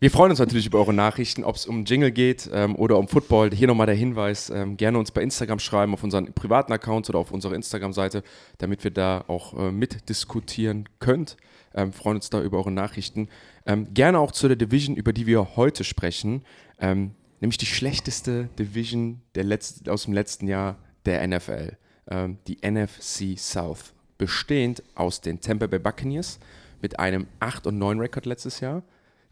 wir 0.01 0.09
freuen 0.09 0.31
uns 0.31 0.39
natürlich 0.39 0.65
über 0.65 0.79
eure 0.79 0.95
Nachrichten, 0.95 1.43
ob 1.43 1.55
es 1.55 1.67
um 1.67 1.85
Jingle 1.85 2.11
geht 2.11 2.49
ähm, 2.51 2.75
oder 2.75 2.97
um 2.97 3.07
Football. 3.07 3.51
Hier 3.53 3.67
nochmal 3.67 3.85
der 3.85 3.93
Hinweis: 3.93 4.49
ähm, 4.49 4.75
gerne 4.75 4.97
uns 4.97 5.11
bei 5.11 5.21
Instagram 5.21 5.59
schreiben, 5.59 5.93
auf 5.93 6.03
unseren 6.03 6.33
privaten 6.33 6.73
Accounts 6.73 7.07
oder 7.11 7.19
auf 7.19 7.31
unserer 7.31 7.53
Instagram-Seite, 7.53 8.23
damit 8.57 8.83
wir 8.83 8.89
da 8.89 9.23
auch 9.27 9.53
äh, 9.53 9.71
mitdiskutieren 9.71 10.89
könnt. 10.97 11.37
Ähm, 11.75 11.93
freuen 11.93 12.15
uns 12.15 12.31
da 12.31 12.41
über 12.41 12.57
eure 12.57 12.71
Nachrichten. 12.71 13.29
Ähm, 13.67 13.93
gerne 13.93 14.17
auch 14.17 14.31
zu 14.31 14.47
der 14.47 14.57
Division, 14.57 14.95
über 14.95 15.13
die 15.13 15.27
wir 15.27 15.55
heute 15.55 15.83
sprechen, 15.83 16.45
ähm, 16.79 17.11
nämlich 17.39 17.59
die 17.59 17.67
schlechteste 17.67 18.49
Division 18.57 19.21
der 19.35 19.43
Letz 19.43 19.83
aus 19.87 20.05
dem 20.05 20.13
letzten 20.13 20.47
Jahr 20.47 20.79
der 21.05 21.27
NFL, 21.27 21.77
ähm, 22.09 22.39
die 22.47 22.57
NFC 22.67 23.37
South, 23.37 23.93
bestehend 24.17 24.81
aus 24.95 25.21
den 25.21 25.41
Tampa 25.41 25.67
Bay 25.67 25.77
Buccaneers 25.77 26.39
mit 26.81 26.97
einem 26.97 27.27
8 27.39 27.67
und 27.67 27.77
9 27.77 27.99
Rekord 27.99 28.25
letztes 28.25 28.61
Jahr, 28.61 28.81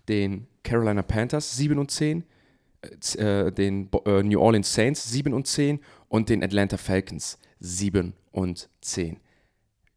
den 0.07 0.45
Carolina 0.69 1.01
Panthers 1.01 1.55
7 1.57 1.77
und 1.77 1.91
10, 1.91 2.23
äh, 2.81 3.47
äh, 3.47 3.51
den 3.51 3.89
äh, 4.05 4.23
New 4.23 4.39
Orleans 4.39 4.73
Saints 4.73 5.09
7 5.11 5.33
und 5.33 5.47
10 5.47 5.79
und 6.07 6.29
den 6.29 6.43
Atlanta 6.43 6.77
Falcons 6.77 7.37
7 7.59 8.13
und 8.31 8.69
10. 8.81 9.17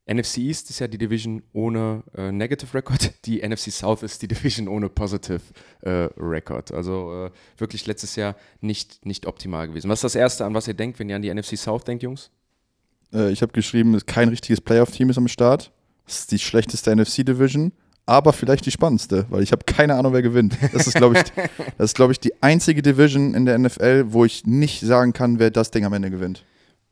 NFC 0.04 0.38
East 0.38 0.68
ist 0.70 0.80
ja 0.80 0.88
die 0.88 0.98
Division 0.98 1.42
ohne 1.52 2.02
äh, 2.16 2.32
Negative 2.32 2.74
Record, 2.74 3.12
die 3.24 3.46
NFC 3.46 3.70
South 3.70 4.02
ist 4.02 4.20
die 4.22 4.28
Division 4.28 4.66
ohne 4.66 4.88
Positive 4.88 5.40
äh, 5.82 6.08
Record. 6.16 6.72
Also 6.72 7.26
äh, 7.26 7.30
wirklich 7.56 7.86
letztes 7.86 8.16
Jahr 8.16 8.34
nicht, 8.60 9.06
nicht 9.06 9.26
optimal 9.26 9.68
gewesen. 9.68 9.88
Was 9.88 9.98
ist 9.98 10.04
das 10.04 10.14
Erste, 10.16 10.44
an 10.44 10.54
was 10.54 10.66
ihr 10.66 10.74
denkt, 10.74 10.98
wenn 10.98 11.08
ihr 11.08 11.16
an 11.16 11.22
die 11.22 11.32
NFC 11.32 11.56
South 11.56 11.84
denkt, 11.84 12.02
Jungs? 12.02 12.30
äh, 13.12 13.30
ich 13.30 13.42
habe 13.42 13.52
geschrieben, 13.52 13.98
kein 14.06 14.28
richtiges 14.28 14.60
Playoff-Team 14.60 15.10
ist 15.10 15.18
am 15.18 15.28
Start. 15.28 15.72
Das 16.06 16.20
ist 16.20 16.32
die 16.32 16.38
schlechteste 16.38 16.94
NFC-Division, 16.94 17.72
aber 18.06 18.32
vielleicht 18.32 18.66
die 18.66 18.70
spannendste, 18.70 19.26
weil 19.30 19.42
ich 19.42 19.52
habe 19.52 19.64
keine 19.64 19.94
Ahnung, 19.94 20.12
wer 20.12 20.22
gewinnt. 20.22 20.56
Das 20.72 20.86
ist, 20.86 20.94
glaube 20.94 21.18
ich, 21.18 21.24
das 21.78 21.90
ist, 21.90 21.94
glaube 21.96 22.12
ich, 22.12 22.20
die 22.20 22.42
einzige 22.42 22.82
Division 22.82 23.34
in 23.34 23.46
der 23.46 23.58
NFL, 23.58 24.06
wo 24.08 24.24
ich 24.24 24.44
nicht 24.46 24.80
sagen 24.80 25.12
kann, 25.12 25.38
wer 25.38 25.50
das 25.50 25.70
Ding 25.70 25.84
am 25.84 25.92
Ende 25.92 26.10
gewinnt. 26.10 26.44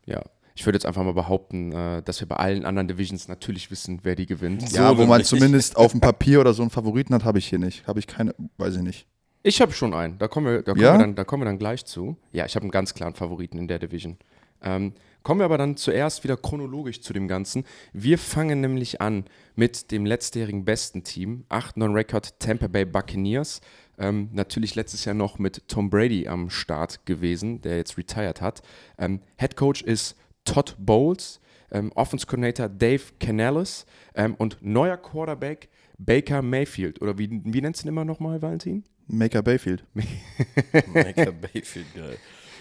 Ja, 0.07 0.23
ich 0.55 0.67
würde 0.67 0.77
jetzt 0.77 0.87
einfach 0.87 1.03
mal 1.03 1.15
behaupten, 1.15 1.73
äh, 1.73 2.03
dass 2.03 2.21
wir 2.21 2.29
bei 2.29 2.37
allen 2.37 2.65
anderen 2.65 2.89
Divisions 2.89 3.29
natürlich 3.29 3.71
wissen, 3.71 4.01
wer 4.03 4.15
die 4.15 4.27
gewinnt. 4.27 4.69
So 4.69 4.77
ja, 4.77 4.97
wo 4.97 5.07
man 5.07 5.25
zumindest 5.25 5.77
auf 5.77 5.93
dem 5.93 6.01
Papier 6.03 6.41
oder 6.41 6.53
so 6.55 6.63
einen 6.63 6.71
Favoriten 6.71 7.15
hat, 7.15 7.25
habe 7.25 7.39
ich 7.39 7.47
hier 7.47 7.59
nicht. 7.59 7.87
Habe 7.87 7.99
ich 7.99 8.07
keine, 8.07 8.35
weiß 8.59 8.77
ich 8.77 8.83
nicht. 8.83 9.07
Ich 9.43 9.61
habe 9.63 9.73
schon 9.73 9.95
einen. 9.95 10.19
Da 10.19 10.29
kommen 10.29 10.47
wir, 10.47 10.63
da 10.63 10.73
kommen 10.73 10.85
Ja? 10.85 10.95
wir, 10.95 10.99
dann, 10.99 11.15
da 11.15 11.25
kommen 11.25 11.43
wir 11.43 11.47
dann 11.47 11.59
gleich 11.59 11.85
zu. 11.87 12.17
Ja, 12.31 12.45
ich 12.45 12.55
habe 12.57 12.65
einen 12.65 12.71
ganz 12.71 12.93
klaren 12.93 13.15
Favoriten 13.15 13.57
in 13.59 13.69
der 13.69 13.79
Division. 13.79 14.19
Ähm, 14.63 14.93
kommen 15.23 15.41
wir 15.41 15.45
aber 15.45 15.59
dann 15.59 15.77
zuerst 15.77 16.25
wieder 16.25 16.37
chronologisch 16.37 17.01
zu 17.01 17.13
dem 17.13 17.29
Ganzen. 17.29 17.65
Wir 17.93 18.19
fangen 18.19 18.61
nämlich 18.61 19.01
an 19.01 19.25
mit 19.55 19.91
dem 19.91 20.07
letztjährigen 20.07 20.65
besten 20.65 21.05
Team, 21.05 21.45
8-9 21.49 21.95
Record 21.95 22.39
Tampa 22.39 22.69
Bay 22.69 22.85
Buccaneers. 22.85 23.61
Ähm, 23.99 24.31
natürlich 24.33 24.75
letztes 24.75 25.05
Jahr 25.05 25.15
noch 25.15 25.39
mit 25.39 25.69
Tom 25.69 25.91
Brady 25.91 26.27
am 26.27 26.49
Start 26.49 27.05
gewesen, 27.05 27.61
der 27.61 27.77
jetzt 27.77 27.99
retired 27.99 28.41
hat. 28.41 28.63
Ähm, 28.99 29.21
Head 29.37 29.57
Coach 29.57 29.83
ist 29.83 30.17
Todd 30.45 30.75
Bowles, 30.79 31.41
ähm, 31.71 31.93
Offense 31.95 32.27
Coordinator 32.27 32.69
Dave 32.69 33.03
Canales 33.21 33.85
ähm, 34.15 34.35
und 34.37 34.59
neuer 34.63 34.97
Quarterback 34.97 35.69
Baker 35.99 36.41
Mayfield. 36.41 37.03
Oder 37.03 37.19
wie, 37.19 37.43
wie 37.45 37.61
nennst 37.61 37.83
du 37.83 37.87
ihn 37.87 37.91
immer 37.91 38.07
nochmal, 38.07 38.41
Valentin? 38.41 38.85
Maker 39.07 39.43
Bayfield. 39.43 39.85
Micah 39.93 41.31
Bayfield, 41.53 41.95
geil. 41.95 42.17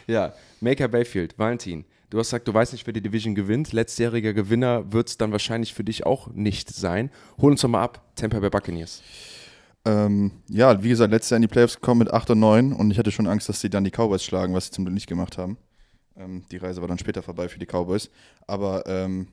Ja, 0.07 0.33
Maker 0.59 0.87
Bayfield, 0.87 1.37
Valentin. 1.37 1.85
Du 2.09 2.17
hast 2.17 2.27
gesagt, 2.27 2.47
du 2.47 2.53
weißt 2.53 2.73
nicht, 2.73 2.87
wer 2.87 2.93
die 2.93 3.01
Division 3.01 3.35
gewinnt. 3.35 3.71
Letztjähriger 3.71 4.33
Gewinner 4.33 4.91
wird 4.91 5.09
es 5.09 5.17
dann 5.17 5.31
wahrscheinlich 5.31 5.73
für 5.73 5.83
dich 5.83 6.05
auch 6.05 6.27
nicht 6.33 6.69
sein. 6.69 7.11
Hol 7.39 7.51
uns 7.51 7.61
doch 7.61 7.69
mal 7.69 7.83
ab, 7.83 8.01
Tampa 8.15 8.39
Bay 8.39 8.49
Buccaneers. 8.49 9.03
Ähm, 9.85 10.31
ja, 10.49 10.81
wie 10.83 10.89
gesagt, 10.89 11.11
letztes 11.11 11.29
Jahr 11.29 11.37
in 11.37 11.43
die 11.43 11.47
Playoffs 11.47 11.75
gekommen 11.75 11.99
mit 11.99 12.11
8 12.11 12.31
und 12.31 12.39
9 12.39 12.73
und 12.73 12.91
ich 12.91 12.97
hatte 12.97 13.11
schon 13.11 13.27
Angst, 13.27 13.47
dass 13.47 13.61
sie 13.61 13.69
dann 13.69 13.83
die 13.83 13.91
Cowboys 13.91 14.23
schlagen, 14.23 14.53
was 14.53 14.65
sie 14.65 14.71
zum 14.71 14.85
Glück 14.85 14.93
nicht 14.93 15.07
gemacht 15.07 15.37
haben. 15.37 15.57
Ähm, 16.17 16.43
die 16.51 16.57
Reise 16.57 16.81
war 16.81 16.87
dann 16.87 16.99
später 16.99 17.21
vorbei 17.21 17.47
für 17.47 17.59
die 17.59 17.67
Cowboys. 17.67 18.09
Aber 18.47 18.83
ähm, 18.87 19.27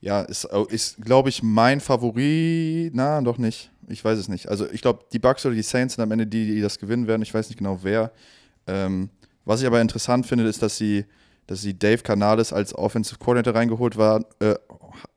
ja, 0.00 0.22
ist, 0.22 0.44
ist 0.68 1.00
glaube 1.00 1.28
ich, 1.28 1.42
mein 1.42 1.80
Favorit. 1.80 2.92
Na, 2.94 3.20
doch 3.20 3.38
nicht. 3.38 3.70
Ich 3.88 4.04
weiß 4.04 4.18
es 4.18 4.28
nicht. 4.28 4.48
Also 4.48 4.70
ich 4.70 4.82
glaube, 4.82 5.04
die 5.12 5.18
Bucks 5.18 5.46
oder 5.46 5.54
die 5.54 5.62
Saints 5.62 5.94
sind 5.94 6.02
am 6.02 6.10
Ende 6.10 6.26
die, 6.26 6.54
die 6.54 6.60
das 6.60 6.78
gewinnen 6.78 7.06
werden. 7.06 7.22
Ich 7.22 7.32
weiß 7.32 7.48
nicht 7.48 7.58
genau 7.58 7.80
wer. 7.82 8.12
Ähm, 8.66 9.10
was 9.44 9.60
ich 9.60 9.66
aber 9.66 9.80
interessant 9.80 10.26
finde, 10.26 10.44
ist, 10.44 10.62
dass 10.62 10.76
sie, 10.76 11.06
dass 11.50 11.62
sie 11.62 11.76
Dave 11.76 12.04
Canales 12.04 12.52
als 12.52 12.72
Offensive 12.72 13.18
Coordinator 13.18 13.56
reingeholt, 13.56 13.96
war, 13.96 14.24
äh, 14.38 14.54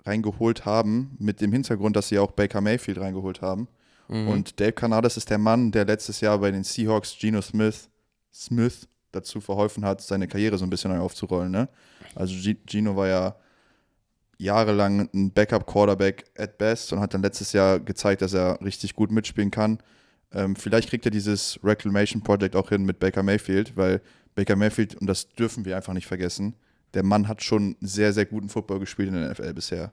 reingeholt 0.04 0.66
haben, 0.66 1.16
mit 1.20 1.42
dem 1.42 1.52
Hintergrund, 1.52 1.96
dass 1.96 2.08
sie 2.08 2.18
auch 2.18 2.32
Baker 2.32 2.60
Mayfield 2.60 3.00
reingeholt 3.00 3.44
haben. 3.44 3.68
Und 4.08 4.60
Dave 4.60 4.72
Canales 4.72 5.16
ist 5.16 5.30
der 5.30 5.38
Mann, 5.38 5.72
der 5.72 5.86
letztes 5.86 6.22
Jahr 6.22 6.40
bei 6.40 6.50
den 6.50 6.64
Seahawks 6.64 7.16
Geno 7.20 7.40
Smith, 7.40 7.88
Smith 8.34 8.88
dazu 9.12 9.42
verholfen 9.42 9.86
hat, 9.86 10.02
seine 10.02 10.28
Karriere 10.28 10.58
so 10.58 10.66
ein 10.66 10.72
bisschen 10.72 10.92
neu 10.92 11.02
aufzurollen. 11.02 11.52
Ne? 11.52 11.70
Also 12.16 12.34
Gino 12.66 12.96
war 12.96 13.08
ja 13.08 13.36
jahrelang 14.40 15.10
ein 15.14 15.32
Backup-Quarterback 15.34 16.26
at 16.36 16.58
best 16.58 16.94
und 16.94 17.00
hat 17.00 17.14
dann 17.14 17.22
letztes 17.22 17.54
Jahr 17.54 17.80
gezeigt, 17.80 18.24
dass 18.24 18.34
er 18.34 18.60
richtig 18.60 18.96
gut 18.96 19.12
mitspielen 19.12 19.52
kann. 19.52 19.78
Ähm, 20.32 20.56
vielleicht 20.56 20.90
kriegt 20.90 21.06
er 21.06 21.12
dieses 21.12 21.60
Reclamation 21.64 22.24
Project 22.24 22.56
auch 22.56 22.70
hin 22.70 22.86
mit 22.86 22.98
Baker 23.00 23.22
Mayfield, 23.22 23.78
weil 23.78 24.02
Baker 24.36 24.56
Mayfield, 24.56 24.96
und 24.96 25.08
das 25.08 25.30
dürfen 25.30 25.66
wir 25.66 25.76
einfach 25.76 25.94
nicht 25.94 26.08
vergessen, 26.08 26.56
der 26.94 27.04
Mann 27.04 27.28
hat 27.28 27.44
schon 27.44 27.76
sehr, 27.82 28.14
sehr 28.14 28.26
guten 28.26 28.50
Football 28.50 28.80
gespielt 28.80 29.10
in 29.10 29.16
der 29.16 29.32
NFL 29.32 29.54
bisher. 29.54 29.92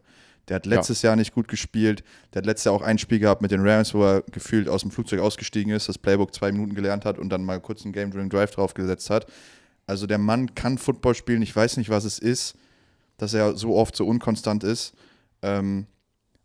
Der 0.49 0.56
hat 0.56 0.67
letztes 0.67 1.03
Jahr 1.03 1.17
nicht 1.17 1.33
gut 1.33 1.49
gespielt. 1.49 2.03
Der 2.33 2.41
hat 2.41 2.47
letztes 2.47 2.65
Jahr 2.65 2.75
auch 2.75 2.83
ein 2.83 2.99
Spiel 2.99 3.21
gehabt 3.21 3.41
mit 3.41 3.53
den 3.53 3.67
Rams, 3.67 3.95
wo 3.95 4.05
er 4.05 4.23
gefühlt 4.23 4.69
aus 4.69 4.83
dem 4.83 4.91
Flugzeug 4.91 5.21
ausgestiegen 5.21 5.73
ist, 5.73 5.89
das 5.89 5.97
Playbook 5.97 6.34
zwei 6.34 6.50
Minuten 6.50 6.75
gelernt 6.75 7.05
hat 7.05 7.19
und 7.19 7.31
dann 7.31 7.45
mal 7.45 7.61
kurz 7.61 7.84
einen 7.84 7.93
Game 7.93 8.11
During 8.11 8.29
Drive 8.29 8.50
draufgesetzt 8.50 9.11
hat. 9.11 9.27
Also 9.87 10.06
der 10.06 10.19
Mann 10.19 10.55
kann 10.55 10.79
Football 10.79 11.15
spielen. 11.15 11.43
Ich 11.43 11.55
weiß 11.55 11.77
nicht, 11.77 11.89
was 11.89 12.05
es 12.05 12.19
ist, 12.19 12.56
dass 13.17 13.34
er 13.34 13.56
so 13.56 13.77
oft 13.77 13.95
so 13.95 14.06
unkonstant 14.06 14.65
ist. 14.65 14.95
Ähm, 15.43 15.87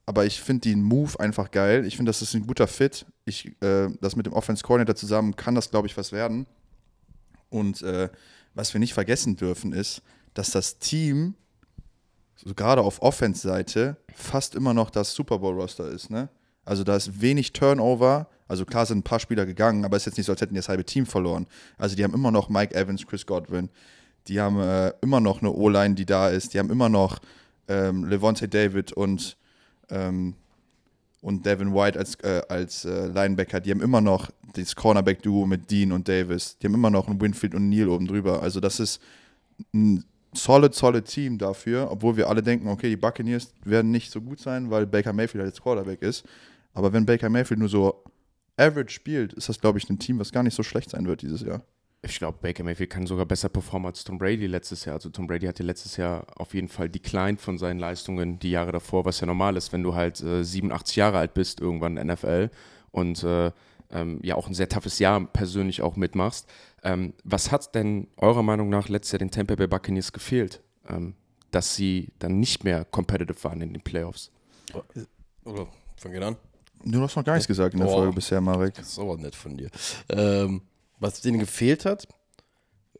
aber 0.05 0.25
ich 0.25 0.39
finde 0.39 0.69
den 0.69 0.83
Move 0.83 1.19
einfach 1.19 1.49
geil. 1.49 1.85
Ich 1.85 1.95
finde, 1.95 2.09
das 2.09 2.21
ist 2.21 2.35
ein 2.35 2.45
guter 2.45 2.67
Fit. 2.67 3.05
Ich, 3.25 3.47
äh, 3.61 3.87
das 4.01 4.15
mit 4.15 4.27
dem 4.27 4.33
Offense 4.33 4.63
Coordinator 4.63 4.95
zusammen 4.95 5.35
kann 5.35 5.55
das, 5.55 5.71
glaube 5.71 5.87
ich, 5.87 5.97
was 5.97 6.11
werden. 6.11 6.45
Und 7.55 7.81
äh, 7.83 8.09
was 8.53 8.73
wir 8.73 8.79
nicht 8.79 8.93
vergessen 8.93 9.37
dürfen, 9.37 9.71
ist, 9.71 10.01
dass 10.33 10.51
das 10.51 10.77
Team, 10.77 11.35
so 12.35 12.53
gerade 12.53 12.81
auf 12.81 13.01
Offense-Seite, 13.01 13.95
fast 14.13 14.55
immer 14.55 14.73
noch 14.73 14.89
das 14.89 15.13
Super 15.13 15.39
Bowl-Roster 15.39 15.87
ist. 15.87 16.09
Ne? 16.09 16.27
Also 16.65 16.83
da 16.83 16.97
ist 16.97 17.21
wenig 17.21 17.53
Turnover. 17.53 18.27
Also 18.49 18.65
klar 18.65 18.85
sind 18.85 18.99
ein 18.99 19.03
paar 19.03 19.19
Spieler 19.19 19.45
gegangen, 19.45 19.85
aber 19.85 19.95
es 19.95 20.03
ist 20.03 20.07
jetzt 20.07 20.17
nicht 20.17 20.25
so, 20.25 20.33
als 20.33 20.41
hätten 20.41 20.53
die 20.53 20.59
das 20.59 20.67
halbe 20.67 20.83
Team 20.83 21.05
verloren. 21.05 21.47
Also 21.77 21.95
die 21.95 22.03
haben 22.03 22.13
immer 22.13 22.31
noch 22.31 22.49
Mike 22.49 22.75
Evans, 22.75 23.07
Chris 23.07 23.25
Godwin. 23.25 23.69
Die 24.27 24.41
haben 24.41 24.59
äh, 24.59 24.91
immer 25.01 25.21
noch 25.21 25.41
eine 25.41 25.51
O-Line, 25.51 25.95
die 25.95 26.05
da 26.05 26.29
ist. 26.29 26.53
Die 26.53 26.59
haben 26.59 26.69
immer 26.69 26.89
noch 26.89 27.19
ähm, 27.69 28.03
Levante 28.03 28.49
David 28.49 28.91
und, 28.91 29.37
ähm, 29.89 30.35
und 31.25 31.43
Devin 31.43 31.73
White 31.73 31.97
als, 31.97 32.15
äh, 32.23 32.43
als 32.49 32.85
äh, 32.85 33.07
Linebacker. 33.07 33.59
Die 33.59 33.71
haben 33.71 33.81
immer 33.81 33.99
noch 33.99 34.29
das 34.53 34.75
Cornerback-Duo 34.75 35.47
mit 35.47 35.71
Dean 35.71 35.91
und 35.91 36.07
Davis. 36.07 36.55
Die 36.59 36.67
haben 36.67 36.75
immer 36.75 36.91
noch 36.91 37.07
einen 37.07 37.19
Winfield 37.19 37.55
und 37.55 37.67
Neal 37.67 37.89
oben 37.89 38.05
drüber. 38.05 38.43
Also 38.43 38.59
das 38.59 38.79
ist 38.79 39.01
ein 39.73 40.05
solid, 40.33 40.75
solid 40.75 41.05
Team 41.05 41.39
dafür, 41.39 41.89
obwohl 41.89 42.15
wir 42.15 42.29
alle 42.29 42.43
denken, 42.43 42.67
okay, 42.67 42.89
die 42.89 42.95
Buccaneers 42.95 43.51
werden 43.63 43.89
nicht 43.89 44.11
so 44.11 44.21
gut 44.21 44.39
sein, 44.39 44.69
weil 44.69 44.85
Baker 44.85 45.13
Mayfield 45.13 45.41
halt 45.43 45.55
jetzt 45.55 45.63
Quarterback 45.63 46.03
ist. 46.03 46.25
Aber 46.75 46.93
wenn 46.93 47.07
Baker 47.07 47.29
Mayfield 47.29 47.59
nur 47.59 47.69
so 47.69 48.03
average 48.55 48.93
spielt, 48.93 49.33
ist 49.33 49.49
das, 49.49 49.59
glaube 49.59 49.79
ich, 49.79 49.89
ein 49.89 49.97
Team, 49.97 50.19
was 50.19 50.31
gar 50.31 50.43
nicht 50.43 50.55
so 50.55 50.61
schlecht 50.61 50.91
sein 50.91 51.07
wird 51.07 51.23
dieses 51.23 51.41
Jahr. 51.41 51.63
Ich 52.07 52.19
glaube, 52.19 52.37
Baker 52.41 52.63
Mayfield 52.63 52.89
kann 52.89 53.07
sogar 53.07 53.25
besser 53.25 53.49
performen 53.49 53.87
als 53.87 54.03
Tom 54.03 54.17
Brady 54.17 54.45
letztes 54.47 54.85
Jahr. 54.85 54.95
Also 54.95 55.09
Tom 55.09 55.27
Brady 55.27 55.47
hatte 55.47 55.63
letztes 55.63 55.97
Jahr 55.97 56.25
auf 56.35 56.53
jeden 56.53 56.67
Fall 56.67 56.87
declined 56.87 57.41
von 57.41 57.57
seinen 57.57 57.79
Leistungen 57.79 58.37
die 58.37 58.51
Jahre 58.51 58.71
davor, 58.71 59.05
was 59.05 59.19
ja 59.19 59.27
normal 59.27 59.57
ist, 59.57 59.73
wenn 59.73 59.83
du 59.83 59.95
halt 59.95 60.21
äh, 60.21 60.43
87 60.43 60.95
Jahre 60.95 61.17
alt 61.17 61.33
bist, 61.33 61.59
irgendwann 61.59 61.97
in 61.97 62.07
der 62.07 62.15
NFL 62.15 62.51
und 62.91 63.23
äh, 63.23 63.51
ähm, 63.91 64.19
ja 64.23 64.35
auch 64.35 64.47
ein 64.47 64.53
sehr 64.53 64.69
toughes 64.69 64.99
Jahr 64.99 65.25
persönlich 65.25 65.81
auch 65.81 65.95
mitmachst. 65.95 66.47
Ähm, 66.83 67.13
was 67.23 67.51
hat 67.51 67.73
denn 67.73 68.07
eurer 68.17 68.43
Meinung 68.43 68.69
nach 68.69 68.87
letztes 68.87 69.13
Jahr 69.13 69.19
den 69.19 69.31
Tampa 69.31 69.55
Bay 69.55 69.67
Buccaneers 69.67 70.11
gefehlt, 70.11 70.61
ähm, 70.87 71.15
dass 71.51 71.75
sie 71.75 72.11
dann 72.19 72.39
nicht 72.39 72.63
mehr 72.63 72.85
competitive 72.85 73.43
waren 73.43 73.61
in 73.61 73.73
den 73.73 73.81
Playoffs? 73.81 74.31
Oder 75.43 75.67
fang 75.97 76.13
ich 76.13 76.21
an? 76.21 76.35
Du 76.83 77.01
hast 77.01 77.15
noch 77.15 77.23
gar 77.23 77.33
nichts 77.33 77.47
gesagt 77.47 77.73
in 77.73 77.79
der 77.79 77.87
Boah. 77.87 77.97
Folge 77.97 78.13
bisher, 78.13 78.41
Marek. 78.41 78.75
Das 78.75 78.89
ist 78.89 78.99
aber 78.99 79.17
nett 79.17 79.33
von 79.33 79.57
dir. 79.57 79.69
Ähm, 80.09 80.61
was 80.99 81.21
denen 81.21 81.39
gefehlt 81.39 81.85
hat, 81.85 82.07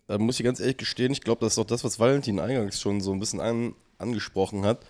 da 0.07 0.17
muss 0.17 0.39
ich 0.39 0.45
ganz 0.45 0.59
ehrlich 0.59 0.77
gestehen, 0.77 1.11
ich 1.11 1.21
glaube, 1.21 1.41
das 1.41 1.53
ist 1.53 1.59
auch 1.59 1.65
das, 1.65 1.83
was 1.83 1.99
Valentin 1.99 2.39
eingangs 2.39 2.79
schon 2.79 3.01
so 3.01 3.11
ein 3.11 3.19
bisschen 3.19 3.39
an, 3.39 3.73
angesprochen 3.97 4.65
hat. 4.65 4.85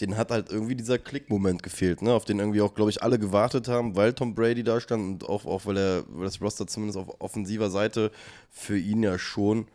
Den 0.00 0.16
hat 0.16 0.30
halt 0.30 0.50
irgendwie 0.50 0.74
dieser 0.74 0.98
Klickmoment 0.98 1.62
gefehlt, 1.62 2.02
ne? 2.02 2.12
auf 2.12 2.24
den 2.24 2.40
irgendwie 2.40 2.62
auch, 2.62 2.74
glaube 2.74 2.90
ich, 2.90 3.02
alle 3.02 3.18
gewartet 3.18 3.68
haben, 3.68 3.94
weil 3.94 4.14
Tom 4.14 4.34
Brady 4.34 4.64
da 4.64 4.80
stand 4.80 5.22
und 5.22 5.28
auch, 5.28 5.44
auch 5.44 5.66
weil, 5.66 5.76
er, 5.76 6.04
weil 6.08 6.24
das 6.24 6.40
Roster 6.40 6.66
zumindest 6.66 6.98
auf 6.98 7.20
offensiver 7.20 7.70
Seite 7.70 8.10
für 8.50 8.78
ihn 8.78 9.02
ja 9.02 9.18
schon 9.18 9.68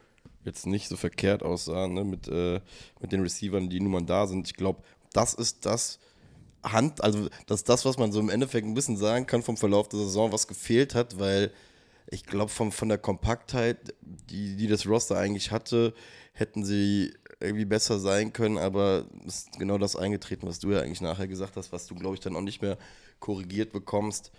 jetzt 0.44 0.66
nicht 0.66 0.90
so 0.90 0.98
verkehrt 0.98 1.44
aussah, 1.44 1.88
ne? 1.88 2.04
mit, 2.04 2.28
äh, 2.28 2.60
mit 3.00 3.12
den 3.12 3.22
Receivern, 3.22 3.70
die 3.70 3.80
nun 3.80 3.92
mal 3.92 4.02
da 4.02 4.28
sind. 4.28 4.48
Ich 4.48 4.56
glaube, 4.56 4.82
das 5.14 5.34
ist 5.34 5.66
das, 5.66 6.00
Hand, 6.64 7.02
also 7.04 7.30
das 7.46 7.62
ist 7.62 7.70
das, 7.70 7.86
was 7.86 7.98
man 7.98 8.12
so 8.12 8.20
im 8.20 8.30
Endeffekt 8.30 8.68
ein 8.68 8.74
bisschen 8.74 8.98
sagen 8.98 9.28
kann 9.28 9.44
vom 9.44 9.56
Verlauf 9.58 9.88
der 9.88 10.00
Saison, 10.00 10.32
was 10.32 10.48
gefehlt 10.48 10.96
hat, 10.96 11.20
weil 11.20 11.52
ich 12.10 12.26
glaube, 12.26 12.50
von, 12.50 12.72
von 12.72 12.90
der 12.90 12.98
Kompaktheit, 12.98 13.94
die, 14.02 14.56
die 14.56 14.68
das 14.68 14.86
Roster 14.88 15.18
eigentlich 15.18 15.52
hatte, 15.52 15.94
hätten 16.34 16.64
sie 16.64 17.14
irgendwie 17.40 17.66
besser 17.66 18.00
sein 18.00 18.34
können, 18.34 18.58
aber 18.58 19.06
es 19.28 19.40
ist 19.40 19.60
genau 19.60 19.78
das 19.78 19.96
eingetreten, 19.96 20.48
was 20.48 20.60
du 20.60 20.72
ja 20.72 20.82
eigentlich 20.82 21.02
nachher 21.02 21.28
gesagt 21.28 21.56
hast, 21.58 21.72
was 21.72 21.86
du, 21.86 21.96
glaube 21.96 22.16
ich, 22.16 22.22
dann 22.22 22.36
auch 22.36 22.42
nicht 22.42 22.62
mehr 22.62 22.78
korrigiert 23.20 23.72
bekommst. 23.72 24.32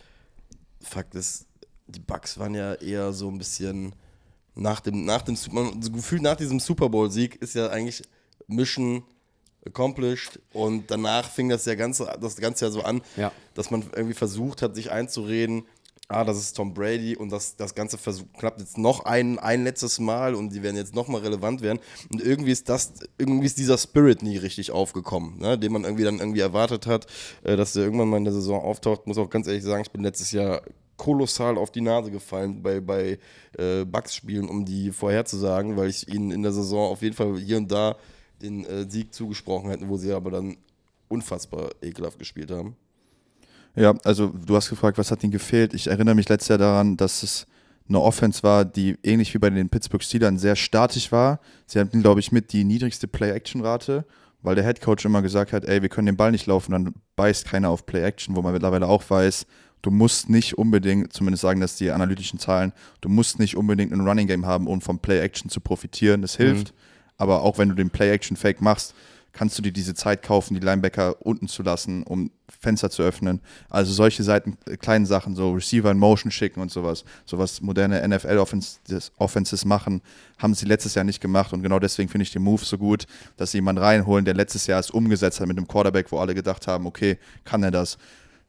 Fakt 0.80 1.14
ist, 1.14 1.46
die 1.86 2.00
Bucks 2.00 2.38
waren 2.38 2.54
ja 2.54 2.74
eher 2.74 3.12
so 3.12 3.28
ein 3.30 3.38
bisschen 3.38 3.94
nach 4.54 4.80
dem, 4.80 5.04
nach 5.04 5.22
dem 5.22 5.36
man, 5.52 5.80
so 5.82 5.90
gefühlt 5.92 6.22
nach 6.22 6.36
diesem 6.36 6.58
Super 6.60 6.88
Bowl-Sieg 6.88 7.36
ist 7.36 7.54
ja 7.54 7.68
eigentlich 7.68 8.02
Mission 8.48 9.04
accomplished 9.66 10.38
und 10.52 10.90
danach 10.90 11.28
fing 11.30 11.48
das 11.48 11.64
ja 11.66 11.74
ganze, 11.74 12.06
das 12.20 12.36
Ganze 12.36 12.64
ja 12.66 12.70
so 12.70 12.82
an, 12.82 13.02
Ja. 13.16 13.32
dass 13.54 13.70
man 13.70 13.82
irgendwie 13.94 14.14
versucht 14.14 14.62
hat, 14.62 14.74
sich 14.74 14.90
einzureden, 14.90 15.64
ah, 16.08 16.24
das 16.24 16.38
ist 16.38 16.54
Tom 16.54 16.72
Brady 16.72 17.16
und 17.16 17.30
das, 17.30 17.56
das 17.56 17.74
Ganze 17.74 17.98
versuch, 17.98 18.26
klappt 18.38 18.60
jetzt 18.60 18.78
noch 18.78 19.04
ein, 19.04 19.38
ein 19.38 19.64
letztes 19.64 19.98
Mal 19.98 20.34
und 20.34 20.52
die 20.52 20.62
werden 20.62 20.76
jetzt 20.76 20.94
nochmal 20.94 21.20
relevant 21.20 21.60
werden. 21.60 21.80
Und 22.10 22.22
irgendwie 22.22 22.50
ist 22.50 22.68
das, 22.68 22.94
irgendwie 23.18 23.46
ist 23.46 23.58
dieser 23.58 23.76
Spirit 23.76 24.22
nie 24.22 24.38
richtig 24.38 24.70
aufgekommen, 24.70 25.38
ne, 25.38 25.58
den 25.58 25.72
man 25.72 25.84
irgendwie 25.84 26.04
dann 26.04 26.18
irgendwie 26.18 26.40
erwartet 26.40 26.86
hat, 26.86 27.06
äh, 27.44 27.56
dass 27.56 27.74
der 27.74 27.84
irgendwann 27.84 28.08
mal 28.08 28.16
in 28.16 28.24
der 28.24 28.32
Saison 28.32 28.62
auftaucht. 28.62 29.06
Muss 29.06 29.18
auch 29.18 29.30
ganz 29.30 29.46
ehrlich 29.46 29.64
sagen, 29.64 29.82
ich 29.82 29.90
bin 29.90 30.02
letztes 30.02 30.32
Jahr 30.32 30.62
kolossal 30.96 31.58
auf 31.58 31.70
die 31.70 31.82
Nase 31.82 32.10
gefallen 32.10 32.62
bei, 32.62 32.80
bei 32.80 33.18
äh, 33.56 33.84
Bucks-Spielen, 33.84 34.48
um 34.48 34.64
die 34.64 34.90
vorherzusagen, 34.90 35.76
weil 35.76 35.90
ich 35.90 36.08
ihnen 36.08 36.30
in 36.30 36.42
der 36.42 36.52
Saison 36.52 36.90
auf 36.90 37.02
jeden 37.02 37.14
Fall 37.14 37.38
hier 37.38 37.58
und 37.58 37.70
da 37.70 37.96
den 38.40 38.64
äh, 38.64 38.90
Sieg 38.90 39.14
zugesprochen 39.14 39.70
hätte, 39.70 39.88
wo 39.88 39.96
sie 39.96 40.12
aber 40.12 40.30
dann 40.30 40.56
unfassbar 41.08 41.70
ekelhaft 41.82 42.18
gespielt 42.18 42.50
haben. 42.50 42.76
Ja, 43.80 43.94
also 44.04 44.28
du 44.28 44.56
hast 44.56 44.70
gefragt, 44.70 44.98
was 44.98 45.10
hat 45.10 45.22
ihnen 45.22 45.32
gefehlt? 45.32 45.74
Ich 45.74 45.86
erinnere 45.86 46.14
mich 46.14 46.28
letztes 46.28 46.48
Jahr 46.48 46.58
daran, 46.58 46.96
dass 46.96 47.22
es 47.22 47.46
eine 47.88 48.00
Offense 48.00 48.42
war, 48.42 48.64
die 48.64 48.96
ähnlich 49.02 49.32
wie 49.34 49.38
bei 49.38 49.50
den 49.50 49.68
Pittsburgh 49.68 50.02
Steelers 50.02 50.40
sehr 50.40 50.56
statisch 50.56 51.10
war. 51.10 51.40
Sie 51.66 51.78
hatten, 51.78 52.02
glaube 52.02 52.20
ich, 52.20 52.32
mit 52.32 52.52
die 52.52 52.64
niedrigste 52.64 53.08
Play-Action-Rate, 53.08 54.04
weil 54.42 54.54
der 54.54 54.64
Head 54.64 54.80
Coach 54.80 55.04
immer 55.04 55.22
gesagt 55.22 55.52
hat, 55.52 55.64
ey, 55.64 55.80
wir 55.82 55.88
können 55.88 56.06
den 56.06 56.16
Ball 56.16 56.30
nicht 56.30 56.46
laufen, 56.46 56.72
dann 56.72 56.94
beißt 57.16 57.46
keiner 57.46 57.70
auf 57.70 57.86
Play-Action, 57.86 58.36
wo 58.36 58.42
man 58.42 58.52
mittlerweile 58.52 58.86
auch 58.86 59.08
weiß, 59.08 59.46
du 59.82 59.90
musst 59.90 60.28
nicht 60.28 60.58
unbedingt, 60.58 61.12
zumindest 61.12 61.42
sagen 61.42 61.60
das 61.60 61.76
die 61.76 61.90
analytischen 61.90 62.38
Zahlen, 62.38 62.72
du 63.00 63.08
musst 63.08 63.38
nicht 63.38 63.56
unbedingt 63.56 63.92
ein 63.92 64.06
Running 64.06 64.26
Game 64.26 64.44
haben, 64.44 64.66
um 64.66 64.80
vom 64.80 64.98
Play-Action 64.98 65.50
zu 65.50 65.60
profitieren. 65.60 66.20
Das 66.20 66.36
hilft. 66.36 66.74
Aber 67.16 67.42
auch 67.42 67.58
wenn 67.58 67.68
du 67.68 67.74
den 67.74 67.90
Play-Action-Fake 67.90 68.60
machst, 68.60 68.94
kannst 69.38 69.56
du 69.56 69.62
dir 69.62 69.70
diese 69.70 69.94
Zeit 69.94 70.24
kaufen, 70.24 70.54
die 70.54 70.60
Linebacker 70.60 71.24
unten 71.24 71.46
zu 71.46 71.62
lassen, 71.62 72.02
um 72.02 72.32
Fenster 72.48 72.90
zu 72.90 73.04
öffnen. 73.04 73.40
Also 73.70 73.92
solche 73.92 74.24
Seiten, 74.24 74.58
äh, 74.66 74.76
kleinen 74.76 75.06
Sachen, 75.06 75.36
so 75.36 75.52
Receiver 75.52 75.92
in 75.92 75.98
Motion 75.98 76.32
schicken 76.32 76.60
und 76.60 76.72
sowas, 76.72 77.04
sowas 77.24 77.60
moderne 77.60 78.02
NFL-Offenses 78.02 79.64
machen, 79.64 80.02
haben 80.38 80.54
sie 80.54 80.66
letztes 80.66 80.96
Jahr 80.96 81.04
nicht 81.04 81.20
gemacht 81.20 81.52
und 81.52 81.62
genau 81.62 81.78
deswegen 81.78 82.08
finde 82.08 82.24
ich 82.24 82.32
den 82.32 82.42
Move 82.42 82.64
so 82.64 82.78
gut, 82.78 83.06
dass 83.36 83.52
sie 83.52 83.58
jemanden 83.58 83.80
reinholen, 83.80 84.24
der 84.24 84.34
letztes 84.34 84.66
Jahr 84.66 84.80
es 84.80 84.90
umgesetzt 84.90 85.38
hat 85.38 85.46
mit 85.46 85.56
einem 85.56 85.68
Quarterback, 85.68 86.10
wo 86.10 86.18
alle 86.18 86.34
gedacht 86.34 86.66
haben, 86.66 86.84
okay, 86.86 87.16
kann 87.44 87.62
er 87.62 87.70
das? 87.70 87.96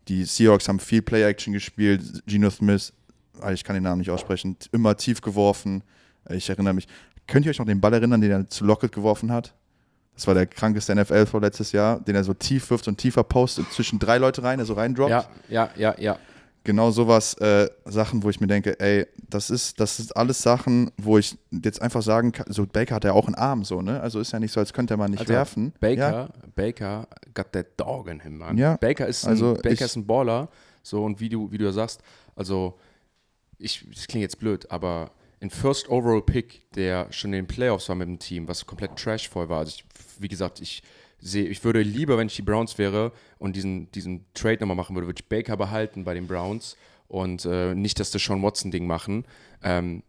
Die 0.08 0.26
Seahawks 0.26 0.68
haben 0.68 0.80
viel 0.80 1.04
Play-Action 1.04 1.54
gespielt, 1.54 2.24
Geno 2.26 2.50
Smith, 2.50 2.94
ah, 3.42 3.52
ich 3.52 3.64
kann 3.64 3.76
den 3.76 3.84
Namen 3.84 4.00
nicht 4.00 4.10
aussprechen, 4.10 4.58
immer 4.72 4.98
tief 4.98 5.22
geworfen. 5.22 5.84
Ich 6.32 6.50
erinnere 6.50 6.74
mich, 6.74 6.88
könnt 7.28 7.46
ihr 7.46 7.52
euch 7.52 7.60
noch 7.60 7.68
den 7.68 7.80
Ball 7.80 7.94
erinnern, 7.94 8.22
den 8.22 8.32
er 8.32 8.50
zu 8.50 8.66
Lockett 8.66 8.92
geworfen 8.92 9.32
hat? 9.32 9.54
Das 10.19 10.27
war 10.27 10.33
der 10.33 10.48
krankeste 10.48 10.94
NFL 10.94 11.27
vor 11.27 11.39
letztes 11.39 11.71
Jahr, 11.71 12.01
den 12.01 12.13
er 12.13 12.25
so 12.25 12.33
tief 12.33 12.69
wirft, 12.71 12.86
ein 12.89 12.98
tiefer 12.98 13.24
Post 13.24 13.62
zwischen 13.71 14.00
drei 14.00 14.18
Leute 14.18 14.44
rein, 14.44 14.57
der 14.57 14.66
so 14.66 14.74
reindroppt. 14.74 15.12
Ja, 15.12 15.25
ja, 15.48 15.69
ja, 15.77 15.95
ja. 15.98 16.19
Genau 16.66 16.92
sowas, 16.92 17.36
äh, 17.36 17.69
Sachen, 17.86 18.21
wo 18.21 18.30
ich 18.30 18.42
mir 18.42 18.48
denke, 18.48 18.77
ey, 18.81 19.07
das 19.30 19.50
ist, 19.50 19.80
das 19.80 19.98
ist 19.98 20.12
alles 20.18 20.42
Sachen, 20.42 20.92
wo 20.98 21.18
ich 21.18 21.38
jetzt 21.51 21.81
einfach 21.81 22.01
sagen 22.01 22.33
kann, 22.33 22.48
so 22.50 22.66
Baker 22.68 22.95
hat 22.95 23.06
ja 23.06 23.13
auch 23.13 23.27
einen 23.27 23.36
Arm, 23.36 23.63
so, 23.63 23.81
ne? 23.81 24.01
Also 24.01 24.19
ist 24.19 24.33
ja 24.33 24.39
nicht 24.42 24.51
so, 24.51 24.60
als 24.60 24.74
könnte 24.74 24.94
er 24.95 24.98
mal 24.98 25.07
nicht 25.07 25.21
Also, 25.21 25.31
werfen. 25.31 25.71
Baker, 25.80 26.12
Ja, 26.12 26.30
Baker 26.54 27.07
got 27.33 27.54
that 27.54 27.68
dog 27.77 28.10
in 28.10 28.19
him, 28.19 28.39
man. 28.39 28.57
Ja, 28.57 28.75
Baker 28.75 29.07
ist 29.07 29.24
ein, 29.24 29.30
also 29.30 29.54
Baker 29.54 29.69
ich- 29.71 29.80
ist 29.80 29.95
ein 29.95 30.06
Baller. 30.06 30.50
So, 30.83 31.01
und 31.06 31.21
wie 31.21 31.30
du, 31.30 31.50
wie 31.50 31.57
du 31.57 31.63
ja 31.63 31.71
sagst, 31.71 32.01
also, 32.36 32.77
ich, 33.57 33.86
das 33.95 34.06
klingt 34.07 34.24
jetzt 34.24 34.38
blöd, 34.38 34.69
aber 34.69 35.12
ein 35.42 35.50
First 35.50 35.90
Overall 35.90 36.22
Pick, 36.22 36.70
der 36.76 37.12
schon 37.12 37.34
in 37.34 37.46
den 37.46 37.48
Playoffs 37.48 37.88
war 37.90 37.96
mit 37.96 38.08
dem 38.08 38.20
Team, 38.20 38.48
was 38.48 38.66
komplett 38.66 38.96
trashvoll 38.98 39.50
war. 39.50 39.60
Also, 39.60 39.78
ich, 39.78 39.86
wie 40.20 40.28
gesagt, 40.28 40.60
ich 40.60 40.84
sehe, 41.20 41.46
ich 41.46 41.64
würde 41.64 41.82
lieber, 41.82 42.18
wenn 42.18 42.28
ich 42.28 42.36
die 42.36 42.42
Browns 42.42 42.78
wäre 42.78 43.12
und 43.38 43.56
diesen, 43.56 43.92
diesen 43.92 44.26
Trade 44.34 44.58
nochmal 44.60 44.76
machen 44.76 44.96
würde, 44.96 45.08
würde 45.08 45.22
ich 45.22 45.30
Baker 45.30 45.58
behalten 45.58 46.04
bei 46.04 46.14
den 46.14 46.28
Browns 46.28 46.78
und 47.08 47.46
äh, 47.46 47.74
nicht 47.74 48.00
das 48.00 48.12
Sean 48.12 48.42
Watson-Ding 48.44 48.86
machen. 48.88 49.26
Ähm, 49.64 50.04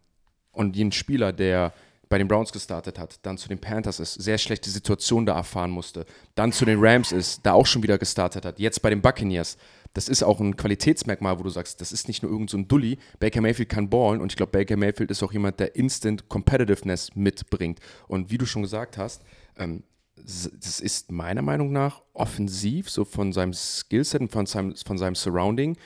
und 0.51 0.75
jeden 0.75 0.91
Spieler, 0.91 1.31
der 1.31 1.73
bei 2.09 2.17
den 2.17 2.27
Browns 2.27 2.51
gestartet 2.51 2.99
hat, 2.99 3.19
dann 3.21 3.37
zu 3.37 3.47
den 3.47 3.59
Panthers 3.59 4.01
ist, 4.01 4.15
sehr 4.15 4.37
schlechte 4.37 4.69
Situation 4.69 5.25
da 5.25 5.35
erfahren 5.35 5.71
musste, 5.71 6.05
dann 6.35 6.51
zu 6.51 6.65
den 6.65 6.77
Rams 6.79 7.13
ist, 7.13 7.39
da 7.45 7.53
auch 7.53 7.65
schon 7.65 7.83
wieder 7.83 7.97
gestartet 7.97 8.45
hat, 8.45 8.59
jetzt 8.59 8.81
bei 8.81 8.89
den 8.89 9.01
Buccaneers. 9.01 9.57
Das 9.93 10.07
ist 10.07 10.23
auch 10.23 10.39
ein 10.39 10.55
Qualitätsmerkmal, 10.55 11.37
wo 11.37 11.43
du 11.43 11.49
sagst, 11.49 11.81
das 11.81 11.91
ist 11.91 12.07
nicht 12.07 12.23
nur 12.23 12.31
irgend 12.31 12.49
so 12.49 12.57
ein 12.57 12.67
Dulli. 12.67 12.97
Baker 13.19 13.41
Mayfield 13.41 13.69
kann 13.69 13.89
ballen 13.89 14.21
und 14.21 14.31
ich 14.31 14.37
glaube, 14.37 14.51
Baker 14.51 14.77
Mayfield 14.77 15.11
ist 15.11 15.21
auch 15.21 15.33
jemand, 15.33 15.59
der 15.59 15.75
Instant 15.75 16.29
Competitiveness 16.29 17.15
mitbringt. 17.15 17.79
Und 18.07 18.31
wie 18.31 18.37
du 18.37 18.45
schon 18.45 18.61
gesagt 18.61 18.97
hast, 18.97 19.23
ähm, 19.57 19.83
das 20.15 20.79
ist 20.79 21.11
meiner 21.11 21.41
Meinung 21.41 21.71
nach 21.71 22.01
offensiv, 22.13 22.89
so 22.89 23.05
von 23.05 23.33
seinem 23.33 23.53
Skillset 23.53 24.21
und 24.21 24.31
von 24.31 24.45
seinem, 24.45 24.75
von 24.75 24.97
seinem 24.97 25.15
Surrounding, 25.15 25.77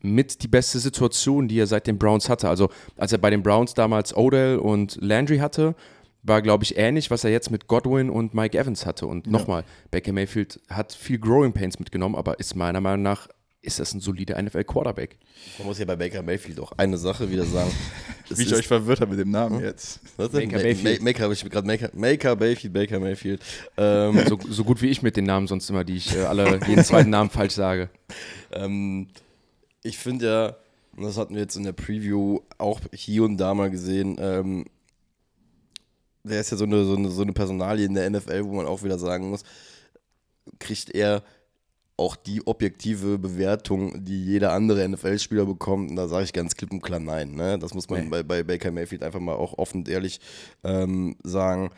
mit 0.00 0.42
die 0.42 0.48
beste 0.48 0.78
Situation, 0.78 1.48
die 1.48 1.58
er 1.58 1.66
seit 1.66 1.86
den 1.86 1.98
Browns 1.98 2.28
hatte. 2.28 2.48
Also 2.48 2.70
als 2.96 3.12
er 3.12 3.18
bei 3.18 3.30
den 3.30 3.42
Browns 3.42 3.74
damals 3.74 4.16
Odell 4.16 4.58
und 4.58 4.98
Landry 5.00 5.38
hatte, 5.38 5.74
war, 6.22 6.42
glaube 6.42 6.64
ich, 6.64 6.76
ähnlich, 6.76 7.10
was 7.10 7.24
er 7.24 7.30
jetzt 7.30 7.50
mit 7.50 7.66
Godwin 7.66 8.10
und 8.10 8.34
Mike 8.34 8.56
Evans 8.56 8.86
hatte. 8.86 9.06
Und 9.06 9.26
nochmal, 9.26 9.64
Baker 9.90 10.12
Mayfield 10.12 10.60
hat 10.68 10.92
viel 10.92 11.18
Growing 11.18 11.52
Pains 11.52 11.78
mitgenommen, 11.78 12.14
aber 12.14 12.38
ist 12.38 12.54
meiner 12.54 12.80
Meinung 12.80 13.02
nach, 13.02 13.28
ist 13.60 13.80
das 13.80 13.92
ein 13.92 14.00
solider 14.00 14.40
NFL-Quarterback. 14.40 15.16
Man 15.58 15.66
muss 15.66 15.78
ja 15.78 15.84
bei 15.84 15.96
Baker 15.96 16.22
Mayfield 16.22 16.60
auch 16.60 16.72
eine 16.76 16.96
Sache 16.96 17.28
wieder 17.30 17.44
sagen. 17.44 17.70
Wie 18.30 18.42
ich 18.42 18.54
euch 18.54 18.66
verwirrt 18.68 19.00
habe 19.00 19.10
mit 19.12 19.20
dem 19.20 19.30
Namen 19.30 19.60
jetzt. 19.60 20.00
Was 20.16 20.30
denn? 20.30 20.48
Baker 20.48 20.58
Ma- 20.58 20.62
Mayfield. 20.62 20.98
Ma- 21.00 21.04
Maker, 21.04 21.22
habe 21.24 21.32
ich 21.34 21.44
gerade 21.50 21.66
Maker, 21.66 21.90
Maker 21.94 22.36
Mayfield, 22.36 22.72
Baker 22.72 23.00
Mayfield. 23.00 23.42
Ähm, 23.76 24.20
So, 24.28 24.38
so 24.48 24.64
gut 24.64 24.80
wie 24.82 24.88
ich 24.88 25.02
mit 25.02 25.16
den 25.16 25.24
Namen 25.24 25.46
sonst 25.48 25.68
immer, 25.70 25.82
die 25.84 25.96
ich 25.96 26.14
äh, 26.14 26.20
alle 26.22 26.60
jeden 26.68 26.84
zweiten 26.84 27.10
Namen 27.10 27.30
falsch 27.30 27.54
sage. 27.54 27.88
ähm, 28.52 29.08
ich 29.82 29.98
finde 29.98 30.26
ja, 30.26 30.56
und 30.96 31.04
das 31.04 31.16
hatten 31.16 31.34
wir 31.34 31.42
jetzt 31.42 31.56
in 31.56 31.64
der 31.64 31.72
Preview 31.72 32.40
auch 32.58 32.80
hier 32.92 33.24
und 33.24 33.38
da 33.38 33.54
mal 33.54 33.70
gesehen, 33.70 34.16
ähm, 34.20 34.66
der 36.24 36.40
ist 36.40 36.50
ja 36.50 36.56
so 36.56 36.64
eine, 36.64 36.84
so, 36.84 36.94
eine, 36.96 37.08
so 37.10 37.22
eine 37.22 37.32
Personalie 37.32 37.86
in 37.86 37.94
der 37.94 38.08
NFL, 38.10 38.44
wo 38.44 38.54
man 38.54 38.66
auch 38.66 38.82
wieder 38.82 38.98
sagen 38.98 39.30
muss, 39.30 39.42
kriegt 40.58 40.90
er 40.94 41.22
auch 41.98 42.14
die 42.16 42.46
objektive 42.46 43.18
Bewertung, 43.18 44.04
die 44.04 44.24
jeder 44.24 44.52
andere 44.52 44.88
NFL-Spieler 44.88 45.44
bekommt. 45.44 45.90
Und 45.90 45.96
da 45.96 46.06
sage 46.06 46.24
ich 46.24 46.32
ganz 46.32 46.54
klipp 46.56 46.72
und 46.72 46.80
klar 46.80 47.00
nein. 47.00 47.32
Ne? 47.32 47.58
Das 47.58 47.74
muss 47.74 47.90
man 47.90 48.04
Nee. 48.04 48.08
bei, 48.08 48.22
bei 48.22 48.42
Baker 48.44 48.70
Mayfield 48.70 49.02
einfach 49.02 49.20
mal 49.20 49.34
auch 49.34 49.58
offen 49.58 49.78
und 49.78 49.88
ehrlich 49.88 50.20
ähm, 50.64 51.16
sagen. 51.24 51.70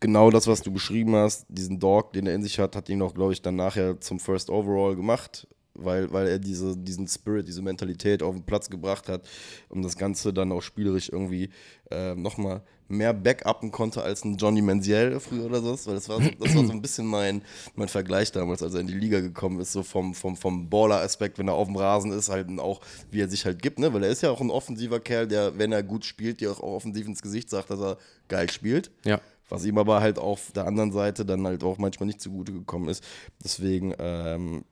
Genau 0.00 0.30
das, 0.30 0.46
was 0.46 0.62
du 0.62 0.72
beschrieben 0.72 1.14
hast, 1.14 1.46
diesen 1.48 1.78
Dog, 1.78 2.12
den 2.14 2.26
er 2.26 2.34
in 2.34 2.42
sich 2.42 2.58
hat, 2.58 2.74
hat 2.74 2.88
ihn 2.88 3.00
auch, 3.02 3.14
glaube 3.14 3.32
ich, 3.32 3.42
dann 3.42 3.56
nachher 3.56 4.00
zum 4.00 4.18
First 4.18 4.50
Overall 4.50 4.96
gemacht. 4.96 5.46
Weil, 5.74 6.12
weil 6.12 6.28
er 6.28 6.38
diese, 6.38 6.76
diesen 6.76 7.08
Spirit, 7.08 7.48
diese 7.48 7.62
Mentalität 7.62 8.22
auf 8.22 8.34
den 8.34 8.44
Platz 8.44 8.70
gebracht 8.70 9.08
hat 9.08 9.28
und 9.68 9.82
das 9.82 9.96
Ganze 9.96 10.32
dann 10.32 10.52
auch 10.52 10.62
spielerisch 10.62 11.08
irgendwie 11.10 11.50
äh, 11.90 12.14
nochmal 12.14 12.62
mehr 12.88 13.14
backuppen 13.14 13.70
konnte 13.70 14.02
als 14.02 14.24
ein 14.24 14.36
Johnny 14.36 14.60
Manziel 14.60 15.18
früher 15.18 15.46
oder 15.46 15.60
so. 15.60 15.86
Weil 15.86 15.94
das 15.94 16.08
war 16.08 16.22
so, 16.22 16.30
das 16.38 16.54
war 16.54 16.64
so 16.64 16.72
ein 16.72 16.82
bisschen 16.82 17.06
mein, 17.06 17.42
mein 17.74 17.88
Vergleich 17.88 18.30
damals, 18.32 18.62
als 18.62 18.74
er 18.74 18.80
in 18.80 18.86
die 18.86 18.94
Liga 18.94 19.20
gekommen 19.20 19.60
ist, 19.60 19.72
so 19.72 19.82
vom, 19.82 20.14
vom, 20.14 20.36
vom 20.36 20.68
Baller-Aspekt, 20.68 21.38
wenn 21.38 21.48
er 21.48 21.54
auf 21.54 21.66
dem 21.66 21.76
Rasen 21.76 22.12
ist, 22.12 22.28
halt 22.28 22.48
und 22.48 22.60
auch, 22.60 22.80
wie 23.10 23.20
er 23.20 23.28
sich 23.28 23.44
halt 23.44 23.62
gibt, 23.62 23.78
ne? 23.78 23.92
Weil 23.92 24.04
er 24.04 24.10
ist 24.10 24.22
ja 24.22 24.30
auch 24.30 24.40
ein 24.40 24.50
offensiver 24.50 25.00
Kerl, 25.00 25.26
der, 25.26 25.58
wenn 25.58 25.72
er 25.72 25.82
gut 25.82 26.04
spielt, 26.04 26.40
dir 26.40 26.52
auch 26.52 26.60
offensiv 26.60 27.06
ins 27.06 27.22
Gesicht 27.22 27.50
sagt, 27.50 27.70
dass 27.70 27.80
er 27.80 27.98
geil 28.28 28.50
spielt. 28.50 28.90
Ja. 29.04 29.20
Was 29.48 29.64
ihm 29.64 29.76
aber 29.76 30.00
halt 30.00 30.18
auf 30.18 30.52
der 30.52 30.66
anderen 30.66 30.92
Seite 30.92 31.24
dann 31.26 31.46
halt 31.46 31.62
auch 31.64 31.78
manchmal 31.78 32.06
nicht 32.06 32.20
zugute 32.20 32.52
gekommen 32.52 32.88
ist. 32.88 33.04
Deswegen, 33.42 33.94
ähm, 33.98 34.64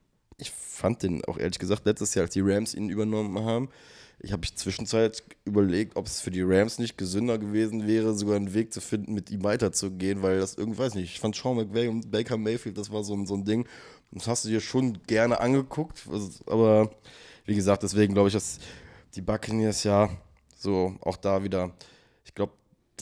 ich 0.43 0.51
fand 0.51 1.03
den 1.03 1.25
auch 1.25 1.39
ehrlich 1.39 1.59
gesagt 1.59 1.87
letztes 1.87 2.15
Jahr, 2.15 2.25
als 2.27 2.35
die 2.35 2.41
Rams 2.43 2.75
ihn 2.75 2.89
übernommen 2.91 3.39
haben, 3.45 3.69
ich 4.25 4.31
habe 4.31 4.41
mich 4.41 4.55
zwischenzeit 4.55 5.23
überlegt, 5.45 5.97
ob 5.97 6.07
es 6.07 6.21
für 6.21 6.31
die 6.31 6.43
Rams 6.43 6.79
nicht 6.79 6.97
gesünder 6.97 7.39
gewesen 7.39 7.87
wäre, 7.89 8.15
sogar 8.15 8.37
einen 8.37 8.55
Weg 8.55 8.73
zu 8.73 8.81
finden, 8.81 9.15
mit 9.15 9.31
ihm 9.31 9.43
weiterzugehen, 9.43 10.23
weil 10.23 10.39
das 10.39 10.55
irgendwie, 10.55 10.79
weiß 10.79 10.95
nicht, 10.95 11.13
ich 11.15 11.19
fand 11.21 11.35
Sean 11.35 11.57
McVay 11.57 11.89
und 11.89 12.11
Baker 12.11 12.37
Mayfield, 12.37 12.79
das 12.79 12.93
war 12.93 13.03
so, 13.03 13.15
ein- 13.15 13.27
so 13.27 13.35
ein 13.35 13.45
Ding. 13.45 13.67
Das 14.13 14.29
hast 14.29 14.45
du 14.45 14.49
dir 14.51 14.61
schon 14.61 14.99
gerne 15.07 15.41
angeguckt, 15.41 16.03
aber 16.47 16.91
wie 17.47 17.55
gesagt, 17.57 17.83
deswegen 17.83 18.13
glaube 18.15 18.29
ich, 18.29 18.35
dass 18.35 18.59
die 19.17 19.23
Buccaneers 19.23 19.83
ja 19.85 20.09
so 20.57 20.95
auch 21.01 21.17
da 21.17 21.43
wieder, 21.43 21.73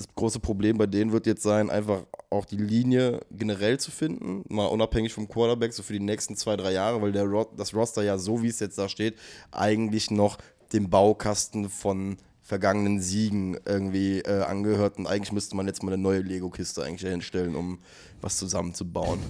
das 0.01 0.15
große 0.15 0.41
Problem 0.41 0.79
bei 0.79 0.87
denen 0.87 1.13
wird 1.13 1.27
jetzt 1.27 1.43
sein, 1.43 1.69
einfach 1.69 2.05
auch 2.31 2.45
die 2.45 2.57
Linie 2.57 3.21
generell 3.31 3.79
zu 3.79 3.91
finden, 3.91 4.45
mal 4.49 4.67
unabhängig 4.67 5.13
vom 5.13 5.29
Quarterback, 5.29 5.73
so 5.73 5.83
für 5.83 5.93
die 5.93 6.01
nächsten 6.01 6.37
zwei, 6.37 6.57
drei 6.57 6.73
Jahre, 6.73 7.03
weil 7.03 7.13
der 7.13 7.29
das 7.57 7.75
Roster 7.75 8.03
ja 8.03 8.17
so, 8.17 8.43
wie 8.43 8.49
es 8.49 8.61
jetzt 8.61 8.79
da 8.79 8.89
steht, 8.89 9.17
eigentlich 9.51 10.11
noch 10.11 10.39
dem 10.73 10.89
Baukasten 10.89 11.69
von 11.69 12.17
vergangenen 12.43 13.01
Siegen 13.01 13.59
irgendwie 13.67 14.21
äh, 14.21 14.43
angehört 14.43 14.99
und 14.99 15.07
eigentlich 15.07 15.33
müsste 15.33 15.55
man 15.55 15.67
jetzt 15.67 15.83
mal 15.83 15.93
eine 15.93 16.03
neue 16.03 16.21
Lego-Kiste 16.21 16.83
eigentlich 16.83 17.09
hinstellen, 17.09 17.55
um 17.55 17.79
was 18.21 18.39
zusammenzubauen. 18.39 19.21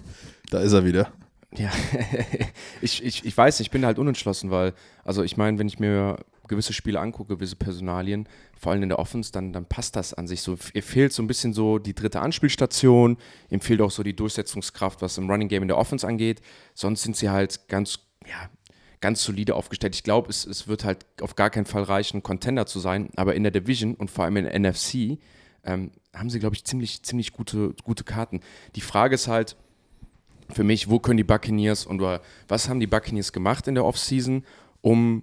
Da 0.51 0.61
ist 0.61 0.73
er 0.73 0.85
wieder. 0.85 1.13
Ja, 1.57 1.71
ich, 2.81 3.03
ich, 3.05 3.25
ich 3.25 3.37
weiß, 3.37 3.61
ich 3.61 3.71
bin 3.71 3.85
halt 3.85 3.99
unentschlossen, 3.99 4.51
weil, 4.51 4.73
also 5.05 5.23
ich 5.23 5.37
meine, 5.37 5.59
wenn 5.59 5.67
ich 5.67 5.79
mir 5.79 6.19
gewisse 6.47 6.73
Spiele 6.73 7.01
angucke, 7.01 7.37
gewisse 7.37 7.57
Personalien, 7.57 8.29
vor 8.59 8.73
allem 8.73 8.83
in 8.83 8.89
der 8.89 8.99
Offense, 8.99 9.33
dann, 9.33 9.53
dann 9.53 9.67
passt 9.67 9.97
das 9.97 10.13
an 10.15 10.27
sich 10.27 10.43
so. 10.43 10.59
Ihr 10.75 10.83
fehlt 10.83 11.13
so 11.13 11.23
ein 11.23 11.27
bisschen 11.27 11.55
so 11.55 11.79
die 11.79 11.95
dritte 11.95 12.21
Anspielstation, 12.21 13.17
ihm 13.49 13.61
fehlt 13.61 13.81
auch 13.81 13.91
so 13.91 14.03
die 14.03 14.15
Durchsetzungskraft, 14.15 15.01
was 15.01 15.17
im 15.19 15.31
Running 15.31 15.49
Game 15.49 15.63
in 15.63 15.69
der 15.69 15.79
Offense 15.79 16.07
angeht. 16.07 16.41
Sonst 16.75 17.03
sind 17.03 17.17
sie 17.17 17.31
halt 17.31 17.69
ganz, 17.69 18.01
ja, 18.27 18.51
ganz 19.01 19.23
solide 19.23 19.55
aufgestellt. 19.55 19.95
Ich 19.95 20.03
glaube, 20.03 20.29
es, 20.29 20.45
es 20.45 20.69
wird 20.69 20.85
halt 20.85 21.07
auf 21.21 21.35
gar 21.37 21.51
keinen 21.51 21.67
Fall 21.67 21.85
reichen, 21.85 22.23
Contender 22.23 22.67
zu 22.67 22.81
sein, 22.81 23.11
aber 23.17 23.35
in 23.35 23.43
der 23.43 23.53
Division 23.53 23.95
und 23.95 24.11
vor 24.11 24.25
allem 24.25 24.37
in 24.37 24.45
der 24.45 24.59
NFC 24.59 25.19
ähm, 25.65 25.93
haben 26.15 26.31
sie, 26.31 26.39
glaube 26.39 26.55
ich, 26.55 26.65
ziemlich, 26.65 27.03
ziemlich 27.03 27.33
gute, 27.33 27.75
gute 27.85 28.05
Karten. 28.05 28.41
Die 28.77 28.81
Frage 28.81 29.15
ist 29.15 29.29
halt, 29.29 29.57
für 30.51 30.65
mich, 30.65 30.89
wo 30.89 30.99
können 30.99 31.17
die 31.17 31.25
Buccaneers 31.25 31.87
und 31.87 32.01
was 32.49 32.69
haben 32.69 32.81
die 32.81 32.87
Buccaneers 32.87 33.33
gemacht 33.33 33.69
in 33.69 33.75
der 33.75 33.85
Offseason, 33.85 34.45
um 34.81 35.23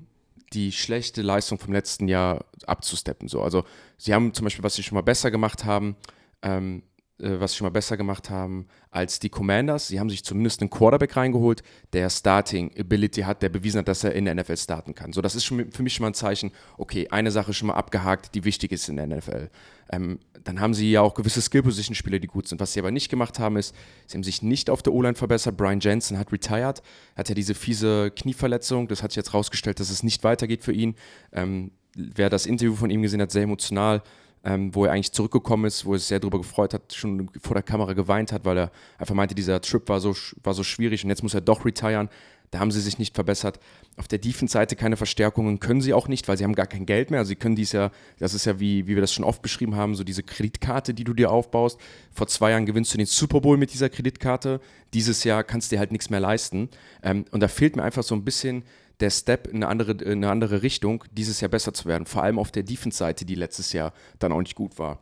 die 0.53 0.71
schlechte 0.71 1.21
Leistung 1.21 1.59
vom 1.59 1.73
letzten 1.73 2.07
Jahr 2.07 2.45
abzusteppen. 2.65 3.27
So. 3.27 3.41
Also 3.41 3.65
sie 3.97 4.13
haben 4.13 4.33
zum 4.33 4.45
Beispiel, 4.45 4.63
was 4.63 4.75
sie 4.75 4.83
schon 4.83 4.95
mal 4.95 5.01
besser 5.01 5.31
gemacht 5.31 5.65
haben, 5.65 5.95
ähm, 6.41 6.83
äh, 6.96 6.96
was 7.19 7.51
sie 7.51 7.57
schon 7.57 7.65
mal 7.65 7.71
besser 7.71 7.97
gemacht 7.97 8.29
haben 8.29 8.67
als 8.91 9.19
die 9.19 9.29
Commanders. 9.29 9.87
Sie 9.87 9.99
haben 9.99 10.09
sich 10.09 10.23
zumindest 10.23 10.61
einen 10.61 10.69
Quarterback 10.69 11.15
reingeholt, 11.17 11.63
der 11.93 12.09
Starting 12.09 12.71
Ability 12.77 13.21
hat, 13.21 13.41
der 13.41 13.49
bewiesen 13.49 13.79
hat, 13.79 13.87
dass 13.87 14.03
er 14.03 14.13
in 14.13 14.25
der 14.25 14.35
NFL 14.35 14.57
starten 14.57 14.93
kann. 14.93 15.13
So, 15.13 15.21
das 15.21 15.35
ist 15.35 15.45
für 15.45 15.83
mich 15.83 15.93
schon 15.93 16.03
mal 16.03 16.11
ein 16.11 16.13
Zeichen, 16.13 16.51
okay, 16.77 17.07
eine 17.09 17.31
Sache 17.31 17.53
schon 17.53 17.67
mal 17.67 17.73
abgehakt, 17.73 18.35
die 18.35 18.43
wichtig 18.43 18.71
ist 18.71 18.87
in 18.87 18.97
der 18.97 19.07
NFL. 19.07 19.49
Ähm, 19.91 20.19
dann 20.43 20.59
haben 20.59 20.73
sie 20.73 20.91
ja 20.91 21.01
auch 21.01 21.13
gewisse 21.13 21.41
Skill-Position-Spieler, 21.41 22.19
die 22.19 22.27
gut 22.27 22.47
sind. 22.47 22.61
Was 22.61 22.73
sie 22.73 22.79
aber 22.79 22.91
nicht 22.91 23.09
gemacht 23.09 23.39
haben, 23.39 23.57
ist, 23.57 23.75
sie 24.05 24.15
haben 24.15 24.23
sich 24.23 24.41
nicht 24.41 24.69
auf 24.69 24.83
der 24.83 24.93
O-Line 24.93 25.15
verbessert. 25.15 25.57
Brian 25.57 25.79
Jensen 25.79 26.17
hat 26.17 26.31
retired, 26.31 26.81
hat 27.15 27.29
ja 27.29 27.35
diese 27.35 27.55
fiese 27.55 28.11
Knieverletzung. 28.11 28.87
Das 28.87 29.01
hat 29.01 29.11
sich 29.11 29.17
jetzt 29.17 29.33
rausgestellt, 29.33 29.79
dass 29.79 29.89
es 29.89 30.03
nicht 30.03 30.23
weitergeht 30.23 30.63
für 30.63 30.71
ihn. 30.71 30.95
Ähm, 31.31 31.71
wer 31.95 32.29
das 32.29 32.45
Interview 32.45 32.75
von 32.75 32.89
ihm 32.89 33.01
gesehen 33.01 33.21
hat, 33.21 33.31
sehr 33.31 33.43
emotional 33.43 34.03
ähm, 34.47 34.73
wo 34.73 34.85
er 34.85 34.93
eigentlich 34.93 35.11
zurückgekommen 35.11 35.65
ist, 35.65 35.85
wo 35.85 35.91
er 35.93 35.99
sich 35.99 36.07
sehr 36.07 36.21
darüber 36.21 36.37
gefreut 36.37 36.73
hat, 36.73 36.93
schon 36.93 37.29
vor 37.41 37.53
der 37.53 37.63
Kamera 37.63 37.91
geweint 37.91 38.31
hat, 38.31 38.45
weil 38.45 38.57
er 38.57 38.71
einfach 38.97 39.13
meinte, 39.13 39.35
dieser 39.35 39.59
Trip 39.59 39.87
war 39.89 39.99
so, 39.99 40.15
war 40.41 40.53
so 40.53 40.63
schwierig 40.63 41.03
und 41.03 41.09
jetzt 41.09 41.21
muss 41.21 41.33
er 41.33 41.41
doch 41.41 41.65
retiren. 41.65 42.07
Da 42.51 42.59
haben 42.59 42.71
sie 42.71 42.79
sich 42.79 42.97
nicht 42.97 43.13
verbessert. 43.13 43.59
Auf 43.97 44.07
der 44.07 44.19
Defense-Seite 44.19 44.77
keine 44.77 44.95
Verstärkungen 44.95 45.59
können 45.59 45.81
sie 45.81 45.93
auch 45.93 46.07
nicht, 46.07 46.29
weil 46.29 46.37
sie 46.37 46.45
haben 46.45 46.55
gar 46.55 46.65
kein 46.65 46.85
Geld 46.85 47.11
mehr. 47.11 47.19
Also 47.19 47.27
sie 47.27 47.35
können 47.35 47.57
dies 47.57 47.73
ja, 47.73 47.91
das 48.19 48.33
ist 48.33 48.45
ja 48.45 48.57
wie, 48.57 48.87
wie 48.87 48.95
wir 48.95 49.01
das 49.01 49.11
schon 49.11 49.25
oft 49.25 49.41
beschrieben 49.41 49.75
haben, 49.75 49.95
so 49.95 50.05
diese 50.05 50.23
Kreditkarte, 50.23 50.93
die 50.93 51.03
du 51.03 51.13
dir 51.13 51.29
aufbaust. 51.29 51.77
Vor 52.13 52.27
zwei 52.27 52.51
Jahren 52.51 52.65
gewinnst 52.65 52.93
du 52.93 52.97
den 52.97 53.05
Super 53.05 53.41
Bowl 53.41 53.57
mit 53.57 53.73
dieser 53.73 53.89
Kreditkarte. 53.89 54.61
Dieses 54.93 55.25
Jahr 55.25 55.43
kannst 55.43 55.71
du 55.71 55.75
dir 55.75 55.79
halt 55.79 55.91
nichts 55.91 56.09
mehr 56.09 56.21
leisten. 56.21 56.69
Ähm, 57.03 57.25
und 57.31 57.41
da 57.41 57.49
fehlt 57.49 57.75
mir 57.75 57.83
einfach 57.83 58.03
so 58.03 58.15
ein 58.15 58.23
bisschen 58.23 58.63
der 58.99 59.09
Step 59.09 59.47
in 59.47 59.57
eine 59.57 59.67
andere, 59.67 59.91
in 59.91 60.23
eine 60.23 60.29
andere 60.29 60.63
Richtung, 60.63 61.03
dieses 61.11 61.41
Jahr 61.41 61.49
besser 61.49 61.73
zu 61.73 61.85
werden. 61.85 62.05
Vor 62.05 62.23
allem 62.23 62.39
auf 62.39 62.51
der 62.51 62.63
Defense-Seite, 62.63 63.25
die 63.25 63.35
letztes 63.35 63.73
Jahr 63.73 63.93
dann 64.19 64.31
auch 64.31 64.39
nicht 64.39 64.55
gut 64.55 64.79
war. 64.79 64.99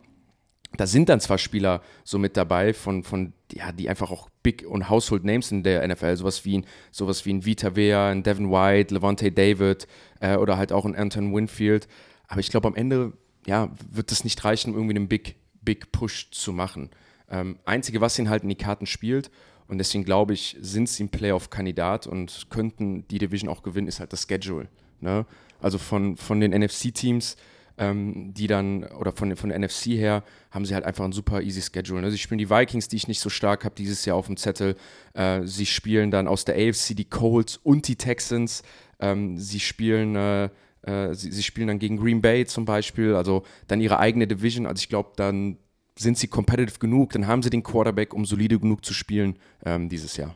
Da 0.76 0.86
sind 0.86 1.08
dann 1.08 1.20
zwar 1.20 1.38
Spieler 1.38 1.80
so 2.04 2.18
mit 2.18 2.36
dabei, 2.36 2.74
von, 2.74 3.02
von, 3.02 3.32
ja, 3.52 3.72
die 3.72 3.88
einfach 3.88 4.10
auch 4.10 4.28
Big 4.42 4.66
und 4.66 4.90
Household 4.90 5.24
Names 5.24 5.50
in 5.50 5.62
der 5.62 5.86
NFL, 5.86 6.16
sowas 6.16 6.44
wie 6.44 6.58
ein, 6.58 6.66
sowas 6.90 7.24
wie 7.24 7.32
ein 7.32 7.46
Vita 7.46 7.76
Vea, 7.76 8.10
ein 8.10 8.22
Devin 8.22 8.50
White, 8.50 8.92
Levante 8.92 9.32
David 9.32 9.86
äh, 10.20 10.36
oder 10.36 10.58
halt 10.58 10.72
auch 10.72 10.84
ein 10.84 10.94
Anton 10.94 11.34
Winfield. 11.34 11.88
Aber 12.28 12.40
ich 12.40 12.50
glaube, 12.50 12.68
am 12.68 12.74
Ende 12.74 13.12
ja, 13.46 13.70
wird 13.90 14.12
es 14.12 14.24
nicht 14.24 14.44
reichen, 14.44 14.70
um 14.70 14.76
irgendwie 14.76 14.96
einen 14.96 15.08
Big, 15.08 15.36
Big 15.62 15.92
Push 15.92 16.30
zu 16.32 16.52
machen. 16.52 16.90
Ähm, 17.30 17.58
Einzige, 17.64 18.00
was 18.00 18.18
ihn 18.18 18.28
halt 18.28 18.42
in 18.42 18.48
die 18.48 18.56
Karten 18.56 18.86
spielt, 18.86 19.30
und 19.68 19.78
deswegen 19.78 20.04
glaube 20.04 20.34
ich, 20.34 20.56
sind 20.60 20.88
sie 20.88 21.04
ein 21.04 21.08
Playoff-Kandidat 21.08 22.06
und 22.06 22.46
könnten 22.50 23.06
die 23.08 23.18
Division 23.18 23.48
auch 23.48 23.62
gewinnen, 23.62 23.88
ist 23.88 24.00
halt 24.00 24.12
das 24.12 24.26
Schedule. 24.28 24.68
Ne? 25.00 25.26
Also 25.60 25.78
von, 25.78 26.16
von 26.16 26.40
den 26.40 26.52
NFC-Teams, 26.52 27.36
ähm, 27.78 28.32
die 28.34 28.46
dann, 28.46 28.84
oder 28.84 29.12
von, 29.12 29.36
von 29.36 29.50
der 29.50 29.58
NFC 29.58 29.86
her, 29.86 30.22
haben 30.50 30.64
sie 30.64 30.74
halt 30.74 30.84
einfach 30.84 31.04
ein 31.04 31.12
super 31.12 31.42
easy 31.42 31.60
Schedule. 31.60 32.00
Ne? 32.00 32.10
Sie 32.10 32.18
spielen 32.18 32.38
die 32.38 32.48
Vikings, 32.48 32.88
die 32.88 32.96
ich 32.96 33.08
nicht 33.08 33.20
so 33.20 33.28
stark 33.28 33.64
habe 33.64 33.74
dieses 33.74 34.04
Jahr 34.04 34.16
auf 34.16 34.26
dem 34.26 34.36
Zettel. 34.36 34.76
Äh, 35.14 35.42
sie 35.44 35.66
spielen 35.66 36.10
dann 36.10 36.28
aus 36.28 36.44
der 36.44 36.54
AFC 36.54 36.94
die 36.96 37.04
Colts 37.04 37.58
und 37.58 37.88
die 37.88 37.96
Texans. 37.96 38.62
Ähm, 39.00 39.38
sie 39.38 39.60
spielen. 39.60 40.16
Äh, 40.16 40.48
äh, 40.82 41.14
Sie, 41.14 41.32
sie, 41.32 41.42
spielen 41.42 41.66
dann 41.66 41.80
gegen 41.80 41.96
Green 41.96 42.22
Bay 42.22 42.46
zum 42.46 42.64
Beispiel, 42.64 43.16
also 43.16 43.42
dann 43.66 43.80
ihre 43.80 43.98
eigene 43.98 44.28
Division. 44.28 44.66
Also 44.66 44.80
ich 44.80 44.88
glaube, 44.88 45.10
dann 45.16 45.58
sind 45.98 46.18
sie 46.18 46.28
competitive 46.28 46.78
genug, 46.78 47.12
dann 47.12 47.26
haben 47.26 47.42
sie 47.42 47.50
den 47.50 47.62
Quarterback, 47.62 48.14
um 48.14 48.24
solide 48.24 48.58
genug 48.58 48.84
zu 48.84 48.92
spielen 48.94 49.36
ähm, 49.64 49.88
dieses 49.88 50.16
Jahr. 50.16 50.34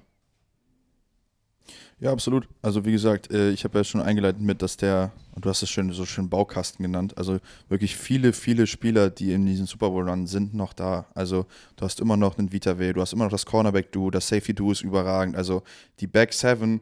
Ja, 2.00 2.12
absolut. 2.12 2.49
Also 2.62 2.87
wie 2.87 2.93
gesagt, 2.93 3.31
äh, 3.31 3.50
ich 3.50 3.64
habe 3.64 3.76
ja 3.76 3.85
schon 3.85 4.00
eingeleitet 4.00 4.40
mit, 4.40 4.62
dass 4.62 4.79
der, 4.79 5.12
und 5.35 5.45
du 5.45 5.50
hast 5.50 5.62
es 5.62 5.69
schön, 5.69 5.93
so 5.93 6.07
schön 6.07 6.31
Baukasten 6.31 6.83
genannt, 6.83 7.19
also 7.19 7.38
wirklich 7.69 7.95
viele, 7.95 8.33
viele 8.33 8.67
Spieler, 8.67 9.11
die 9.11 9.33
in 9.33 9.45
diesem 9.45 9.67
Super 9.67 9.90
Bowl 9.90 10.09
Run 10.09 10.26
sind, 10.26 10.55
noch 10.55 10.73
da. 10.73 11.07
Also 11.14 11.45
du 11.76 11.85
hast 11.85 12.00
immer 12.00 12.17
noch 12.17 12.38
einen 12.38 12.52
Vita 12.52 12.79
W, 12.79 12.95
du 12.95 13.02
hast 13.02 13.12
immer 13.12 13.25
noch 13.25 13.31
das 13.31 13.45
Cornerback-Duo, 13.45 14.11
das 14.11 14.29
Safety-Duo 14.29 14.73
ist 14.73 14.81
überragend. 14.81 15.37
Also 15.37 15.62
die 16.00 16.07
Back 16.07 16.33
Seven 16.33 16.81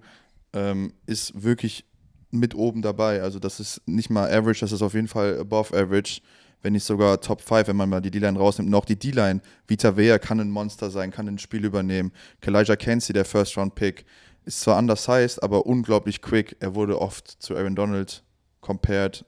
ähm, 0.52 0.92
ist 1.06 1.42
wirklich 1.42 1.84
mit 2.30 2.54
oben 2.54 2.80
dabei. 2.82 3.20
Also 3.20 3.40
das 3.40 3.58
ist 3.58 3.82
nicht 3.86 4.10
mal 4.10 4.30
average, 4.30 4.60
das 4.60 4.70
ist 4.70 4.82
auf 4.82 4.94
jeden 4.94 5.08
Fall 5.08 5.40
above 5.40 5.76
average 5.76 6.20
wenn 6.62 6.72
nicht 6.72 6.84
sogar 6.84 7.20
Top 7.20 7.40
5, 7.40 7.68
wenn 7.68 7.76
man 7.76 7.88
mal 7.88 8.00
die 8.00 8.10
D-Line 8.10 8.38
rausnimmt. 8.38 8.74
Auch 8.74 8.84
die 8.84 8.98
D-Line, 8.98 9.40
Vita 9.66 9.96
Vea 9.96 10.18
kann 10.18 10.40
ein 10.40 10.50
Monster 10.50 10.90
sein, 10.90 11.10
kann 11.10 11.28
ein 11.28 11.38
Spiel 11.38 11.64
übernehmen. 11.64 12.12
Kalijah 12.40 12.76
Kenzie, 12.76 13.12
der 13.12 13.24
First-Round-Pick, 13.24 14.04
ist 14.44 14.60
zwar 14.60 14.78
undersized, 14.78 15.42
aber 15.42 15.66
unglaublich 15.66 16.22
quick. 16.22 16.56
Er 16.60 16.74
wurde 16.74 17.00
oft 17.00 17.28
zu 17.28 17.54
Aaron 17.54 17.76
Donald 17.76 18.24
compared. 18.60 19.24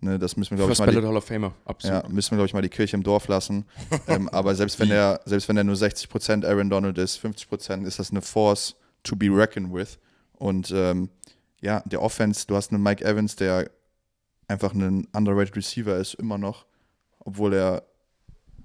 Ne, 0.00 0.18
das 0.18 0.36
müssen 0.36 0.52
wir, 0.52 0.58
glaube 0.58 0.72
ich, 0.72 0.78
mal. 0.78 0.90
Die, 0.90 1.04
Hall 1.04 1.16
of 1.16 1.24
Famer, 1.24 1.54
absolut. 1.64 2.04
Ja, 2.04 2.08
müssen 2.08 2.32
wir, 2.32 2.36
glaube 2.36 2.46
ich, 2.46 2.54
mal 2.54 2.62
die 2.62 2.68
Kirche 2.68 2.96
im 2.96 3.02
Dorf 3.02 3.26
lassen. 3.26 3.64
ähm, 4.06 4.28
aber 4.28 4.54
selbst 4.54 4.78
wenn, 4.78 4.90
er, 4.90 5.20
selbst 5.24 5.48
wenn 5.48 5.56
er 5.56 5.64
nur 5.64 5.74
60% 5.74 6.46
Aaron 6.46 6.70
Donald 6.70 6.98
ist, 6.98 7.18
50% 7.18 7.84
ist 7.84 7.98
das 7.98 8.10
eine 8.10 8.22
Force 8.22 8.76
to 9.02 9.16
be 9.16 9.26
reckoned 9.26 9.72
with. 9.72 9.98
Und 10.34 10.70
ähm, 10.70 11.08
ja, 11.60 11.82
der 11.86 12.00
Offense, 12.00 12.46
du 12.46 12.54
hast 12.54 12.72
einen 12.72 12.82
Mike 12.82 13.04
Evans, 13.04 13.34
der 13.34 13.68
einfach 14.46 14.72
ein 14.72 15.08
underrated 15.12 15.56
Receiver 15.56 15.96
ist, 15.96 16.14
immer 16.14 16.38
noch 16.38 16.66
obwohl 17.28 17.52
er 17.52 17.82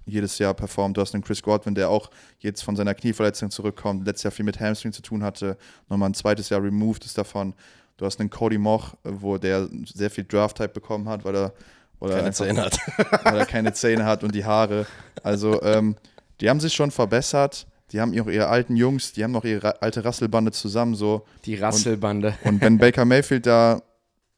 jedes 0.06 0.38
Jahr 0.38 0.54
performt. 0.54 0.96
Du 0.96 1.02
hast 1.02 1.14
einen 1.14 1.24
Chris 1.24 1.42
Godwin, 1.42 1.76
der 1.76 1.90
auch 1.90 2.10
jetzt 2.40 2.64
von 2.64 2.76
seiner 2.76 2.94
Knieverletzung 2.94 3.52
zurückkommt, 3.52 4.06
letztes 4.06 4.24
Jahr 4.24 4.32
viel 4.32 4.46
mit 4.46 4.60
Hamstring 4.60 4.94
zu 4.94 5.02
tun 5.02 5.22
hatte, 5.22 5.58
nochmal 5.90 6.10
ein 6.10 6.14
zweites 6.14 6.50
Jahr 6.50 6.64
removed 6.64 7.06
ist 7.06 7.18
davon. 7.18 7.54
Du 7.98 8.06
hast 8.06 8.20
einen 8.20 8.30
Cody 8.30 8.58
Moch, 8.58 8.96
wo 9.04 9.38
der 9.38 9.70
sehr 9.86 10.10
viel 10.10 10.24
Draft-Type 10.24 10.70
bekommen 10.70 11.08
hat, 11.10 11.26
weil 11.26 11.36
er, 11.36 11.54
weil 12.00 12.10
keine 12.10 12.22
er 12.22 12.28
einfach, 12.28 12.46
Zähne 12.46 12.62
hat. 12.62 12.80
weil 13.26 13.38
er 13.38 13.46
keine 13.46 13.74
Zähne 13.74 14.06
hat 14.06 14.24
und 14.24 14.34
die 14.34 14.46
Haare. 14.46 14.88
Also 15.22 15.62
ähm, 15.62 15.96
die 16.40 16.50
haben 16.50 16.60
sich 16.60 16.74
schon 16.74 16.92
verbessert. 16.92 17.68
die 17.92 18.00
haben 18.02 18.18
auch 18.20 18.28
ihre 18.28 18.48
alten 18.48 18.76
Jungs, 18.76 19.12
die 19.12 19.24
haben 19.24 19.32
noch 19.32 19.44
ihre 19.44 19.82
alte 19.82 20.04
Rasselbande 20.04 20.52
zusammen 20.52 20.96
so. 20.96 21.26
Die 21.46 21.56
Rasselbande. 21.56 22.36
Und 22.44 22.62
wenn 22.62 22.78
Baker 22.78 23.06
Mayfield 23.06 23.46
da 23.46 23.84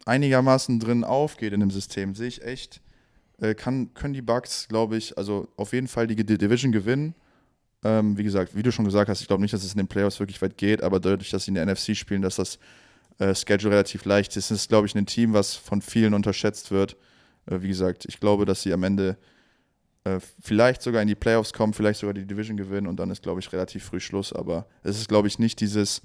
einigermaßen 0.06 0.80
drin 0.80 1.04
aufgeht 1.04 1.54
in 1.54 1.60
dem 1.60 1.72
System, 1.72 2.16
sehe 2.16 2.28
ich 2.28 2.44
echt, 2.44 2.82
äh, 3.42 3.54
kann, 3.56 3.94
können 3.94 4.14
die 4.14 4.22
Bucks, 4.22 4.68
glaube 4.68 4.98
ich, 4.98 5.18
also 5.18 5.48
auf 5.58 5.74
jeden 5.74 5.88
Fall 5.88 6.08
die, 6.08 6.16
Division 6.16 6.72
gewinnen. 6.72 7.16
Ähm, 7.84 8.18
wie 8.18 8.24
gesagt, 8.24 8.56
wie 8.56 8.64
du 8.64 8.72
schon 8.72 8.86
gesagt 8.86 9.10
hast, 9.10 9.22
ich 9.22 9.28
glaube 9.28 9.42
nicht, 9.42 9.54
dass 9.54 9.64
es 9.64 9.74
in 9.74 9.78
den 9.78 9.88
Playoffs 9.88 10.20
wirklich 10.20 10.42
weit 10.42 10.58
geht, 10.58 10.82
aber 10.82 11.00
dadurch, 11.00 11.30
dass 11.30 11.46
sie 11.46 11.52
in 11.52 11.56
der 11.56 11.66
NFC 11.66 11.96
spielen, 11.96 12.22
dass 12.22 12.38
das 12.38 12.58
äh, 13.20 13.36
Schedule 13.36 13.74
relativ 13.74 14.06
leicht 14.06 14.36
ist, 14.38 14.52
ist, 14.52 14.70
glaube 14.70 14.88
ich, 14.88 14.96
ein 14.96 15.06
Team, 15.06 15.34
was 15.34 15.56
von 15.56 15.82
vielen 15.82 16.14
unterschätzt 16.14 16.72
wird. 16.72 16.98
Äh, 17.46 17.62
wie 17.62 17.68
gesagt, 17.68 18.06
ich 18.08 18.20
glaube, 18.20 18.46
dass 18.46 18.62
sie 18.62 18.74
am 18.74 18.84
Ende 18.84 19.18
äh, 20.04 20.20
vielleicht 20.42 20.82
sogar 20.82 21.02
in 21.02 21.08
die 21.08 21.16
Playoffs 21.16 21.54
kommen, 21.54 21.74
vielleicht 21.74 22.00
sogar 22.00 22.14
die 22.14 22.26
Division 22.26 22.58
gewinnen 22.58 22.88
und 22.88 22.98
dann 22.98 23.12
ist, 23.12 23.24
glaube 23.24 23.40
ich, 23.40 23.52
relativ 23.52 23.84
früh 23.84 24.00
Schluss. 24.00 24.34
Aber 24.34 24.68
es 24.84 24.98
ist, 24.98 25.10
glaube 25.10 25.28
ich, 25.28 25.40
nicht 25.40 25.60
dieses, 25.60 26.02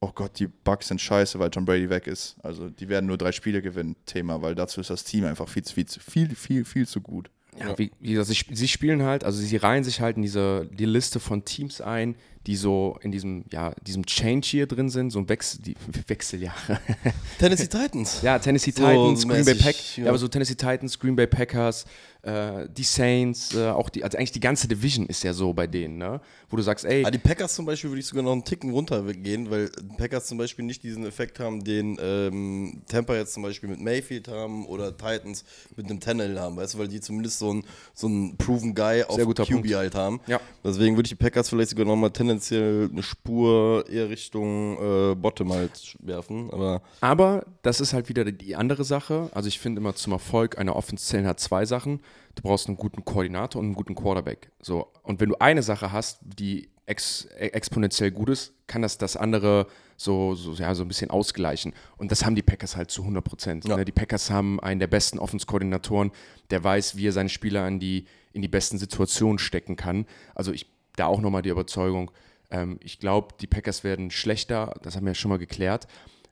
oh 0.00 0.12
Gott, 0.14 0.38
die 0.38 0.46
Bucks 0.46 0.88
sind 0.88 1.00
scheiße, 1.00 1.38
weil 1.38 1.50
Tom 1.50 1.64
Brady 1.64 1.88
weg 1.88 2.06
ist. 2.06 2.36
Also 2.42 2.68
die 2.68 2.88
werden 2.88 3.06
nur 3.06 3.18
drei 3.18 3.32
Spiele 3.32 3.62
gewinnen, 3.62 3.96
Thema, 4.06 4.42
weil 4.42 4.54
dazu 4.54 4.80
ist 4.80 4.90
das 4.90 5.04
Team 5.04 5.24
einfach 5.24 5.48
viel, 5.48 5.64
viel, 5.64 5.86
viel, 5.86 6.34
viel, 6.34 6.64
viel 6.64 6.86
zu 6.86 7.00
gut. 7.00 7.30
Ja, 7.58 7.78
wie, 7.78 7.92
wie 8.00 8.12
gesagt, 8.14 8.28
sie, 8.28 8.54
sie 8.54 8.68
spielen 8.68 9.02
halt, 9.02 9.24
also 9.24 9.40
sie 9.40 9.56
reihen 9.56 9.84
sich 9.84 10.00
halt 10.00 10.16
in 10.16 10.22
diese 10.22 10.68
die 10.72 10.86
Liste 10.86 11.20
von 11.20 11.44
Teams 11.44 11.80
ein, 11.80 12.16
die 12.46 12.56
so 12.56 12.98
in 13.02 13.10
diesem, 13.10 13.44
ja, 13.50 13.72
diesem 13.86 14.04
Change 14.04 14.46
hier 14.46 14.66
drin 14.66 14.88
sind, 14.88 15.10
so 15.10 15.18
ein 15.18 15.28
Wechsel, 15.28 15.60
die 15.62 15.74
Wechseljahre. 16.06 16.78
Tennessee 17.38 17.68
Titans. 17.68 18.20
Ja, 18.22 18.38
Tennessee 18.38 18.70
So 18.70 18.84
Titans, 18.84 19.26
Green 19.26 19.44
Bay 19.44 19.54
mäßig, 19.54 19.64
Packers, 19.64 19.96
ja. 19.96 20.02
ja. 20.04 20.08
aber 20.10 20.18
so 20.18 20.28
Tennessee 20.28 20.54
Titans, 20.54 20.98
Green 20.98 21.16
Bay 21.16 21.26
Packers, 21.26 21.86
äh, 22.24 22.68
die 22.74 22.82
Saints, 22.82 23.54
äh, 23.54 23.68
auch 23.68 23.90
die, 23.90 24.02
also 24.02 24.16
eigentlich 24.16 24.32
die 24.32 24.40
ganze 24.40 24.66
Division 24.66 25.06
ist 25.06 25.22
ja 25.24 25.32
so 25.32 25.52
bei 25.52 25.66
denen, 25.66 25.98
ne? 25.98 26.20
Wo 26.48 26.56
du 26.56 26.62
sagst, 26.62 26.84
ey, 26.84 27.04
Ah, 27.04 27.10
die 27.10 27.18
Packers 27.18 27.54
zum 27.54 27.66
Beispiel 27.66 27.90
würde 27.90 28.00
ich 28.00 28.06
sogar 28.06 28.22
noch 28.22 28.32
einen 28.32 28.44
Ticken 28.44 28.70
runtergehen, 28.70 29.50
weil 29.50 29.68
die 29.68 29.96
Packers 29.96 30.26
zum 30.26 30.38
Beispiel 30.38 30.64
nicht 30.64 30.82
diesen 30.82 31.04
Effekt 31.04 31.38
haben, 31.38 31.64
den 31.64 31.98
ähm, 32.00 32.82
Tampa 32.88 33.14
jetzt 33.14 33.34
zum 33.34 33.42
Beispiel 33.42 33.68
mit 33.68 33.80
Mayfield 33.80 34.28
haben 34.28 34.64
oder 34.66 34.96
Titans 34.96 35.44
mit 35.76 35.86
einem 35.86 36.00
Tennell 36.00 36.38
haben, 36.38 36.56
weißt 36.56 36.74
du, 36.74 36.78
weil 36.78 36.88
die 36.88 37.00
zumindest 37.00 37.38
so 37.38 37.50
einen 37.50 37.64
so 37.92 38.06
einen 38.06 38.36
proven 38.36 38.74
Guy 38.74 39.02
auf 39.02 39.18
QB 39.18 39.34
Punkt. 39.34 39.74
halt 39.74 39.94
haben. 39.94 40.20
Ja. 40.26 40.40
Deswegen 40.64 40.96
würde 40.96 41.06
ich 41.06 41.10
die 41.10 41.22
Packers 41.22 41.50
vielleicht 41.50 41.70
sogar 41.70 41.84
nochmal 41.84 42.10
tendenziell 42.34 42.88
eine 42.90 43.02
Spur 43.02 43.84
eher 43.88 44.08
Richtung 44.08 44.78
äh, 44.78 45.14
Bottom 45.14 45.52
halt 45.52 45.96
werfen, 46.00 46.50
aber 46.50 46.82
Aber 47.00 47.44
das 47.62 47.80
ist 47.80 47.92
halt 47.92 48.08
wieder 48.08 48.24
die 48.24 48.56
andere 48.56 48.84
Sache. 48.84 49.30
Also 49.32 49.48
ich 49.48 49.58
finde 49.58 49.80
immer 49.80 49.94
zum 49.94 50.12
Erfolg 50.12 50.58
einer 50.58 50.76
Offense 50.76 51.24
halt 51.24 51.40
zwei 51.40 51.64
Sachen. 51.64 52.00
Du 52.34 52.42
brauchst 52.42 52.68
einen 52.68 52.76
guten 52.76 53.04
Koordinator 53.04 53.60
und 53.60 53.66
einen 53.66 53.74
guten 53.74 53.94
Quarterback. 53.94 54.50
So. 54.60 54.88
Und 55.02 55.20
wenn 55.20 55.28
du 55.28 55.36
eine 55.38 55.62
Sache 55.62 55.92
hast, 55.92 56.18
die 56.22 56.68
ex 56.86 57.26
äh, 57.36 57.46
exponentiell 57.48 58.10
gut 58.10 58.28
ist, 58.28 58.52
kann 58.66 58.82
das 58.82 58.98
das 58.98 59.16
andere 59.16 59.66
so, 59.96 60.34
so, 60.34 60.52
ja, 60.54 60.74
so 60.74 60.82
ein 60.82 60.88
bisschen 60.88 61.10
ausgleichen. 61.10 61.72
Und 61.96 62.10
das 62.10 62.24
haben 62.24 62.34
die 62.34 62.42
Packers 62.42 62.76
halt 62.76 62.90
zu 62.90 63.02
100 63.02 63.24
Prozent. 63.24 63.68
Ja. 63.68 63.76
Ne? 63.76 63.84
Die 63.84 63.92
Packers 63.92 64.30
haben 64.30 64.58
einen 64.60 64.80
der 64.80 64.88
besten 64.88 65.18
Offense-Koordinatoren, 65.18 66.10
der 66.50 66.64
weiß, 66.64 66.96
wie 66.96 67.06
er 67.06 67.12
seine 67.12 67.28
Spieler 67.28 67.66
in 67.68 67.78
die, 67.78 68.06
in 68.32 68.42
die 68.42 68.48
besten 68.48 68.78
Situationen 68.78 69.38
stecken 69.38 69.76
kann. 69.76 70.06
Also 70.34 70.52
ich 70.52 70.66
da 70.96 71.06
auch 71.06 71.20
nochmal 71.20 71.42
die 71.42 71.50
Überzeugung, 71.50 72.10
ähm, 72.50 72.78
ich 72.82 72.98
glaube, 72.98 73.34
die 73.40 73.46
Packers 73.46 73.84
werden 73.84 74.10
schlechter, 74.10 74.74
das 74.82 74.96
haben 74.96 75.04
wir 75.04 75.10
ja 75.10 75.14
schon 75.14 75.30
mal 75.30 75.38
geklärt. 75.38 75.86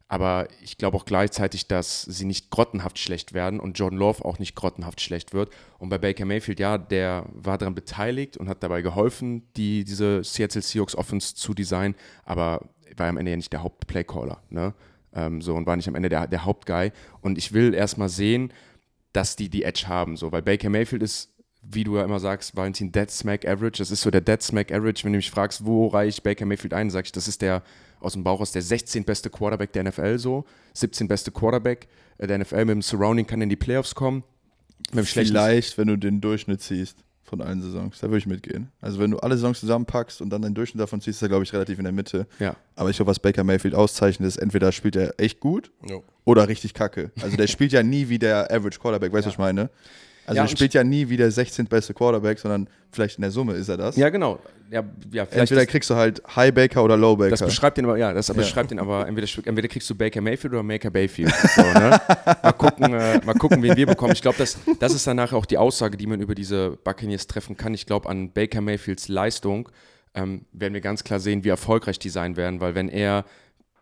Aber 0.09 0.47
ich 0.63 0.77
glaube 0.77 0.99
auch 0.99 1.07
gleichzeitig, 1.07 1.69
dass 1.69 2.03
sie 2.03 2.27
nicht 2.27 2.51
grottenhaft 2.51 2.99
schlecht 2.99 3.33
werden 3.33 3.59
und 3.59 3.79
Jordan 3.79 3.99
Love 3.99 4.23
auch 4.27 4.39
nicht 4.39 4.55
grottenhaft 4.55 5.01
schlecht 5.01 5.33
wird. 5.33 5.51
Und 5.79 5.89
bei 5.89 5.97
Baker 5.97 6.27
Mayfield, 6.27 6.61
ja, 6.61 6.77
der 6.77 7.25
war 7.33 7.57
daran 7.57 7.75
beteiligt 7.75 8.37
und 8.37 8.47
hat 8.47 8.63
dabei 8.63 8.83
geholfen, 8.83 9.49
die, 9.57 9.85
diese 9.85 10.23
Seattle 10.23 10.61
Seahawks 10.61 10.95
Offense 10.95 11.35
zu 11.35 11.55
designen, 11.55 11.95
aber 12.27 12.69
war 12.95 13.09
am 13.09 13.17
Ende 13.17 13.31
ja 13.31 13.39
nicht 13.39 13.55
der 13.55 13.63
Hauptplaycaller. 13.63 14.43
Ne? 14.51 14.75
Ähm, 15.15 15.41
so 15.41 15.55
und 15.55 15.67
war 15.67 15.77
nicht 15.77 15.89
am 15.89 15.95
Ende 15.95 16.11
der, 16.11 16.27
der 16.27 16.45
Hauptguy. 16.45 16.93
Und 17.23 17.39
ich 17.39 17.55
will 17.55 17.73
erstmal 17.73 18.11
sehen, 18.11 18.53
dass 19.15 19.37
die 19.37 19.49
die 19.49 19.63
Edge 19.63 19.85
haben, 19.89 20.19
so, 20.19 20.31
weil 20.31 20.43
Baker 20.43 20.69
Mayfield 20.69 21.03
ist, 21.03 21.32
wie 21.63 21.85
du 21.85 21.97
ja 21.97 22.05
immer 22.05 22.19
sagst, 22.19 22.57
Valentin, 22.57 22.93
Dead 22.93 23.11
Smack 23.11 23.47
Average. 23.47 23.79
Das 23.79 23.91
ist 23.91 24.03
so 24.03 24.11
der 24.11 24.21
Dead 24.21 24.43
Smack 24.43 24.73
Average. 24.73 25.05
Wenn 25.05 25.13
du 25.13 25.19
mich 25.19 25.31
fragst, 25.31 25.65
wo 25.65 25.87
reiche 25.87 26.19
ich 26.19 26.23
Baker 26.23 26.45
Mayfield 26.45 26.75
ein, 26.75 26.91
sag 26.91 27.07
ich, 27.07 27.13
das 27.13 27.29
ist 27.29 27.43
der 27.43 27.63
aus 28.01 28.15
dem 28.15 28.25
Bauch 28.25 28.41
aus 28.41 28.53
der 28.53 28.63
16 28.63 29.05
beste 29.05 29.31
Quarterback 29.31 29.73
der 29.73 29.85
NFL 29.85 30.19
so, 30.19 30.45
17 30.75 31.09
beste 31.09 31.31
Quarterback 31.31 31.87
äh, 32.19 32.27
der 32.27 32.39
NFL 32.39 32.65
mit 32.65 32.71
dem 32.71 32.83
Surrounding 32.83 33.27
kann 33.27 33.41
in 33.41 33.49
die 33.49 33.57
Playoffs 33.57 33.95
kommen. 33.95 34.25
Vielleicht, 34.93 35.79
wenn 35.79 35.89
du 35.89 35.97
den 35.97 36.21
Durchschnitt 36.21 36.61
ziehst 36.61 36.99
von 37.23 37.41
allen 37.41 37.63
Saisons, 37.63 38.01
da 38.01 38.09
würde 38.09 38.19
ich 38.19 38.27
mitgehen. 38.27 38.71
Also 38.81 38.99
wenn 38.99 39.13
du 39.13 39.19
alle 39.19 39.37
Saisons 39.37 39.61
zusammenpackst 39.61 40.21
und 40.21 40.31
dann 40.31 40.43
den 40.43 40.53
Durchschnitt 40.53 40.81
davon 40.81 41.01
ziehst, 41.01 41.19
ist 41.19 41.23
er, 41.23 41.29
glaube 41.29 41.45
ich, 41.45 41.53
relativ 41.53 41.79
in 41.79 41.85
der 41.85 41.93
Mitte. 41.93 42.27
Ja. 42.41 42.57
Aber 42.75 42.91
ich 42.91 42.97
glaube, 42.97 43.11
was 43.11 43.21
Baker 43.21 43.45
Mayfield 43.45 43.75
auszeichnet, 43.75 44.29
ist, 44.29 44.37
entweder 44.37 44.73
spielt 44.73 44.97
er 44.97 45.19
echt 45.19 45.41
gut 45.41 45.71
ja. 45.89 45.99
oder 46.25 46.49
richtig 46.49 46.75
kacke. 46.75 47.11
Also 47.23 47.37
der 47.37 47.47
spielt 47.47 47.73
ja 47.73 47.83
nie 47.83 48.09
wie 48.09 48.19
der 48.19 48.51
Average 48.51 48.81
Quarterback, 48.81 49.13
weißt 49.13 49.25
du, 49.25 49.29
was 49.29 49.35
ich 49.35 49.39
meine? 49.39 49.71
Also 50.27 50.37
Ja, 50.37 50.45
er 50.45 50.49
spielt 50.49 50.75
ja 50.75 50.85
nie 50.85 51.09
wie 51.09 51.17
der 51.17 51.31
16. 51.31 51.67
beste 51.67 51.95
Quarterback, 51.95 52.39
sondern 52.39 52.69
vielleicht 52.91 53.19
in 53.19 53.23
der 53.23 53.31
Summe 53.31 53.55
ist 53.55 53.69
er 53.69 53.77
das. 53.77 53.97
Ja, 53.97 54.09
genau. 54.09 54.39
Ja, 54.71 54.85
ja 55.11 55.25
Entweder 55.31 55.67
kriegst 55.67 55.91
du 55.91 55.95
halt 55.95 56.23
High 56.35 56.55
Baker 56.55 56.83
oder 56.85 56.97
Low 56.97 57.17
Baker. 57.17 57.31
Das 57.31 57.45
beschreibt 57.45 57.77
den 57.77 57.85
aber, 57.85 57.99
ja, 57.99 58.13
das 58.13 58.29
Ja. 58.29 58.35
beschreibt 58.35 58.71
den 58.71 58.79
aber, 58.79 59.07
entweder, 59.07 59.27
entweder 59.45 59.69
kriegst 59.69 59.91
du 59.91 59.95
Baker 59.95 60.21
Mayfield 60.21 60.55
oder 60.55 60.63
Maker 60.63 60.91
Bayfield. 60.91 61.33
So, 61.35 61.63
ne? 61.63 62.01
mal, 62.43 62.53
gucken, 62.53 62.95
äh, 62.95 63.21
mal 63.25 63.35
gucken, 63.35 63.63
wen 63.63 63.77
wir 63.77 63.87
bekommen. 63.87 64.13
Ich 64.13 64.23
glaube, 64.23 64.39
das, 64.39 64.59
das 64.81 64.95
ist 64.95 65.07
danach 65.07 65.33
auch 65.33 65.45
die 65.45 65.59
Aussage, 65.59 65.97
die 65.97 66.07
man 66.07 66.21
über 66.21 66.35
diese 66.35 66.79
Buccaneers 66.85 67.27
treffen 67.27 67.57
kann. 67.57 67.75
Ich 67.75 67.85
glaube, 67.87 68.09
an 68.09 68.33
Baker 68.33 68.61
Mayfields 68.61 69.09
Leistung 69.09 69.69
ähm, 70.15 70.47
werden 70.53 70.75
wir 70.75 70.81
ganz 70.81 71.05
klar 71.05 71.21
sehen, 71.21 71.45
wie 71.45 71.49
erfolgreich 71.49 71.99
die 71.99 72.09
sein 72.11 72.37
werden, 72.37 72.61
weil 72.61 72.75
wenn 72.75 72.89
er 72.89 73.25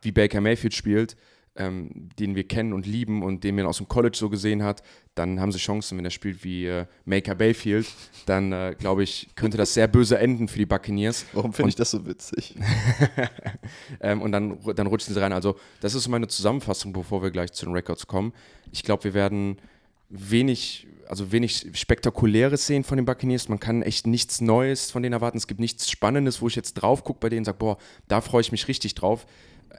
wie 0.03 0.12
Baker 0.12 0.40
Mayfield 0.40 0.74
spielt, 0.74 1.16
ähm, 1.57 2.09
den 2.19 2.37
wir 2.37 2.47
kennen 2.47 2.73
und 2.73 2.87
lieben 2.87 3.23
und 3.23 3.45
den 3.45 3.57
man 3.57 3.67
aus 3.67 3.79
dem 3.79 3.89
College 3.89 4.17
so 4.17 4.31
gesehen 4.31 4.63
hat, 4.63 4.83
dann 5.15 5.41
haben 5.41 5.53
sie 5.53 5.59
Chancen, 5.59 5.99
wenn 5.99 6.05
er 6.05 6.11
spielt 6.11 6.45
wie 6.45 6.67
äh, 6.67 6.87
Maker 7.05 7.35
Bayfield, 7.35 7.87
dann 8.27 8.53
äh, 8.53 8.77
glaube 8.79 9.03
ich, 9.03 9.29
könnte 9.35 9.57
das 9.57 9.75
sehr 9.75 9.89
böse 9.89 10.19
enden 10.19 10.49
für 10.49 10.59
die 10.59 10.67
Buccaneers. 10.67 11.27
Warum 11.33 11.53
finde 11.53 11.71
ich 11.71 11.77
das 11.77 11.91
so 11.91 12.07
witzig? 12.07 12.57
Ähm, 14.01 14.23
und 14.23 14.33
dann, 14.33 14.59
dann 14.77 14.87
rutschen 14.87 15.15
sie 15.15 15.21
rein. 15.21 15.33
Also, 15.33 15.57
das 15.81 15.95
ist 15.95 16.09
meine 16.09 16.27
Zusammenfassung, 16.27 16.93
bevor 16.93 17.23
wir 17.23 17.31
gleich 17.31 17.53
zu 17.53 17.67
den 17.67 17.75
Records 17.75 18.07
kommen. 18.07 18.33
Ich 18.73 18.83
glaube, 18.83 19.05
wir 19.05 19.15
werden 19.15 19.59
wenig, 20.09 20.87
also 21.09 21.33
wenig 21.33 21.67
Spektakuläres 21.75 22.67
sehen 22.67 22.85
von 22.85 22.97
den 22.97 23.05
Buccaneers. 23.05 23.49
Man 23.49 23.61
kann 23.61 23.83
echt 23.83 24.07
nichts 24.07 24.41
Neues 24.41 24.91
von 24.91 25.03
denen 25.03 25.13
erwarten. 25.13 25.39
Es 25.39 25.47
gibt 25.47 25.61
nichts 25.61 25.91
Spannendes, 25.91 26.41
wo 26.41 26.49
ich 26.49 26.57
jetzt 26.57 26.75
drauf 26.75 27.05
gucke 27.05 27.21
bei 27.21 27.29
denen 27.29 27.41
und 27.41 27.47
sage, 27.47 27.59
boah, 27.59 27.79
da 28.09 28.21
freue 28.21 28.41
ich 28.41 28.53
mich 28.53 28.69
richtig 28.69 28.95
drauf. 28.95 29.27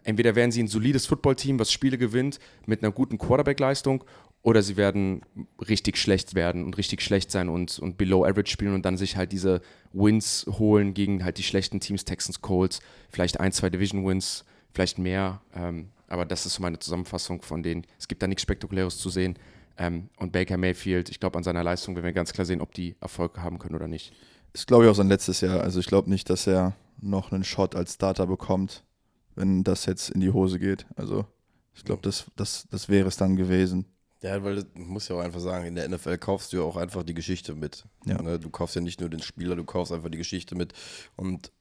Entweder 0.03 0.35
werden 0.35 0.51
sie 0.51 0.63
ein 0.63 0.67
solides 0.67 1.05
Footballteam, 1.05 1.59
was 1.59 1.71
Spiele 1.71 1.97
gewinnt, 1.97 2.39
mit 2.65 2.83
einer 2.83 2.91
guten 2.91 3.17
Quarterback-Leistung, 3.17 4.03
oder 4.43 4.63
sie 4.63 4.75
werden 4.75 5.21
richtig 5.67 5.97
schlecht 5.97 6.33
werden 6.33 6.65
und 6.65 6.77
richtig 6.77 7.01
schlecht 7.01 7.29
sein 7.31 7.47
und, 7.47 7.77
und 7.77 7.97
below 7.97 8.25
average 8.25 8.51
spielen 8.51 8.73
und 8.73 8.83
dann 8.83 8.97
sich 8.97 9.15
halt 9.15 9.31
diese 9.31 9.61
Wins 9.93 10.47
holen 10.57 10.93
gegen 10.93 11.23
halt 11.23 11.37
die 11.37 11.43
schlechten 11.43 11.79
Teams, 11.79 12.05
Texans, 12.05 12.41
Colts, 12.41 12.79
vielleicht 13.09 13.39
ein, 13.39 13.51
zwei 13.51 13.69
Division-Wins, 13.69 14.45
vielleicht 14.73 14.97
mehr. 14.97 15.41
Ähm, 15.53 15.89
aber 16.07 16.25
das 16.25 16.45
ist 16.45 16.55
so 16.55 16.61
meine 16.63 16.79
Zusammenfassung 16.79 17.41
von 17.43 17.61
denen. 17.61 17.85
Es 17.99 18.07
gibt 18.07 18.23
da 18.23 18.27
nichts 18.27 18.41
Spektakuläres 18.41 18.97
zu 18.97 19.09
sehen. 19.09 19.37
Ähm, 19.77 20.09
und 20.17 20.31
Baker 20.31 20.57
Mayfield, 20.57 21.09
ich 21.09 21.19
glaube, 21.19 21.37
an 21.37 21.43
seiner 21.43 21.63
Leistung 21.63 21.95
werden 21.95 22.05
wir 22.05 22.11
ganz 22.11 22.33
klar 22.33 22.45
sehen, 22.45 22.61
ob 22.61 22.73
die 22.73 22.95
Erfolg 22.99 23.37
haben 23.37 23.59
können 23.59 23.75
oder 23.75 23.87
nicht. 23.87 24.11
Ist, 24.53 24.67
glaube 24.67 24.85
ich, 24.85 24.89
auch 24.89 24.95
sein 24.95 25.07
letztes 25.07 25.41
Jahr. 25.41 25.61
Also 25.61 25.79
ich 25.79 25.85
glaube 25.85 26.09
nicht, 26.09 26.29
dass 26.29 26.47
er 26.47 26.75
noch 26.99 27.31
einen 27.31 27.43
Shot 27.43 27.75
als 27.75 27.93
Starter 27.93 28.27
bekommt, 28.27 28.83
wenn 29.35 29.63
das 29.63 29.85
jetzt 29.85 30.09
in 30.09 30.21
die 30.21 30.31
Hose 30.31 30.59
geht. 30.59 30.85
Also 30.95 31.25
ich 31.73 31.83
glaube, 31.83 32.01
das, 32.01 32.25
das, 32.35 32.67
das 32.69 32.89
wäre 32.89 33.07
es 33.07 33.17
dann 33.17 33.35
gewesen. 33.35 33.85
Ja, 34.21 34.43
weil 34.43 34.63
du 34.63 34.65
musst 34.75 35.09
ja 35.09 35.15
auch 35.15 35.21
einfach 35.21 35.39
sagen, 35.39 35.65
in 35.65 35.75
der 35.75 35.89
NFL 35.89 36.17
kaufst 36.19 36.53
du 36.53 36.57
ja 36.57 36.63
auch 36.63 36.77
einfach 36.77 37.03
die 37.03 37.15
Geschichte 37.15 37.55
mit. 37.55 37.85
Ja. 38.05 38.21
Ne? 38.21 38.37
Du 38.39 38.49
kaufst 38.49 38.75
ja 38.75 38.81
nicht 38.81 38.99
nur 38.99 39.09
den 39.09 39.21
Spieler, 39.21 39.55
du 39.55 39.63
kaufst 39.63 39.91
einfach 39.91 40.09
die 40.09 40.19
Geschichte 40.19 40.53
mit. 40.55 40.73
Und 41.15 41.51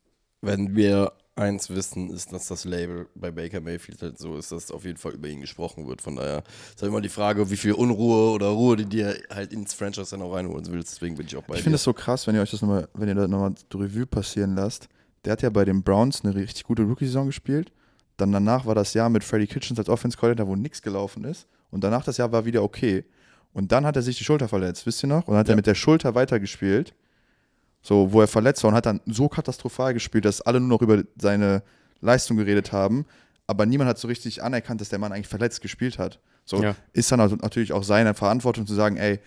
wenn 0.43 0.77
wir 0.77 1.13
eins 1.37 1.71
wissen, 1.71 2.11
ist, 2.11 2.33
dass 2.33 2.49
das 2.49 2.65
Label 2.65 3.09
bei 3.15 3.31
Baker 3.31 3.61
Mayfield 3.61 4.03
halt 4.03 4.19
so 4.19 4.37
ist, 4.37 4.53
dass 4.53 4.71
auf 4.71 4.85
jeden 4.85 4.99
Fall 4.99 5.13
über 5.13 5.29
ihn 5.29 5.41
gesprochen 5.41 5.89
wird. 5.89 6.03
Von 6.03 6.17
daher 6.17 6.43
ist 6.69 6.83
halt 6.83 6.91
immer 6.91 7.01
die 7.01 7.09
Frage, 7.09 7.51
wie 7.51 7.57
viel 7.57 7.73
Unruhe 7.73 8.33
oder 8.33 8.49
Ruhe 8.49 8.77
die 8.77 8.85
dir 8.85 9.17
halt 9.31 9.53
ins 9.53 9.73
Franchise 9.73 10.11
dann 10.11 10.23
auch 10.23 10.35
reinholen 10.35 10.67
willst. 10.71 10.95
Deswegen 10.95 11.17
bin 11.17 11.27
ich 11.27 11.37
auch 11.37 11.43
bei 11.43 11.55
Ich 11.55 11.63
finde 11.63 11.77
es 11.77 11.83
so 11.83 11.95
krass, 11.95 12.27
wenn 12.27 12.35
ihr 12.35 12.43
euch 12.43 12.51
das 12.51 12.61
nochmal, 12.61 12.89
wenn 12.93 13.09
ihr 13.09 13.15
das 13.15 13.29
nochmal 13.29 13.55
Revue 13.75 14.07
passieren 14.07 14.55
lasst. 14.55 14.89
Der 15.25 15.33
hat 15.33 15.43
ja 15.43 15.51
bei 15.51 15.65
den 15.65 15.83
Browns 15.83 16.25
eine 16.25 16.35
richtig 16.35 16.65
gute 16.65 16.83
Rookie-Saison 16.83 17.27
gespielt. 17.27 17.73
Dann 18.17 18.33
danach 18.33 18.67
war 18.67 18.75
das 18.75 18.95
Jahr 18.95 19.09
mit 19.09 19.25
Freddie 19.25 19.47
Kitchens 19.47 19.79
als 19.79 19.89
Offense 19.89 20.17
Coordinator, 20.17 20.49
wo 20.51 20.57
nichts 20.57 20.83
gelaufen 20.83 21.25
ist. 21.25 21.47
Und 21.71 21.85
danach 21.85 22.05
das 22.05 22.17
Jahr 22.17 22.33
war 22.33 22.45
wieder 22.45 22.63
okay. 22.63 23.05
Und 23.53 23.73
dann 23.73 23.85
hat 23.85 23.97
er 23.97 24.03
sich 24.03 24.17
die 24.19 24.25
Schulter 24.25 24.49
verletzt, 24.49 24.87
wisst 24.87 25.03
ihr 25.05 25.09
noch? 25.09 25.27
Und 25.27 25.33
dann 25.33 25.39
hat 25.39 25.49
Ja. 25.49 25.55
er 25.55 25.57
mit 25.57 25.67
der 25.67 25.75
Schulter 25.75 26.15
weitergespielt. 26.15 26.95
So, 27.83 28.13
wo 28.13 28.21
er 28.21 28.29
verletzt 28.29 28.63
war 28.63 28.69
und 28.71 28.75
hat 28.75 28.87
dann 28.87 29.01
so 29.07 29.29
katastrophal 29.29 29.95
gespielt, 29.95 30.25
dass 30.27 30.41
alle 30.43 30.61
nur 30.61 30.69
noch 30.69 30.83
über 30.83 31.03
seine 31.19 31.63
Leistung 32.01 32.37
geredet 32.37 32.73
haben. 32.73 33.07
Aber 33.47 33.65
niemand 33.67 33.89
hat 33.89 33.99
so 33.99 34.07
richtig 34.07 34.43
anerkannt, 34.43 34.81
dass 34.81 34.91
der 34.91 34.99
Mann 34.99 35.13
eigentlich 35.13 35.29
verletzt 35.29 35.61
gespielt 35.63 35.99
hat. 35.99 36.21
So 36.45 36.63
Ja. 36.63 36.77
ist 36.93 37.11
dann 37.11 37.21
also 37.21 37.37
natürlich 37.37 37.73
auch 37.73 37.83
seine 37.83 38.13
Verantwortung 38.15 38.67
zu 38.67 38.75
sagen, 38.75 38.97
ey, 38.97 39.19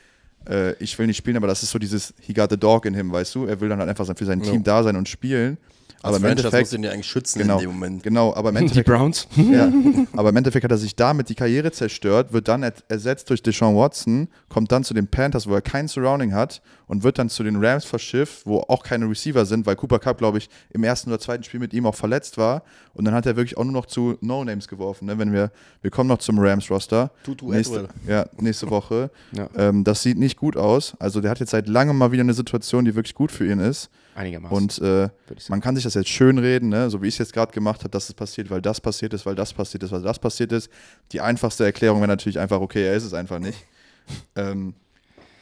äh, 0.47 0.73
ich 0.75 0.97
will 0.99 1.07
nicht 1.07 1.17
spielen, 1.17 1.37
aber 1.37 1.47
das 1.47 1.63
ist 1.63 1.71
so 1.71 1.79
dieses 1.79 2.13
He 2.19 2.33
got 2.33 2.49
the 2.51 2.57
dog 2.57 2.85
in 2.85 2.93
him, 2.93 3.11
weißt 3.11 3.33
du? 3.35 3.45
Er 3.45 3.59
will 3.59 3.69
dann 3.69 3.79
halt 3.79 3.89
einfach 3.89 4.05
für 4.15 4.25
sein 4.25 4.41
Ja. 4.41 4.51
Team 4.51 4.63
da 4.63 4.83
sein 4.83 4.95
und 4.95 5.09
spielen. 5.09 5.57
Aber 6.03 6.17
im 6.17 6.21
Franchise 6.23 6.45
Endeffekt, 6.47 6.61
muss 6.63 6.69
den 6.71 6.83
ja 6.83 6.91
eigentlich 6.91 7.07
schützen 7.07 7.39
genau, 7.39 7.55
in 7.55 7.61
dem 7.61 7.71
Moment. 7.71 8.03
genau, 8.03 8.33
aber 8.35 8.49
im 8.49 8.55
Die 8.57 8.61
Endeffekt 8.61 8.87
Browns? 8.87 9.27
Ja, 9.35 9.71
aber 10.15 10.29
im 10.29 10.35
Endeffekt 10.35 10.63
hat 10.63 10.71
er 10.71 10.77
sich 10.77 10.95
damit 10.95 11.29
die 11.29 11.35
Karriere 11.35 11.71
zerstört, 11.71 12.33
wird 12.33 12.47
dann 12.47 12.61
er- 12.63 12.73
ersetzt 12.89 13.29
durch 13.29 13.41
Deshaun 13.41 13.75
Watson, 13.75 14.27
kommt 14.49 14.71
dann 14.71 14.83
zu 14.83 14.93
den 14.93 15.07
Panthers, 15.07 15.47
wo 15.47 15.53
er 15.55 15.61
kein 15.61 15.87
Surrounding 15.87 16.33
hat 16.33 16.61
und 16.87 17.03
wird 17.03 17.17
dann 17.17 17.29
zu 17.29 17.43
den 17.43 17.63
Rams 17.63 17.85
verschifft, 17.85 18.45
wo 18.45 18.59
auch 18.67 18.83
keine 18.83 19.09
Receiver 19.09 19.45
sind, 19.45 19.65
weil 19.65 19.75
Cooper 19.75 19.99
Cup, 19.99 20.17
glaube 20.17 20.37
ich, 20.37 20.49
im 20.71 20.83
ersten 20.83 21.09
oder 21.09 21.19
zweiten 21.19 21.43
Spiel 21.43 21.59
mit 21.59 21.73
ihm 21.73 21.85
auch 21.85 21.95
verletzt 21.95 22.37
war. 22.37 22.63
Und 22.93 23.05
dann 23.05 23.13
hat 23.15 23.25
er 23.25 23.35
wirklich 23.35 23.57
auch 23.57 23.63
nur 23.63 23.73
noch 23.73 23.85
zu 23.85 24.17
No-Names 24.21 24.67
geworfen. 24.67 25.05
Ne? 25.05 25.17
Wenn 25.17 25.31
wir, 25.33 25.51
wir 25.81 25.89
kommen 25.89 26.09
noch 26.09 26.19
zum 26.19 26.37
Rams-Roster. 26.37 27.11
Tutu 27.23 27.49
nächste, 27.51 27.87
ja, 28.07 28.25
nächste 28.39 28.69
Woche. 28.69 29.09
Ja. 29.31 29.47
Ähm, 29.57 29.83
das 29.83 30.03
sieht 30.03 30.17
nicht 30.19 30.37
gut 30.37 30.57
aus. 30.57 30.93
Also 30.99 31.21
der 31.21 31.31
hat 31.31 31.39
jetzt 31.39 31.51
seit 31.51 31.67
langem 31.67 31.97
mal 31.97 32.11
wieder 32.11 32.21
eine 32.21 32.33
Situation, 32.33 32.85
die 32.85 32.93
wirklich 32.93 33.15
gut 33.15 33.31
für 33.31 33.49
ihn 33.49 33.59
ist. 33.59 33.89
Einigermaßen. 34.15 34.55
Und 34.55 34.79
äh, 34.79 35.09
man 35.49 35.61
kann 35.61 35.75
sich 35.75 35.83
das 35.83 35.95
jetzt 35.95 36.09
schön 36.09 36.37
reden, 36.37 36.69
ne? 36.69 36.89
so 36.89 37.01
wie 37.01 37.07
ich 37.07 37.15
es 37.15 37.19
jetzt 37.19 37.33
gerade 37.33 37.51
gemacht 37.51 37.81
habe, 37.81 37.89
dass 37.89 38.09
es 38.09 38.13
passiert, 38.13 38.49
weil 38.49 38.61
das 38.61 38.79
passiert 38.79 39.13
ist, 39.13 39.25
weil 39.25 39.35
das 39.35 39.53
passiert 39.53 39.83
ist, 39.83 39.91
weil 39.91 40.01
das 40.01 40.19
passiert 40.19 40.51
ist. 40.51 40.69
Die 41.11 41.21
einfachste 41.21 41.63
Erklärung 41.65 41.99
wäre 41.99 42.07
natürlich 42.07 42.39
einfach, 42.39 42.61
okay, 42.61 42.85
er 42.85 42.95
ist 42.95 43.05
es 43.05 43.13
einfach 43.13 43.39
nicht. 43.39 43.57
ähm, 44.35 44.75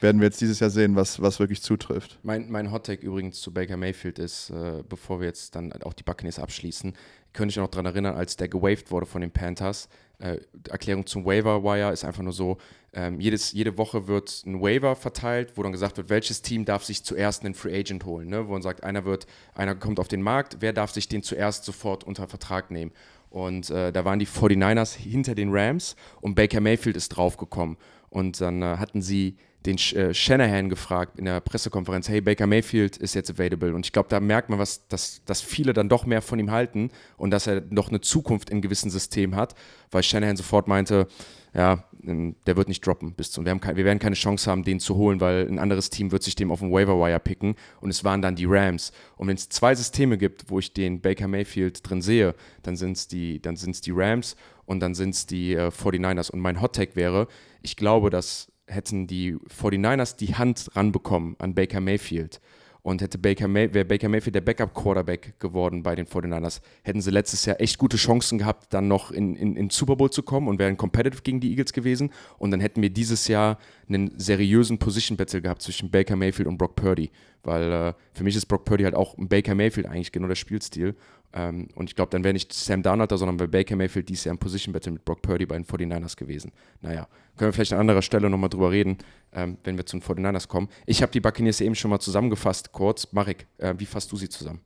werden 0.02 0.20
wir 0.20 0.28
jetzt 0.28 0.42
dieses 0.42 0.60
Jahr 0.60 0.70
sehen, 0.70 0.96
was, 0.96 1.22
was 1.22 1.40
wirklich 1.40 1.62
zutrifft. 1.62 2.20
Mein, 2.24 2.50
mein 2.50 2.72
Hottake 2.72 3.06
übrigens 3.06 3.40
zu 3.40 3.54
Baker 3.54 3.78
Mayfield 3.78 4.20
ist, 4.20 4.50
äh, 4.50 4.84
bevor 4.88 5.20
wir 5.20 5.28
jetzt 5.28 5.56
dann 5.56 5.72
auch 5.84 5.94
die 5.94 6.04
Buccaneers 6.04 6.40
abschließen, 6.40 6.94
könnte 7.34 7.52
ich 7.52 7.58
noch 7.58 7.70
daran 7.70 7.86
erinnern, 7.86 8.16
als 8.16 8.36
der 8.36 8.50
gewaved 8.50 8.92
wurde 8.92 9.06
von 9.06 9.22
den 9.22 9.32
Panthers. 9.32 9.90
Äh, 10.20 10.40
Erklärung 10.70 11.06
zum 11.06 11.26
Waiver 11.26 11.64
Wire 11.64 11.94
ist 11.94 12.04
einfach 12.04 12.24
nur 12.24 12.34
so, 12.34 12.58
ähm, 12.94 13.20
jedes, 13.20 13.54
jede 13.54 13.78
Woche 13.78 14.08
wird 14.08 14.44
ein 14.46 14.62
Waiver 14.62 14.96
verteilt, 14.96 15.54
wo 15.56 15.64
dann 15.64 15.72
gesagt 15.72 15.98
wird, 15.98 16.10
welches 16.10 16.42
Team 16.42 16.66
darf 16.66 16.84
sich 16.84 17.04
zuerst 17.04 17.46
einen 17.46 17.54
Free 17.54 17.78
Agent 17.78 18.06
holen. 18.06 18.28
Ne? 18.28 18.48
Wo 18.48 18.52
man 18.52 18.62
sagt, 18.62 18.84
einer 18.84 19.06
wird, 19.06 19.28
einer 19.54 19.76
kommt 19.76 20.00
auf 20.00 20.08
den 20.08 20.22
Markt, 20.22 20.58
wer 20.60 20.74
darf 20.74 20.92
sich 20.92 21.08
den 21.08 21.24
zuerst 21.24 21.64
sofort 21.64 22.04
unter 22.04 22.28
Vertrag 22.28 22.70
nehmen? 22.70 22.92
Und 23.30 23.70
äh, 23.70 23.94
da 23.94 24.04
waren 24.04 24.20
die 24.20 24.28
49ers 24.28 24.94
hinter 24.94 25.36
den 25.36 25.52
Rams 25.54 25.96
und 26.20 26.36
Baker 26.36 26.60
Mayfield 26.60 26.98
ist 26.98 27.10
draufgekommen. 27.10 27.78
Und 28.12 28.42
dann 28.42 28.62
äh, 28.62 28.78
hatten 28.78 29.02
sie 29.02 29.38
den 29.66 29.78
äh, 29.78 30.14
Shanahan 30.14 30.70
gefragt 30.70 31.18
in 31.18 31.26
der 31.26 31.40
Pressekonferenz, 31.40 32.10
hey, 32.10 32.20
Baker 32.20 32.46
Mayfield 32.46 32.98
ist 32.98 33.14
jetzt 33.14 33.30
available. 33.30 33.74
Und 33.74 33.86
ich 33.86 33.94
glaube, 33.94 34.10
da 34.10 34.20
merkt 34.20 34.50
man, 34.50 34.60
was, 34.60 34.88
dass, 34.88 35.24
dass 35.26 35.42
viele 35.42 35.74
dann 35.74 35.88
doch 35.88 36.06
mehr 36.06 36.22
von 36.22 36.38
ihm 36.38 36.52
halten 36.52 36.90
und 37.18 37.32
dass 37.32 37.48
er 37.48 37.62
noch 37.70 37.90
eine 37.90 38.02
Zukunft 38.02 38.50
in 38.50 38.62
gewissen 38.62 38.90
Systemen 38.90 39.36
hat, 39.36 39.56
weil 39.92 40.04
Shanahan 40.04 40.36
sofort 40.36 40.68
meinte, 40.68 41.08
ja, 41.54 41.84
der 42.04 42.58
wird 42.58 42.68
nicht 42.68 42.86
droppen 42.86 43.14
bis 43.14 43.32
zum. 43.32 43.46
Wir, 43.46 43.52
haben 43.52 43.62
wir 43.62 43.86
werden 43.86 44.00
keine 44.00 44.16
Chance 44.16 44.50
haben, 44.50 44.64
den 44.64 44.80
zu 44.80 44.96
holen, 44.96 45.22
weil 45.22 45.48
ein 45.48 45.60
anderes 45.60 45.90
Team 45.90 46.12
wird 46.12 46.24
sich 46.24 46.36
dem 46.36 46.52
auf 46.52 46.60
dem 46.60 46.72
Waiver 46.72 47.00
Wire 47.00 47.20
picken 47.20 47.56
und 47.80 47.90
es 47.90 48.04
waren 48.04 48.22
dann 48.22 48.36
die 48.36 48.46
Rams. 48.46 48.92
Und 49.18 49.28
wenn 49.28 49.36
es 49.36 49.50
zwei 49.50 49.76
Systeme 49.76 50.18
gibt, 50.18 50.50
wo 50.50 50.60
ich 50.60 50.74
den 50.74 51.02
Baker 51.02 51.28
Mayfield 51.28 51.88
drin 51.88 52.02
sehe, 52.02 52.36
dann 52.64 52.76
sind 52.76 52.98
es 52.98 53.08
die, 53.08 53.42
die 53.42 53.92
Rams 53.92 54.36
und 54.66 54.80
dann 54.80 54.96
sind 54.96 55.12
es 55.16 55.26
die 55.26 55.54
äh, 55.54 55.68
49ers. 55.68 56.32
Und 56.32 56.40
mein 56.40 56.62
Hot 56.62 56.76
Take 56.76 56.96
wäre, 56.96 57.28
ich 57.62 57.76
glaube, 57.76 58.10
dass 58.10 58.52
hätten 58.68 59.06
die 59.06 59.36
49ers 59.36 60.16
die 60.16 60.36
Hand 60.36 60.70
ranbekommen 60.76 61.36
an 61.40 61.54
Baker 61.54 61.82
Mayfield 61.82 62.40
und 62.84 63.02
hätte 63.02 63.18
Baker 63.18 63.48
May 63.48 63.74
wäre 63.74 63.86
Baker 63.86 64.10
Mayfield 64.10 64.36
der 64.36 64.42
Backup-Quarterback 64.42 65.40
geworden 65.40 65.84
bei 65.84 65.96
den 65.96 66.08
49ers, 66.08 66.62
hätten 66.84 67.02
sie 67.02 67.12
letztes 67.12 67.46
Jahr 67.46 67.62
echt 67.62 67.78
gute 67.78 67.98
Chancen 67.98 68.40
gehabt, 68.40 68.74
dann 68.74 68.88
noch 68.88 69.12
in, 69.12 69.36
in, 69.36 69.56
in 69.56 69.70
Super 69.70 69.96
Bowl 69.96 70.10
zu 70.10 70.24
kommen 70.24 70.48
und 70.48 70.60
wären 70.60 70.78
competitive 70.78 71.22
gegen 71.22 71.40
die 71.40 71.52
Eagles 71.52 71.74
gewesen. 71.74 72.12
Und 72.38 72.52
dann 72.52 72.60
hätten 72.60 72.82
wir 72.82 72.90
dieses 72.90 73.28
Jahr 73.28 73.58
einen 73.88 74.18
seriösen 74.18 74.80
Position-Battle 74.80 75.42
gehabt 75.42 75.62
zwischen 75.62 75.92
Baker 75.92 76.16
Mayfield 76.16 76.48
und 76.48 76.58
Brock 76.58 76.76
Purdy. 76.76 77.12
Weil 77.44 77.72
äh, 77.72 77.94
für 78.14 78.24
mich 78.24 78.36
ist 78.36 78.46
Brock 78.46 78.66
Purdy 78.66 78.84
halt 78.84 78.96
auch 78.96 79.18
ein 79.18 79.28
Baker 79.28 79.56
Mayfield 79.56 79.88
eigentlich 79.88 80.12
genau 80.12 80.28
der 80.28 80.36
Spielstil. 80.36 80.96
Ähm, 81.34 81.70
und 81.76 81.90
ich 81.90 81.96
glaube, 81.96 82.10
dann 82.12 82.24
wäre 82.24 82.34
nicht 82.34 82.54
Sam 82.54 82.84
Darnold 82.84 83.12
da, 83.12 83.18
sondern 83.18 83.40
wäre 83.40 83.50
Baker 83.50 83.76
Mayfield 83.76 84.10
dieses 84.10 84.26
Jahr 84.26 84.34
im 84.34 84.40
Position 84.40 84.74
Battle 84.74 84.92
mit 84.92 85.06
Brock 85.06 85.22
Purdy 85.22 85.46
bei 85.46 85.56
den 85.56 85.66
49ers 85.66 86.18
gewesen. 86.18 86.52
Naja, 86.82 87.08
können 87.38 87.50
wir 87.50 87.54
vielleicht 87.54 87.74
an 87.74 87.80
anderer 87.80 88.02
Stelle 88.02 88.30
nochmal 88.30 88.50
drüber 88.50 88.72
reden, 88.72 88.98
ähm, 89.34 89.58
wenn 89.64 89.78
wir 89.78 89.86
zu 89.86 89.98
den 89.98 90.04
49ers 90.04 90.48
kommen. 90.48 90.68
Ich 90.86 91.02
habe 91.02 91.12
die 91.12 91.22
Buccaneers 91.22 91.62
eben 91.62 91.76
schon 91.76 91.90
mal 91.90 92.00
zusammengefasst, 92.00 92.72
kurz. 92.72 93.08
Marek, 93.12 93.48
äh, 93.58 93.74
wie 93.78 93.86
fasst 93.86 94.12
du 94.12 94.18
sie 94.18 94.30
zusammen? 94.30 94.62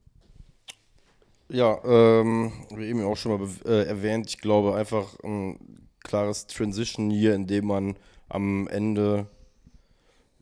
Ja, 1.50 1.78
ähm, 1.86 2.52
wie 2.76 2.86
eben 2.86 3.04
auch 3.04 3.18
schon 3.18 3.40
mal 3.40 3.48
äh, 3.66 3.86
erwähnt, 3.86 4.28
ich 4.30 4.40
glaube 4.40 4.76
einfach 4.76 5.16
ein 5.24 5.60
klares 6.04 6.48
Transition 6.48 7.12
hier, 7.12 7.36
in 7.36 7.46
dem 7.46 7.68
man 7.68 7.96
am 8.30 8.68
Ende 8.68 9.28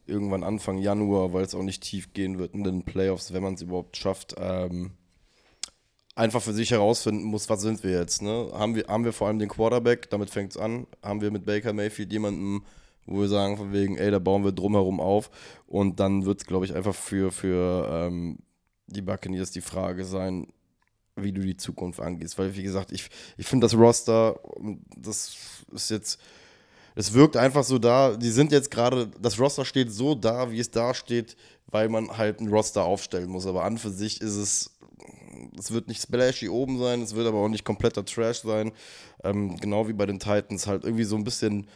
irgendwann 0.05 0.43
Anfang 0.43 0.77
Januar, 0.77 1.33
weil 1.33 1.43
es 1.43 1.55
auch 1.55 1.63
nicht 1.63 1.83
tief 1.83 2.13
gehen 2.13 2.37
wird 2.37 2.53
in 2.53 2.63
den 2.63 2.83
Playoffs, 2.83 3.33
wenn 3.33 3.43
man 3.43 3.53
es 3.53 3.61
überhaupt 3.61 3.97
schafft, 3.97 4.35
ähm, 4.37 4.91
einfach 6.15 6.41
für 6.41 6.53
sich 6.53 6.71
herausfinden 6.71 7.23
muss, 7.23 7.49
was 7.49 7.61
sind 7.61 7.83
wir 7.83 7.91
jetzt. 7.91 8.21
Ne? 8.21 8.49
Haben, 8.53 8.75
wir, 8.75 8.87
haben 8.87 9.05
wir 9.05 9.13
vor 9.13 9.27
allem 9.27 9.39
den 9.39 9.49
Quarterback, 9.49 10.09
damit 10.09 10.29
fängt 10.29 10.51
es 10.51 10.57
an, 10.57 10.87
haben 11.01 11.21
wir 11.21 11.31
mit 11.31 11.45
Baker 11.45 11.73
Mayfield 11.73 12.11
jemanden, 12.11 12.63
wo 13.05 13.21
wir 13.21 13.27
sagen 13.27 13.57
von 13.57 13.73
wegen, 13.73 13.97
ey, 13.97 14.11
da 14.11 14.19
bauen 14.19 14.43
wir 14.43 14.51
drumherum 14.51 14.99
auf 14.99 15.29
und 15.67 15.99
dann 15.99 16.25
wird 16.25 16.41
es, 16.41 16.45
glaube 16.45 16.65
ich, 16.65 16.75
einfach 16.75 16.95
für, 16.95 17.31
für 17.31 17.87
ähm, 17.89 18.39
die 18.87 19.01
Buccaneers 19.01 19.51
die 19.51 19.61
Frage 19.61 20.05
sein, 20.05 20.47
wie 21.15 21.31
du 21.31 21.41
die 21.41 21.57
Zukunft 21.57 21.99
angehst. 21.99 22.37
Weil, 22.37 22.55
wie 22.55 22.63
gesagt, 22.63 22.91
ich, 22.91 23.09
ich 23.37 23.45
finde 23.45 23.65
das 23.65 23.75
Roster, 23.75 24.39
das 24.95 25.35
ist 25.71 25.89
jetzt, 25.89 26.19
es 26.95 27.13
wirkt 27.13 27.37
einfach 27.37 27.63
so 27.63 27.79
da, 27.79 28.15
die 28.15 28.29
sind 28.29 28.51
jetzt 28.51 28.71
gerade, 28.71 29.09
das 29.21 29.39
Roster 29.39 29.65
steht 29.65 29.91
so 29.91 30.15
da, 30.15 30.51
wie 30.51 30.59
es 30.59 30.71
da 30.71 30.93
steht, 30.93 31.35
weil 31.67 31.89
man 31.89 32.17
halt 32.17 32.39
ein 32.39 32.49
Roster 32.49 32.83
aufstellen 32.83 33.29
muss. 33.29 33.47
Aber 33.47 33.63
an 33.63 33.77
für 33.77 33.89
sich 33.89 34.21
ist 34.21 34.35
es, 34.35 34.71
es 35.57 35.71
wird 35.71 35.87
nicht 35.87 36.01
splashy 36.01 36.49
oben 36.49 36.77
sein, 36.77 37.01
es 37.01 37.15
wird 37.15 37.27
aber 37.27 37.39
auch 37.39 37.49
nicht 37.49 37.65
kompletter 37.65 38.05
Trash 38.05 38.41
sein. 38.41 38.71
Ähm, 39.23 39.57
genau 39.57 39.87
wie 39.87 39.93
bei 39.93 40.05
den 40.05 40.19
Titans, 40.19 40.67
halt 40.67 40.83
irgendwie 40.83 41.03
so 41.03 41.15
ein 41.15 41.23
bisschen 41.23 41.67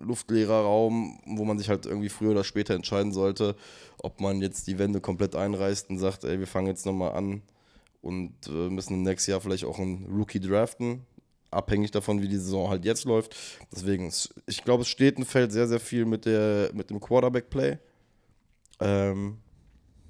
luftleerer 0.00 0.62
Raum, 0.62 1.18
wo 1.26 1.44
man 1.44 1.58
sich 1.58 1.68
halt 1.68 1.86
irgendwie 1.86 2.08
früher 2.08 2.30
oder 2.30 2.44
später 2.44 2.74
entscheiden 2.74 3.12
sollte, 3.12 3.56
ob 3.98 4.20
man 4.20 4.40
jetzt 4.40 4.66
die 4.66 4.78
Wände 4.78 5.00
komplett 5.00 5.34
einreißt 5.34 5.90
und 5.90 5.98
sagt, 5.98 6.24
ey, 6.24 6.38
wir 6.38 6.46
fangen 6.46 6.68
jetzt 6.68 6.86
nochmal 6.86 7.12
an 7.12 7.42
und 8.02 8.34
äh, 8.46 8.70
müssen 8.70 8.94
im 8.94 9.02
nächsten 9.02 9.30
Jahr 9.30 9.40
vielleicht 9.40 9.64
auch 9.64 9.78
einen 9.78 10.06
Rookie 10.06 10.40
draften, 10.40 11.02
abhängig 11.56 11.90
davon, 11.92 12.22
wie 12.22 12.28
die 12.28 12.36
Saison 12.36 12.70
halt 12.70 12.84
jetzt 12.84 13.04
läuft. 13.04 13.36
Deswegen, 13.72 14.08
es- 14.08 14.32
ich 14.46 14.64
glaube, 14.64 14.82
es 14.82 14.88
steht 14.88 15.16
und 15.18 15.24
fällt 15.24 15.52
sehr, 15.52 15.68
sehr 15.68 15.80
viel 15.80 16.04
mit, 16.04 16.26
der, 16.26 16.70
mit 16.74 16.90
dem 16.90 17.00
Quarterback-Play. 17.00 17.78
Ähm, 18.80 19.38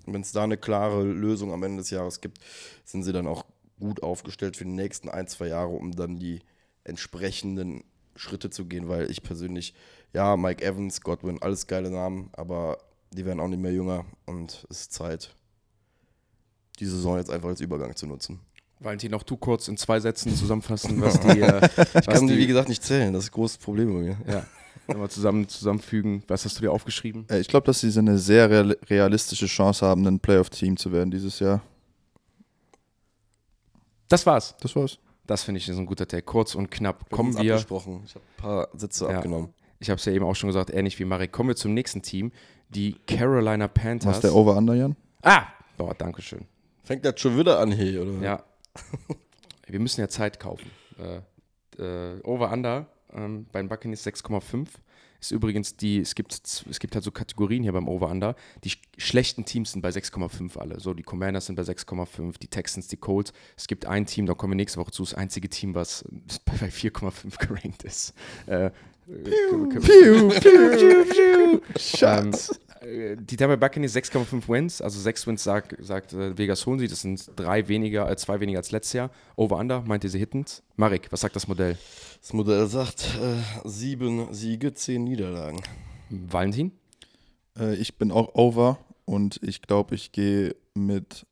Wenn 0.07 0.23
es 0.23 0.33
da 0.33 0.45
eine 0.45 0.57
klare 0.59 1.05
Lösung 1.05 1.53
am 1.53 1.63
Ende 1.65 1.79
des 1.83 1.91
Jahres 1.91 2.21
gibt, 2.21 2.39
sind 2.85 3.03
sie 3.05 3.13
dann 3.13 3.27
auch 3.27 3.45
gut 3.81 4.03
aufgestellt 4.03 4.57
für 4.57 4.65
die 4.65 4.71
nächsten 4.73 5.09
ein, 5.09 5.29
zwei 5.29 5.49
Jahre, 5.49 5.71
um 5.71 5.93
dann 5.97 6.19
die 6.19 6.41
entsprechenden 6.85 7.85
Schritte 8.17 8.51
zu 8.51 8.67
gehen, 8.67 8.89
weil 8.89 9.11
ich 9.11 9.23
persönlich, 9.23 9.75
ja, 10.15 10.37
Mike 10.37 10.65
Evans, 10.65 11.01
Godwin, 11.03 11.43
alles 11.43 11.67
geile 11.67 11.91
Namen, 11.91 12.31
aber 12.35 12.79
die 13.13 13.27
werden 13.27 13.41
auch 13.41 13.49
nicht 13.49 13.61
mehr 13.63 13.73
jünger 13.73 14.07
und 14.27 14.67
es 14.71 14.83
ist 14.83 14.93
Zeit, 14.95 15.37
die 16.79 16.87
Saison 16.87 17.19
jetzt 17.19 17.31
einfach 17.31 17.49
als 17.51 17.61
Übergang 17.61 17.95
zu 17.97 18.07
nutzen. 18.07 18.41
Valentin, 18.81 19.15
auch 19.15 19.23
du 19.23 19.37
kurz 19.37 19.69
in 19.69 19.77
zwei 19.77 20.01
Sätzen 20.01 20.35
zusammenfassen, 20.37 21.01
was 21.01 21.19
die, 21.21 21.41
äh, 21.41 21.65
Ich 21.67 21.95
was 21.95 22.07
kann 22.07 22.27
die, 22.27 22.37
wie 22.37 22.47
gesagt, 22.47 22.69
nicht 22.69 22.83
zählen, 22.83 23.13
das 23.13 23.25
ist 23.25 23.31
ein 23.31 23.35
großes 23.35 23.59
Problem 23.59 23.93
bei 23.93 24.01
mir. 24.01 24.17
ja, 24.29 24.45
nochmal 24.87 25.09
zusammen, 25.11 25.49
zusammenfügen. 25.49 26.23
Was 26.29 26.45
hast 26.45 26.59
du 26.59 26.61
dir 26.63 26.71
aufgeschrieben? 26.73 27.25
Äh, 27.31 27.41
Ich 27.41 27.49
glaube, 27.49 27.67
dass 27.67 27.81
sie 27.81 27.99
eine 27.99 28.19
sehr 28.19 28.51
real 28.51 28.77
realistische 28.89 29.47
Chance 29.47 29.85
haben, 29.87 30.07
ein 30.07 30.21
Playoff-Team 30.21 30.77
zu 30.77 30.93
werden 30.93 31.11
dieses 31.11 31.39
Jahr. 31.39 31.63
Das 34.09 34.25
war's. 34.27 34.55
Das 34.61 34.77
war's. 34.77 34.99
Das 35.27 35.43
finde 35.43 35.59
ich 35.59 35.69
ist 35.69 35.77
ein 35.79 35.87
guter 35.87 36.07
Take. 36.07 36.23
Kurz 36.23 36.55
und 36.55 36.71
knapp. 36.71 37.01
Wir 37.11 37.17
Kommen 37.17 37.37
wir. 37.37 37.55
abgesprochen. 37.55 38.03
Ich 38.07 38.15
habe 38.15 38.25
ein 38.25 38.41
paar 38.41 38.69
Sätze 38.75 39.05
Ja. 39.07 39.17
abgenommen. 39.17 39.49
Ich 39.81 39.91
habe 39.91 39.99
es 39.99 40.05
ja 40.05 40.13
eben 40.13 40.25
auch 40.25 40.35
schon 40.37 40.49
gesagt, 40.49 40.71
ähnlich 40.73 40.99
wie 40.99 41.05
Marek. 41.05 41.33
Kommen 41.33 41.49
wir 41.51 41.57
zum 41.57 41.75
nächsten 41.75 42.03
Team. 42.03 42.31
Die 42.69 42.95
Carolina 43.07 43.67
Panthers. 43.69 44.07
Was 44.09 44.17
ist 44.19 44.25
der 44.25 44.35
Over-Under, 44.35 44.75
Jan? 44.75 44.97
ah! 45.23 45.43
Boah, 45.77 45.95
danke 45.95 46.23
schön. 46.23 46.47
Fängt 46.85 47.05
das 47.05 47.21
schon 47.21 47.37
wieder 47.37 47.59
an 47.59 47.71
hier, 47.73 48.03
oder? 48.03 48.13
Ja. 48.23 48.43
Wir 49.67 49.81
müssen 49.81 50.01
ja 50.01 50.09
Zeit 50.09 50.39
kaufen. 50.39 50.71
Äh, 50.99 51.21
äh, 51.83 52.21
Over-Under 52.23 52.87
ähm, 53.13 53.47
bei 53.53 53.61
den 53.61 53.69
Buccaneers 53.69 54.07
6,5. 54.07 54.69
Ist 55.19 55.31
übrigens 55.31 55.77
die, 55.77 56.01
es 56.01 56.15
gibt, 56.15 56.35
es 56.35 56.79
gibt 56.79 56.95
halt 56.95 57.05
so 57.05 57.11
Kategorien 57.11 57.63
hier 57.63 57.73
beim 57.73 57.89
Over-Under. 57.89 58.37
Die 58.65 58.71
sch 58.71 58.81
schlechten 58.99 59.45
Teams 59.45 59.73
sind 59.73 59.83
bei 59.83 59.89
6,5 59.89 60.59
alle. 60.59 60.79
So, 60.79 60.95
die 60.95 61.03
Commanders 61.03 61.47
sind 61.47 61.57
bei 61.57 61.63
6,5, 61.63 62.39
die 62.39 62.49
Texans, 62.49 62.89
die 62.89 62.97
Colts. 62.97 63.33
Es 63.57 63.67
gibt 63.67 63.87
ein 63.87 64.07
Team, 64.07 64.27
da 64.27 64.35
kommen 64.35 64.53
wir 64.53 64.57
nächste 64.57 64.79
Woche 64.79 64.91
zu, 64.91 65.03
das 65.03 65.15
einzige 65.15 65.49
Team, 65.49 65.75
was 65.75 66.05
bei 66.45 66.69
4,5 66.69 67.39
gerankt 67.39 67.83
ist. 67.85 68.15
Äh, 68.47 68.71
piu, 69.07 69.69
piu, 69.69 70.29
piu, 70.29 71.05
piu. 71.05 71.61
Schatz. 71.79 72.51
Ähm, 72.51 72.67
äh, 72.87 73.17
die 73.17 73.37
Tampa 73.37 73.57
Buccaneers 73.57 73.95
6,5 73.95 74.49
Wins, 74.49 74.81
also 74.81 75.01
6 75.01 75.27
Wins 75.27 75.45
sagt, 75.45 75.77
sagt 75.81 76.13
äh, 76.13 76.37
Vegas 76.37 76.65
holen 76.67 76.79
sie, 76.79 76.89
das 76.89 77.01
sind 77.01 77.31
drei 77.37 77.69
weniger, 77.69 78.11
äh, 78.11 78.17
zwei 78.17 78.41
weniger 78.41 78.59
als 78.59 78.73
letztes 78.73 78.95
Jahr. 78.95 79.11
Over-Under, 79.37 79.83
meint 79.83 80.05
ihr 80.05 80.11
sie 80.11 80.19
hittens? 80.19 80.63
Marek, 80.77 81.11
was 81.11 81.21
sagt 81.21 81.37
das 81.37 81.49
Modell? 81.49 81.79
Das 82.21 82.33
Modell 82.33 82.67
sagt 82.67 83.19
äh, 83.21 83.69
sieben 83.69 84.33
Siege, 84.33 84.75
zehn 84.75 85.05
Niederlagen. 85.05 85.61
Valentin? 86.11 86.73
Äh, 87.59 87.75
ich 87.77 87.99
bin 87.99 88.11
auch 88.11 88.35
Over 88.35 88.79
und 89.05 89.41
ich 89.43 89.63
glaube, 89.63 89.95
ich 89.95 90.13
gehe 90.13 90.55
mit 90.75 91.27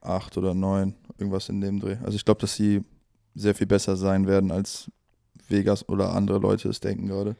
8 0.00 0.36
oder 0.38 0.54
9, 0.54 0.94
irgendwas 1.18 1.48
in 1.48 1.60
dem 1.60 1.80
Dreh. 1.80 1.96
Also 2.04 2.16
ich 2.16 2.24
glaube, 2.24 2.40
dass 2.40 2.54
sie 2.54 2.82
sehr 3.34 3.54
viel 3.54 3.66
besser 3.66 3.96
sein 3.96 4.26
werden, 4.26 4.52
als 4.52 4.90
Vegas 5.48 5.88
oder 5.88 6.12
andere 6.12 6.38
Leute 6.38 6.68
es 6.68 6.80
denken 6.80 7.06
gerade. 7.06 7.36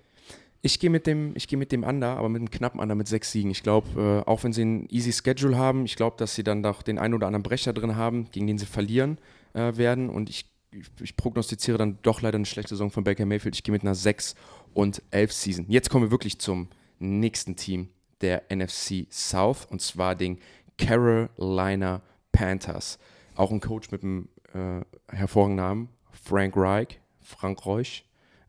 Ich 0.62 0.80
gehe 0.80 0.88
mit 0.88 1.06
dem, 1.06 1.34
mit 1.34 1.72
dem 1.72 1.84
Under, 1.84 2.16
aber 2.16 2.30
mit 2.30 2.40
einem 2.40 2.50
knappen 2.50 2.80
Under 2.80 2.94
mit 2.94 3.06
sechs 3.06 3.32
Siegen. 3.32 3.50
Ich 3.50 3.62
glaube, 3.62 4.22
äh, 4.26 4.28
auch 4.28 4.44
wenn 4.44 4.54
sie 4.54 4.64
ein 4.64 4.88
easy 4.88 5.12
Schedule 5.12 5.58
haben, 5.58 5.84
ich 5.84 5.94
glaube, 5.94 6.16
dass 6.16 6.34
sie 6.34 6.42
dann 6.42 6.62
doch 6.62 6.82
den 6.82 6.98
einen 6.98 7.12
oder 7.12 7.26
anderen 7.26 7.42
Brecher 7.42 7.74
drin 7.74 7.96
haben, 7.96 8.30
gegen 8.30 8.46
den 8.46 8.56
sie 8.56 8.64
verlieren 8.64 9.18
äh, 9.52 9.76
werden. 9.76 10.08
Und 10.08 10.30
ich, 10.30 10.46
ich, 10.70 10.86
ich, 11.02 11.16
prognostiziere 11.18 11.76
dann 11.76 11.98
doch 12.00 12.22
leider 12.22 12.36
eine 12.36 12.46
schlechte 12.46 12.70
Saison 12.70 12.90
von 12.90 13.04
Baker 13.04 13.26
Mayfield. 13.26 13.54
Ich 13.56 13.62
gehe 13.62 13.72
mit 13.72 13.82
einer 13.82 13.94
6 13.94 14.36
und 14.72 15.02
11 15.10 15.32
Season. 15.34 15.66
Jetzt 15.68 15.90
kommen 15.90 16.06
wir 16.06 16.10
wirklich 16.10 16.38
zum 16.38 16.68
nächsten 16.98 17.56
Team 17.56 17.90
der 18.22 18.44
NFC 18.50 19.06
South 19.10 19.66
und 19.68 19.82
zwar 19.82 20.14
den 20.14 20.38
Carolina 20.78 22.00
Panthers. 22.32 22.98
Auch 23.36 23.50
ein 23.50 23.60
Coach 23.60 23.90
mit 23.90 24.02
einem 24.02 24.28
äh, 24.54 24.80
hervorragenden 25.14 25.64
Namen, 25.64 25.88
Frank 26.10 26.56
Reich, 26.56 27.00
Frank 27.24 27.66
Reusch, 27.66 28.04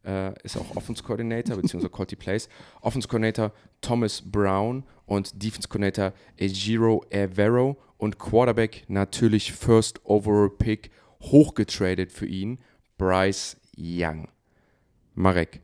äh, 0.05 0.33
ist 0.43 0.57
auch 0.57 0.75
Offense 0.75 1.03
Coordinator, 1.03 1.55
beziehungsweise 1.55 1.89
Call 1.91 2.05
Plays. 2.05 2.47
Offense 2.81 3.07
Coordinator 3.07 3.51
Thomas 3.81 4.21
Brown 4.21 4.83
und 5.05 5.41
Defense 5.41 5.67
Coordinator 5.67 6.13
Ejiro 6.37 7.03
Evero 7.09 7.77
und 7.97 8.19
Quarterback 8.19 8.85
natürlich 8.87 9.51
First 9.51 10.05
Overall 10.05 10.49
Pick, 10.49 10.91
hochgetradet 11.21 12.11
für 12.11 12.27
ihn, 12.27 12.59
Bryce 12.97 13.57
Young. 13.77 14.27
Marek, 15.15 15.61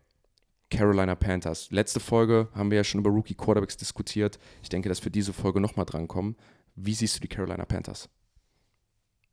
Carolina 0.69 1.15
Panthers. 1.15 1.69
Letzte 1.71 1.99
Folge 1.99 2.47
haben 2.55 2.71
wir 2.71 2.77
ja 2.77 2.83
schon 2.83 3.01
über 3.01 3.09
Rookie 3.09 3.35
Quarterbacks 3.35 3.77
diskutiert. 3.77 4.39
Ich 4.63 4.69
denke, 4.69 4.89
dass 4.89 5.03
wir 5.03 5.11
diese 5.11 5.33
Folge 5.33 5.59
nochmal 5.59 5.85
drankommen. 5.85 6.35
Wie 6.75 6.93
siehst 6.93 7.17
du 7.17 7.19
die 7.19 7.27
Carolina 7.27 7.65
Panthers? 7.65 8.09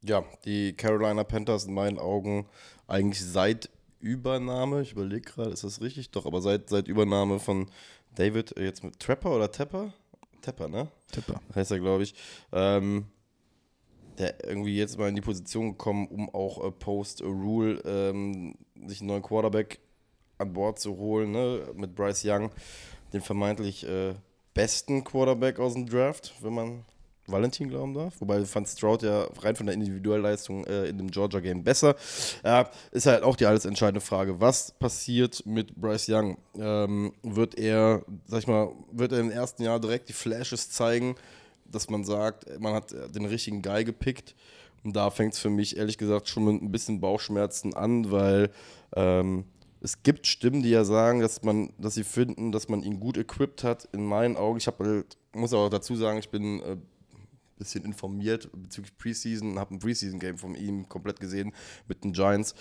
Ja, 0.02 0.24
die 0.44 0.74
Carolina 0.74 1.24
Panthers 1.24 1.64
in 1.64 1.74
meinen 1.74 1.98
Augen 1.98 2.46
eigentlich 2.86 3.24
seit 3.24 3.68
Übernahme, 4.00 4.82
ich 4.82 4.92
überlege 4.92 5.22
gerade, 5.22 5.50
ist 5.50 5.64
das 5.64 5.80
richtig? 5.80 6.10
Doch, 6.10 6.24
aber 6.24 6.40
seit, 6.40 6.68
seit 6.68 6.86
Übernahme 6.86 7.40
von 7.40 7.66
David, 8.14 8.56
äh, 8.56 8.64
jetzt 8.64 8.84
mit 8.84 9.00
Trapper 9.00 9.34
oder 9.34 9.50
Tepper? 9.50 9.92
Tepper, 10.40 10.68
ne? 10.68 10.88
Tepper. 11.10 11.40
Heißt 11.54 11.72
er, 11.72 11.80
glaube 11.80 12.04
ich. 12.04 12.14
Ähm, 12.52 13.06
der 14.18 14.44
irgendwie 14.44 14.76
jetzt 14.76 14.98
mal 14.98 15.08
in 15.08 15.14
die 15.14 15.20
Position 15.20 15.70
gekommen, 15.70 16.06
um 16.08 16.32
auch 16.34 16.64
äh, 16.64 16.70
Post-Rule 16.70 17.80
ähm, 17.84 18.56
sich 18.86 19.00
einen 19.00 19.08
neuen 19.08 19.22
Quarterback 19.22 19.80
an 20.38 20.52
Bord 20.52 20.78
zu 20.78 20.96
holen, 20.96 21.32
ne? 21.32 21.68
mit 21.74 21.94
Bryce 21.94 22.24
Young, 22.24 22.50
den 23.12 23.20
vermeintlich 23.20 23.86
äh, 23.86 24.14
besten 24.54 25.04
Quarterback 25.04 25.58
aus 25.58 25.74
dem 25.74 25.86
Draft, 25.86 26.34
wenn 26.40 26.54
man 26.54 26.84
Valentin 27.30 27.68
glauben 27.68 27.94
darf. 27.94 28.20
Wobei 28.20 28.44
fand 28.44 28.68
Stroud 28.68 29.02
ja 29.02 29.28
rein 29.40 29.56
von 29.56 29.66
der 29.66 29.74
Individualleistung 29.74 30.64
äh, 30.64 30.86
in 30.88 30.98
dem 30.98 31.10
Georgia-Game 31.10 31.62
besser. 31.62 31.96
Äh, 32.42 32.64
ist 32.92 33.06
halt 33.06 33.22
auch 33.22 33.36
die 33.36 33.46
alles 33.46 33.64
entscheidende 33.64 34.00
Frage. 34.00 34.40
Was 34.40 34.72
passiert 34.72 35.44
mit 35.46 35.74
Bryce 35.76 36.08
Young? 36.08 36.38
Ähm, 36.58 37.12
wird 37.22 37.58
er, 37.58 38.02
sag 38.26 38.40
ich 38.40 38.46
mal, 38.46 38.72
wird 38.92 39.12
er 39.12 39.20
im 39.20 39.30
ersten 39.30 39.62
Jahr 39.62 39.80
direkt 39.80 40.08
die 40.08 40.14
Flashes 40.14 40.70
zeigen, 40.70 41.14
dass 41.70 41.90
man 41.90 42.04
sagt, 42.04 42.60
man 42.60 42.74
hat 42.74 42.94
den 43.14 43.26
richtigen 43.26 43.62
Guy 43.62 43.84
gepickt? 43.84 44.34
Und 44.84 44.96
da 44.96 45.10
fängt 45.10 45.34
es 45.34 45.38
für 45.38 45.50
mich 45.50 45.76
ehrlich 45.76 45.98
gesagt 45.98 46.28
schon 46.28 46.44
mit 46.44 46.62
ein 46.62 46.72
bisschen 46.72 47.00
Bauchschmerzen 47.00 47.74
an, 47.74 48.10
weil 48.10 48.50
ähm, 48.96 49.44
es 49.80 50.02
gibt 50.02 50.26
Stimmen, 50.26 50.62
die 50.62 50.70
ja 50.70 50.84
sagen, 50.84 51.20
dass 51.20 51.42
man, 51.42 51.70
dass 51.78 51.94
sie 51.94 52.04
finden, 52.04 52.52
dass 52.52 52.68
man 52.68 52.82
ihn 52.82 53.00
gut 53.00 53.16
equipped 53.16 53.64
hat. 53.64 53.88
In 53.92 54.04
meinen 54.04 54.36
Augen, 54.36 54.58
ich 54.58 54.66
habe 54.66 54.84
halt, 54.84 55.16
muss 55.34 55.52
auch 55.52 55.68
dazu 55.68 55.94
sagen, 55.96 56.18
ich 56.18 56.30
bin 56.30 56.60
äh, 56.60 56.76
bisschen 57.58 57.84
informiert 57.84 58.48
bezüglich 58.52 58.96
Preseason, 58.96 59.58
habe 59.58 59.74
ein 59.74 59.78
Preseason-Game 59.78 60.38
von 60.38 60.54
ihm 60.54 60.88
komplett 60.88 61.20
gesehen 61.20 61.52
mit 61.86 62.04
den 62.04 62.12
Giants. 62.12 62.54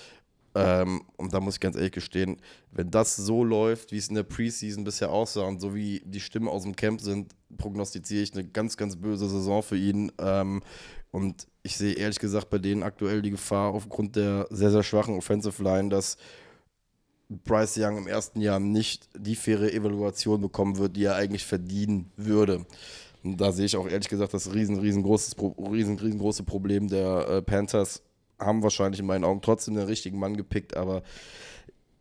Ähm, 0.55 1.03
und 1.17 1.33
da 1.33 1.39
muss 1.39 1.55
ich 1.55 1.59
ganz 1.59 1.75
ehrlich 1.75 1.91
gestehen, 1.91 2.37
wenn 2.71 2.89
das 2.89 3.15
so 3.15 3.43
läuft, 3.43 3.91
wie 3.91 3.97
es 3.97 4.07
in 4.07 4.15
der 4.15 4.23
Preseason 4.23 4.83
bisher 4.83 5.11
aussah 5.11 5.43
und 5.43 5.59
so 5.59 5.75
wie 5.75 6.01
die 6.03 6.19
Stimmen 6.19 6.47
aus 6.47 6.63
dem 6.63 6.75
Camp 6.75 6.99
sind, 6.99 7.35
prognostiziere 7.57 8.23
ich 8.23 8.33
eine 8.33 8.43
ganz, 8.43 8.75
ganz 8.75 8.95
böse 8.95 9.29
Saison 9.29 9.61
für 9.61 9.77
ihn. 9.77 10.11
Ähm, 10.17 10.63
und 11.11 11.47
ich 11.61 11.77
sehe 11.77 11.93
ehrlich 11.93 12.19
gesagt 12.19 12.49
bei 12.49 12.57
denen 12.57 12.81
aktuell 12.81 13.21
die 13.21 13.31
Gefahr 13.31 13.73
aufgrund 13.73 14.15
der 14.15 14.47
sehr, 14.49 14.71
sehr 14.71 14.83
schwachen 14.83 15.15
Offensive 15.15 15.61
Line, 15.61 15.89
dass 15.89 16.17
Bryce 17.29 17.77
Young 17.77 17.97
im 17.97 18.07
ersten 18.07 18.41
Jahr 18.41 18.59
nicht 18.59 19.09
die 19.17 19.35
faire 19.35 19.71
Evaluation 19.71 20.41
bekommen 20.41 20.77
wird, 20.77 20.95
die 20.95 21.03
er 21.03 21.15
eigentlich 21.15 21.45
verdienen 21.45 22.11
würde. 22.15 22.65
Da 23.23 23.51
sehe 23.51 23.65
ich 23.65 23.75
auch 23.75 23.87
ehrlich 23.87 24.09
gesagt 24.09 24.33
das 24.33 24.53
riesen, 24.53 24.79
riesengroßes, 24.79 25.35
riesen, 25.71 25.97
riesengroße 25.97 26.43
Problem 26.43 26.87
der 26.87 27.27
äh, 27.27 27.41
Panthers. 27.41 28.01
Haben 28.39 28.61
wahrscheinlich 28.63 28.99
in 28.99 29.07
meinen 29.07 29.23
Augen 29.23 29.41
trotzdem 29.41 29.75
den 29.75 29.85
richtigen 29.85 30.19
Mann 30.19 30.37
gepickt, 30.37 30.77
aber 30.77 31.01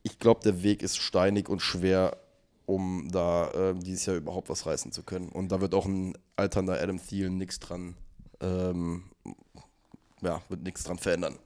ich 0.02 0.18
glaube, 0.18 0.40
der 0.44 0.62
Weg 0.62 0.83
ist 0.83 0.98
steinig 0.98 1.48
und 1.48 1.61
schwer, 1.61 2.18
um 2.66 3.09
da 3.11 3.50
äh, 3.50 3.74
dieses 3.74 4.07
Jahr 4.07 4.16
überhaupt 4.16 4.48
was 4.50 4.66
reißen 4.66 4.92
zu 4.92 5.02
können. 5.02 5.31
Und 5.31 5.50
da 5.50 5.61
wird 5.61 5.74
auch 5.74 5.87
ein 5.87 6.16
alternder 6.37 6.81
Adam 6.81 7.00
Thielen 7.05 7.38
nichts 7.38 7.59
dran, 7.59 7.96
ähm, 8.40 9.05
ja, 10.22 10.42
wird 10.48 10.62
nichts 10.62 10.85
dran 10.85 10.98
verändern. 10.98 11.38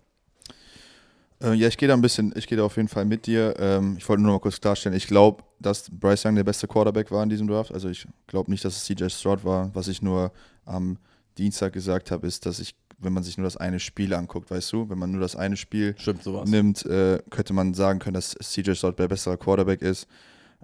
Äh, 1.42 1.54
ja, 1.54 1.68
ich 1.68 1.78
gehe 1.78 1.88
da 1.88 1.94
ein 1.94 2.02
bisschen, 2.02 2.35
ich 2.37 2.46
gehe 2.46 2.59
da 2.59 2.64
auf 2.64 2.76
jeden 2.76 2.88
Fall 2.88 3.04
mit 3.04 3.26
dir. 3.26 3.54
Ähm, 3.59 3.96
ich 3.98 4.09
wollte 4.09 4.22
nur 4.22 4.33
noch 4.33 4.38
mal 4.38 4.42
kurz 4.42 4.61
klarstellen, 4.61 4.96
ich 4.96 5.06
glaube, 5.06 5.42
dass 5.61 5.90
Bryce 5.90 6.25
Young 6.27 6.35
der 6.35 6.44
beste 6.44 6.66
Quarterback 6.66 7.11
war 7.11 7.23
in 7.23 7.29
diesem 7.29 7.46
Draft. 7.46 7.73
Also 7.73 7.88
ich 7.88 8.07
glaube 8.27 8.51
nicht, 8.51 8.64
dass 8.64 8.77
es 8.77 8.85
CJ 8.85 9.09
Stroud 9.09 9.44
war. 9.44 9.70
Was 9.75 9.88
ich 9.88 10.03
nur 10.03 10.33
am 10.64 10.99
Dienstag 11.38 11.73
gesagt 11.73 12.11
habe, 12.11 12.27
ist, 12.27 12.46
dass 12.46 12.59
ich, 12.59 12.75
wenn 12.99 13.12
man 13.12 13.23
sich 13.23 13.37
nur 13.38 13.44
das 13.44 13.57
eine 13.57 13.79
Spiel 13.79 14.14
anguckt, 14.14 14.51
weißt 14.51 14.73
du, 14.73 14.88
wenn 14.90 14.99
man 14.99 15.12
nur 15.12 15.20
das 15.20 15.37
eine 15.37 15.57
Spiel 15.57 15.94
Stimmt, 15.99 16.27
nimmt, 16.46 16.85
äh, 16.87 17.18
könnte 17.31 17.53
man 17.53 17.75
sagen 17.75 17.99
können, 17.99 18.14
dass 18.14 18.31
CJ 18.31 18.73
Stroud 18.75 18.99
der 18.99 19.09
bessere 19.09 19.37
Quarterback 19.37 19.83
ist. 19.83 20.07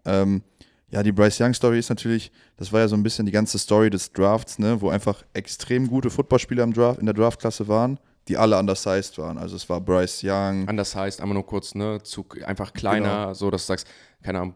Ähm, 0.05 0.43
ja, 0.89 1.03
die 1.03 1.13
Bryce 1.13 1.41
Young 1.41 1.53
Story 1.53 1.79
ist 1.79 1.91
natürlich, 1.91 2.31
das 2.57 2.73
war 2.73 2.81
ja 2.81 2.89
so 2.89 2.97
ein 2.97 3.03
bisschen 3.03 3.27
die 3.27 3.33
ganze 3.33 3.59
Story 3.59 3.91
des 3.91 4.13
Drafts, 4.13 4.59
ne, 4.59 4.81
wo 4.81 4.89
einfach 4.89 5.25
extrem 5.35 5.89
gute 5.89 6.11
Footballspieler 6.11 6.63
im 6.63 6.73
Draft, 6.73 7.01
in 7.01 7.07
der 7.07 7.15
Draftklasse 7.15 7.69
waren 7.69 7.99
die 8.29 8.37
alle 8.37 8.59
undersized 8.59 9.19
waren. 9.19 9.39
Also 9.39 9.57
es 9.57 9.69
war 9.69 9.81
Bryce 9.81 10.23
Young. 10.25 10.69
Undersized, 10.69 11.21
einmal 11.21 11.35
nur 11.35 11.47
kurz, 11.47 11.75
ne? 11.75 12.03
Zu, 12.03 12.27
einfach 12.45 12.73
kleiner, 12.73 13.21
genau. 13.27 13.35
so 13.35 13.51
dass 13.51 13.63
du 13.63 13.69
sagst, 13.69 13.87
keine 14.23 14.41
Ahnung, 14.41 14.55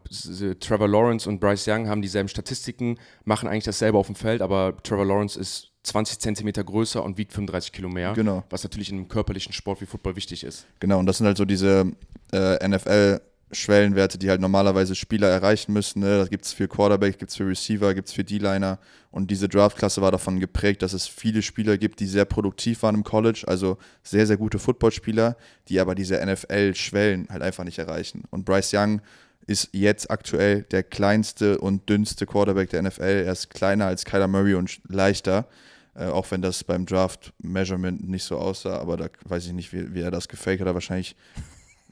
Trevor 0.59 0.87
Lawrence 0.87 1.29
und 1.29 1.39
Bryce 1.39 1.67
Young 1.67 1.87
haben 1.87 2.01
dieselben 2.01 2.27
Statistiken, 2.27 2.97
machen 3.23 3.47
eigentlich 3.47 3.63
dasselbe 3.63 3.97
auf 3.97 4.07
dem 4.07 4.15
Feld, 4.15 4.41
aber 4.41 4.75
Trevor 4.83 5.05
Lawrence 5.05 5.39
ist 5.39 5.71
20 5.83 6.19
Zentimeter 6.19 6.63
größer 6.63 7.03
und 7.03 7.17
wiegt 7.17 7.33
35 7.33 7.71
Kilo 7.71 7.89
mehr. 7.89 8.13
Genau. 8.13 8.43
Was 8.49 8.63
natürlich 8.63 8.89
in 8.89 8.97
einem 8.97 9.07
körperlichen 9.07 9.53
Sport 9.53 9.81
wie 9.81 9.85
Football 9.85 10.15
wichtig 10.15 10.43
ist. 10.43 10.65
Genau, 10.79 10.99
und 10.99 11.05
das 11.05 11.17
sind 11.17 11.27
halt 11.27 11.37
so 11.37 11.45
diese 11.45 11.91
äh, 12.31 12.65
NFL- 12.65 13.21
Schwellenwerte, 13.51 14.17
die 14.17 14.29
halt 14.29 14.41
normalerweise 14.41 14.95
Spieler 14.95 15.27
erreichen 15.29 15.73
müssen. 15.73 15.99
Ne? 15.99 16.19
Da 16.19 16.25
gibt 16.25 16.45
es 16.45 16.53
für 16.53 16.67
Quarterback, 16.67 17.19
gibt 17.19 17.31
es 17.31 17.37
für 17.37 17.47
Receiver, 17.47 17.93
gibt 17.93 18.07
es 18.07 18.13
für 18.13 18.23
D-Liner. 18.23 18.79
Und 19.11 19.29
diese 19.29 19.49
Draftklasse 19.49 20.01
war 20.01 20.11
davon 20.11 20.39
geprägt, 20.39 20.81
dass 20.81 20.93
es 20.93 21.07
viele 21.07 21.41
Spieler 21.41 21.77
gibt, 21.77 21.99
die 21.99 22.07
sehr 22.07 22.25
produktiv 22.25 22.83
waren 22.83 22.95
im 22.95 23.03
College, 23.03 23.43
also 23.47 23.77
sehr, 24.03 24.25
sehr 24.25 24.37
gute 24.37 24.59
Footballspieler, 24.59 25.35
die 25.67 25.79
aber 25.79 25.95
diese 25.95 26.25
NFL-Schwellen 26.25 27.27
halt 27.29 27.41
einfach 27.41 27.63
nicht 27.63 27.79
erreichen. 27.79 28.23
Und 28.29 28.45
Bryce 28.45 28.73
Young 28.73 29.01
ist 29.47 29.69
jetzt 29.73 30.09
aktuell 30.09 30.63
der 30.63 30.83
kleinste 30.83 31.57
und 31.57 31.89
dünnste 31.89 32.25
Quarterback 32.25 32.69
der 32.69 32.83
NFL. 32.83 33.23
Er 33.25 33.31
ist 33.31 33.49
kleiner 33.49 33.87
als 33.87 34.05
Kyler 34.05 34.27
Murray 34.27 34.53
und 34.53 34.79
leichter. 34.87 35.47
Äh, 35.93 36.05
auch 36.05 36.31
wenn 36.31 36.41
das 36.41 36.63
beim 36.63 36.85
Draft-Measurement 36.85 38.07
nicht 38.07 38.23
so 38.23 38.37
aussah, 38.37 38.79
aber 38.79 38.95
da 38.95 39.09
weiß 39.25 39.47
ich 39.47 39.51
nicht, 39.53 39.73
wie, 39.73 39.93
wie 39.93 40.01
er 40.01 40.11
das 40.11 40.29
gefaked 40.29 40.61
hat. 40.61 40.73
wahrscheinlich 40.73 41.17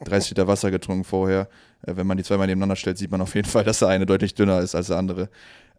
30 0.03 0.31
Liter 0.31 0.47
Wasser 0.47 0.71
getrunken 0.71 1.03
vorher. 1.03 1.47
Äh, 1.85 1.95
wenn 1.95 2.07
man 2.07 2.17
die 2.17 2.23
zweimal 2.23 2.47
nebeneinander 2.47 2.75
stellt, 2.75 2.97
sieht 2.97 3.11
man 3.11 3.21
auf 3.21 3.35
jeden 3.35 3.47
Fall, 3.47 3.63
dass 3.65 3.79
der 3.79 3.89
eine 3.89 4.05
deutlich 4.05 4.33
dünner 4.33 4.59
ist 4.59 4.75
als 4.75 4.87
der 4.87 4.97
andere. 4.97 5.29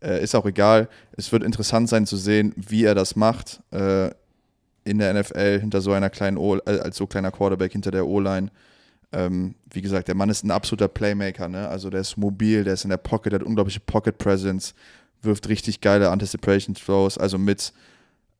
Äh, 0.03 0.23
ist 0.23 0.35
auch 0.35 0.47
egal. 0.47 0.89
Es 1.17 1.31
wird 1.33 1.43
interessant 1.43 1.89
sein 1.89 2.07
zu 2.07 2.17
sehen, 2.17 2.55
wie 2.57 2.85
er 2.85 2.95
das 2.95 3.17
macht 3.17 3.61
äh, 3.71 4.11
in 4.85 4.99
der 4.99 5.13
NFL 5.15 5.61
hinter 5.61 5.81
so 5.81 5.93
einer 5.93 6.11
kleinen 6.11 6.39
o 6.39 6.57
äh, 6.57 6.61
als 6.67 6.97
so 6.97 7.07
kleiner 7.07 7.31
Quarterback 7.31 7.73
hinter 7.73 7.91
der 7.91 8.07
O-Line. 8.07 8.51
Ähm, 9.13 9.55
wie 9.71 9.83
gesagt, 9.83 10.09
der 10.09 10.15
Mann 10.15 10.31
ist 10.31 10.45
ein 10.45 10.51
absoluter 10.51 10.89
Playmaker. 10.89 11.49
Ne? 11.49 11.69
Also 11.69 11.91
der 11.91 12.01
ist 12.01 12.17
mobil, 12.17 12.65
der 12.65 12.75
ist 12.75 12.85
in 12.85 12.91
der 12.91 12.97
Pocket, 12.97 13.33
der 13.33 13.41
hat 13.41 13.47
unglaubliche 13.47 13.81
Pocket 13.81 14.17
Presence, 14.17 14.75
wirft 15.23 15.49
richtig 15.49 15.81
geile 15.81 16.11
Anticipation 16.11 16.75
Throws. 16.75 17.19
Also 17.19 17.37
mit 17.37 17.73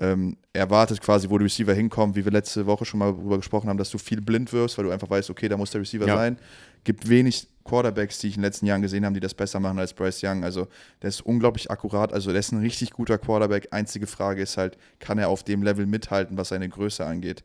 ähm, 0.01 0.37
erwartet 0.55 1.01
quasi, 1.01 1.29
wo 1.29 1.37
der 1.37 1.45
Receiver 1.45 1.75
hinkommt, 1.75 2.17
wie 2.17 2.25
wir 2.25 2.33
letzte 2.33 2.67
Woche 2.67 2.87
schon 2.87 2.99
mal 2.99 3.13
darüber 3.13 3.37
gesprochen 3.37 3.69
haben, 3.69 3.77
dass 3.77 3.91
du 3.91 3.99
viel 3.99 4.23
blind 4.23 4.53
wirst, 4.53 4.79
weil 4.79 4.87
du 4.87 4.91
einfach 4.91 5.11
weißt, 5.11 5.29
okay, 5.29 5.49
da 5.49 5.59
muss 5.59 5.71
der 5.71 5.83
Receiver 5.83 6.07
ja. 6.07 6.17
sein. 6.17 6.39
Gibt 6.85 7.09
wenig 7.09 7.47
Quarterbacks, 7.65 8.19
die 8.19 8.29
ich 8.29 8.37
in 8.37 8.41
den 8.41 8.47
letzten 8.47 8.65
Jahren 8.65 8.81
gesehen 8.81 9.05
habe, 9.05 9.15
die 9.15 9.21
das 9.21 9.35
besser 9.35 9.61
machen 9.61 9.79
als 9.79 9.93
Bryce 9.93 10.23
Young. 10.25 10.43
Also 10.43 10.69
der 11.03 11.11
ist 11.11 11.21
unglaublich 11.21 11.71
akkurat, 11.71 12.15
also 12.15 12.31
der 12.31 12.41
ist 12.41 12.51
ein 12.53 12.61
richtig 12.61 12.93
guter 12.93 13.19
Quarterback. 13.19 13.69
Einzige 13.73 14.07
Frage 14.07 14.41
ist 14.43 14.57
halt, 14.57 14.79
kann 14.99 15.19
er 15.19 15.29
auf 15.29 15.45
dem 15.45 15.63
Level 15.63 15.85
mithalten, 15.85 16.39
was 16.39 16.49
seine 16.49 16.69
Größe 16.71 17.05
angeht. 17.05 17.45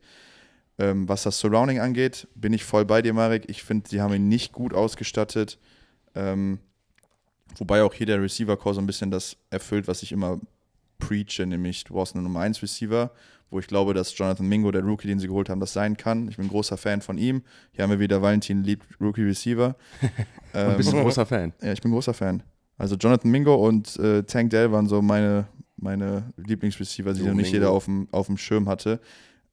Ähm, 0.78 1.06
was 1.08 1.24
das 1.24 1.38
Surrounding 1.38 1.80
angeht, 1.80 2.26
bin 2.34 2.54
ich 2.54 2.64
voll 2.64 2.86
bei 2.86 3.02
dir, 3.02 3.12
Marek. 3.12 3.44
Ich 3.48 3.62
finde, 3.62 3.88
sie 3.88 4.00
haben 4.00 4.14
ihn 4.14 4.28
nicht 4.28 4.52
gut 4.52 4.72
ausgestattet. 4.72 5.58
Ähm, 6.14 6.58
wobei 7.56 7.82
auch 7.82 7.92
hier 7.92 8.06
der 8.06 8.22
Receiver-Core 8.22 8.74
so 8.74 8.80
ein 8.80 8.86
bisschen 8.86 9.10
das 9.10 9.36
erfüllt, 9.50 9.88
was 9.88 10.02
ich 10.02 10.12
immer 10.12 10.40
preache, 10.98 11.46
nämlich 11.46 11.84
du 11.84 11.94
brauchst 11.94 12.14
einen 12.14 12.24
Nummer 12.24 12.40
1 12.40 12.62
Receiver, 12.62 13.10
wo 13.50 13.58
ich 13.58 13.66
glaube, 13.66 13.94
dass 13.94 14.16
Jonathan 14.16 14.48
Mingo, 14.48 14.70
der 14.70 14.82
Rookie, 14.82 15.06
den 15.06 15.18
sie 15.18 15.28
geholt 15.28 15.48
haben, 15.48 15.60
das 15.60 15.72
sein 15.72 15.96
kann. 15.96 16.28
Ich 16.28 16.36
bin 16.36 16.46
ein 16.46 16.50
großer 16.50 16.76
Fan 16.76 17.00
von 17.00 17.16
ihm. 17.18 17.42
Hier 17.72 17.84
haben 17.84 17.90
wir 17.90 18.00
wieder 18.00 18.20
Valentin 18.20 18.64
liebt 18.64 18.86
Rookie 19.00 19.22
Receiver. 19.22 19.76
ähm, 20.52 20.68
und 20.70 20.76
bist 20.76 20.92
ein 20.92 21.02
großer 21.02 21.26
Fan. 21.26 21.52
Ja, 21.62 21.72
ich 21.72 21.80
bin 21.80 21.90
ein 21.90 21.94
großer 21.94 22.14
Fan. 22.14 22.42
Also 22.78 22.96
Jonathan 22.96 23.30
Mingo 23.30 23.54
und 23.54 23.96
äh, 23.98 24.22
Tank 24.24 24.50
Dell 24.50 24.70
waren 24.72 24.86
so 24.86 25.00
meine, 25.00 25.46
meine 25.76 26.32
Lieblingsreceiver, 26.36 27.14
die 27.14 27.22
noch 27.22 27.34
nicht 27.34 27.52
jeder 27.52 27.70
auf 27.70 27.86
dem, 27.86 28.08
auf 28.10 28.26
dem 28.26 28.36
Schirm 28.36 28.68
hatte. 28.68 29.00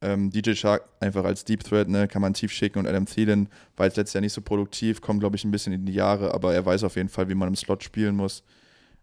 Ähm, 0.01 0.29
DJ 0.29 0.53
Shark 0.53 0.84
einfach 0.99 1.23
als 1.23 1.45
Deep 1.45 1.63
Threat, 1.63 1.88
ne, 1.88 2.10
kann 2.10 2.21
man 2.21 2.34
tief 2.34 2.51
schicken 2.51 2.79
und 2.79 2.88
Adam 2.88 3.06
Thielen 3.06 3.47
war 3.77 3.86
jetzt 3.86 3.95
letztes 3.95 4.13
Jahr 4.13 4.21
nicht 4.21 4.34
so 4.34 4.41
produktiv, 4.41 4.99
kommt 4.99 5.21
glaube 5.21 5.38
ich 5.38 5.45
ein 5.45 5.51
bisschen 5.51 5.71
in 5.71 5.86
die 5.86 5.93
Jahre, 5.93 6.34
aber 6.34 6.53
er 6.53 6.65
weiß 6.65 6.84
auf 6.84 6.97
jeden 6.97 7.08
Fall, 7.08 7.29
wie 7.29 7.36
man 7.36 7.47
im 7.47 7.56
Slot 7.56 7.84
spielen 7.84 8.17
muss. 8.17 8.43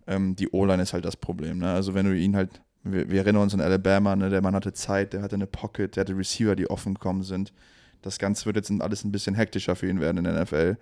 Ähm, 0.06 0.36
die 0.36 0.50
O-Line 0.50 0.82
ist 0.82 0.92
halt 0.92 1.04
das 1.04 1.16
Problem. 1.16 1.58
Ne? 1.58 1.70
Also 1.72 1.94
wenn 1.94 2.06
du 2.06 2.16
ihn 2.16 2.36
halt, 2.36 2.60
wir, 2.82 3.10
wir, 3.10 3.20
erinnern 3.20 3.42
uns 3.42 3.54
an 3.54 3.60
Alabama, 3.60 4.16
ne, 4.16 4.30
der 4.30 4.42
Mann 4.42 4.54
hatte 4.54 4.72
Zeit, 4.72 5.12
der 5.12 5.22
hatte 5.22 5.36
eine 5.36 5.46
Pocket, 5.46 5.94
der 5.96 6.02
hatte 6.02 6.16
Receiver, 6.16 6.56
die 6.56 6.68
offen 6.68 6.94
gekommen 6.94 7.22
sind. 7.22 7.52
Das 8.02 8.18
Ganze 8.18 8.46
wird 8.46 8.56
jetzt 8.56 8.70
alles 8.80 9.04
ein 9.04 9.12
bisschen 9.12 9.34
hektischer 9.34 9.76
für 9.76 9.88
ihn 9.88 10.00
werden 10.00 10.18
in 10.18 10.24
der 10.24 10.42
NFL. 10.42 10.76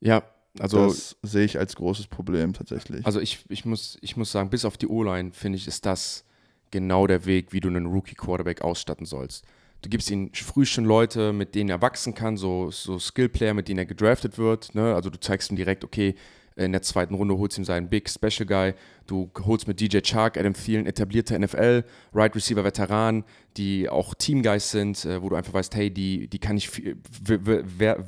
Ja, 0.00 0.22
also 0.58 0.86
das 0.86 1.16
sehe 1.22 1.44
ich 1.44 1.58
als 1.58 1.76
großes 1.76 2.06
Problem 2.08 2.52
tatsächlich. 2.52 3.04
Also 3.06 3.20
ich, 3.20 3.44
ich, 3.48 3.64
muss, 3.64 3.98
ich 4.00 4.16
muss 4.16 4.32
sagen, 4.32 4.50
bis 4.50 4.64
auf 4.64 4.76
die 4.76 4.88
O-Line, 4.88 5.32
finde 5.32 5.56
ich, 5.56 5.68
ist 5.68 5.86
das 5.86 6.24
genau 6.70 7.06
der 7.06 7.26
Weg, 7.26 7.52
wie 7.52 7.60
du 7.60 7.68
einen 7.68 7.86
Rookie-Quarterback 7.86 8.62
ausstatten 8.62 9.06
sollst. 9.06 9.44
Du 9.82 9.88
gibst 9.88 10.10
ihm 10.10 10.32
früh 10.32 10.64
schon 10.64 10.84
Leute, 10.84 11.32
mit 11.32 11.54
denen 11.54 11.70
er 11.70 11.82
wachsen 11.82 12.14
kann, 12.14 12.36
so, 12.36 12.70
so 12.70 12.98
Skill-Player, 12.98 13.54
mit 13.54 13.68
denen 13.68 13.78
er 13.78 13.86
gedraftet 13.86 14.38
wird. 14.38 14.74
Ne? 14.74 14.94
Also 14.94 15.10
du 15.10 15.20
zeigst 15.20 15.50
ihm 15.50 15.56
direkt, 15.56 15.84
okay, 15.84 16.14
in 16.56 16.72
der 16.72 16.82
zweiten 16.82 17.14
Runde 17.14 17.36
holst 17.36 17.58
ihm 17.58 17.64
seinen 17.64 17.88
Big 17.88 18.08
Special 18.08 18.46
Guy. 18.46 18.74
Du 19.06 19.30
holst 19.44 19.68
mit 19.68 19.80
DJ 19.80 19.98
Chark, 20.00 20.38
Adam 20.38 20.54
Thielen, 20.54 20.86
etablierte 20.86 21.38
NFL, 21.38 21.84
Right 22.14 22.34
Receiver 22.34 22.64
Veteran, 22.64 23.24
die 23.56 23.88
auch 23.88 24.14
Teamgeist 24.14 24.70
sind, 24.70 25.04
äh, 25.04 25.22
wo 25.22 25.28
du 25.28 25.36
einfach 25.36 25.52
weißt, 25.54 25.74
hey, 25.74 25.90
die, 25.90 26.28
die 26.28 26.38
kann 26.38 26.56
ich 26.56 26.70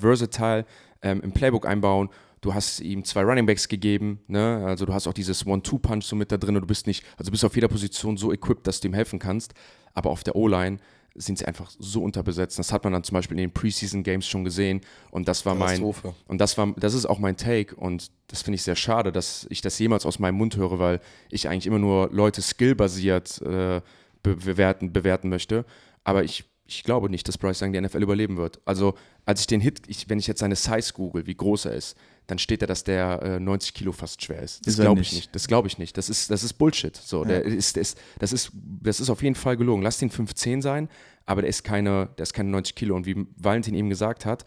versatile 0.00 0.64
ähm, 1.02 1.20
im 1.20 1.32
Playbook 1.32 1.66
einbauen 1.66 2.08
du 2.40 2.54
hast 2.54 2.80
ihm 2.80 3.04
zwei 3.04 3.22
Runningbacks 3.22 3.68
gegeben, 3.68 4.20
ne? 4.28 4.64
also 4.66 4.86
du 4.86 4.92
hast 4.92 5.06
auch 5.06 5.12
dieses 5.12 5.46
One-Two-Punch 5.46 6.04
so 6.04 6.16
mit 6.16 6.30
da 6.30 6.36
drin 6.36 6.54
und 6.54 6.62
du 6.62 6.66
bist 6.66 6.86
nicht, 6.86 7.04
also 7.16 7.30
bist 7.30 7.44
auf 7.44 7.54
jeder 7.54 7.68
Position 7.68 8.16
so 8.16 8.32
equipped, 8.32 8.66
dass 8.66 8.80
du 8.80 8.88
ihm 8.88 8.94
helfen 8.94 9.18
kannst, 9.18 9.54
aber 9.94 10.10
auf 10.10 10.22
der 10.22 10.36
O-Line 10.36 10.78
sind 11.18 11.38
sie 11.38 11.44
einfach 11.44 11.70
so 11.78 12.02
unterbesetzt. 12.02 12.58
Das 12.58 12.72
hat 12.72 12.84
man 12.84 12.92
dann 12.92 13.04
zum 13.04 13.14
Beispiel 13.14 13.36
in 13.36 13.42
den 13.42 13.52
Preseason 13.52 14.02
Games 14.02 14.26
schon 14.26 14.44
gesehen 14.44 14.80
und 15.10 15.28
das 15.28 15.44
war 15.46 15.54
mein 15.54 15.82
und 15.82 16.38
das 16.38 16.56
war 16.58 16.72
das 16.76 16.94
ist 16.94 17.06
auch 17.06 17.18
mein 17.18 17.36
Take 17.36 17.74
und 17.76 18.10
das 18.28 18.42
finde 18.42 18.56
ich 18.56 18.62
sehr 18.62 18.76
schade, 18.76 19.12
dass 19.12 19.46
ich 19.50 19.60
das 19.60 19.78
jemals 19.78 20.06
aus 20.06 20.18
meinem 20.18 20.36
Mund 20.36 20.56
höre, 20.56 20.78
weil 20.78 21.00
ich 21.30 21.48
eigentlich 21.48 21.66
immer 21.66 21.78
nur 21.78 22.10
Leute 22.12 22.42
skillbasiert 22.42 23.40
äh, 23.42 23.80
bewerten 24.22 24.92
bewerten 24.92 25.28
möchte. 25.28 25.64
Aber 26.04 26.24
ich 26.24 26.44
ich 26.68 26.84
glaube 26.84 27.08
nicht, 27.08 27.26
dass 27.26 27.38
Bryce 27.38 27.62
Young 27.62 27.72
die 27.72 27.80
NFL 27.80 28.02
überleben 28.02 28.36
wird. 28.36 28.60
Also, 28.66 28.94
als 29.24 29.40
ich 29.40 29.46
den 29.46 29.62
Hit, 29.62 29.82
ich, 29.88 30.10
wenn 30.10 30.18
ich 30.18 30.26
jetzt 30.26 30.40
seine 30.40 30.54
Size 30.54 30.92
google, 30.92 31.26
wie 31.26 31.34
groß 31.34 31.64
er 31.64 31.72
ist, 31.72 31.96
dann 32.28 32.38
steht 32.38 32.60
da, 32.62 32.66
dass 32.66 32.84
der 32.84 33.22
äh, 33.22 33.40
90 33.40 33.72
Kilo 33.72 33.90
fast 33.90 34.22
schwer 34.22 34.42
ist. 34.42 34.66
Das 34.66 34.76
glaube 34.76 35.00
ich 35.00 35.12
nicht. 35.12 35.34
Das 35.34 35.48
glaube 35.48 35.66
ich 35.66 35.78
nicht. 35.78 35.96
Das 35.96 36.10
ist, 36.10 36.30
das 36.30 36.44
ist 36.44 36.52
Bullshit. 36.52 36.94
So, 36.94 37.22
ja. 37.22 37.28
der 37.28 37.42
ist, 37.42 37.74
der 37.74 37.80
ist, 37.80 37.98
das, 38.18 38.32
ist, 38.32 38.52
das 38.54 39.00
ist 39.00 39.08
auf 39.08 39.22
jeden 39.22 39.34
Fall 39.34 39.56
gelogen. 39.56 39.82
Lass 39.82 39.98
den 39.98 40.10
15 40.10 40.60
sein, 40.60 40.90
aber 41.24 41.40
der 41.40 41.48
ist 41.48 41.64
keine, 41.64 42.10
der 42.18 42.24
ist 42.24 42.34
keine 42.34 42.50
90 42.50 42.74
Kilo. 42.74 42.94
Und 42.94 43.06
wie 43.06 43.26
Valentin 43.36 43.74
eben 43.74 43.88
gesagt 43.88 44.26
hat, 44.26 44.44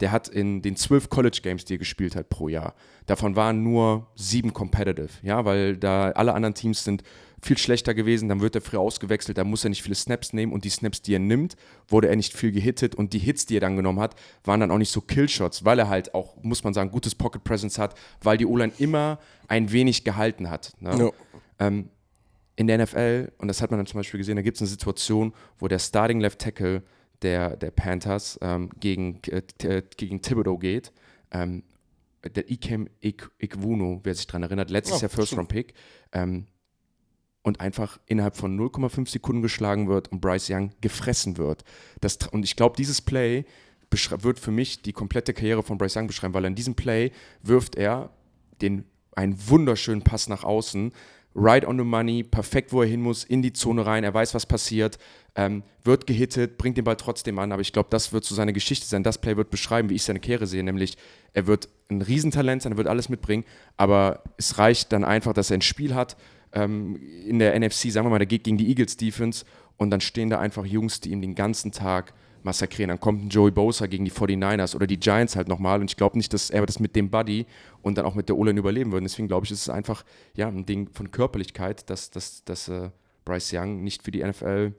der 0.00 0.12
hat 0.12 0.28
in 0.28 0.60
den 0.60 0.76
zwölf 0.76 1.08
College 1.08 1.40
Games, 1.42 1.64
die 1.64 1.74
er 1.74 1.78
gespielt 1.78 2.16
hat 2.16 2.28
pro 2.28 2.48
Jahr, 2.48 2.74
davon 3.06 3.34
waren 3.34 3.62
nur 3.62 4.08
sieben 4.14 4.52
competitive, 4.52 5.10
ja, 5.22 5.44
weil 5.44 5.76
da 5.76 6.10
alle 6.10 6.34
anderen 6.34 6.54
Teams 6.54 6.84
sind 6.84 7.02
viel 7.42 7.58
schlechter 7.58 7.92
gewesen, 7.92 8.28
dann 8.28 8.40
wird 8.40 8.54
er 8.54 8.60
früh 8.60 8.76
ausgewechselt, 8.76 9.36
da 9.36 9.44
muss 9.44 9.64
er 9.64 9.70
nicht 9.70 9.82
viele 9.82 9.96
Snaps 9.96 10.32
nehmen 10.32 10.52
und 10.52 10.64
die 10.64 10.70
Snaps, 10.70 11.02
die 11.02 11.14
er 11.14 11.18
nimmt, 11.18 11.56
wurde 11.88 12.08
er 12.08 12.14
nicht 12.14 12.36
viel 12.36 12.52
gehittet 12.52 12.94
und 12.94 13.12
die 13.12 13.18
Hits, 13.18 13.46
die 13.46 13.56
er 13.56 13.60
dann 13.60 13.76
genommen 13.76 13.98
hat, 13.98 14.14
waren 14.44 14.60
dann 14.60 14.70
auch 14.70 14.78
nicht 14.78 14.92
so 14.92 15.00
Killshots, 15.00 15.64
weil 15.64 15.80
er 15.80 15.88
halt 15.88 16.14
auch, 16.14 16.36
muss 16.42 16.62
man 16.62 16.72
sagen, 16.72 16.92
gutes 16.92 17.16
Pocket 17.16 17.42
Presence 17.42 17.78
hat, 17.78 17.98
weil 18.22 18.38
die 18.38 18.46
O-Line 18.46 18.72
immer 18.78 19.18
ein 19.48 19.72
wenig 19.72 20.04
gehalten 20.04 20.50
hat. 20.50 20.72
Ne? 20.78 20.96
No. 20.96 21.14
Ähm, 21.58 21.88
in 22.54 22.68
der 22.68 22.78
NFL, 22.78 23.32
und 23.38 23.48
das 23.48 23.60
hat 23.60 23.70
man 23.72 23.80
dann 23.80 23.86
zum 23.86 23.98
Beispiel 23.98 24.18
gesehen, 24.18 24.36
da 24.36 24.42
gibt 24.42 24.56
es 24.56 24.62
eine 24.62 24.68
Situation, 24.68 25.34
wo 25.58 25.66
der 25.66 25.80
Starting 25.80 26.20
Left 26.20 26.38
Tackle 26.38 26.82
der, 27.22 27.56
der 27.56 27.72
Panthers 27.72 28.38
ähm, 28.40 28.70
gegen, 28.78 29.20
äh, 29.28 29.82
gegen 29.96 30.22
Thibodeau 30.22 30.58
geht. 30.58 30.92
Ähm, 31.32 31.64
der 32.24 32.48
Ikem 32.48 32.88
Ikwuno, 33.00 34.00
wer 34.04 34.14
sich 34.14 34.28
daran 34.28 34.44
erinnert, 34.44 34.70
letztes 34.70 34.98
oh, 34.98 35.00
Jahr 35.00 35.10
First-Round-Pick. 35.10 35.74
Ähm, 36.12 36.46
und 37.42 37.60
einfach 37.60 37.98
innerhalb 38.06 38.36
von 38.36 38.58
0,5 38.58 39.08
Sekunden 39.08 39.42
geschlagen 39.42 39.88
wird 39.88 40.10
und 40.12 40.20
Bryce 40.20 40.50
Young 40.50 40.70
gefressen 40.80 41.36
wird. 41.36 41.64
Das, 42.00 42.18
und 42.30 42.44
ich 42.44 42.56
glaube, 42.56 42.76
dieses 42.76 43.00
Play 43.00 43.44
wird 44.20 44.38
für 44.38 44.52
mich 44.52 44.82
die 44.82 44.92
komplette 44.92 45.34
Karriere 45.34 45.62
von 45.62 45.76
Bryce 45.76 45.96
Young 45.96 46.06
beschreiben, 46.06 46.34
weil 46.34 46.44
in 46.44 46.54
diesem 46.54 46.74
Play 46.74 47.10
wirft 47.42 47.74
er 47.74 48.10
den, 48.62 48.84
einen 49.14 49.36
wunderschönen 49.48 50.02
Pass 50.02 50.28
nach 50.28 50.44
außen, 50.44 50.92
right 51.34 51.66
on 51.66 51.78
the 51.78 51.84
money, 51.84 52.22
perfekt, 52.22 52.72
wo 52.72 52.82
er 52.82 52.88
hin 52.88 53.00
muss, 53.00 53.24
in 53.24 53.42
die 53.42 53.52
Zone 53.52 53.84
rein, 53.84 54.04
er 54.04 54.14
weiß, 54.14 54.34
was 54.34 54.46
passiert, 54.46 54.98
ähm, 55.34 55.62
wird 55.82 56.06
gehittet, 56.06 56.58
bringt 56.58 56.76
den 56.76 56.84
Ball 56.84 56.96
trotzdem 56.96 57.38
an, 57.38 57.52
aber 57.52 57.62
ich 57.62 57.72
glaube, 57.72 57.88
das 57.90 58.12
wird 58.12 58.24
so 58.24 58.34
seine 58.34 58.52
Geschichte 58.52 58.86
sein. 58.86 59.02
Das 59.02 59.18
Play 59.18 59.36
wird 59.36 59.50
beschreiben, 59.50 59.88
wie 59.88 59.94
ich 59.94 60.02
seine 60.02 60.20
Karriere 60.20 60.46
sehe, 60.46 60.62
nämlich 60.62 60.96
er 61.32 61.46
wird 61.46 61.68
ein 61.90 62.02
Riesentalent 62.02 62.62
sein, 62.62 62.72
er 62.72 62.78
wird 62.78 62.88
alles 62.88 63.08
mitbringen, 63.08 63.44
aber 63.76 64.22
es 64.36 64.58
reicht 64.58 64.92
dann 64.92 65.04
einfach, 65.04 65.32
dass 65.32 65.50
er 65.50 65.58
ein 65.58 65.62
Spiel 65.62 65.94
hat, 65.94 66.16
ähm, 66.52 66.96
in 67.26 67.38
der 67.38 67.58
NFC, 67.58 67.90
sagen 67.90 68.06
wir 68.06 68.10
mal, 68.10 68.18
der 68.18 68.26
geht 68.26 68.44
gegen 68.44 68.58
die 68.58 68.68
Eagles 68.68 68.96
Defense 68.96 69.44
und 69.76 69.90
dann 69.90 70.00
stehen 70.00 70.30
da 70.30 70.38
einfach 70.38 70.64
Jungs, 70.64 71.00
die 71.00 71.10
ihm 71.10 71.20
den 71.20 71.34
ganzen 71.34 71.72
Tag 71.72 72.14
massakrieren. 72.44 72.88
Dann 72.88 73.00
kommt 73.00 73.24
ein 73.24 73.28
Joey 73.28 73.50
Bosa 73.50 73.86
gegen 73.86 74.04
die 74.04 74.10
49ers 74.10 74.74
oder 74.74 74.86
die 74.86 74.98
Giants 74.98 75.36
halt 75.36 75.48
nochmal 75.48 75.80
und 75.80 75.90
ich 75.90 75.96
glaube 75.96 76.16
nicht, 76.16 76.32
dass 76.32 76.50
er 76.50 76.64
das 76.66 76.80
mit 76.80 76.96
dem 76.96 77.10
Buddy 77.10 77.46
und 77.82 77.98
dann 77.98 78.04
auch 78.04 78.14
mit 78.14 78.28
der 78.28 78.36
O-Line 78.36 78.58
überleben 78.58 78.92
würde. 78.92 79.04
Deswegen 79.04 79.28
glaube 79.28 79.46
ich, 79.46 79.52
ist 79.52 79.62
es 79.62 79.68
einfach 79.68 80.04
ja, 80.34 80.48
ein 80.48 80.66
Ding 80.66 80.90
von 80.92 81.10
Körperlichkeit, 81.10 81.88
dass, 81.88 82.10
dass, 82.10 82.44
dass 82.44 82.68
äh, 82.68 82.90
Bryce 83.24 83.52
Young 83.54 83.82
nicht 83.82 84.02
für 84.02 84.10
die 84.10 84.24
NFL 84.24 84.72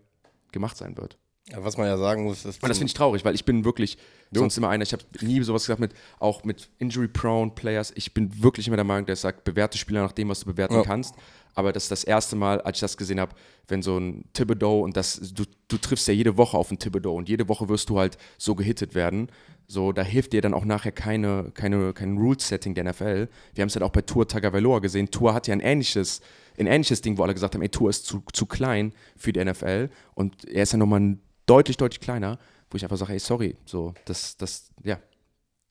gemacht 0.51 0.77
sein 0.77 0.97
wird. 0.97 1.17
Ja, 1.49 1.63
was 1.63 1.77
man 1.77 1.87
ja 1.87 1.97
sagen 1.97 2.23
muss, 2.23 2.45
ist. 2.45 2.63
Und 2.63 2.69
das 2.69 2.77
finde 2.77 2.87
ich 2.89 2.93
traurig, 2.93 3.25
weil 3.25 3.35
ich 3.35 3.43
bin 3.43 3.65
wirklich 3.65 3.97
jo. 4.31 4.39
sonst 4.39 4.57
immer 4.57 4.69
einer. 4.69 4.83
Ich 4.83 4.93
habe 4.93 5.03
nie 5.21 5.41
sowas 5.43 5.63
gesagt 5.63 5.81
mit, 5.81 5.93
auch 6.19 6.45
mit 6.45 6.69
injury-prone 6.79 7.51
Players. 7.51 7.91
Ich 7.95 8.13
bin 8.13 8.41
wirklich 8.41 8.67
immer 8.67 8.77
der 8.77 8.85
Meinung, 8.85 9.05
der 9.05 9.17
sagt, 9.17 9.43
bewerte 9.43 9.77
Spieler 9.77 10.03
nach 10.03 10.13
dem, 10.13 10.29
was 10.29 10.39
du 10.39 10.45
bewerten 10.45 10.75
ja. 10.75 10.83
kannst 10.83 11.15
aber 11.55 11.71
das 11.71 11.83
ist 11.83 11.91
das 11.91 12.03
erste 12.03 12.35
Mal, 12.35 12.61
als 12.61 12.77
ich 12.77 12.81
das 12.81 12.97
gesehen 12.97 13.19
habe, 13.19 13.35
wenn 13.67 13.81
so 13.81 13.97
ein 13.97 14.25
Thibodeau 14.33 14.81
und 14.81 14.97
das, 14.97 15.19
du, 15.33 15.43
du 15.67 15.77
triffst 15.77 16.07
ja 16.07 16.13
jede 16.13 16.37
Woche 16.37 16.57
auf 16.57 16.69
einen 16.69 16.79
Thibodeau 16.79 17.15
und 17.15 17.29
jede 17.29 17.47
Woche 17.47 17.69
wirst 17.69 17.89
du 17.89 17.99
halt 17.99 18.17
so 18.37 18.55
gehittet 18.55 18.95
werden. 18.95 19.29
So, 19.67 19.91
da 19.91 20.03
hilft 20.03 20.33
dir 20.33 20.41
dann 20.41 20.53
auch 20.53 20.65
nachher 20.65 20.91
keine, 20.91 21.51
keine, 21.53 21.93
kein 21.93 22.17
Rule-Setting 22.17 22.73
der 22.73 22.83
NFL. 22.85 23.29
Wir 23.53 23.61
haben 23.61 23.69
es 23.69 23.75
halt 23.75 23.83
auch 23.83 23.91
bei 23.91 24.01
Tour 24.01 24.27
Tagovailoa 24.27 24.79
gesehen. 24.79 25.09
Tour 25.09 25.33
hat 25.33 25.47
ja 25.47 25.53
ein 25.53 25.61
ähnliches, 25.61 26.21
ein 26.57 26.67
ähnliches 26.67 27.01
Ding, 27.01 27.17
wo 27.17 27.23
alle 27.23 27.33
gesagt 27.33 27.55
haben, 27.55 27.61
ey, 27.61 27.69
Tour 27.69 27.89
ist 27.89 28.05
zu, 28.05 28.23
zu 28.33 28.45
klein 28.45 28.93
für 29.15 29.31
die 29.31 29.43
NFL 29.43 29.89
und 30.15 30.45
er 30.45 30.63
ist 30.63 30.73
ja 30.73 30.77
nochmal 30.77 31.17
deutlich, 31.45 31.77
deutlich 31.77 32.01
kleiner, 32.01 32.39
wo 32.69 32.77
ich 32.77 32.83
einfach 32.83 32.97
sage, 32.97 33.13
ey, 33.13 33.19
sorry, 33.19 33.55
so, 33.65 33.93
das, 34.05 34.37
das, 34.37 34.71
ja, 34.83 34.99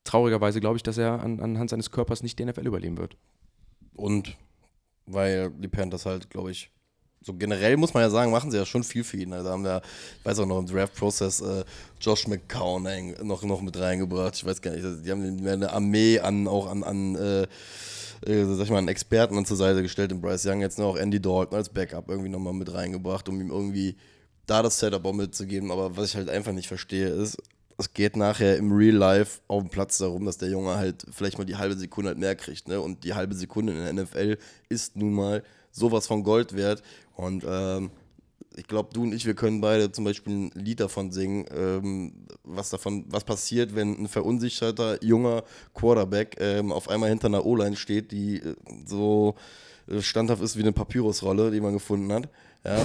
traurigerweise 0.04 0.60
glaube 0.60 0.76
ich, 0.76 0.82
dass 0.82 0.98
er 0.98 1.20
an, 1.20 1.40
anhand 1.40 1.70
seines 1.70 1.90
Körpers 1.90 2.22
nicht 2.22 2.38
die 2.38 2.44
NFL 2.44 2.66
überleben 2.66 2.98
wird. 2.98 3.16
Und 3.94 4.36
weil 5.06 5.50
die 5.50 5.68
Panthers 5.68 6.06
halt, 6.06 6.30
glaube 6.30 6.50
ich, 6.50 6.70
so 7.24 7.34
generell 7.34 7.76
muss 7.76 7.94
man 7.94 8.02
ja 8.02 8.10
sagen, 8.10 8.32
machen 8.32 8.50
sie 8.50 8.56
ja 8.56 8.66
schon 8.66 8.82
viel 8.82 9.04
für 9.04 9.16
ihn. 9.16 9.32
Also 9.32 9.50
haben 9.50 9.64
wir, 9.64 9.82
ich 10.18 10.24
weiß 10.24 10.40
auch 10.40 10.46
noch 10.46 10.58
im 10.58 10.66
Draft-Prozess 10.66 11.40
äh, 11.40 11.64
Josh 12.00 12.26
McCown 12.26 13.14
noch, 13.22 13.44
noch 13.44 13.60
mit 13.60 13.78
reingebracht. 13.78 14.34
Ich 14.34 14.44
weiß 14.44 14.60
gar 14.60 14.72
nicht, 14.72 14.84
die 15.04 15.10
haben 15.10 15.46
eine 15.46 15.72
Armee 15.72 16.18
an, 16.18 16.48
auch 16.48 16.68
an, 16.68 16.82
an 16.82 17.14
äh, 17.14 17.46
äh, 18.26 18.44
sag 18.44 18.64
ich 18.64 18.70
mal, 18.70 18.78
einen 18.78 18.88
Experten 18.88 19.44
zur 19.44 19.56
Seite 19.56 19.82
gestellt, 19.82 20.10
den 20.10 20.20
Bryce 20.20 20.46
Young 20.46 20.60
jetzt 20.60 20.78
noch 20.78 20.96
Andy 20.96 21.20
Dalton 21.20 21.56
als 21.56 21.68
Backup 21.68 22.08
irgendwie 22.08 22.28
nochmal 22.28 22.52
mit 22.52 22.72
reingebracht, 22.72 23.28
um 23.28 23.40
ihm 23.40 23.50
irgendwie 23.50 23.96
da 24.46 24.62
das 24.62 24.78
Setup 24.78 25.04
auch 25.04 25.12
mitzugeben. 25.12 25.70
Aber 25.70 25.96
was 25.96 26.10
ich 26.10 26.16
halt 26.16 26.28
einfach 26.28 26.52
nicht 26.52 26.68
verstehe, 26.68 27.08
ist, 27.08 27.38
es 27.82 27.92
geht 27.92 28.16
nachher 28.16 28.56
im 28.56 28.72
Real 28.72 28.94
Life 28.94 29.40
auf 29.48 29.62
dem 29.62 29.68
Platz 29.68 29.98
darum, 29.98 30.24
dass 30.24 30.38
der 30.38 30.48
Junge 30.48 30.76
halt 30.76 31.04
vielleicht 31.10 31.36
mal 31.36 31.44
die 31.44 31.56
halbe 31.56 31.74
Sekunde 31.74 32.10
halt 32.10 32.18
mehr 32.18 32.36
kriegt. 32.36 32.68
Ne? 32.68 32.80
Und 32.80 33.02
die 33.02 33.14
halbe 33.14 33.34
Sekunde 33.34 33.72
in 33.72 33.96
der 33.96 34.04
NFL 34.04 34.38
ist 34.68 34.96
nun 34.96 35.12
mal 35.12 35.42
sowas 35.72 36.06
von 36.06 36.22
Gold 36.22 36.54
wert. 36.54 36.82
Und 37.16 37.44
ähm, 37.46 37.90
ich 38.56 38.68
glaube, 38.68 38.90
du 38.92 39.02
und 39.02 39.12
ich, 39.14 39.26
wir 39.26 39.34
können 39.34 39.60
beide 39.60 39.90
zum 39.90 40.04
Beispiel 40.04 40.32
ein 40.32 40.50
Lied 40.54 40.78
davon 40.78 41.10
singen, 41.10 41.44
ähm, 41.50 42.12
was 42.44 42.70
davon, 42.70 43.04
was 43.08 43.24
passiert, 43.24 43.74
wenn 43.74 44.04
ein 44.04 44.08
verunsicherter 44.08 45.02
junger 45.02 45.42
Quarterback 45.74 46.36
ähm, 46.38 46.70
auf 46.70 46.88
einmal 46.88 47.08
hinter 47.08 47.26
einer 47.26 47.44
O-Line 47.44 47.76
steht, 47.76 48.12
die 48.12 48.36
äh, 48.36 48.54
so 48.86 49.34
äh, 49.88 50.00
standhaft 50.00 50.42
ist 50.42 50.56
wie 50.56 50.62
eine 50.62 50.72
Papyrusrolle, 50.72 51.50
die 51.50 51.60
man 51.60 51.72
gefunden 51.72 52.12
hat. 52.12 52.28
Ja. 52.64 52.80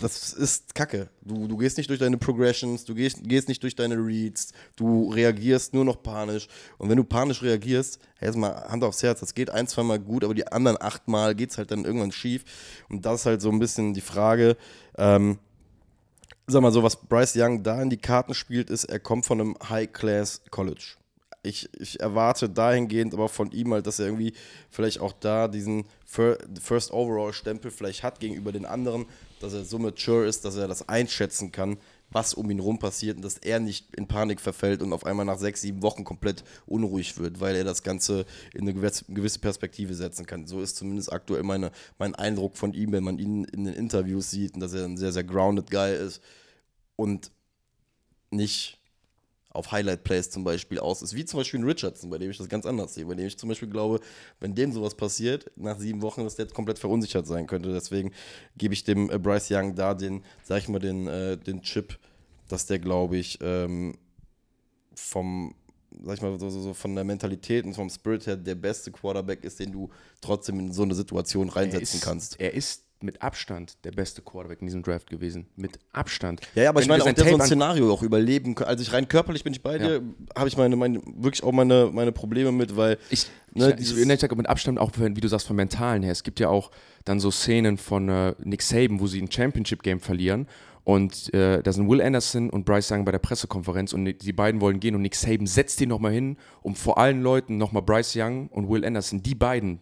Das 0.00 0.32
ist 0.32 0.74
Kacke. 0.74 1.08
Du, 1.22 1.48
du 1.48 1.56
gehst 1.56 1.76
nicht 1.76 1.90
durch 1.90 1.98
deine 1.98 2.16
Progressions, 2.16 2.84
du 2.84 2.94
gehst, 2.94 3.18
gehst 3.22 3.48
nicht 3.48 3.62
durch 3.62 3.74
deine 3.74 3.96
Reads, 3.96 4.52
du 4.76 5.10
reagierst 5.12 5.74
nur 5.74 5.84
noch 5.84 6.02
panisch. 6.02 6.46
Und 6.78 6.88
wenn 6.88 6.96
du 6.96 7.04
panisch 7.04 7.42
reagierst, 7.42 7.98
erstmal 8.20 8.54
Hand 8.68 8.84
aufs 8.84 9.02
Herz, 9.02 9.20
das 9.20 9.34
geht 9.34 9.50
ein, 9.50 9.66
zwei 9.66 9.82
Mal 9.82 9.98
gut, 9.98 10.24
aber 10.24 10.34
die 10.34 10.46
anderen 10.46 10.80
acht 10.80 11.08
Mal 11.08 11.34
geht 11.34 11.50
es 11.50 11.58
halt 11.58 11.70
dann 11.70 11.84
irgendwann 11.84 12.12
schief. 12.12 12.44
Und 12.88 13.04
das 13.04 13.20
ist 13.20 13.26
halt 13.26 13.42
so 13.42 13.50
ein 13.50 13.58
bisschen 13.58 13.92
die 13.94 14.00
Frage. 14.00 14.56
Ähm, 14.96 15.38
sag 16.46 16.62
mal 16.62 16.72
so, 16.72 16.82
was 16.82 16.96
Bryce 16.96 17.34
Young 17.36 17.62
da 17.62 17.82
in 17.82 17.90
die 17.90 17.96
Karten 17.96 18.34
spielt, 18.34 18.70
ist, 18.70 18.84
er 18.84 19.00
kommt 19.00 19.26
von 19.26 19.40
einem 19.40 19.56
High-Class-College 19.68 21.00
ich, 21.42 21.68
ich 21.78 22.00
erwarte 22.00 22.48
dahingehend 22.48 23.14
aber 23.14 23.28
von 23.28 23.50
ihm 23.52 23.72
halt, 23.72 23.86
dass 23.86 23.98
er 23.98 24.06
irgendwie 24.06 24.34
vielleicht 24.68 25.00
auch 25.00 25.12
da 25.12 25.48
diesen 25.48 25.86
First 26.04 26.92
Overall-Stempel 26.92 27.70
vielleicht 27.70 28.02
hat 28.02 28.20
gegenüber 28.20 28.52
den 28.52 28.66
anderen, 28.66 29.06
dass 29.40 29.54
er 29.54 29.64
so 29.64 29.78
mature 29.78 30.26
ist, 30.26 30.44
dass 30.44 30.56
er 30.56 30.68
das 30.68 30.88
einschätzen 30.88 31.50
kann, 31.50 31.78
was 32.10 32.34
um 32.34 32.50
ihn 32.50 32.60
rum 32.60 32.78
passiert 32.78 33.16
und 33.16 33.22
dass 33.22 33.38
er 33.38 33.60
nicht 33.60 33.94
in 33.96 34.06
Panik 34.06 34.40
verfällt 34.40 34.82
und 34.82 34.92
auf 34.92 35.06
einmal 35.06 35.24
nach 35.24 35.38
sechs, 35.38 35.62
sieben 35.62 35.82
Wochen 35.82 36.04
komplett 36.04 36.44
unruhig 36.66 37.18
wird, 37.18 37.40
weil 37.40 37.56
er 37.56 37.64
das 37.64 37.82
Ganze 37.82 38.26
in 38.52 38.62
eine 38.62 38.74
gewisse 38.74 39.38
Perspektive 39.38 39.94
setzen 39.94 40.26
kann. 40.26 40.46
So 40.46 40.60
ist 40.60 40.76
zumindest 40.76 41.12
aktuell 41.12 41.42
meine, 41.42 41.70
mein 41.98 42.14
Eindruck 42.14 42.56
von 42.56 42.74
ihm, 42.74 42.92
wenn 42.92 43.04
man 43.04 43.18
ihn 43.18 43.44
in 43.44 43.64
den 43.64 43.74
Interviews 43.74 44.30
sieht 44.30 44.54
und 44.54 44.60
dass 44.60 44.74
er 44.74 44.84
ein 44.84 44.96
sehr, 44.96 45.12
sehr 45.12 45.24
grounded 45.24 45.70
Guy 45.70 45.94
ist 45.94 46.20
und 46.96 47.30
nicht 48.30 48.79
auf 49.50 49.72
Highlight-Plays 49.72 50.30
zum 50.30 50.44
Beispiel 50.44 50.78
aus 50.78 51.02
ist, 51.02 51.14
wie 51.14 51.24
zum 51.24 51.38
Beispiel 51.38 51.60
ein 51.60 51.64
Richardson, 51.64 52.08
bei 52.08 52.18
dem 52.18 52.30
ich 52.30 52.38
das 52.38 52.48
ganz 52.48 52.66
anders 52.66 52.94
sehe, 52.94 53.04
bei 53.04 53.14
dem 53.14 53.26
ich 53.26 53.36
zum 53.36 53.48
Beispiel 53.48 53.68
glaube, 53.68 54.00
wenn 54.38 54.54
dem 54.54 54.72
sowas 54.72 54.94
passiert, 54.94 55.50
nach 55.56 55.78
sieben 55.78 56.02
Wochen, 56.02 56.22
dass 56.22 56.36
der 56.36 56.46
jetzt 56.46 56.54
komplett 56.54 56.78
verunsichert 56.78 57.26
sein 57.26 57.46
könnte. 57.46 57.72
Deswegen 57.72 58.12
gebe 58.56 58.74
ich 58.74 58.84
dem 58.84 59.10
äh, 59.10 59.18
Bryce 59.18 59.50
Young 59.50 59.74
da 59.74 59.94
den, 59.94 60.22
sag 60.44 60.58
ich 60.58 60.68
mal, 60.68 60.78
den, 60.78 61.08
äh, 61.08 61.36
den 61.36 61.62
Chip, 61.62 61.98
dass 62.48 62.66
der, 62.66 62.78
glaube 62.78 63.16
ich, 63.16 63.38
ähm, 63.42 63.96
vom, 64.94 65.54
sag 66.04 66.14
ich 66.14 66.22
mal, 66.22 66.38
so, 66.38 66.48
so, 66.48 66.72
von 66.72 66.94
der 66.94 67.04
Mentalität 67.04 67.64
und 67.64 67.74
vom 67.74 67.90
Spirit 67.90 68.26
her 68.26 68.36
der 68.36 68.54
beste 68.54 68.92
Quarterback 68.92 69.42
ist, 69.42 69.58
den 69.58 69.72
du 69.72 69.90
trotzdem 70.20 70.60
in 70.60 70.72
so 70.72 70.82
eine 70.84 70.94
Situation 70.94 71.48
reinsetzen 71.48 71.98
ist, 71.98 72.04
kannst. 72.04 72.40
Er 72.40 72.54
ist 72.54 72.84
mit 73.02 73.22
Abstand 73.22 73.76
der 73.84 73.92
beste 73.92 74.22
Quarterback 74.22 74.60
in 74.60 74.66
diesem 74.66 74.82
Draft 74.82 75.10
gewesen. 75.10 75.46
Mit 75.56 75.78
Abstand. 75.92 76.40
Ja, 76.54 76.64
ja 76.64 76.68
aber 76.70 76.78
Wenn 76.78 76.82
ich 76.82 76.88
meine, 76.88 77.02
auch 77.02 77.12
der 77.12 77.24
so 77.24 77.34
ein 77.34 77.40
Szenario 77.40 77.92
auch 77.92 78.02
überleben 78.02 78.54
kann. 78.54 78.66
Also 78.66 78.82
ich 78.82 78.92
rein 78.92 79.08
körperlich 79.08 79.44
bin 79.44 79.52
ich 79.52 79.62
bei 79.62 79.78
dir, 79.78 80.02
habe 80.36 80.48
ich 80.48 80.56
meine, 80.56 80.76
meine, 80.76 81.00
wirklich 81.16 81.42
auch 81.42 81.52
meine, 81.52 81.90
meine 81.92 82.12
Probleme 82.12 82.52
mit, 82.52 82.76
weil. 82.76 82.98
Ich, 83.10 83.26
Ne, 83.52 83.74
ich, 83.80 83.96
ich, 83.96 84.08
ich 84.08 84.20
sag 84.20 84.36
mit 84.36 84.48
Abstand 84.48 84.78
auch, 84.78 84.92
wie 84.96 85.20
du 85.20 85.26
sagst, 85.26 85.48
vom 85.48 85.56
Mentalen 85.56 86.04
her. 86.04 86.12
Es 86.12 86.22
gibt 86.22 86.38
ja 86.38 86.48
auch 86.48 86.70
dann 87.04 87.18
so 87.18 87.32
Szenen 87.32 87.78
von 87.78 88.08
äh, 88.08 88.34
Nick 88.44 88.62
Saban, 88.62 89.00
wo 89.00 89.08
sie 89.08 89.20
ein 89.20 89.28
Championship-Game 89.28 89.98
verlieren. 89.98 90.46
Und 90.84 91.32
äh, 91.34 91.62
da 91.62 91.72
sind 91.72 91.88
Will 91.88 92.00
Anderson 92.00 92.50
und 92.50 92.64
Bryce 92.64 92.92
Young 92.92 93.04
bei 93.04 93.12
der 93.12 93.18
Pressekonferenz 93.18 93.92
und 93.92 94.04
die 94.04 94.32
beiden 94.32 94.60
wollen 94.60 94.80
gehen 94.80 94.94
und 94.94 95.02
Nick 95.02 95.14
Saban 95.14 95.46
setzt 95.46 95.78
die 95.80 95.86
nochmal 95.86 96.12
hin, 96.12 96.36
um 96.62 96.74
vor 96.74 96.98
allen 96.98 97.22
Leuten 97.22 97.58
nochmal 97.58 97.82
Bryce 97.82 98.16
Young 98.16 98.48
und 98.48 98.68
Will 98.68 98.84
Anderson, 98.84 99.22
die 99.22 99.34
beiden 99.34 99.80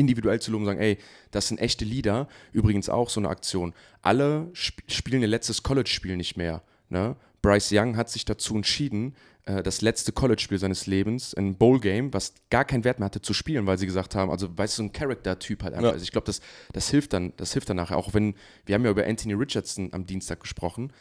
individuell 0.00 0.40
zu 0.40 0.50
loben 0.50 0.64
und 0.64 0.70
sagen, 0.70 0.80
ey, 0.80 0.98
das 1.30 1.48
sind 1.48 1.60
echte 1.60 1.84
Leader. 1.84 2.28
Übrigens 2.52 2.88
auch 2.88 3.10
so 3.10 3.20
eine 3.20 3.28
Aktion. 3.28 3.74
Alle 4.02 4.50
sp 4.56 4.82
spielen 4.88 5.22
ihr 5.22 5.28
letztes 5.28 5.62
College-Spiel 5.62 6.16
nicht 6.16 6.36
mehr. 6.36 6.62
Ne? 6.88 7.16
Bryce 7.42 7.70
Young 7.72 7.96
hat 7.96 8.10
sich 8.10 8.24
dazu 8.24 8.56
entschieden, 8.56 9.14
äh, 9.46 9.62
das 9.62 9.80
letzte 9.80 10.12
College-Spiel 10.12 10.58
seines 10.58 10.86
Lebens, 10.86 11.34
ein 11.34 11.56
Bowl-Game, 11.56 12.12
was 12.12 12.34
gar 12.50 12.64
keinen 12.64 12.84
Wert 12.84 12.98
mehr 12.98 13.06
hatte, 13.06 13.22
zu 13.22 13.32
spielen, 13.32 13.66
weil 13.66 13.78
sie 13.78 13.86
gesagt 13.86 14.14
haben, 14.14 14.30
also 14.30 14.56
weißt 14.56 14.74
du, 14.74 14.82
so 14.82 14.88
ein 14.88 14.92
Charakter-Typ 14.92 15.62
halt 15.62 15.74
einfach. 15.74 15.88
Ja. 15.88 15.92
Also 15.92 16.02
ich 16.02 16.12
glaube, 16.12 16.26
das, 16.26 16.40
das 16.72 16.90
hilft 16.90 17.12
dann, 17.12 17.32
das 17.36 17.52
hilft 17.52 17.68
dann 17.70 17.76
nachher. 17.76 17.96
Auch 17.96 18.14
wenn, 18.14 18.34
wir 18.66 18.74
haben 18.74 18.84
ja 18.84 18.90
über 18.90 19.06
Anthony 19.06 19.34
Richardson 19.34 19.90
am 19.92 20.06
Dienstag 20.06 20.40
gesprochen, 20.40 20.92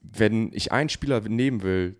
wenn 0.00 0.52
ich 0.52 0.72
einen 0.72 0.88
Spieler 0.88 1.20
nehmen 1.20 1.62
will, 1.62 1.96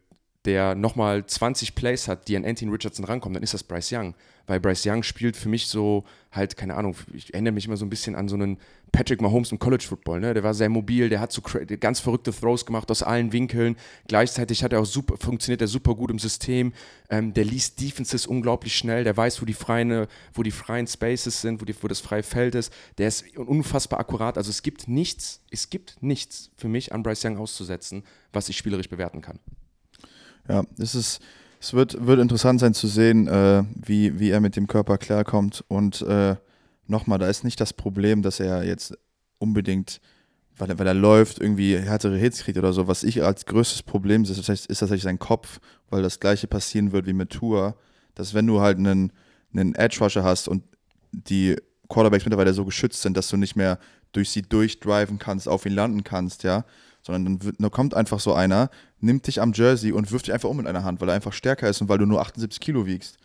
der 0.47 0.75
nochmal 0.75 1.27
20 1.27 1.75
Plays 1.75 2.09
hat, 2.09 2.29
die 2.29 2.37
an 2.37 2.45
Anthony 2.45 2.71
Richardson 2.71 3.05
rankommen, 3.05 3.35
dann 3.35 3.43
ist 3.43 3.55
das 3.55 3.65
Bryce 3.65 3.93
Young. 3.93 4.15
Weil 4.47 4.61
Bryce 4.61 4.87
Young 4.87 5.03
spielt 5.03 5.37
für 5.37 5.49
mich 5.49 5.67
so, 5.67 6.05
halt, 6.31 6.57
keine 6.57 6.77
Ahnung, 6.77 6.95
ich 7.13 7.35
erinnere 7.35 7.53
mich 7.53 7.67
immer 7.67 7.77
so 7.77 7.85
ein 7.85 7.91
bisschen 7.91 8.15
an 8.15 8.29
so 8.29 8.37
einen 8.37 8.59
Patrick 8.93 9.21
Mahomes 9.21 9.51
im 9.51 9.59
College 9.59 9.85
Football. 9.87 10.21
Ne? 10.21 10.35
Der 10.35 10.45
war 10.45 10.55
sehr 10.55 10.69
mobil, 10.69 11.09
der 11.09 11.19
hat 11.19 11.33
so 11.33 11.43
ganz 11.81 11.99
verrückte 11.99 12.33
Throws 12.33 12.65
gemacht 12.65 12.89
aus 12.93 13.03
allen 13.03 13.33
Winkeln. 13.33 13.77
Gleichzeitig 14.07 14.63
hat 14.63 14.73
er 14.73 14.81
auch 14.81 14.87
super, 14.87 15.17
funktioniert 15.19 15.61
er 15.61 15.67
super 15.67 15.97
gut 15.97 16.13
im 16.13 16.21
System. 16.21 16.73
Ähm, 17.11 17.35
der 17.35 17.45
liest 17.45 17.81
Defenses 17.81 18.27
unglaublich 18.27 18.77
schnell, 18.77 19.03
der 19.03 19.17
weiß, 19.17 19.43
wo 19.43 19.47
die 19.47 19.55
freien, 19.55 20.07
wo 20.33 20.45
die 20.45 20.53
freien 20.53 20.87
Spaces 20.87 21.41
sind, 21.41 21.61
wo, 21.61 21.65
die, 21.65 21.75
wo 21.83 21.89
das 21.89 22.01
freie 22.01 22.23
Feld 22.23 22.55
ist. 22.55 22.73
Der 22.99 23.09
ist 23.09 23.37
unfassbar 23.37 23.99
akkurat. 23.99 24.39
Also 24.39 24.51
es 24.51 24.63
gibt 24.63 24.87
nichts, 24.87 25.41
es 25.51 25.71
gibt 25.71 25.97
nichts 26.01 26.51
für 26.57 26.69
mich 26.69 26.93
an 26.93 27.03
Bryce 27.03 27.25
Young 27.25 27.39
auszusetzen, 27.39 28.05
was 28.33 28.49
ich 28.49 28.57
spielerisch 28.57 28.89
bewerten 28.89 29.21
kann. 29.21 29.41
Ja, 30.49 30.65
es 30.79 30.95
ist, 30.95 31.21
es 31.61 31.75
wird, 31.75 32.07
wird 32.07 32.21
interessant 32.21 32.61
sein 32.61 32.75
zu 32.75 32.87
sehen, 32.87 33.27
äh, 33.27 33.65
wie, 33.75 34.19
wie 34.19 34.31
er 34.31 34.41
mit 34.41 34.57
dem 34.57 34.67
Körper 34.67 34.99
klarkommt. 34.99 35.65
Und 35.69 36.03
äh, 36.03 36.37
nochmal, 36.87 37.19
da 37.19 37.29
ist 37.29 37.45
nicht 37.45 37.61
das 37.61 37.73
Problem, 37.73 38.23
dass 38.23 38.41
er 38.41 38.65
jetzt 38.65 38.97
unbedingt, 39.39 40.01
weil 40.57 40.71
er, 40.71 40.79
weil 40.79 40.87
er 40.87 40.95
läuft, 40.95 41.41
irgendwie 41.41 41.77
härtere 41.77 42.17
Hits 42.17 42.45
kriegt 42.45 42.59
oder 42.59 42.73
so. 42.73 42.89
Was 42.89 43.03
ich 43.03 43.23
als 43.23 43.47
größtes 43.47 43.83
Problem 43.83 44.25
sehe, 44.25 44.37
ist, 44.37 44.49
ist 44.49 44.79
tatsächlich 44.79 45.03
sein 45.03 45.19
Kopf, 45.19 45.61
weil 45.91 46.03
das 46.03 46.21
gleiche 46.21 46.47
passieren 46.47 46.93
wird 46.93 47.07
wie 47.07 47.13
mit 47.13 47.31
Tour, 47.31 47.77
dass 48.15 48.35
wenn 48.35 48.47
du 48.47 48.61
halt 48.61 48.79
einen, 48.79 49.13
einen 49.53 49.75
Edge-Rusher 49.75 50.25
hast 50.25 50.49
und 50.49 50.63
die 51.13 51.57
Quarterbacks 51.89 52.25
mittlerweile 52.25 52.53
so 52.53 52.65
geschützt 52.65 53.03
sind, 53.03 53.17
dass 53.17 53.29
du 53.29 53.37
nicht 53.37 53.57
mehr 53.57 53.79
durch 54.13 54.31
sie 54.31 54.43
durchdriven 54.43 55.19
kannst, 55.19 55.49
auf 55.49 55.67
ihn 55.67 55.75
landen 55.75 56.05
kannst, 56.05 56.43
ja, 56.43 56.65
sondern 57.07 57.39
dann, 57.39 57.53
dann 57.59 57.71
kommt 57.71 57.95
einfach 57.95 58.19
so 58.21 58.35
einer, 58.35 58.69
nimmt 59.01 59.27
dich 59.29 59.41
am 59.41 59.53
Jersey 59.55 59.93
und 59.93 60.11
wirft 60.11 60.27
dich 60.27 60.35
einfach 60.35 60.49
um 60.49 60.57
mit 60.57 60.67
einer 60.67 60.83
Hand, 60.85 61.01
weil 61.01 61.09
er 61.09 61.15
einfach 61.15 61.33
stärker 61.33 61.69
ist 61.69 61.81
und 61.81 61.89
weil 61.89 61.99
du 61.99 62.05
nur 62.07 62.21
78 62.21 62.61
Kilo 62.61 62.85
wiegst. 62.85 63.17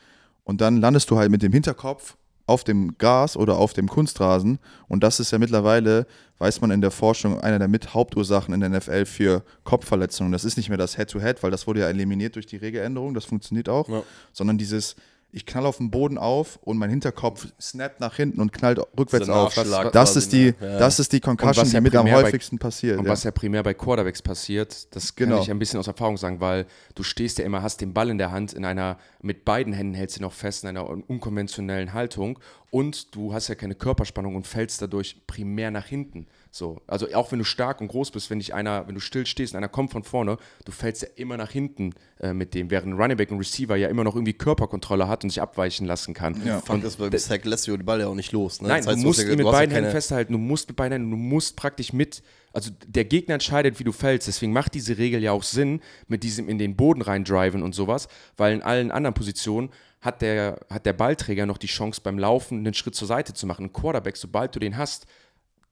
Und 0.44 0.62
dann 0.62 0.78
landest 0.78 1.10
du 1.10 1.18
halt 1.18 1.32
mit 1.32 1.42
dem 1.42 1.52
Hinterkopf 1.52 2.16
auf 2.46 2.64
dem 2.64 2.98
Gas 2.98 3.38
oder 3.38 3.58
auf 3.58 3.74
dem 3.74 3.88
Kunstrasen. 3.88 4.60
Und 4.88 5.04
das 5.04 5.20
ist 5.20 5.32
ja 5.32 5.38
mittlerweile, 5.40 6.06
weiß 6.40 6.62
man 6.62 6.72
in 6.72 6.82
der 6.82 6.92
Forschung, 6.92 7.40
einer 7.40 7.60
der 7.60 7.68
mit 7.68 7.94
Hauptursachen 7.94 8.54
in 8.54 8.60
der 8.60 8.70
NFL 8.70 9.06
für 9.06 9.44
Kopfverletzungen. 9.64 10.32
Das 10.32 10.44
ist 10.44 10.58
nicht 10.58 10.70
mehr 10.70 10.78
das 10.78 10.96
Head-to-Head, 10.98 11.44
weil 11.44 11.52
das 11.52 11.66
wurde 11.68 11.82
ja 11.82 11.88
eliminiert 11.88 12.36
durch 12.36 12.46
die 12.48 12.58
Regeländerung, 12.58 13.14
das 13.14 13.26
funktioniert 13.26 13.70
auch, 13.70 13.88
Ja. 13.90 14.04
sondern 14.34 14.58
dieses, 14.58 14.96
ich 15.34 15.46
knall 15.46 15.66
auf 15.66 15.78
den 15.78 15.92
Boden 15.92 16.18
auf 16.18 16.60
und 16.62 16.78
mein 16.78 16.90
Hinterkopf 16.90 17.48
snappt 17.60 18.00
nach 18.02 18.16
hinten 18.16 18.42
und 18.42 18.52
knallt 18.52 18.80
rückwärts 19.00 19.28
Dieser 19.28 19.36
auf. 19.38 19.92
Das 19.94 20.16
ist 20.16 20.34
die, 20.34 20.48
ne? 20.52 20.56
Ja. 20.74 20.78
das 20.80 21.00
ist 21.00 21.14
die 21.14 21.20
Concussion, 21.22 21.66
ja 21.68 21.72
die 21.80 21.82
mit 21.82 21.96
am 21.96 22.04
primär 22.04 22.20
bei- 22.22 22.28
häufigsten 22.28 22.60
passiert. 22.60 23.00
Und 23.00 23.06
ja. 23.06 23.12
was 23.12 23.24
ja 23.24 23.32
primär 23.32 23.64
bei 23.64 23.74
Quarterbacks 23.74 24.22
passiert, 24.22 24.94
das 24.96 25.16
kann 25.16 25.30
Genau. 25.30 25.42
ich 25.42 25.50
ein 25.50 25.58
bisschen 25.60 25.80
aus 25.80 25.88
Erfahrung 25.88 26.18
sagen, 26.18 26.40
weil 26.42 26.66
du 26.96 27.04
stehst 27.04 27.38
ja 27.38 27.46
immer, 27.46 27.62
hast 27.62 27.80
den 27.82 27.94
Ball 27.94 28.10
in 28.10 28.18
der 28.18 28.32
Hand, 28.32 28.54
in 28.54 28.66
einer, 28.66 28.98
mit 29.22 29.46
beiden 29.46 29.72
Händen 29.74 29.94
hältst 29.94 30.18
du 30.18 30.20
ihn 30.20 30.24
noch 30.24 30.34
fest, 30.34 30.64
in 30.64 30.70
einer 30.70 30.90
un- 30.90 31.04
unkonventionellen 31.04 31.94
Haltung 31.94 32.38
und 32.72 33.14
du 33.16 33.34
hast 33.34 33.50
ja 33.50 33.56
keine 33.56 33.76
Körperspannung 33.76 34.36
und 34.36 34.48
fällst 34.48 34.82
dadurch 34.82 35.18
primär 35.28 35.72
nach 35.72 35.86
hinten. 35.86 36.26
So, 36.52 36.82
also 36.88 37.06
auch 37.14 37.32
wenn 37.32 37.40
du 37.40 37.46
stark 37.46 37.82
und 37.82 37.90
groß 37.90 38.12
bist, 38.12 38.30
wenn 38.30 38.40
dich 38.40 38.54
einer, 38.54 38.88
wenn 38.88 38.96
du 38.96 39.02
still 39.02 39.26
stehst 39.26 39.54
und 39.54 39.58
einer 39.58 39.68
kommt 39.68 39.92
von 39.92 40.04
vorne, 40.04 40.38
du 40.66 40.72
fällst 40.72 41.02
ja 41.02 41.10
immer 41.16 41.36
nach 41.38 41.52
hinten 41.52 41.94
äh, 42.22 42.34
mit 42.34 42.54
dem, 42.54 42.72
während 42.72 42.94
ein 42.94 43.00
Running 43.00 43.18
Back 43.18 43.30
und 43.32 43.40
Receiver 43.40 43.76
ja 43.76 43.90
immer 43.90 44.06
noch 44.06 44.16
irgendwie 44.16 44.34
Körperkontrolle 44.34 45.08
hat 45.10 45.24
und 45.26 45.30
sich 45.30 45.42
abweichen 45.42 45.86
lassen 45.86 46.14
kann. 46.14 46.42
Ja. 46.46 46.62
Fakt 46.62 46.84
ist, 46.86 46.98
beim 46.98 47.16
Sack 47.18 47.44
lässt 47.46 47.68
du 47.68 47.76
den 47.76 47.86
Ball 47.86 48.00
ja 48.00 48.08
auch 48.08 48.16
nicht 48.16 48.32
los. 48.32 48.62
Ne? 48.62 48.70
Nein, 48.70 48.78
Das 48.80 48.88
heißt, 48.88 49.04
du 49.04 49.08
musst 49.08 49.22
ja- 49.22 49.30
ihn 49.30 49.38
mit 49.38 49.46
beiden 49.46 49.74
Händen 49.76 49.92
festhalten, 49.92 50.32
du 50.34 50.40
musst 50.40 50.70
mit 50.70 50.78
beiden 50.78 50.94
Händen, 50.94 51.12
du 51.12 51.18
musst 51.18 51.58
praktisch 51.58 51.92
mit, 51.92 52.24
also 52.54 52.72
der 52.88 53.04
Gegner 53.04 53.34
entscheidet, 53.34 53.80
wie 53.80 53.84
du 53.84 53.92
fällst, 53.92 54.30
deswegen 54.30 54.54
macht 54.54 54.74
diese 54.74 54.98
Regel 54.98 55.22
ja 55.22 55.34
auch 55.34 55.44
Sinn, 55.44 55.82
mit 56.08 56.24
diesem 56.24 56.48
in 56.48 56.58
den 56.58 56.78
Boden 56.78 57.02
reindriven 57.02 57.64
und 57.64 57.76
sowas, 57.76 58.08
weil 58.38 58.54
in 58.54 58.62
allen 58.62 58.92
anderen 58.92 59.14
Positionen 59.14 59.72
hat 60.02 60.22
der, 60.22 60.60
hat 60.70 60.86
der 60.86 60.94
Ballträger 60.94 61.46
noch 61.46 61.60
die 61.60 61.68
Chance 61.68 62.02
beim 62.04 62.18
Laufen 62.18 62.60
einen 62.60 62.74
Schritt 62.74 62.96
zur 62.96 63.08
Seite 63.08 63.34
zu 63.34 63.46
machen. 63.46 63.66
Ein 63.66 63.74
Quarterback, 63.74 64.18
sobald 64.18 64.56
du 64.56 64.60
den 64.60 64.76
hast, 64.78 65.06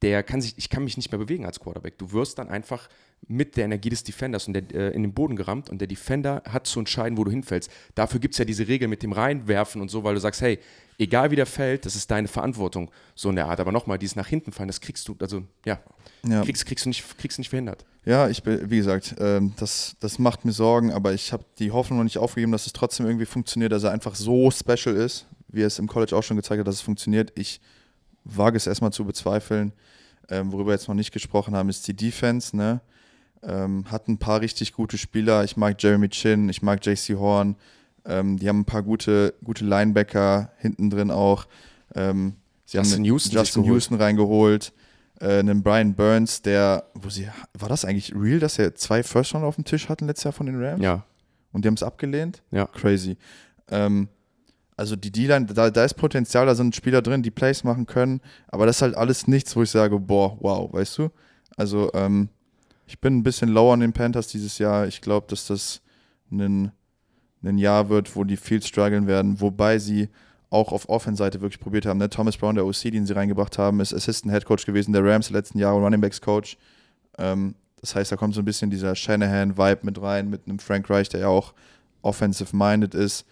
der 0.02 0.24
kann 0.24 0.40
sich, 0.40 0.54
ich 0.58 0.70
kann 0.70 0.84
mich 0.84 0.98
nicht 0.98 1.12
mehr 1.12 1.20
bewegen 1.20 1.46
als 1.46 1.60
Quarterback. 1.60 1.98
Du 1.98 2.12
wirst 2.12 2.38
dann 2.38 2.48
einfach 2.48 2.88
mit 3.28 3.58
der 3.58 3.66
Energie 3.66 3.90
des 3.90 4.04
Defenders 4.04 4.48
und 4.48 4.54
der, 4.54 4.64
äh, 4.74 4.96
in 4.96 5.04
den 5.04 5.14
Boden 5.14 5.36
gerammt 5.36 5.70
und 5.70 5.80
der 5.80 5.88
Defender 5.88 6.42
hat 6.50 6.66
zu 6.66 6.80
entscheiden, 6.80 7.18
wo 7.18 7.24
du 7.24 7.32
hinfällst. 7.32 7.70
Dafür 7.96 8.20
gibt 8.20 8.34
es 8.34 8.40
ja 8.40 8.46
diese 8.46 8.68
Regel 8.68 8.88
mit 8.88 9.04
dem 9.04 9.12
Reinwerfen 9.12 9.82
und 9.82 9.90
so, 9.90 10.04
weil 10.04 10.16
du 10.16 10.20
sagst, 10.20 10.42
hey, 10.42 10.60
egal 10.98 11.32
wie 11.32 11.36
der 11.36 11.46
fällt, 11.46 11.86
das 11.86 11.96
ist 11.96 12.10
deine 12.10 12.28
Verantwortung, 12.28 12.92
so 13.16 13.30
in 13.30 13.36
der 13.36 13.48
Art. 13.48 13.60
Aber 13.60 13.72
nochmal, 13.72 13.98
dieses 13.98 14.16
nach 14.16 14.28
hinten 14.28 14.52
fallen, 14.52 14.68
das 14.68 14.82
kriegst 14.82 15.08
du, 15.08 15.16
also 15.20 15.44
ja, 15.66 15.80
Ja. 16.28 16.44
Kriegst, 16.44 16.66
kriegst, 16.66 16.86
du 16.86 16.90
nicht, 16.90 17.18
kriegst 17.18 17.38
du 17.38 17.42
nicht 17.42 17.50
verhindert. 17.50 17.86
Ja, 18.06 18.30
ich 18.30 18.44
bin, 18.44 18.70
wie 18.70 18.78
gesagt, 18.78 19.16
ähm, 19.20 19.54
das, 19.58 19.96
das 20.00 20.20
macht 20.20 20.46
mir 20.46 20.52
Sorgen, 20.52 20.92
aber 20.92 21.14
ich 21.14 21.32
habe 21.32 21.46
die 21.60 21.72
Hoffnung 21.72 22.00
noch 22.00 22.04
nicht 22.04 22.18
aufgegeben, 22.18 22.52
dass 22.52 22.66
es 22.66 22.74
trotzdem 22.74 23.06
irgendwie 23.06 23.26
funktioniert, 23.26 23.72
dass 23.72 23.84
er 23.84 23.92
einfach 23.92 24.16
so 24.16 24.50
special 24.52 24.96
ist, 24.96 25.28
wie 25.48 25.62
er 25.62 25.68
es 25.68 25.80
im 25.80 25.88
College 25.88 26.16
auch 26.16 26.24
schon 26.24 26.38
gezeigt 26.38 26.60
hat, 26.60 26.68
dass 26.68 26.76
es 26.76 26.82
funktioniert. 26.82 27.32
Ich 27.36 27.62
wage 28.24 28.58
es 28.58 28.68
erstmal 28.68 28.92
zu 28.92 29.06
bezweifeln. 29.06 29.74
Ähm, 30.30 30.52
worüber 30.52 30.70
wir 30.70 30.74
jetzt 30.74 30.88
noch 30.88 30.96
nicht 30.96 31.12
gesprochen 31.12 31.56
haben, 31.56 31.70
ist 31.70 31.88
die 31.88 31.96
Defense. 31.96 32.56
Ne? 32.56 32.82
Ähm, 33.42 33.86
hat 33.90 34.08
ein 34.08 34.18
paar 34.18 34.42
richtig 34.42 34.74
gute 34.74 34.98
Spieler. 34.98 35.44
Ich 35.44 35.56
mag 35.58 35.82
Jeremy 35.82 36.10
Chin, 36.10 36.50
ich 36.50 36.62
mag 36.62 36.86
JC 36.86 37.16
Horn. 37.18 37.56
Ähm, 38.06 38.38
die 38.38 38.50
haben 38.50 38.62
ein 38.62 38.66
paar 38.66 38.84
gute, 38.84 39.34
gute 39.44 39.66
Linebacker 39.66 40.52
hinten 40.58 40.90
drin 40.90 41.12
auch. 41.12 41.46
Ähm, 41.96 42.36
sie 42.66 42.78
Justin 42.78 42.98
haben 43.00 43.06
Houston 43.06 43.36
Justin. 43.38 43.64
Houston 43.66 43.96
reingeholt. 43.96 44.74
äh, 45.22 45.40
einen 45.40 45.64
Brian 45.64 45.96
Burns, 45.96 46.42
der, 46.42 46.86
wo 46.94 47.10
sie, 47.10 47.28
war 47.58 47.70
das 47.70 47.86
eigentlich 47.86 48.14
real, 48.16 48.40
dass 48.40 48.58
er 48.60 48.76
zwei 48.76 49.04
First 49.04 49.34
Round 49.34 49.46
auf 49.46 49.56
dem 49.56 49.66
Tisch 49.66 49.90
hatten 49.90 50.08
letztes 50.08 50.24
Jahr 50.26 50.34
von 50.34 50.46
den 50.46 50.62
Rams? 50.64 50.82
Ja, 50.84 51.04
Und 51.52 51.64
die 51.64 51.68
haben 51.68 51.76
es 51.76 51.84
abgelehnt? 51.84 52.42
Ja. 52.52 52.68
Crazy. 52.68 53.18
Ähm, 53.70 54.08
also 54.78 54.96
die 54.96 55.12
D-Line, 55.12 55.46
da, 55.48 55.70
da 55.70 55.84
ist 55.84 55.96
Potenzial, 55.96 56.46
da 56.46 56.56
sind 56.56 56.74
Spieler 56.74 57.02
drin, 57.02 57.22
die 57.22 57.32
Plays 57.32 57.66
machen 57.66 57.86
können, 57.86 58.22
aber 58.48 58.66
das 58.66 58.78
ist 58.78 58.82
halt 58.82 58.96
alles 58.96 59.28
nichts, 59.28 59.54
wo 59.58 59.62
ich 59.64 59.70
sage, 59.70 60.00
boah, 60.00 60.38
wow, 60.40 60.72
weißt 60.72 60.98
du? 61.00 61.10
Also 61.58 61.92
ähm, 61.94 62.30
ich 62.90 63.00
bin 63.00 63.18
ein 63.18 63.24
bisschen 63.24 63.50
lower 63.50 63.74
an 63.74 63.82
den 63.82 63.94
Panthers 63.94 64.30
dieses 64.30 64.58
Jahr. 64.58 64.88
Ich 64.88 65.00
glaube, 65.02 65.28
dass 65.30 65.46
das 65.46 65.80
ein, 66.32 66.72
ein 67.44 67.60
Jahr 67.60 67.88
wird, 67.90 68.16
wo 68.16 68.24
die 68.24 68.36
viel 68.36 68.64
strugglen 68.64 69.06
werden, 69.06 69.40
wobei 69.42 69.78
sie 69.78 70.10
auch 70.50 70.72
auf 70.72 70.90
Offense-Seite 70.90 71.40
wirklich 71.40 71.60
probiert 71.60 71.86
haben. 71.86 72.00
Ne? 72.00 72.10
Thomas 72.10 72.36
Brown, 72.36 72.56
der 72.56 72.66
OC, 72.66 72.92
den 72.92 73.06
sie 73.06 73.14
reingebracht 73.14 73.60
haben, 73.60 73.80
ist 73.80 73.94
Assistant 73.94 74.34
Head 74.34 74.46
Coach 74.46 74.66
gewesen 74.66 74.92
der 74.92 75.06
Rams 75.06 75.30
letzten 75.30 75.60
Jahre, 75.60 75.78
Running 75.78 76.02
Backs 76.02 76.20
Coach. 76.20 76.58
Ähm, 77.20 77.54
das 77.80 77.94
heißt, 77.94 78.12
da 78.12 78.16
kommt 78.16 78.34
so 78.34 78.42
ein 78.42 78.46
bisschen 78.46 78.72
dieser 78.72 78.96
Shanahan-Vibe 78.96 79.82
mit 79.84 80.02
rein, 80.02 80.32
mit 80.32 80.48
einem 80.48 80.58
Frank 80.58 80.90
Reich, 80.90 81.10
der 81.10 81.20
ja 81.20 81.28
auch 81.28 81.54
offensive-minded 82.02 82.96
ist, 82.96 83.24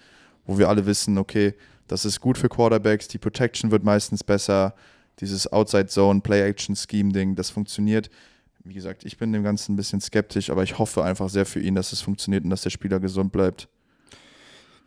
wo 0.46 0.60
wir 0.60 0.70
alle 0.70 0.86
wissen, 0.86 1.18
okay, 1.18 1.56
das 1.88 2.06
ist 2.06 2.22
gut 2.22 2.38
für 2.38 2.48
Quarterbacks, 2.48 3.08
die 3.08 3.18
Protection 3.18 3.72
wird 3.72 3.84
meistens 3.84 4.24
besser, 4.24 4.76
dieses 5.20 5.52
Outside-Zone, 5.52 6.22
Play-Action-Scheme-Ding, 6.22 7.34
das 7.34 7.50
funktioniert. 7.50 8.12
Wie 8.68 8.74
gesagt, 8.74 9.06
ich 9.06 9.18
bin 9.18 9.34
dem 9.34 9.44
Ganzen 9.44 9.74
ein 9.74 9.76
bisschen 9.76 10.02
skeptisch, 10.02 10.50
aber 10.50 10.64
ich 10.64 10.78
hoffe 10.78 11.04
einfach 11.04 11.30
sehr 11.30 11.46
für 11.46 11.60
ihn, 11.60 11.76
dass 11.76 11.94
es 11.94 12.02
funktioniert 12.02 12.44
und 12.44 12.50
dass 12.50 12.62
der 12.62 12.70
Spieler 12.70 13.00
gesund 13.00 13.32
bleibt. 13.32 13.70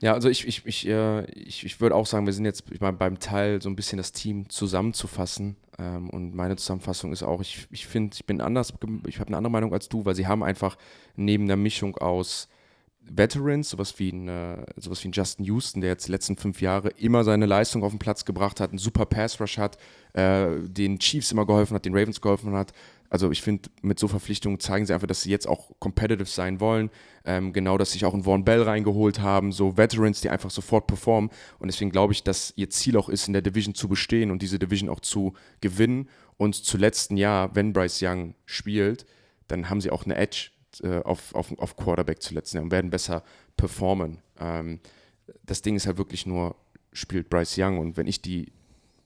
Ja, 0.01 0.15
also 0.15 0.31
ich, 0.31 0.47
ich, 0.49 0.65
ich, 0.65 0.89
äh, 0.89 1.25
ich, 1.33 1.65
ich 1.65 1.81
würde 1.81 1.95
auch 1.95 2.07
sagen, 2.07 2.25
wir 2.25 2.33
sind 2.33 2.47
jetzt 2.47 2.65
beim 2.81 3.19
Teil 3.19 3.61
so 3.61 3.69
ein 3.69 3.77
bisschen 3.77 3.99
das 3.99 4.13
Team 4.13 4.49
zusammenzufassen. 4.49 5.57
Ähm, 5.79 6.09
und 6.09 6.35
meine 6.35 6.57
Zusammenfassung 6.57 7.13
ist 7.13 7.23
auch, 7.23 7.43
ich, 7.43 7.67
ich 7.71 7.87
finde, 7.87 8.15
ich 8.15 8.25
bin 8.25 8.41
anders, 8.41 8.73
ich 9.07 9.21
habe 9.21 9.29
eine 9.29 9.37
andere 9.37 9.51
Meinung 9.51 9.75
als 9.75 9.91
du, 9.91 10.05
weil 10.07 10.15
sie 10.15 10.27
haben 10.27 10.43
einfach 10.43 10.79
neben 11.17 11.47
der 11.47 11.59
Mischung 11.59 11.99
aus 11.99 12.49
Veterans, 13.03 13.71
sowas 13.71 13.99
wie 13.99 14.11
ein, 14.11 14.29
äh, 14.29 14.65
sowas 14.77 15.03
wie 15.05 15.09
ein 15.09 15.13
Justin 15.13 15.45
Houston, 15.45 15.81
der 15.81 15.91
jetzt 15.91 16.07
die 16.07 16.13
letzten 16.13 16.37
fünf 16.37 16.63
Jahre 16.63 16.91
immer 16.91 17.25
seine 17.25 17.47
Leistung 17.47 17.83
auf 17.83 17.93
den 17.93 17.99
Platz 17.99 18.25
gebracht 18.25 18.61
hat, 18.61 18.71
einen 18.71 18.79
super 18.79 19.05
Pass 19.05 19.41
Rush 19.41 19.59
hat, 19.59 19.79
äh, 20.15 20.61
den 20.63 20.99
Chiefs 20.99 21.33
immer 21.33 21.45
geholfen 21.45 21.75
hat, 21.75 21.85
den 21.85 21.95
Ravens 21.95 22.21
geholfen 22.21 22.55
hat. 22.55 22.73
Also 23.11 23.33
ich 23.33 23.43
finde, 23.43 23.69
mit 23.83 23.99
so 23.99 24.07
Verpflichtungen 24.07 24.61
zeigen 24.61 24.87
sie 24.87 24.95
einfach, 24.95 25.09
dass 25.09 25.23
sie 25.23 25.31
jetzt 25.31 25.49
auch 25.49 25.73
competitive 25.81 26.29
sein 26.29 26.61
wollen. 26.61 26.91
Ähm, 27.25 27.53
genau, 27.53 27.77
dass 27.77 27.91
sie 27.91 27.95
sich 27.95 28.05
auch 28.05 28.15
einen 28.15 28.23
Vaughn 28.23 28.45
Bell 28.45 28.63
reingeholt 28.63 29.21
haben, 29.21 29.51
so 29.51 29.77
Veterans, 29.77 30.21
die 30.21 30.31
einfach 30.31 30.51
sofort 30.51 30.87
performen. 30.87 31.31
Und 31.59 31.67
deswegen 31.67 31.91
glaube 31.91 32.13
ich, 32.13 32.23
dass 32.23 32.53
ihr 32.55 32.71
Ziel 32.71 32.97
auch 32.97 33.09
ist, 33.09 33.27
in 33.27 33.33
der 33.33 33.43
Division 33.43 33.75
zu 33.75 33.89
bestehen 33.89 34.31
und 34.31 34.43
diese 34.43 34.61
Division 34.61 34.89
auch 34.89 35.01
zu 35.01 35.35
gewinnen. 35.61 36.09
Und 36.37 36.55
zuletzt 36.55 37.11
ein 37.11 37.17
Jahr, 37.17 37.55
wenn 37.57 37.73
Bryce 37.73 38.01
Young 38.03 38.35
spielt, 38.47 39.05
dann 39.49 39.69
haben 39.69 39.81
sie 39.81 39.91
auch 39.91 40.05
eine 40.05 40.15
Edge 40.15 40.51
äh, 40.85 41.01
auf, 41.01 41.35
auf, 41.35 41.59
auf 41.59 41.77
Quarterback 41.77 42.23
zuletzt 42.23 42.55
Jahr 42.55 42.63
und 42.63 42.71
werden 42.71 42.91
besser 42.91 43.25
performen. 43.57 44.19
Ähm, 44.39 44.79
das 45.45 45.63
Ding 45.63 45.75
ist 45.75 45.87
halt 45.87 45.99
wirklich 45.99 46.27
nur, 46.27 46.55
spielt 46.93 47.29
Bryce 47.29 47.59
Young. 47.59 47.79
Und 47.79 47.97
wenn 47.97 48.07
ich 48.07 48.23
die 48.23 48.53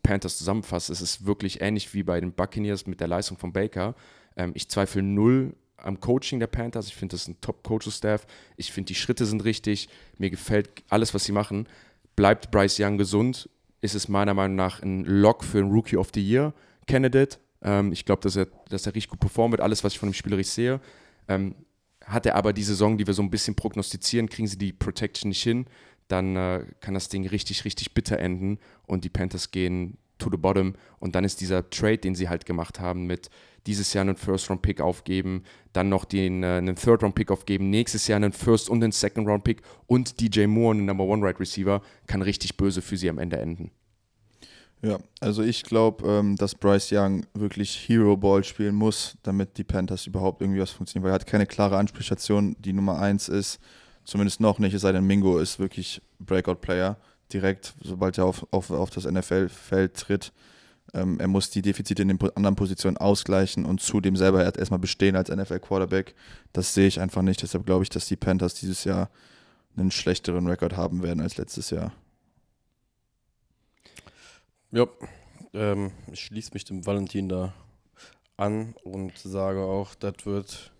Panthers 0.05 0.39
zusammenfasse, 0.39 0.93
ist 0.93 1.01
es 1.01 1.27
wirklich 1.27 1.61
ähnlich 1.61 1.93
wie 1.95 2.05
bei 2.05 2.21
den 2.21 2.33
Buccaneers 2.33 2.87
mit 2.87 3.01
der 3.01 3.09
Leistung 3.09 3.37
von 3.37 3.53
Baker. 3.53 3.97
Ähm, 4.37 4.53
ich 4.55 4.69
zweifle 4.69 5.03
null 5.03 5.57
am 5.77 5.99
Coaching 5.99 6.39
der 6.39 6.47
Panthers. 6.47 6.87
Ich 6.87 6.95
finde, 6.95 7.15
das 7.15 7.23
ist 7.23 7.29
ein 7.29 7.41
Top-Coaching-Staff. 7.41 8.27
Ich 8.57 8.71
finde, 8.71 8.87
die 8.89 8.95
Schritte 8.95 9.27
sind 9.27 9.45
richtig. 9.45 9.89
Mir 10.19 10.31
gefällt 10.31 10.71
alles, 10.89 11.13
was 11.13 11.25
sie 11.25 11.33
machen. 11.33 11.69
Bleibt 12.15 12.53
Bryce 12.53 12.79
Young 12.79 12.97
gesund, 12.97 13.51
ist 13.81 13.97
es 13.97 14.09
meiner 14.09 14.35
Meinung 14.35 14.55
nach 14.55 14.81
ein 14.81 15.05
Lock 15.05 15.43
für 15.43 15.59
ein 15.59 15.71
Rookie 15.71 15.97
of 15.97 16.11
the 16.15 16.23
Year 16.23 16.55
Candidate. 16.87 17.39
Ähm, 17.61 17.93
ich 17.93 18.05
glaube, 18.05 18.23
dass 18.23 18.37
er, 18.37 18.47
dass 18.69 18.87
er 18.87 18.95
richtig 18.95 19.11
gut 19.11 19.21
performt 19.21 19.53
wird. 19.53 19.61
Alles, 19.61 19.83
was 19.83 19.95
ich 19.95 19.99
von 19.99 20.09
dem 20.09 20.15
spielerisch 20.15 20.49
sehe. 20.49 20.81
Ähm, 21.27 21.57
hat 22.07 22.27
er 22.27 22.37
aber 22.37 22.53
die 22.53 22.63
Saison, 22.63 22.99
die 22.99 23.07
wir 23.07 23.15
so 23.15 23.23
ein 23.23 23.31
bisschen 23.31 23.55
prognostizieren, 23.55 24.29
kriegen 24.29 24.47
sie 24.47 24.59
die 24.59 24.73
Protection 24.73 25.31
nicht 25.31 25.43
hin, 25.43 25.67
dann 26.09 26.37
äh, 26.37 26.67
kann 26.81 26.95
das 26.95 27.09
Ding 27.09 27.27
richtig, 27.27 27.65
richtig 27.65 27.95
bitter 27.95 28.19
enden 28.19 28.59
und 28.87 29.05
die 29.05 29.11
Panthers 29.11 29.51
gehen 29.51 29.99
to 30.19 30.31
the 30.31 30.37
bottom 30.37 30.75
und 30.99 31.15
dann 31.15 31.25
ist 31.25 31.41
dieser 31.41 31.69
Trade, 31.71 31.99
den 31.99 32.15
sie 32.15 32.29
halt 32.29 32.47
gemacht 32.47 32.81
haben 32.81 33.07
mit 33.07 33.31
dieses 33.67 33.93
Jahr 33.95 34.03
einen 34.03 34.17
First-Round-Pick 34.17 34.81
aufgeben, 34.81 35.43
dann 35.73 35.89
noch 35.89 36.05
den, 36.05 36.43
äh, 36.43 36.59
einen 36.59 36.77
Third-Round-Pick 36.77 37.31
aufgeben, 37.31 37.71
nächstes 37.71 38.07
Jahr 38.07 38.17
einen 38.17 38.33
First- 38.33 38.69
und 38.69 38.83
einen 38.83 38.93
Second-Round-Pick 38.93 39.63
und 39.87 40.21
DJ 40.21 40.47
Moore, 40.47 40.75
einen 40.75 40.87
Number-One-Right-Receiver, 40.87 41.81
kann 42.07 42.23
richtig 42.23 42.57
böse 42.57 42.83
für 42.83 42.97
sie 42.97 43.09
am 43.09 43.19
Ende 43.19 43.39
enden. 43.39 43.71
Ja, 44.83 44.99
also 45.21 45.43
ich 45.43 45.63
glaube, 45.63 46.07
ähm, 46.07 46.37
dass 46.37 46.55
Bryce 46.55 46.93
Young 46.93 47.25
wirklich 47.33 47.89
Hero 47.89 48.19
Ball 48.19 48.45
spielen 48.45 48.75
muss, 48.75 49.17
damit 49.23 49.57
die 49.57 49.65
Panthers 49.65 50.07
überhaupt 50.07 50.43
irgendwie 50.43 50.61
was 50.61 50.73
funktionieren, 50.73 51.05
weil 51.05 51.13
er 51.13 51.15
hat 51.15 51.27
keine 51.27 51.47
klare 51.47 51.79
Ansprechstation, 51.79 52.55
die 52.59 52.75
Nummer 52.75 52.99
eins 52.99 53.31
ist, 53.31 53.59
zumindest 54.05 54.41
noch 54.41 54.59
nicht, 54.59 54.75
es 54.75 54.83
sei 54.83 54.93
denn, 54.93 55.07
Mingo 55.07 55.39
ist 55.39 55.59
wirklich 55.59 56.03
Breakout-Player, 56.19 56.97
direkt, 57.33 57.75
sobald 57.83 58.19
er 58.19 58.27
auf, 58.27 58.47
auf, 58.51 58.71
auf 58.71 58.91
das 58.91 59.05
NFL-Feld 59.05 59.95
tritt. 59.95 60.33
Ähm, 60.93 61.19
er 61.19 61.27
muss 61.29 61.51
die 61.51 61.63
Defizite 61.63 62.03
in 62.03 62.09
den 62.09 62.21
anderen 62.37 62.55
Positionen 62.57 62.97
ausgleichen 62.97 63.65
und 63.65 63.81
zudem 63.81 64.17
selber 64.17 64.45
erst- 64.45 64.59
erstmal 64.59 64.79
bestehen 64.79 65.17
als 65.17 65.31
NFL-Quarterback. 65.31 66.15
Das 66.53 66.75
sehe 66.75 66.87
ich 66.87 67.01
einfach 67.01 67.23
nicht, 67.23 67.43
deshalb 67.43 67.67
glaube 67.67 67.83
ich, 67.83 67.89
dass 67.89 68.07
die 68.07 68.17
Panthers 68.17 68.55
dieses 68.55 68.85
Jahr 68.85 69.11
einen 69.77 69.91
schlechteren 69.91 70.47
Rekord 70.47 70.77
haben 70.77 71.03
werden 71.03 71.21
als 71.21 71.37
letztes 71.37 71.71
Jahr. 71.71 71.93
Ja, 74.71 74.87
ähm, 75.53 75.93
ich 76.13 76.21
schließe 76.21 76.51
mich 76.53 76.65
dem 76.65 76.85
Valentin 76.87 77.29
da 77.29 77.55
an 78.37 78.75
und 78.85 79.17
sage 79.19 79.61
auch, 79.61 79.95
das 79.95 80.15
wird 80.25 80.73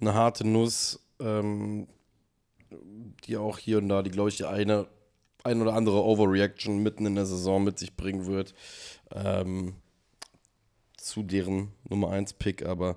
eine 0.00 0.14
harte 0.14 0.46
Nuss, 0.46 1.00
ähm, 1.20 1.86
die 3.24 3.36
auch 3.36 3.58
hier 3.58 3.78
und 3.78 3.88
da, 3.88 4.02
die 4.02 4.10
glaube 4.10 4.28
ich, 4.28 4.36
die 4.36 4.44
eine, 4.44 4.86
ein 5.44 5.60
oder 5.62 5.74
andere 5.74 6.02
Overreaction 6.02 6.82
mitten 6.82 7.06
in 7.06 7.14
der 7.14 7.26
Saison 7.26 7.62
mit 7.64 7.78
sich 7.78 7.96
bringen 7.96 8.26
wird. 8.26 8.54
Ähm, 9.12 9.74
zu 10.96 11.22
deren 11.22 11.72
Nummer 11.88 12.10
1 12.10 12.32
Pick, 12.34 12.66
aber 12.66 12.96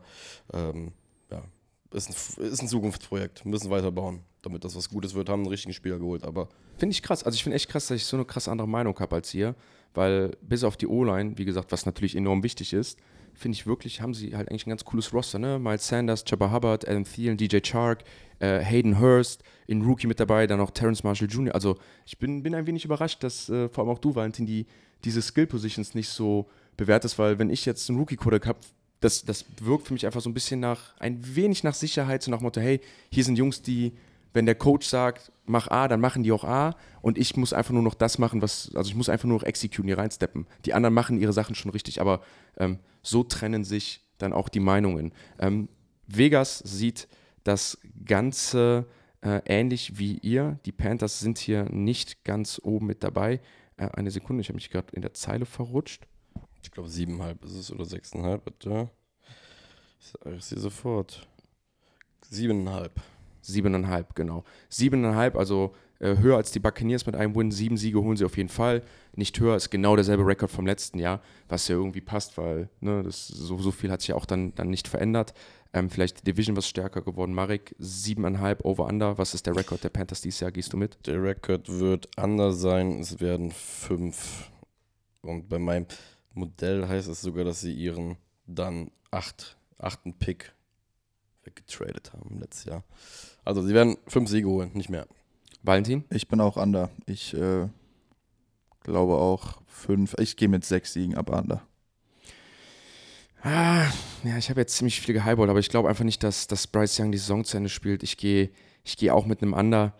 ähm, 0.51 0.93
ja, 1.30 1.43
ist 1.91 2.09
ein, 2.09 2.43
ist 2.43 2.61
ein 2.61 2.67
Zukunftsprojekt. 2.67 3.45
Müssen 3.45 3.70
weiterbauen, 3.70 4.22
damit 4.41 4.63
das 4.63 4.76
was 4.76 4.89
Gutes 4.89 5.13
wird. 5.13 5.30
Haben 5.30 5.41
einen 5.41 5.49
richtigen 5.49 5.74
Spieler 5.74 5.99
geholt, 5.99 6.24
aber 6.24 6.49
Finde 6.80 6.93
ich 6.93 7.03
krass. 7.03 7.24
Also 7.24 7.36
ich 7.36 7.43
finde 7.43 7.57
echt 7.57 7.70
krass, 7.70 7.88
dass 7.88 7.97
ich 7.97 8.05
so 8.05 8.15
eine 8.15 8.26
krass 8.26 8.47
andere 8.47 8.67
Meinung 8.67 8.97
habe 8.99 9.17
als 9.17 9.34
ihr, 9.34 9.53
weil 9.93 10.38
bis 10.41 10.63
auf 10.63 10.78
die 10.78 10.88
O-Line, 10.88 11.38
wie 11.38 11.43
gesagt, 11.43 11.74
was 11.74 11.86
natürlich 11.86 12.15
enorm 12.15 12.41
wichtig 12.41 12.72
ist, 12.72 12.97
finde 13.39 13.55
ich 13.55 13.65
wirklich, 13.65 14.01
haben 14.01 14.13
sie 14.13 14.35
halt 14.35 14.49
eigentlich 14.49 14.67
ein 14.67 14.69
ganz 14.69 14.85
cooles 14.85 15.13
Roster, 15.13 15.39
ne? 15.39 15.57
Miles 15.57 15.87
Sanders, 15.87 16.23
Chubba 16.25 16.51
Hubbard, 16.51 16.87
Adam 16.87 17.05
Thielen, 17.05 17.37
DJ 17.37 17.59
Chark, 17.61 18.03
äh, 18.39 18.59
Hayden 18.59 18.99
Hurst, 18.99 19.43
in 19.67 19.81
Rookie 19.81 20.07
mit 20.07 20.19
dabei, 20.19 20.47
dann 20.47 20.59
noch 20.59 20.71
Terrence 20.71 21.03
Marshall 21.03 21.29
Jr. 21.29 21.55
Also 21.55 21.77
ich 22.05 22.17
bin, 22.17 22.43
bin 22.43 22.53
ein 22.55 22.67
wenig 22.67 22.85
überrascht, 22.85 23.23
dass 23.23 23.49
äh, 23.49 23.69
vor 23.69 23.83
allem 23.83 23.93
auch 23.93 23.99
du, 23.99 24.15
Valentin, 24.15 24.45
die, 24.45 24.65
diese 25.03 25.21
Skill-Positions 25.21 25.95
nicht 25.95 26.09
so 26.09 26.49
bewertest, 26.77 27.17
weil 27.19 27.39
wenn 27.39 27.49
ich 27.49 27.65
jetzt 27.65 27.89
einen 27.89 27.99
Rookie-Quarterback 27.99 28.47
habe, 28.47 28.59
das, 28.99 29.23
das 29.23 29.45
wirkt 29.61 29.87
für 29.87 29.93
mich 29.93 30.05
einfach 30.05 30.21
so 30.21 30.29
ein 30.29 30.33
bisschen 30.33 30.59
nach, 30.59 30.97
ein 30.99 31.19
wenig 31.35 31.63
nach 31.63 31.73
Sicherheit, 31.73 32.21
so 32.23 32.31
nach 32.31 32.41
Motto, 32.41 32.59
hey, 32.59 32.81
hier 33.11 33.23
sind 33.23 33.37
Jungs, 33.37 33.61
die, 33.61 33.93
wenn 34.34 34.45
der 34.45 34.55
Coach 34.55 34.88
sagt, 34.88 35.32
mach 35.45 35.67
A, 35.69 35.88
dann 35.88 35.99
machen 35.99 36.23
die 36.23 36.32
auch 36.32 36.43
A 36.43 36.75
und 37.01 37.17
ich 37.17 37.36
muss 37.36 37.53
einfach 37.53 37.73
nur 37.73 37.84
noch 37.84 37.95
das 37.95 38.17
machen, 38.17 38.41
was, 38.41 38.71
also 38.75 38.89
ich 38.89 38.95
muss 38.95 39.09
einfach 39.09 39.27
nur 39.27 39.39
noch 39.39 39.45
executen, 39.45 39.86
hier 39.86 39.97
reinsteppen. 39.97 40.45
Die 40.65 40.73
anderen 40.73 40.93
machen 40.93 41.19
ihre 41.19 41.34
Sachen 41.34 41.55
schon 41.55 41.71
richtig, 41.71 42.01
aber 42.01 42.21
ähm, 42.57 42.80
so 43.01 43.23
trennen 43.23 43.63
sich 43.63 44.05
dann 44.17 44.34
auch 44.34 44.49
die 44.49 44.59
Meinungen. 44.59 45.13
Ähm, 45.39 45.69
Vegas 46.07 46.59
sieht 46.59 47.07
das 47.43 47.77
Ganze 48.05 48.86
äh, 49.21 49.41
ähnlich 49.45 49.97
wie 49.97 50.17
ihr. 50.19 50.59
Die 50.65 50.71
Panthers 50.71 51.19
sind 51.19 51.38
hier 51.38 51.65
nicht 51.65 52.23
ganz 52.23 52.59
oben 52.63 52.88
mit 52.88 53.03
dabei. 53.03 53.41
Äh, 53.77 53.89
eine 53.93 54.11
Sekunde, 54.11 54.41
ich 54.41 54.49
habe 54.49 54.55
mich 54.55 54.69
gerade 54.69 54.93
in 54.93 55.01
der 55.01 55.13
Zeile 55.13 55.45
verrutscht. 55.45 56.07
ich 56.61 56.71
glaube 56.71 56.89
siebeneinhalb 56.89 57.43
ist 57.43 57.55
es 57.55 57.71
oder 57.71 57.86
sechseinhalb, 57.86 58.45
bitte. 58.45 58.89
Ich 59.99 60.07
sage 60.07 60.36
es 60.36 60.49
dir 60.49 60.59
sofort. 60.59 61.27
Siebeneinhalb. 62.30 63.01
Siebeneinhalb, 63.41 64.15
genau. 64.15 64.43
Siebeneinhalb, 64.69 65.35
also 65.35 65.73
äh, 65.99 66.17
höher 66.17 66.37
als 66.37 66.51
die 66.51 66.59
Buccaneers 66.59 67.05
mit 67.05 67.15
einem 67.15 67.35
Win. 67.35 67.51
Sieben 67.51 67.77
Siege 67.77 68.01
holen 68.01 68.17
sie 68.17 68.25
auf 68.25 68.37
jeden 68.37 68.49
Fall. 68.49 68.83
Nicht 69.15 69.39
höher, 69.39 69.55
ist 69.55 69.69
genau 69.69 69.95
derselbe 69.95 70.25
Rekord 70.25 70.51
vom 70.51 70.65
letzten 70.65 70.99
Jahr, 70.99 71.21
was 71.47 71.67
ja 71.67 71.75
irgendwie 71.75 72.01
passt, 72.01 72.37
weil 72.37 72.69
ne, 72.79 73.03
das, 73.03 73.27
so, 73.27 73.57
so 73.57 73.71
viel 73.71 73.91
hat 73.91 74.01
sich 74.01 74.09
ja 74.09 74.15
auch 74.15 74.25
dann, 74.25 74.55
dann 74.55 74.69
nicht 74.69 74.87
verändert. 74.87 75.33
Ähm, 75.73 75.89
vielleicht 75.89 76.21
die 76.21 76.31
Division 76.31 76.55
was 76.55 76.67
stärker 76.67 77.01
geworden. 77.01 77.33
Marek, 77.33 77.75
siebeneinhalb 77.77 78.65
over-under. 78.65 79.17
Was 79.17 79.33
ist 79.33 79.45
der 79.45 79.55
Rekord 79.55 79.83
der 79.83 79.89
Panthers 79.89 80.21
dieses 80.21 80.39
Jahr? 80.39 80.51
Gehst 80.51 80.73
du 80.73 80.77
mit? 80.77 80.97
Der 81.05 81.21
Rekord 81.21 81.69
wird 81.69 82.07
anders 82.17 82.59
sein. 82.59 82.99
Es 82.99 83.19
werden 83.19 83.51
fünf. 83.51 84.49
Und 85.21 85.49
bei 85.49 85.59
meinem 85.59 85.85
Modell 86.33 86.87
heißt 86.87 87.09
es 87.09 87.21
sogar, 87.21 87.43
dass 87.43 87.61
sie 87.61 87.73
ihren 87.73 88.17
dann 88.47 88.89
acht, 89.11 89.57
achten 89.77 90.13
Pick 90.13 90.53
weggetradet 91.43 92.13
haben 92.13 92.39
letztes 92.39 92.65
Jahr. 92.65 92.83
Also 93.45 93.61
sie 93.61 93.73
werden 93.73 93.97
fünf 94.07 94.29
Siege 94.29 94.47
holen, 94.47 94.71
nicht 94.73 94.89
mehr. 94.89 95.07
Valentin? 95.63 96.05
Ich 96.09 96.27
bin 96.27 96.39
auch 96.41 96.57
under. 96.57 96.89
Ich 97.05 97.33
äh, 97.33 97.67
glaube 98.81 99.15
auch 99.15 99.61
fünf. 99.67 100.15
Ich 100.19 100.37
gehe 100.37 100.47
mit 100.47 100.65
sechs 100.65 100.93
Siegen 100.93 101.15
ab 101.15 101.29
under. 101.29 101.61
Ah, 103.41 103.85
ja, 104.23 104.37
ich 104.37 104.49
habe 104.49 104.59
jetzt 104.59 104.75
ziemlich 104.75 104.99
viel 104.99 105.13
gehighballt, 105.13 105.49
aber 105.49 105.59
ich 105.59 105.69
glaube 105.69 105.87
einfach 105.87 106.03
nicht, 106.03 106.23
dass, 106.23 106.47
dass 106.47 106.67
Bryce 106.67 106.99
Young 106.99 107.11
die 107.11 107.17
Saison 107.17 107.45
zu 107.45 107.55
Ende 107.55 107.69
spielt. 107.69 108.03
Ich 108.03 108.17
gehe 108.17 108.49
ich 108.83 108.97
geh 108.97 109.11
auch 109.11 109.25
mit 109.25 109.41
einem 109.41 109.53
Under. 109.53 109.93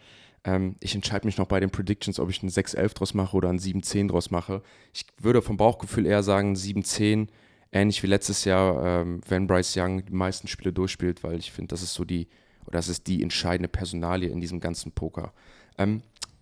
Ähm, 0.44 0.76
ich 0.80 0.96
entscheide 0.96 1.26
mich 1.26 1.38
noch 1.38 1.48
bei 1.48 1.60
den 1.60 1.70
Predictions, 1.70 2.20
ob 2.20 2.30
ich 2.30 2.42
einen 2.42 2.52
6-11 2.52 2.94
draus 2.96 3.14
mache 3.14 3.36
oder 3.36 3.50
einen 3.50 3.60
7-10 3.60 4.10
draus 4.10 4.32
mache. 4.32 4.62
Ich 4.94 5.06
würde 5.18 5.42
vom 5.42 5.58
Bauchgefühl 5.58 6.06
eher 6.06 6.24
sagen 6.24 6.56
7-10, 6.56 7.28
ähnlich 7.72 8.02
wie 8.04 8.08
letztes 8.08 8.46
Jahr, 8.46 9.02
ähm, 9.02 9.22
wenn 9.28 9.48
Bryce 9.48 9.78
Young 9.78 10.06
die 10.06 10.14
meisten 10.14 10.48
Spiele 10.48 10.74
durchspielt, 10.74 11.24
weil 11.24 11.38
ich 11.38 11.52
finde, 11.52 11.70
das 11.70 11.82
ist 11.82 11.94
so 11.94 12.04
die, 12.06 12.28
oder 12.66 12.78
das 12.78 12.90
ist 12.90 13.08
die 13.08 13.22
entscheidende 13.22 13.70
Personalie 13.70 14.30
in 14.30 14.42
diesem 14.42 14.60
ganzen 14.60 14.92
Poker. 14.92 15.34
Ähm, 15.78 16.02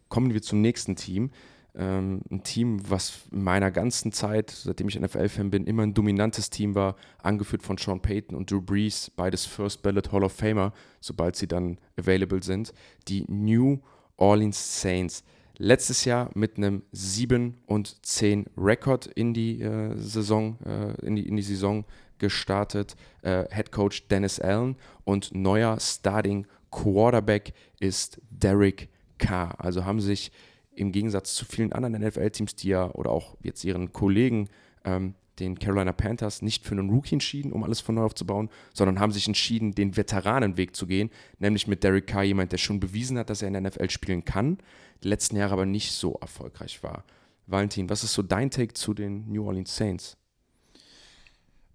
kommen 0.09 0.33
wir 0.33 0.41
zum 0.41 0.61
nächsten 0.61 0.95
Team. 0.95 1.31
Ähm, 1.75 2.21
ein 2.31 2.43
Team, 2.43 2.89
was 2.89 3.27
in 3.31 3.43
meiner 3.43 3.69
ganzen 3.69 4.11
Zeit, 4.11 4.49
seitdem 4.49 4.87
ich 4.87 4.99
NFL-Fan 4.99 5.51
bin, 5.51 5.65
immer 5.65 5.83
ein 5.83 5.93
dominantes 5.93 6.49
Team 6.49 6.73
war, 6.73 6.95
angeführt 7.21 7.61
von 7.61 7.77
Sean 7.77 8.01
Payton 8.01 8.35
und 8.35 8.49
Drew 8.49 8.61
Brees, 8.61 9.11
beides 9.15 9.45
First 9.45 9.83
Ballot 9.83 10.11
Hall 10.11 10.23
of 10.23 10.31
Famer, 10.31 10.73
sobald 11.01 11.35
sie 11.35 11.47
dann 11.47 11.77
available 11.97 12.41
sind. 12.41 12.73
Die 13.07 13.25
New 13.27 13.79
Orleans 14.15 14.81
Saints. 14.81 15.23
Letztes 15.59 16.05
Jahr 16.05 16.29
mit 16.35 16.57
einem 16.57 16.83
7 16.91 17.57
und 17.65 18.05
10 18.05 18.45
Rekord 18.57 19.07
in 19.07 19.33
die 19.33 19.61
äh, 19.61 19.95
Saison, 19.97 20.59
äh, 20.65 21.05
in, 21.05 21.15
die, 21.15 21.27
in 21.27 21.35
die 21.35 21.41
Saison 21.41 21.85
gestartet. 22.19 22.95
Äh, 23.23 23.45
Head 23.51 23.71
Coach 23.71 24.07
Dennis 24.07 24.39
Allen 24.39 24.75
und 25.03 25.33
neuer 25.33 25.79
Starting 25.79 26.45
Quarterback 26.69 27.53
ist 27.79 28.21
Derek 28.29 28.89
Carr. 29.17 29.55
Also 29.59 29.85
haben 29.85 29.99
sich 29.99 30.31
im 30.75 30.91
Gegensatz 30.91 31.33
zu 31.33 31.45
vielen 31.45 31.73
anderen 31.73 32.03
NFL-Teams, 32.03 32.55
die 32.55 32.69
ja 32.69 32.91
oder 32.91 33.09
auch 33.09 33.35
jetzt 33.41 33.63
ihren 33.63 33.91
Kollegen, 33.93 34.49
ähm, 34.85 35.15
den 35.39 35.59
Carolina 35.59 35.93
Panthers, 35.93 36.41
nicht 36.41 36.65
für 36.65 36.71
einen 36.71 36.89
Rookie 36.89 37.15
entschieden, 37.15 37.51
um 37.51 37.63
alles 37.63 37.79
von 37.79 37.95
neu 37.95 38.03
aufzubauen, 38.03 38.49
sondern 38.73 38.99
haben 38.99 39.11
sich 39.11 39.27
entschieden, 39.27 39.73
den 39.73 39.95
Veteranenweg 39.95 40.75
zu 40.75 40.87
gehen, 40.87 41.09
nämlich 41.39 41.67
mit 41.67 41.83
Derek 41.83 42.07
Carr, 42.07 42.23
jemand, 42.23 42.51
der 42.51 42.57
schon 42.57 42.79
bewiesen 42.79 43.17
hat, 43.17 43.29
dass 43.29 43.41
er 43.41 43.47
in 43.47 43.53
der 43.53 43.61
NFL 43.63 43.89
spielen 43.89 44.25
kann, 44.25 44.57
die 45.03 45.09
letzten 45.09 45.35
Jahre 45.35 45.53
aber 45.53 45.65
nicht 45.65 45.91
so 45.91 46.13
erfolgreich 46.21 46.83
war. 46.83 47.03
Valentin, 47.45 47.89
was 47.89 48.03
ist 48.03 48.13
so 48.13 48.21
dein 48.21 48.51
Take 48.51 48.73
zu 48.73 48.93
den 48.93 49.31
New 49.31 49.45
Orleans 49.45 49.75
Saints? 49.75 50.17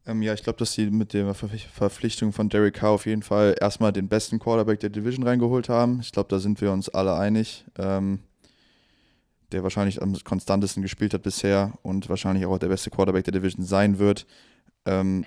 Ähm, 0.04 0.20
ja, 0.22 0.34
ich 0.34 0.42
glaube, 0.42 0.58
dass 0.58 0.72
sie 0.72 0.90
mit 0.90 1.12
der 1.12 1.32
Verpflichtung 1.34 2.32
von 2.32 2.48
Derek 2.48 2.74
Carr 2.74 2.90
auf 2.90 3.06
jeden 3.06 3.22
Fall 3.22 3.54
erstmal 3.60 3.92
den 3.92 4.08
besten 4.08 4.38
Quarterback 4.38 4.80
der 4.80 4.90
Division 4.90 5.26
reingeholt 5.26 5.68
haben. 5.68 6.00
Ich 6.00 6.12
glaube, 6.12 6.28
da 6.28 6.38
sind 6.38 6.60
wir 6.60 6.72
uns 6.72 6.88
alle 6.88 7.16
einig. 7.16 7.64
Ähm, 7.78 8.18
der 9.52 9.62
wahrscheinlich 9.62 10.02
am 10.02 10.16
konstantesten 10.24 10.82
gespielt 10.82 11.14
hat 11.14 11.22
bisher 11.22 11.72
und 11.82 12.08
wahrscheinlich 12.08 12.46
auch 12.46 12.58
der 12.58 12.68
beste 12.68 12.90
Quarterback 12.90 13.24
der 13.24 13.32
Division 13.32 13.64
sein 13.64 13.98
wird. 13.98 14.26
Ähm, 14.84 15.24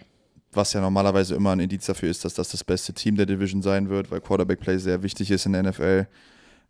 was 0.51 0.73
ja 0.73 0.82
normalerweise 0.82 1.36
immer 1.36 1.51
ein 1.51 1.59
Indiz 1.59 1.86
dafür 1.86 2.09
ist, 2.09 2.26
dass 2.26 2.34
das 2.34 2.49
das 2.49 2.63
beste 2.63 2.93
Team 2.93 3.15
der 3.15 3.26
Division 3.26 3.61
sein 3.61 3.89
wird, 3.89 4.09
weil 4.11 4.21
Quarterback 4.21 4.59
Play 4.59 4.78
sehr 4.78 5.03
wichtig 5.03 5.32
ist 5.32 5.45
in 5.45 5.53
der 5.53 5.63
NFL. 5.63 6.07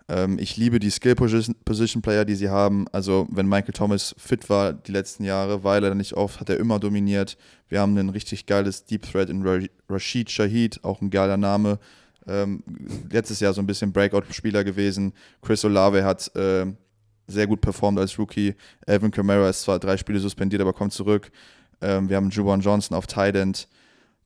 Ähm, 0.07 0.37
ich 0.39 0.57
liebe 0.57 0.79
die 0.79 0.89
Skill 0.89 1.15
Position 1.15 2.01
Player, 2.01 2.25
die 2.25 2.35
sie 2.35 2.49
haben. 2.49 2.87
Also, 2.91 3.27
wenn 3.31 3.47
Michael 3.47 3.73
Thomas 3.73 4.15
fit 4.17 4.49
war 4.49 4.73
die 4.73 4.91
letzten 4.91 5.23
Jahre, 5.23 5.63
war 5.63 5.81
er 5.81 5.95
nicht 5.95 6.13
oft, 6.13 6.39
hat 6.39 6.49
er 6.49 6.57
immer 6.57 6.79
dominiert. 6.79 7.37
Wir 7.69 7.79
haben 7.79 7.97
ein 7.97 8.09
richtig 8.09 8.45
geiles 8.45 8.85
Deep 8.85 9.03
Threat 9.03 9.29
in 9.29 9.43
Rashid 9.89 10.29
Shahid, 10.29 10.83
auch 10.83 11.01
ein 11.01 11.09
geiler 11.09 11.37
Name. 11.37 11.79
Ähm, 12.27 12.63
letztes 13.09 13.39
Jahr 13.39 13.53
so 13.53 13.61
ein 13.61 13.67
bisschen 13.67 13.91
Breakout-Spieler 13.91 14.63
gewesen. 14.63 15.13
Chris 15.41 15.63
Olave 15.63 16.03
hat 16.03 16.35
äh, 16.35 16.65
sehr 17.27 17.47
gut 17.47 17.61
performt 17.61 17.99
als 17.99 18.17
Rookie. 18.19 18.55
Alvin 18.85 19.11
Kamara 19.11 19.49
ist 19.49 19.61
zwar 19.63 19.79
drei 19.79 19.97
Spiele 19.97 20.19
suspendiert, 20.19 20.61
aber 20.61 20.73
kommt 20.73 20.93
zurück. 20.93 21.31
Ähm, 21.81 22.09
wir 22.09 22.17
haben 22.17 22.29
Juwan 22.29 22.61
Johnson 22.61 22.95
auf 22.95 23.07
Tight 23.07 23.35
End. 23.35 23.67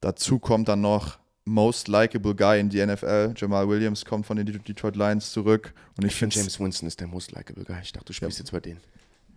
Dazu 0.01 0.39
kommt 0.39 0.67
dann 0.67 0.81
noch 0.81 1.19
most 1.45 1.87
likable 1.87 2.35
guy 2.35 2.59
in 2.59 2.69
die 2.69 2.85
NFL. 2.85 3.33
Jamal 3.35 3.67
Williams 3.67 4.05
kommt 4.05 4.25
von 4.25 4.37
den 4.37 4.45
Detroit 4.45 4.95
Lions 4.95 5.31
zurück. 5.31 5.73
Und 5.97 6.05
ich, 6.05 6.11
ich 6.11 6.17
finde 6.17 6.35
James 6.35 6.59
Winston 6.59 6.87
ist 6.87 6.99
der 6.99 7.07
most 7.07 7.31
likable 7.31 7.65
guy. 7.65 7.77
Ich 7.81 7.91
dachte, 7.91 8.05
du 8.05 8.13
spielst 8.13 8.37
ja. 8.37 8.43
jetzt 8.43 8.51
bei 8.51 8.59
denen. 8.59 8.79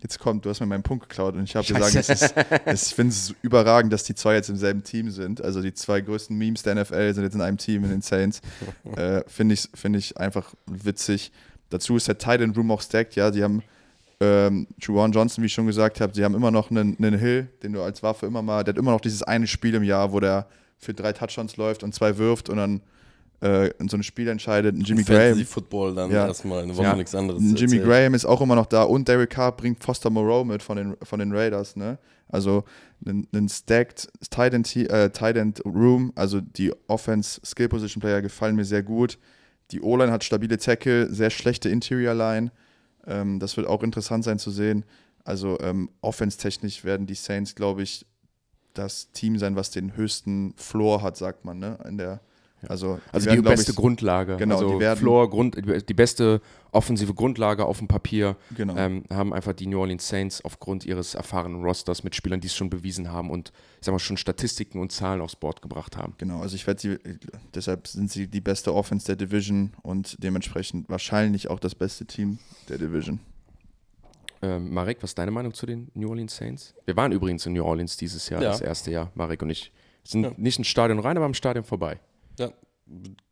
Jetzt 0.03 0.19
kommt, 0.19 0.45
du 0.45 0.51
hast 0.51 0.59
mir 0.59 0.67
meinen 0.67 0.83
Punkt 0.83 1.09
geklaut 1.09 1.37
und 1.37 1.45
ich 1.45 1.55
habe 1.55 1.65
gesagt, 1.65 1.95
es 1.95 2.09
ist, 2.09 2.35
ich 2.89 2.95
finde 2.95 3.13
es 3.13 3.33
überragend, 3.41 3.93
dass 3.93 4.03
die 4.03 4.17
zwei 4.17 4.35
jetzt 4.35 4.51
im 4.51 4.57
selben 4.57 4.83
Team 4.83 5.13
sind. 5.13 5.41
Also 5.41 5.63
die 5.63 5.75
zwei 5.75 6.01
größten 6.01 6.37
Memes 6.37 6.65
der 6.65 6.75
NFL 6.75 7.15
sind 7.15 7.23
jetzt 7.23 7.35
in 7.35 7.41
einem 7.41 7.57
Team 7.57 7.85
in 7.85 7.91
den 7.91 8.03
Saints. 8.03 8.41
äh, 8.97 9.23
finde 9.29 9.55
ich, 9.55 9.69
find 9.75 9.95
ich 9.97 10.17
einfach 10.17 10.55
witzig. 10.67 11.31
Dazu 11.73 11.97
ist 11.97 12.07
der 12.07 12.19
Tight 12.19 12.41
End 12.41 12.57
Room 12.57 12.71
auch 12.71 12.83
stacked, 12.83 13.17
ja. 13.17 13.31
Die 13.31 13.43
haben 13.43 13.63
ähm, 14.21 14.67
Juwan 14.79 15.11
Johnson, 15.13 15.43
wie 15.43 15.47
ich 15.47 15.53
schon 15.53 15.67
gesagt 15.67 16.01
habe, 16.01 16.15
sie 16.15 16.25
haben 16.25 16.35
immer 16.35 16.51
noch 16.51 16.71
einen, 16.71 16.97
einen 16.99 17.19
Hill, 17.19 17.49
den 17.63 17.73
du 17.73 17.83
als 17.83 18.03
Waffe 18.03 18.27
immer 18.27 18.43
mal, 18.43 18.63
der 18.63 18.75
hat 18.75 18.79
immer 18.79 18.93
noch 18.93 19.01
dieses 19.01 19.23
eine 19.23 19.47
Spiel 19.47 19.75
im 19.75 19.83
Jahr, 19.83 20.13
wo 20.13 20.21
der 20.21 20.47
für 20.79 20.95
drei 20.95 21.13
Touchdowns 21.13 21.57
läuft 21.57 21.83
und 21.83 21.95
zwei 21.95 22.19
wirft 22.19 22.49
und 22.49 22.59
dann 22.59 22.83
äh, 23.43 23.71
in 23.79 23.89
so 23.89 23.97
ein 23.97 24.03
Spiel 24.03 24.29
entscheidet. 24.29 24.77
Ein 24.77 24.83
Jimmy 24.83 25.03
Graham. 25.03 25.21
Fantasy 25.21 25.45
Football 25.45 25.95
dann 25.95 26.11
ja. 26.11 26.27
erstmal 26.27 26.63
eine 26.63 26.77
Woche 26.77 26.85
ja. 26.85 26.95
nichts 26.95 27.15
anderes. 27.15 27.43
Ein 27.43 27.57
Jimmy 27.57 27.79
Graham 27.79 28.15
ist 28.15 28.25
auch 28.25 28.41
immer 28.41 28.55
noch 28.55 28.67
da 28.67 28.83
und 28.83 29.09
Derek 29.09 29.31
Carr 29.31 29.53
bringt 29.53 29.83
Foster 29.83 30.11
Moreau 30.11 30.45
mit 30.45 30.63
von 30.63 30.77
den, 30.77 30.97
von 31.03 31.19
den 31.19 31.35
Raiders. 31.35 31.75
Ne? 31.75 31.99
Also 32.29 32.65
ein, 33.05 33.27
ein 33.35 33.49
stacked 33.49 34.09
Tight 34.31 34.55
End, 34.55 34.75
äh, 34.77 35.11
Tight 35.11 35.37
End 35.37 35.65
Room, 35.65 36.13
also 36.15 36.41
die 36.41 36.73
Offense 36.87 37.41
Skill 37.45 37.69
Position 37.69 38.01
Player 38.01 38.23
gefallen 38.23 38.57
mir 38.57 38.65
sehr 38.65 38.83
gut. 38.83 39.19
Die 39.73 39.81
O-Line 39.81 40.13
hat 40.13 40.25
stabile 40.25 40.59
Tackle, 40.59 41.13
sehr 41.13 41.31
schlechte 41.31 41.69
Interior 41.69 42.15
Line. 42.15 42.53
Ähm, 43.07 43.39
das 43.41 43.57
wird 43.57 43.67
auch 43.67 43.83
interessant 43.83 44.25
sein 44.25 44.39
zu 44.39 44.51
sehen. 44.51 44.85
Also 45.25 45.59
ähm, 45.61 45.91
offense-technisch 46.01 46.85
werden 46.85 47.07
die 47.07 47.15
Saints, 47.15 47.55
glaube 47.55 47.83
ich, 47.83 48.07
das 48.75 49.11
Team 49.13 49.39
sein, 49.39 49.57
was 49.57 49.71
den 49.71 49.97
höchsten 49.97 50.55
Floor 50.57 51.03
hat, 51.03 51.17
sagt 51.17 51.45
man, 51.45 51.59
ne? 51.59 51.79
In 51.87 51.99
der 51.99 52.21
also, 52.69 53.01
also 53.11 53.31
die, 53.31 53.37
werden, 53.37 53.45
beste 53.45 53.73
ich, 53.73 53.77
Grundlage. 53.77 54.37
Genau, 54.37 54.57
also 54.57 54.75
die 54.75 54.81
werden, 54.81 54.99
Floor, 54.99 55.29
Grund, 55.31 55.57
die 55.89 55.95
beste 55.95 56.41
offensive 56.71 57.13
Grundlage 57.13 57.65
auf 57.67 57.79
dem 57.79 57.89
Papier 57.89 58.37
genau. 58.57 58.77
ähm, 58.77 59.05
haben 59.13 59.35
einfach 59.35 59.53
die 59.53 59.67
New 59.67 59.79
Orleans 59.79 60.09
Saints 60.09 60.45
aufgrund 60.45 60.85
ihres 60.85 61.15
erfahrenen 61.15 61.63
Rosters 61.63 62.05
mit 62.05 62.15
Spielern, 62.15 62.41
die 62.41 62.47
es 62.47 62.55
schon 62.55 62.71
bewiesen 62.71 63.11
haben 63.11 63.31
und 63.31 63.53
ich 63.81 63.87
sag 63.87 63.93
mal, 63.93 63.99
schon 63.99 64.17
Statistiken 64.17 64.81
und 64.81 64.93
Zahlen 64.93 65.21
aufs 65.21 65.37
Board 65.37 65.61
gebracht 65.61 65.97
haben. 65.97 66.15
Genau, 66.19 66.41
also 66.41 66.55
ich 66.55 66.67
werde 66.67 66.81
sie, 66.81 66.99
deshalb 67.55 67.87
sind 67.87 68.11
sie 68.11 68.27
die 68.27 68.41
beste 68.41 68.75
Offense 68.75 69.07
der 69.07 69.17
Division 69.17 69.73
und 69.83 70.17
dementsprechend 70.23 70.89
wahrscheinlich 70.89 71.51
auch 71.51 71.61
das 71.61 71.75
beste 71.75 72.07
Team 72.07 72.39
der 72.69 72.79
Division. 72.79 73.21
Ähm, 74.41 74.73
Marek, 74.73 74.99
was 75.03 75.11
ist 75.11 75.19
deine 75.19 75.31
Meinung 75.31 75.55
zu 75.55 75.67
den 75.67 75.91
New 75.95 76.09
Orleans 76.09 76.37
Saints? 76.37 76.75
Wir 76.85 76.97
waren 76.97 77.13
übrigens 77.13 77.47
in 77.47 77.53
New 77.53 77.65
Orleans 77.65 77.97
dieses 77.97 78.29
Jahr, 78.29 78.43
ja. 78.43 78.51
das 78.51 78.61
erste 78.61 78.91
Jahr, 78.91 79.11
Marek 79.15 79.43
und 79.43 79.51
ich. 79.51 79.73
Sind 80.05 80.25
ja. 80.25 80.33
nicht 80.37 80.59
ins 80.59 80.67
Stadion 80.67 80.99
rein, 80.99 81.17
aber 81.17 81.27
am 81.27 81.35
Stadion 81.35 81.65
vorbei. 81.65 82.01
Ja, 82.39 82.51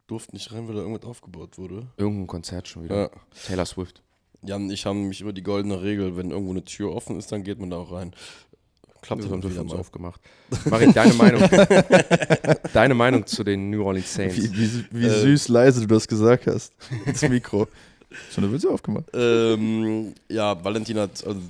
durften 0.07 0.36
nicht 0.36 0.53
rein, 0.53 0.68
weil 0.68 0.74
da 0.74 0.80
irgendwas 0.82 1.09
aufgebaut 1.09 1.59
wurde. 1.59 1.86
Irgendein 1.96 2.26
Konzert 2.26 2.68
schon 2.68 2.84
wieder. 2.84 3.03
Ja. 3.03 3.11
Taylor 3.46 3.66
Swift. 3.66 4.03
Jan 4.42 4.64
und 4.64 4.70
ich 4.70 4.86
haben 4.86 5.09
mich 5.09 5.20
über 5.20 5.32
die 5.32 5.42
goldene 5.42 5.82
Regel, 5.82 6.16
wenn 6.16 6.30
irgendwo 6.30 6.53
eine 6.53 6.64
Tür 6.64 6.94
offen 6.94 7.18
ist, 7.18 7.30
dann 7.30 7.44
geht 7.44 7.59
man 7.59 7.70
da 7.70 7.76
auch 7.76 7.92
rein. 7.92 8.14
Klappt 9.03 9.24
das 9.24 9.30
haben 9.30 9.42
wir 9.42 9.61
uns 9.61 9.72
aufgemacht. 9.72 10.20
Marie, 10.66 10.92
deine 10.92 11.14
Meinung. 11.14 11.42
deine 12.72 12.94
Meinung 12.94 13.26
zu 13.26 13.42
den 13.44 13.70
New 13.70 13.82
Orleans 13.84 14.12
Saints. 14.12 14.36
Wie, 14.36 14.53
wie, 14.53 14.84
wie 14.90 15.07
äh, 15.07 15.20
süß 15.20 15.48
leise 15.48 15.80
du 15.80 15.86
das 15.86 16.07
gesagt 16.07 16.46
hast. 16.46 16.74
Ins 17.07 17.22
Mikro. 17.22 17.66
Schon 18.30 18.44
eine 18.44 18.53
Witze 18.53 18.68
aufgemacht. 18.68 19.07
Ähm, 19.14 20.14
ja, 20.28 20.62
Valentin 20.62 20.98
hat, 20.98 21.24
also, 21.26 21.40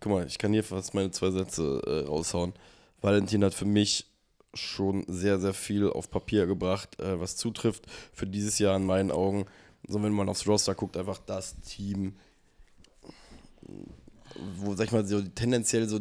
guck 0.00 0.12
mal, 0.12 0.26
ich 0.26 0.36
kann 0.36 0.52
hier 0.52 0.64
fast 0.64 0.94
meine 0.94 1.10
zwei 1.12 1.30
Sätze 1.30 1.80
äh, 1.86 2.08
raushauen. 2.08 2.52
Valentin 3.00 3.42
hat 3.44 3.54
für 3.54 3.64
mich 3.64 4.06
schon 4.54 5.04
sehr, 5.08 5.38
sehr 5.40 5.54
viel 5.54 5.88
auf 5.88 6.10
Papier 6.10 6.46
gebracht, 6.46 7.00
äh, 7.00 7.20
was 7.20 7.36
zutrifft 7.36 7.86
für 8.12 8.26
dieses 8.26 8.58
Jahr 8.58 8.76
in 8.76 8.84
meinen 8.84 9.10
Augen. 9.10 9.46
So, 9.88 10.02
wenn 10.02 10.12
man 10.12 10.28
aufs 10.28 10.46
Roster 10.46 10.74
guckt, 10.74 10.96
einfach 10.96 11.18
das 11.18 11.60
Team, 11.60 12.14
wo, 14.56 14.74
sag 14.74 14.86
ich 14.86 14.92
mal, 14.92 15.04
so 15.04 15.22
tendenziell 15.22 15.88
so 15.88 16.00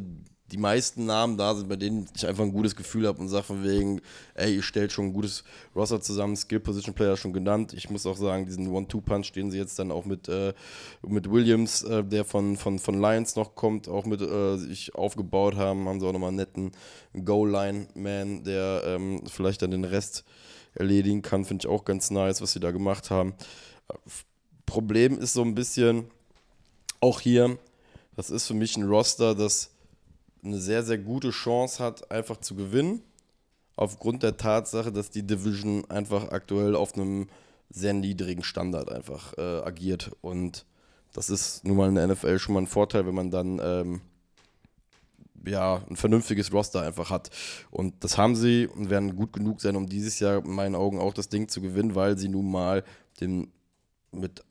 die 0.52 0.58
meisten 0.58 1.06
Namen 1.06 1.38
da 1.38 1.56
sind, 1.56 1.70
bei 1.70 1.78
denen 1.78 2.08
ich 2.16 2.28
einfach 2.28 2.44
ein 2.44 2.52
gutes 2.52 2.76
Gefühl 2.76 3.08
habe 3.08 3.20
und 3.20 3.30
sage 3.30 3.44
von 3.44 3.64
wegen, 3.64 4.02
ey, 4.36 4.56
ihr 4.56 4.62
stellt 4.62 4.92
schon 4.92 5.06
ein 5.06 5.14
gutes 5.14 5.44
Roster 5.76 6.02
zusammen, 6.02 6.36
Skill 6.36 6.60
Position 6.60 6.94
Player 6.94 7.16
schon 7.16 7.32
genannt. 7.32 7.74
Ich 7.74 7.90
muss 7.90 8.06
auch 8.06 8.18
sagen, 8.18 8.46
diesen 8.46 8.68
One-Two-Punch, 8.68 9.32
den 9.32 9.50
sie 9.50 9.58
jetzt 9.58 9.80
dann 9.80 9.92
auch 9.92 10.06
mit, 10.06 10.28
äh, 10.28 10.54
mit 11.08 11.32
Williams, 11.32 11.84
äh, 11.84 12.04
der 12.04 12.26
von, 12.26 12.58
von, 12.58 12.80
von 12.80 13.00
Lions 13.00 13.36
noch 13.36 13.56
kommt, 13.56 13.88
auch 13.88 14.06
mit 14.06 14.22
äh, 14.22 14.58
sich 14.58 14.94
aufgebaut 14.94 15.56
haben, 15.56 15.88
haben 15.88 16.00
sie 16.00 16.08
auch 16.08 16.14
nochmal 16.14 16.30
einen 16.30 16.38
netten 16.38 16.72
Goal-Line-Man, 17.24 18.44
der 18.44 18.84
ähm, 18.86 19.24
vielleicht 19.28 19.62
dann 19.62 19.72
den 19.72 19.86
Rest 19.86 20.26
erledigen 20.74 21.22
kann. 21.22 21.46
Finde 21.46 21.64
ich 21.64 21.70
auch 21.70 21.86
ganz 21.86 22.12
nice, 22.12 22.42
was 22.42 22.52
sie 22.52 22.60
da 22.60 22.72
gemacht 22.72 23.10
haben. 23.10 23.34
Problem 24.66 25.18
ist 25.18 25.34
so 25.34 25.44
ein 25.44 25.56
bisschen, 25.56 26.12
auch 27.00 27.20
hier, 27.20 27.58
das 28.16 28.30
ist 28.30 28.48
für 28.48 28.54
mich 28.54 28.78
ein 28.78 28.88
Roster, 28.88 29.36
das 29.36 29.71
eine 30.44 30.60
sehr, 30.60 30.84
sehr 30.84 30.98
gute 30.98 31.32
Chance 31.32 31.84
hat, 31.84 32.12
einfach 32.12 32.38
zu 32.38 32.56
gewinnen. 32.56 33.02
Aufgrund 33.76 34.24
der 34.24 34.38
Tatsache, 34.38 34.92
dass 34.92 35.10
die 35.10 35.26
Division 35.26 35.90
einfach 35.90 36.30
aktuell 36.30 36.76
auf 36.76 36.96
einem 36.96 37.28
sehr 37.70 37.94
niedrigen 37.94 38.44
Standard 38.44 38.92
einfach 38.92 39.38
äh, 39.38 39.42
agiert. 39.42 40.12
Und 40.22 40.66
das 41.14 41.30
ist 41.30 41.64
nun 41.64 41.78
mal 41.78 41.90
in 41.90 41.96
der 41.96 42.08
NFL 42.08 42.40
schon 42.40 42.54
mal 42.54 42.62
ein 42.62 42.68
Vorteil, 42.68 43.06
wenn 43.06 43.16
man 43.16 43.32
dann 43.32 43.60
ähm, 43.64 44.02
ja, 45.46 45.82
ein 45.90 45.96
vernünftiges 45.96 46.54
Roster 46.54 46.82
einfach 46.82 47.10
hat. 47.10 47.30
Und 47.70 48.04
das 48.04 48.18
haben 48.18 48.36
sie 48.36 48.68
und 48.68 48.90
werden 48.90 49.16
gut 49.16 49.34
genug 49.34 49.62
sein, 49.62 49.76
um 49.76 49.88
dieses 49.88 50.20
Jahr 50.20 50.44
in 50.44 50.52
meinen 50.52 50.76
Augen 50.76 51.00
auch 51.00 51.14
das 51.14 51.30
Ding 51.30 51.48
zu 51.48 51.62
gewinnen, 51.62 51.96
weil 51.96 52.18
sie 52.18 52.30
nun 52.30 52.52
mal 52.52 52.84
den 53.20 53.52
mit, 54.12 54.44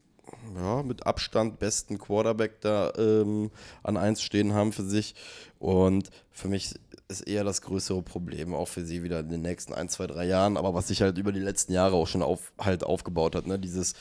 ja, 0.57 0.83
mit 0.83 1.07
Abstand 1.07 1.59
besten 1.59 1.99
Quarterback 1.99 2.61
da 2.61 2.93
ähm, 2.97 3.51
an 3.83 3.97
1 3.97 4.23
stehen 4.23 4.53
haben 4.53 4.73
für 4.73 4.85
sich. 4.85 5.15
Und 5.59 6.11
für 6.31 6.49
mich 6.49 6.75
ist 7.11 7.23
eher 7.23 7.45
das 7.45 7.61
größere 7.63 8.03
Problem, 8.03 8.55
auch 8.55 8.69
für 8.69 8.85
sie 8.85 9.03
wieder 9.03 9.21
in 9.21 9.29
den 9.29 9.43
nächsten 9.43 9.75
ein, 9.75 9.89
zwei, 9.89 10.07
drei 10.07 10.25
Jahren, 10.27 10.57
aber 10.57 10.75
was 10.75 10.89
sich 10.89 11.03
halt 11.03 11.19
über 11.19 11.33
die 11.33 11.41
letzten 11.41 11.73
Jahre 11.73 11.97
auch 11.97 12.07
schon 12.07 12.23
auf, 12.23 12.53
halt 12.59 12.85
aufgebaut 12.85 13.35
hat, 13.35 13.47
ne? 13.47 13.59
Dieses, 13.59 13.95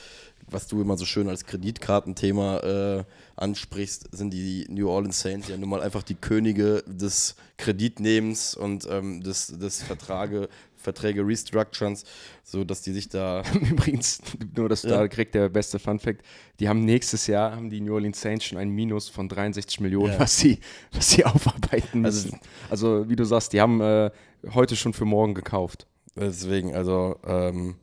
was 0.46 0.68
du 0.68 0.80
immer 0.80 0.96
so 0.96 1.04
schön 1.04 1.28
als 1.28 1.44
Kreditkartenthema 1.44 2.58
äh, 2.60 3.04
ansprichst, 3.36 4.08
sind 4.12 4.32
die 4.32 4.66
New 4.70 4.88
Orleans 4.88 5.20
Saints 5.20 5.48
ja 5.48 5.56
nun 5.56 5.68
mal 5.68 5.82
einfach 5.82 6.02
die 6.02 6.14
Könige 6.14 6.82
des 6.86 7.34
Kreditnehmens 7.56 8.54
und 8.54 8.86
ähm, 8.88 9.22
des, 9.22 9.48
des 9.48 9.82
Vertrage, 9.82 10.48
Verträge 10.80 11.26
Restructurens, 11.26 12.04
so 12.42 12.64
dass 12.64 12.82
die 12.82 12.92
sich 12.92 13.08
da. 13.08 13.42
Übrigens, 13.70 14.20
nur 14.56 14.68
dass 14.68 14.82
Ja. 14.82 14.90
da 14.90 15.08
kriegt 15.08 15.34
der 15.34 15.48
beste 15.48 15.78
Fun 15.78 15.98
Fact. 15.98 16.22
Die 16.58 16.68
haben 16.68 16.84
nächstes 16.84 17.26
Jahr 17.26 17.54
haben 17.54 17.70
die 17.70 17.80
New 17.80 17.94
Orleans 17.94 18.20
Saints 18.20 18.44
schon 18.46 18.58
ein 18.58 18.70
Minus 18.70 19.08
von 19.08 19.28
63 19.28 19.80
Millionen, 19.80 20.14
Ja. 20.14 20.20
was 20.20 20.38
sie, 20.38 20.60
was 20.92 21.10
sie 21.10 21.24
aufarbeiten 21.26 22.04
Also- 22.04 22.28
müssen. 22.28 22.40
Also, 22.70 23.08
wie 23.08 23.16
du 23.16 23.24
sagst, 23.24 23.52
die 23.52 23.60
haben 23.60 23.80
äh, 23.80 24.10
heute 24.54 24.76
schon 24.76 24.92
für 24.92 25.04
morgen 25.04 25.34
gekauft. 25.34 25.86
Deswegen, 26.16 26.74
also, 26.74 27.16
ähm, 27.26 27.76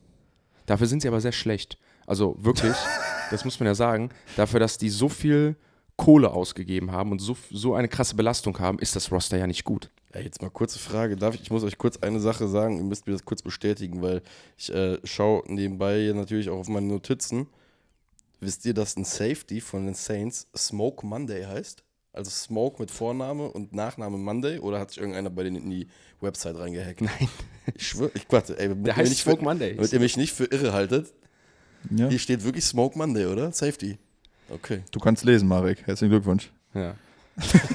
Dafür 0.66 0.86
sind 0.86 1.00
sie 1.00 1.08
aber 1.08 1.22
sehr 1.22 1.32
schlecht. 1.32 1.78
Also 2.06 2.36
wirklich, 2.40 2.74
das 3.30 3.44
muss 3.46 3.58
man 3.58 3.66
ja 3.68 3.74
sagen, 3.74 4.10
dafür, 4.36 4.60
dass 4.60 4.76
die 4.76 4.90
so 4.90 5.08
viel 5.08 5.56
Kohle 5.96 6.30
ausgegeben 6.30 6.92
haben 6.92 7.10
und 7.10 7.20
so, 7.20 7.36
so 7.50 7.74
eine 7.74 7.88
krasse 7.88 8.14
Belastung 8.16 8.58
haben, 8.58 8.78
ist 8.78 8.94
das 8.94 9.10
Roster 9.10 9.38
ja 9.38 9.46
nicht 9.46 9.64
gut. 9.64 9.90
Ja, 10.14 10.20
jetzt 10.20 10.40
mal 10.40 10.50
kurze 10.50 10.78
Frage. 10.78 11.16
Darf 11.16 11.34
ich, 11.34 11.42
ich 11.42 11.50
muss 11.50 11.64
euch 11.64 11.76
kurz 11.76 11.98
eine 11.98 12.20
Sache 12.20 12.48
sagen, 12.48 12.78
ihr 12.78 12.84
müsst 12.84 13.06
mir 13.06 13.12
das 13.12 13.24
kurz 13.24 13.42
bestätigen, 13.42 14.00
weil 14.00 14.22
ich 14.56 14.72
äh, 14.72 14.98
schaue 15.04 15.42
nebenbei 15.46 16.10
natürlich 16.14 16.48
auch 16.48 16.58
auf 16.58 16.68
meine 16.68 16.86
Notizen. 16.86 17.46
Wisst 18.40 18.64
ihr, 18.64 18.72
dass 18.74 18.96
ein 18.96 19.04
Safety 19.04 19.60
von 19.60 19.84
den 19.84 19.94
Saints 19.94 20.46
Smoke 20.56 21.06
Monday 21.06 21.44
heißt? 21.44 21.82
Also 22.12 22.30
Smoke 22.30 22.80
mit 22.80 22.90
Vorname 22.90 23.50
und 23.50 23.72
Nachname 23.74 24.16
Monday? 24.16 24.58
Oder 24.58 24.78
hat 24.78 24.90
sich 24.90 24.98
irgendeiner 24.98 25.30
bei 25.30 25.42
denen 25.42 25.56
in 25.56 25.70
die 25.70 25.88
Website 26.20 26.56
reingehackt? 26.56 27.00
Nein, 27.02 27.28
Ich 27.74 27.88
schwöre, 27.88 28.10
ich 28.14 28.26
warte, 28.30 28.58
ey, 28.58 28.74
der 28.74 28.96
heißt 28.96 29.10
nicht 29.10 29.22
Smoke 29.22 29.38
für, 29.38 29.44
Monday. 29.44 29.74
Damit 29.74 29.92
ihr 29.92 30.00
mich 30.00 30.16
nicht 30.16 30.32
für 30.32 30.44
irre 30.44 30.72
haltet. 30.72 31.12
Ja. 31.90 32.08
Hier 32.08 32.18
steht 32.18 32.44
wirklich 32.44 32.64
Smoke 32.64 32.96
Monday, 32.96 33.26
oder? 33.26 33.52
Safety. 33.52 33.98
Okay. 34.48 34.82
Du 34.90 34.98
kannst 34.98 35.24
lesen, 35.24 35.48
Marek. 35.48 35.86
Herzlichen 35.86 36.10
Glückwunsch. 36.10 36.50
Ja. 36.74 36.94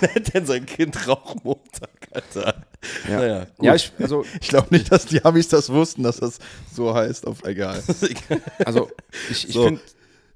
Nennt 0.02 0.34
denn 0.34 0.46
sein 0.46 0.66
Kind 0.66 1.08
Rauchmontag, 1.08 1.90
Alter? 2.12 2.66
Ja. 3.10 3.18
Naja, 3.18 3.46
gut. 3.58 3.66
Ja, 3.66 3.76
ich, 3.76 3.92
also, 4.00 4.26
Ich 4.42 4.50
glaube 4.50 4.68
nicht, 4.72 4.92
dass 4.92 5.06
die 5.06 5.24
Amis 5.24 5.48
das 5.48 5.70
wussten, 5.70 6.04
dass 6.04 6.18
das 6.18 6.40
so 6.74 6.94
heißt. 6.94 7.26
Auf 7.28 7.44
egal. 7.46 7.82
also 8.66 8.90
ich, 9.30 9.48
ich 9.48 9.54
So. 9.54 9.64
finde, 9.66 9.82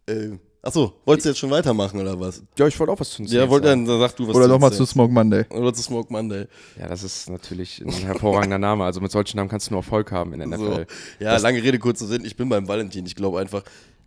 äh, 0.07 0.37
achso, 0.61 0.93
wolltest 1.05 1.25
du 1.25 1.29
jetzt 1.31 1.39
schon 1.39 1.49
weitermachen 1.51 1.99
oder 1.99 2.17
was? 2.19 2.41
ja, 2.57 2.67
ich 2.67 2.79
wollte 2.79 2.93
auch 2.93 2.99
was 3.01 3.09
zu 3.11 3.23
Ja, 3.23 3.49
wollte 3.49 3.67
sagen. 3.67 3.85
dann, 3.85 3.99
dann 3.99 4.07
sag 4.09 4.15
du 4.15 4.27
was 4.29 4.35
Oder 4.35 4.47
nochmal 4.47 4.71
zu. 4.71 4.85
Smoke 4.85 5.11
Monday. 5.11 5.45
Oder 5.49 5.73
zu 5.73 5.81
Smoke 5.83 6.11
Monday. 6.11 6.47
Ja, 6.79 6.87
das 6.87 7.03
ist 7.03 7.29
natürlich 7.29 7.81
ein 7.81 7.91
hervorragender 7.91 8.57
Name. 8.59 8.85
Also 8.85 9.01
mit 9.01 9.11
solchen 9.11 9.35
Namen 9.37 9.49
kannst 9.49 9.67
du 9.67 9.73
nur 9.73 9.79
Erfolg 9.81 10.11
haben 10.13 10.33
in 10.33 10.49
der 10.49 10.57
So. 10.57 10.65
NFL. 10.69 10.87
Ja, 11.19 11.35
lange 11.37 11.61
Rede, 11.61 11.79
kurzer 11.79 12.07
Sinn. 12.07 12.23
Ich 12.23 12.37
bin 12.37 12.47
beim 12.47 12.67
Valentin. 12.69 13.05
Ich 13.05 13.15
glaube 13.15 13.39
einfach, 13.41 13.63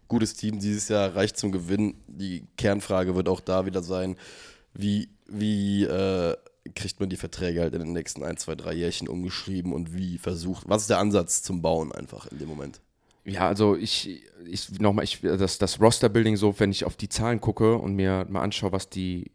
gutes 0.08 0.34
Team 0.34 0.58
dieses 0.58 0.88
Jahr 0.88 1.14
reicht 1.14 1.36
zum 1.36 1.52
Gewinn. 1.52 1.94
Die 2.08 2.44
Kernfrage 2.56 3.14
wird 3.14 3.28
auch 3.28 3.40
da 3.40 3.66
wieder 3.66 3.82
sein, 3.82 4.16
wie, 4.74 5.08
wie 5.26 5.84
äh, 5.84 6.36
kriegt 6.74 7.00
man 7.00 7.08
die 7.08 7.16
Verträge 7.16 7.60
halt 7.60 7.74
in 7.74 7.80
den 7.80 7.92
nächsten 7.92 8.22
ein, 8.22 8.36
zwei, 8.36 8.54
drei 8.54 8.72
Jährchen 8.74 9.08
umgeschrieben 9.08 9.72
und 9.72 9.94
wie 9.94 10.18
versucht, 10.18 10.68
was 10.68 10.82
ist 10.82 10.90
der 10.90 10.98
Ansatz 10.98 11.42
zum 11.42 11.62
Bauen 11.62 11.92
einfach 11.92 12.26
in 12.26 12.38
dem 12.38 12.48
Moment? 12.48 12.80
Ja, 13.24 13.46
also 13.46 13.76
ich, 13.76 14.22
ich 14.46 14.80
nochmal, 14.80 15.04
ich, 15.04 15.20
das, 15.20 15.58
das 15.58 15.80
Roster-Building 15.80 16.36
so, 16.36 16.58
wenn 16.58 16.70
ich 16.70 16.84
auf 16.84 16.96
die 16.96 17.08
Zahlen 17.08 17.40
gucke 17.40 17.76
und 17.76 17.94
mir 17.94 18.26
mal 18.28 18.42
anschaue, 18.42 18.72
was 18.72 18.88
die, 18.88 19.30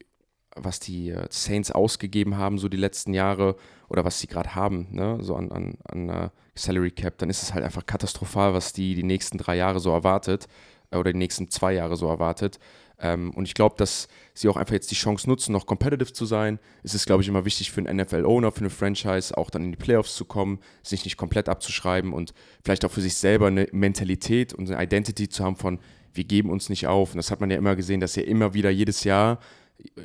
was 0.55 0.79
die 0.79 1.09
äh, 1.09 1.27
Saints 1.29 1.71
ausgegeben 1.71 2.38
haben, 2.38 2.57
so 2.57 2.67
die 2.67 2.77
letzten 2.77 3.13
Jahre 3.13 3.55
oder 3.88 4.03
was 4.03 4.19
sie 4.19 4.27
gerade 4.27 4.55
haben, 4.55 4.88
ne, 4.91 5.17
so 5.21 5.36
an, 5.36 5.51
an, 5.51 5.77
an 5.83 6.09
äh, 6.09 6.29
Salary 6.55 6.91
Cap, 6.91 7.17
dann 7.19 7.29
ist 7.29 7.43
es 7.43 7.53
halt 7.53 7.63
einfach 7.63 7.86
katastrophal, 7.86 8.53
was 8.53 8.73
die 8.73 8.95
die 8.95 9.03
nächsten 9.03 9.38
drei 9.38 9.57
Jahre 9.57 9.79
so 9.79 9.91
erwartet 9.91 10.47
äh, 10.91 10.97
oder 10.97 11.11
die 11.11 11.19
nächsten 11.19 11.49
zwei 11.49 11.73
Jahre 11.73 11.95
so 11.95 12.07
erwartet. 12.07 12.59
Ähm, 13.00 13.32
und 13.32 13.46
ich 13.46 13.54
glaube, 13.54 13.76
dass 13.78 14.08
sie 14.34 14.48
auch 14.48 14.58
einfach 14.58 14.74
jetzt 14.74 14.91
die 14.91 14.96
Chance 14.96 15.30
nutzen, 15.30 15.52
noch 15.52 15.66
competitive 15.66 16.14
zu 16.14 16.26
sein. 16.26 16.60
Es 16.84 16.93
ist, 16.93 17.06
glaube 17.06 17.24
ich, 17.24 17.30
immer 17.30 17.46
wichtig 17.46 17.72
für 17.72 17.82
einen 17.82 17.98
NFL-Owner, 18.02 18.52
für 18.52 18.60
eine 18.60 18.70
Franchise, 18.70 19.38
auch 19.38 19.50
dann 19.50 19.64
in 19.66 19.72
die 19.72 19.78
Playoffs 19.78 20.16
zu 20.16 20.26
kommen, 20.26 20.60
sich 20.84 21.04
nicht 21.06 21.18
komplett 21.18 21.50
abzuschreiben 21.50 22.14
und 22.14 22.34
vielleicht 22.64 22.86
auch 22.86 22.91
für 22.91 23.02
sich 23.02 23.16
selber 23.16 23.48
eine 23.48 23.68
Mentalität 23.72 24.54
und 24.54 24.70
eine 24.70 24.84
Identity 24.84 25.30
zu 25.30 25.43
haben 25.43 25.56
von, 25.56 25.80
wir 26.14 26.24
geben 26.24 26.50
uns 26.50 26.70
nicht 26.70 26.88
auf. 26.88 27.12
Und 27.12 27.18
das 27.18 27.32
hat 27.32 27.41
man 27.41 27.52
ja 27.52 27.58
immer 27.58 27.76
gesehen, 27.76 28.00
dass 28.00 28.16
ja 28.16 28.24
immer 28.24 28.54
wieder 28.54 28.70
jedes 28.70 29.04
Jahr 29.04 29.39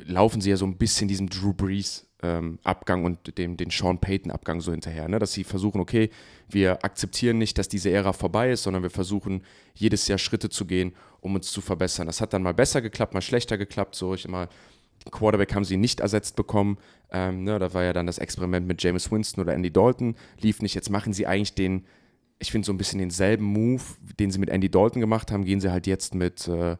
laufen 0.05 0.41
sie 0.41 0.49
ja 0.49 0.57
so 0.57 0.65
ein 0.65 0.77
bisschen 0.77 1.07
diesem 1.07 1.29
Drew 1.29 1.53
Brees 1.53 2.07
ähm, 2.23 2.59
Abgang 2.63 3.03
und 3.03 3.37
dem, 3.37 3.57
den 3.57 3.69
Sean 3.69 3.99
Payton 3.99 4.31
Abgang 4.31 4.61
so 4.61 4.71
hinterher, 4.71 5.07
ne? 5.07 5.19
dass 5.19 5.33
sie 5.33 5.43
versuchen, 5.43 5.81
okay, 5.81 6.09
wir 6.49 6.83
akzeptieren 6.83 7.37
nicht, 7.37 7.57
dass 7.57 7.67
diese 7.67 7.89
Ära 7.89 8.13
vorbei 8.13 8.51
ist, 8.51 8.63
sondern 8.63 8.83
wir 8.83 8.89
versuchen 8.89 9.43
jedes 9.73 10.07
Jahr 10.07 10.17
Schritte 10.17 10.49
zu 10.49 10.65
gehen, 10.65 10.93
um 11.19 11.35
uns 11.35 11.51
zu 11.51 11.61
verbessern. 11.61 12.07
Das 12.07 12.21
hat 12.21 12.33
dann 12.33 12.43
mal 12.43 12.53
besser 12.53 12.81
geklappt, 12.81 13.13
mal 13.13 13.21
schlechter 13.21 13.57
geklappt, 13.57 13.95
so 13.95 14.13
ich 14.13 14.25
immer 14.25 14.49
Quarterback 15.09 15.55
haben 15.55 15.65
sie 15.65 15.77
nicht 15.77 15.99
ersetzt 15.99 16.35
bekommen. 16.35 16.77
Ähm, 17.11 17.43
ne, 17.43 17.57
da 17.57 17.73
war 17.73 17.83
ja 17.83 17.93
dann 17.93 18.05
das 18.05 18.19
Experiment 18.19 18.67
mit 18.67 18.83
Jameis 18.83 19.11
Winston 19.11 19.41
oder 19.41 19.53
Andy 19.53 19.71
Dalton. 19.71 20.15
Lief 20.39 20.61
nicht. 20.61 20.75
Jetzt 20.75 20.91
machen 20.91 21.13
sie 21.13 21.25
eigentlich 21.25 21.55
den, 21.55 21.85
ich 22.37 22.51
finde 22.51 22.67
so 22.67 22.73
ein 22.73 22.77
bisschen 22.77 22.99
denselben 22.99 23.45
Move, 23.45 23.81
den 24.19 24.29
sie 24.29 24.37
mit 24.37 24.49
Andy 24.49 24.69
Dalton 24.69 25.01
gemacht 25.01 25.31
haben, 25.31 25.43
gehen 25.43 25.59
sie 25.59 25.71
halt 25.71 25.87
jetzt 25.87 26.13
mit, 26.13 26.47
äh, 26.47 26.77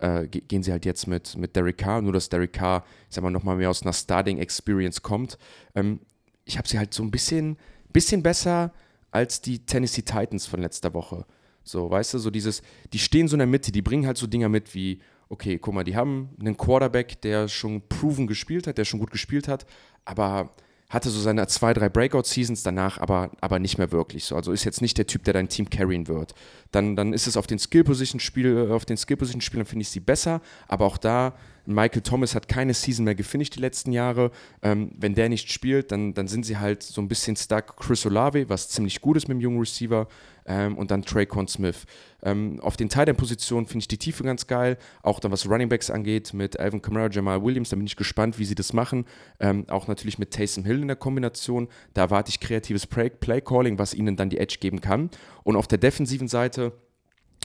äh, 0.00 0.26
ge- 0.26 0.42
gehen 0.46 0.62
sie 0.62 0.72
halt 0.72 0.84
jetzt 0.84 1.06
mit, 1.06 1.36
mit 1.36 1.56
Derek 1.56 1.78
Carr, 1.78 2.02
nur 2.02 2.12
dass 2.12 2.28
Derek 2.28 2.52
Carr, 2.52 2.84
ich 3.08 3.14
sag 3.14 3.22
mal, 3.22 3.30
nochmal 3.30 3.56
mehr 3.56 3.70
aus 3.70 3.82
einer 3.82 3.92
Starting 3.92 4.38
Experience 4.38 5.02
kommt. 5.02 5.38
Ähm, 5.74 6.00
ich 6.44 6.56
habe 6.56 6.68
sie 6.68 6.78
halt 6.78 6.94
so 6.94 7.02
ein 7.02 7.10
bisschen, 7.10 7.56
bisschen 7.92 8.22
besser 8.22 8.72
als 9.10 9.40
die 9.40 9.64
Tennessee 9.64 10.02
Titans 10.02 10.46
von 10.46 10.60
letzter 10.60 10.92
Woche. 10.94 11.26
So, 11.64 11.90
weißt 11.90 12.14
du, 12.14 12.18
so 12.18 12.30
dieses, 12.30 12.62
die 12.92 12.98
stehen 12.98 13.28
so 13.28 13.34
in 13.34 13.40
der 13.40 13.46
Mitte, 13.46 13.72
die 13.72 13.82
bringen 13.82 14.06
halt 14.06 14.16
so 14.16 14.26
Dinger 14.26 14.48
mit 14.48 14.74
wie, 14.74 15.00
okay, 15.28 15.58
guck 15.58 15.74
mal, 15.74 15.84
die 15.84 15.96
haben 15.96 16.30
einen 16.40 16.56
Quarterback, 16.56 17.20
der 17.20 17.48
schon 17.48 17.82
proven 17.88 18.26
gespielt 18.26 18.66
hat, 18.66 18.78
der 18.78 18.86
schon 18.86 19.00
gut 19.00 19.10
gespielt 19.10 19.48
hat, 19.48 19.66
aber 20.06 20.50
hatte 20.88 21.10
so 21.10 21.20
seine 21.20 21.46
zwei, 21.46 21.74
drei 21.74 21.88
Breakout-Seasons 21.88 22.62
danach, 22.62 22.98
aber, 22.98 23.30
aber 23.40 23.58
nicht 23.58 23.76
mehr 23.76 23.92
wirklich 23.92 24.24
so. 24.24 24.36
Also 24.36 24.52
ist 24.52 24.64
jetzt 24.64 24.80
nicht 24.80 24.96
der 24.96 25.06
Typ, 25.06 25.22
der 25.24 25.34
dein 25.34 25.48
Team 25.48 25.68
carryen 25.68 26.08
wird. 26.08 26.34
Dann, 26.72 26.96
dann 26.96 27.12
ist 27.12 27.26
es 27.26 27.36
auf 27.36 27.46
den 27.46 27.58
Skill-Position-Spiel, 27.58 28.70
auf 28.70 28.86
den 28.86 28.96
Skill-Position-Spielern 28.96 29.66
finde 29.66 29.82
ich 29.82 29.90
sie 29.90 30.00
besser, 30.00 30.40
aber 30.66 30.86
auch 30.86 30.96
da, 30.96 31.34
Michael 31.68 32.00
Thomas 32.00 32.34
hat 32.34 32.48
keine 32.48 32.72
Season 32.72 33.04
mehr 33.04 33.14
gefinisht 33.14 33.56
die 33.56 33.60
letzten 33.60 33.92
Jahre. 33.92 34.30
Ähm, 34.62 34.90
wenn 34.96 35.14
der 35.14 35.28
nicht 35.28 35.52
spielt, 35.52 35.92
dann, 35.92 36.14
dann 36.14 36.26
sind 36.26 36.46
sie 36.46 36.56
halt 36.56 36.82
so 36.82 37.02
ein 37.02 37.08
bisschen 37.08 37.36
stuck. 37.36 37.76
Chris 37.76 38.06
Olave, 38.06 38.48
was 38.48 38.70
ziemlich 38.70 39.02
gut 39.02 39.18
ist 39.18 39.28
mit 39.28 39.36
dem 39.36 39.40
jungen 39.42 39.58
Receiver, 39.58 40.08
ähm, 40.46 40.78
und 40.78 40.90
dann 40.90 41.02
Traycon 41.02 41.46
Smith. 41.46 41.84
Ähm, 42.22 42.58
auf 42.60 42.78
den 42.78 42.88
Teil 42.88 43.04
der 43.04 43.12
Position 43.12 43.66
finde 43.66 43.82
ich 43.82 43.88
die 43.88 43.98
Tiefe 43.98 44.24
ganz 44.24 44.46
geil. 44.46 44.78
Auch 45.02 45.20
dann, 45.20 45.30
was 45.30 45.46
Running 45.46 45.68
Backs 45.68 45.90
angeht, 45.90 46.32
mit 46.32 46.58
Alvin 46.58 46.80
Kamara, 46.80 47.10
Jamal 47.10 47.42
Williams, 47.42 47.68
da 47.68 47.76
bin 47.76 47.86
ich 47.86 47.96
gespannt, 47.96 48.38
wie 48.38 48.46
sie 48.46 48.54
das 48.54 48.72
machen. 48.72 49.04
Ähm, 49.38 49.66
auch 49.68 49.88
natürlich 49.88 50.18
mit 50.18 50.30
Taysom 50.30 50.64
Hill 50.64 50.80
in 50.80 50.88
der 50.88 50.96
Kombination. 50.96 51.68
Da 51.92 52.00
erwarte 52.02 52.30
ich 52.30 52.40
kreatives 52.40 52.86
Play- 52.86 53.10
Play-Calling, 53.10 53.78
was 53.78 53.92
ihnen 53.92 54.16
dann 54.16 54.30
die 54.30 54.38
Edge 54.38 54.56
geben 54.58 54.80
kann. 54.80 55.10
Und 55.44 55.56
auf 55.56 55.68
der 55.68 55.78
defensiven 55.78 56.28
Seite 56.28 56.72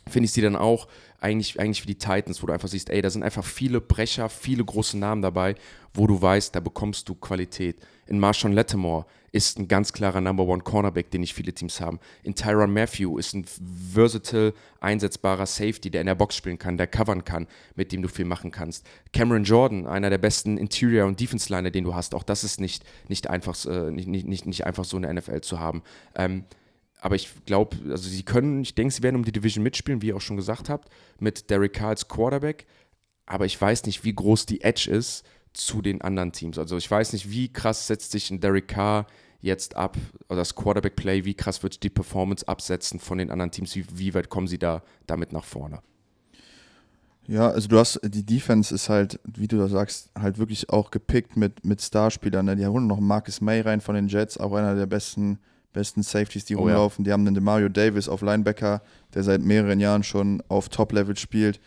finde 0.07 0.25
ich 0.25 0.31
sie 0.31 0.41
dann 0.41 0.55
auch 0.55 0.87
eigentlich, 1.19 1.59
eigentlich 1.59 1.83
wie 1.83 1.93
die 1.93 1.97
Titans, 1.97 2.43
wo 2.43 2.47
du 2.47 2.53
einfach 2.53 2.67
siehst, 2.67 2.89
ey, 2.89 3.01
da 3.01 3.09
sind 3.09 3.23
einfach 3.23 3.45
viele 3.45 3.79
Brecher, 3.79 4.27
viele 4.27 4.65
große 4.65 4.97
Namen 4.97 5.21
dabei, 5.21 5.55
wo 5.93 6.05
du 6.05 6.21
weißt, 6.21 6.53
da 6.53 6.59
bekommst 6.59 7.07
du 7.07 7.15
Qualität. 7.15 7.77
In 8.07 8.19
Marshawn 8.19 8.51
Lattimore 8.51 9.05
ist 9.31 9.57
ein 9.57 9.67
ganz 9.67 9.93
klarer 9.93 10.21
Number 10.21 10.45
One 10.45 10.61
Cornerback, 10.61 11.09
den 11.09 11.21
nicht 11.21 11.33
viele 11.33 11.53
Teams 11.53 11.79
haben. 11.79 11.99
In 12.23 12.35
Tyron 12.35 12.71
Matthew 12.71 13.17
ist 13.17 13.33
ein 13.33 13.45
versatile, 13.93 14.53
einsetzbarer 14.81 15.45
Safety, 15.45 15.89
der 15.89 16.01
in 16.01 16.07
der 16.07 16.15
Box 16.15 16.35
spielen 16.35 16.59
kann, 16.59 16.77
der 16.77 16.87
covern 16.87 17.23
kann, 17.23 17.47
mit 17.75 17.91
dem 17.91 18.01
du 18.01 18.09
viel 18.09 18.25
machen 18.25 18.51
kannst. 18.51 18.85
Cameron 19.13 19.43
Jordan, 19.43 19.87
einer 19.87 20.09
der 20.09 20.19
besten 20.19 20.57
Interior- 20.57 21.07
und 21.07 21.19
Defense-Liner, 21.19 21.71
den 21.71 21.85
du 21.85 21.95
hast, 21.95 22.13
auch 22.13 22.23
das 22.23 22.43
ist 22.43 22.59
nicht, 22.59 22.83
nicht, 23.07 23.29
einfach, 23.29 23.65
äh, 23.65 23.89
nicht, 23.89 24.07
nicht, 24.07 24.45
nicht, 24.45 24.65
einfach 24.65 24.85
so 24.85 24.97
in 24.97 25.03
der 25.03 25.13
NFL 25.13 25.41
zu 25.41 25.59
haben. 25.59 25.81
Ähm, 26.15 26.43
aber 27.03 27.15
ich 27.15 27.29
glaube, 27.45 27.75
also 27.89 28.07
sie 28.07 28.23
können, 28.23 28.61
ich 28.61 28.75
denke, 28.75 28.93
sie 28.93 29.03
werden 29.03 29.17
um 29.17 29.25
die 29.25 29.33
Division 29.33 29.61
mitspielen, 29.61 30.01
wie 30.01 30.07
ihr 30.07 30.15
auch 30.15 30.21
schon 30.21 30.37
gesagt 30.37 30.69
habt, 30.69 30.87
mit 31.19 31.49
Derek 31.49 31.73
Carr 31.73 31.89
als 31.89 32.07
Quarterback. 32.07 32.65
Aber 33.25 33.45
ich 33.45 33.59
weiß 33.59 33.85
nicht, 33.87 34.05
wie 34.05 34.15
groß 34.15 34.45
die 34.45 34.61
Edge 34.61 34.89
ist 34.89 35.25
zu 35.51 35.81
den 35.81 36.01
anderen 36.01 36.31
Teams. 36.31 36.57
Also 36.57 36.77
ich 36.77 36.89
weiß 36.89 37.11
nicht, 37.11 37.29
wie 37.29 37.51
krass 37.51 37.87
setzt 37.87 38.13
sich 38.13 38.31
ein 38.31 38.39
Derek 38.39 38.69
Carr 38.69 39.05
jetzt 39.41 39.75
ab, 39.75 39.97
oder 40.29 40.37
das 40.37 40.55
Quarterback-Play, 40.55 41.25
wie 41.25 41.33
krass 41.33 41.61
wird 41.61 41.83
die 41.83 41.89
Performance 41.89 42.47
absetzen 42.47 43.01
von 43.01 43.17
den 43.17 43.31
anderen 43.31 43.51
Teams, 43.51 43.75
wie, 43.75 43.85
wie 43.93 44.13
weit 44.13 44.29
kommen 44.29 44.47
sie 44.47 44.57
da 44.57 44.81
damit 45.05 45.33
nach 45.33 45.43
vorne? 45.43 45.81
Ja, 47.27 47.49
also 47.49 47.67
du 47.67 47.79
hast, 47.79 47.99
die 48.01 48.25
Defense 48.25 48.73
ist 48.73 48.87
halt, 48.87 49.19
wie 49.25 49.49
du 49.49 49.57
da 49.57 49.67
sagst, 49.67 50.09
halt 50.17 50.37
wirklich 50.37 50.69
auch 50.69 50.89
gepickt 50.89 51.35
mit, 51.35 51.65
mit 51.65 51.81
Starspielern. 51.81 52.45
Ne? 52.45 52.55
Die 52.55 52.65
holen 52.65 52.87
noch 52.87 53.01
Marcus 53.01 53.41
May 53.41 53.59
rein 53.59 53.81
von 53.81 53.95
den 53.95 54.07
Jets, 54.07 54.37
auch 54.37 54.53
einer 54.53 54.75
der 54.75 54.85
besten, 54.85 55.39
besten 55.73 56.03
Safeties, 56.03 56.45
die 56.45 56.55
Oh 56.55 56.59
ja. 56.59 56.75
rumlaufen. 56.75 57.03
Die 57.03 57.11
haben 57.11 57.25
einen 57.25 57.35
Demario 57.35 57.67
Davis 57.69 58.07
auf 58.07 58.21
Linebacker, 58.21 58.81
der 59.13 59.23
seit 59.23 59.41
mehreren 59.41 59.79
Jahren 59.79 60.03
schon 60.03 60.41
auf 60.47 60.69
Top-Level 60.69 61.17
spielt. 61.17 61.59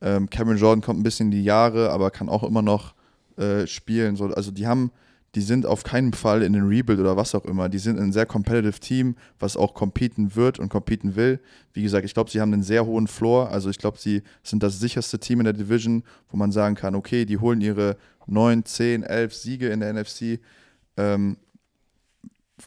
Ähm, 0.00 0.28
Cameron 0.30 0.58
Jordan 0.58 0.82
kommt 0.82 1.00
ein 1.00 1.02
bisschen 1.02 1.28
in 1.28 1.30
die 1.32 1.44
Jahre, 1.44 1.90
aber 1.90 2.10
kann 2.10 2.28
auch 2.28 2.42
immer 2.44 2.62
noch 2.62 2.94
äh, 3.38 3.66
spielen. 3.66 4.16
So, 4.16 4.26
also 4.26 4.50
die 4.50 4.66
haben, 4.66 4.90
die 5.34 5.40
sind 5.40 5.66
auf 5.66 5.84
keinen 5.84 6.12
Fall 6.12 6.42
in 6.42 6.52
den 6.52 6.66
Rebuild 6.66 7.00
oder 7.00 7.16
was 7.16 7.34
auch 7.34 7.44
immer. 7.44 7.68
Die 7.68 7.78
sind 7.78 7.98
ein 7.98 8.12
sehr 8.12 8.26
competitive 8.26 8.78
Team, 8.78 9.16
was 9.38 9.56
auch 9.56 9.74
competen 9.74 10.34
wird 10.36 10.58
und 10.58 10.68
competen 10.68 11.16
will. 11.16 11.40
Wie 11.72 11.82
gesagt, 11.82 12.04
ich 12.04 12.14
glaube, 12.14 12.30
sie 12.30 12.40
haben 12.40 12.52
einen 12.52 12.62
sehr 12.62 12.84
hohen 12.86 13.06
Floor. 13.06 13.50
Also 13.50 13.70
ich 13.70 13.78
glaube, 13.78 13.98
sie 13.98 14.22
sind 14.42 14.62
das 14.62 14.78
sicherste 14.78 15.18
Team 15.18 15.40
in 15.40 15.44
der 15.44 15.54
Division, 15.54 16.04
wo 16.30 16.36
man 16.36 16.52
sagen 16.52 16.74
kann, 16.74 16.94
okay, 16.94 17.24
die 17.24 17.38
holen 17.38 17.60
ihre 17.60 17.96
9, 18.26 18.64
10, 18.64 19.02
11 19.02 19.34
Siege 19.34 19.68
in 19.68 19.80
der 19.80 19.92
NFC. 19.92 20.40
Ähm, 20.96 21.36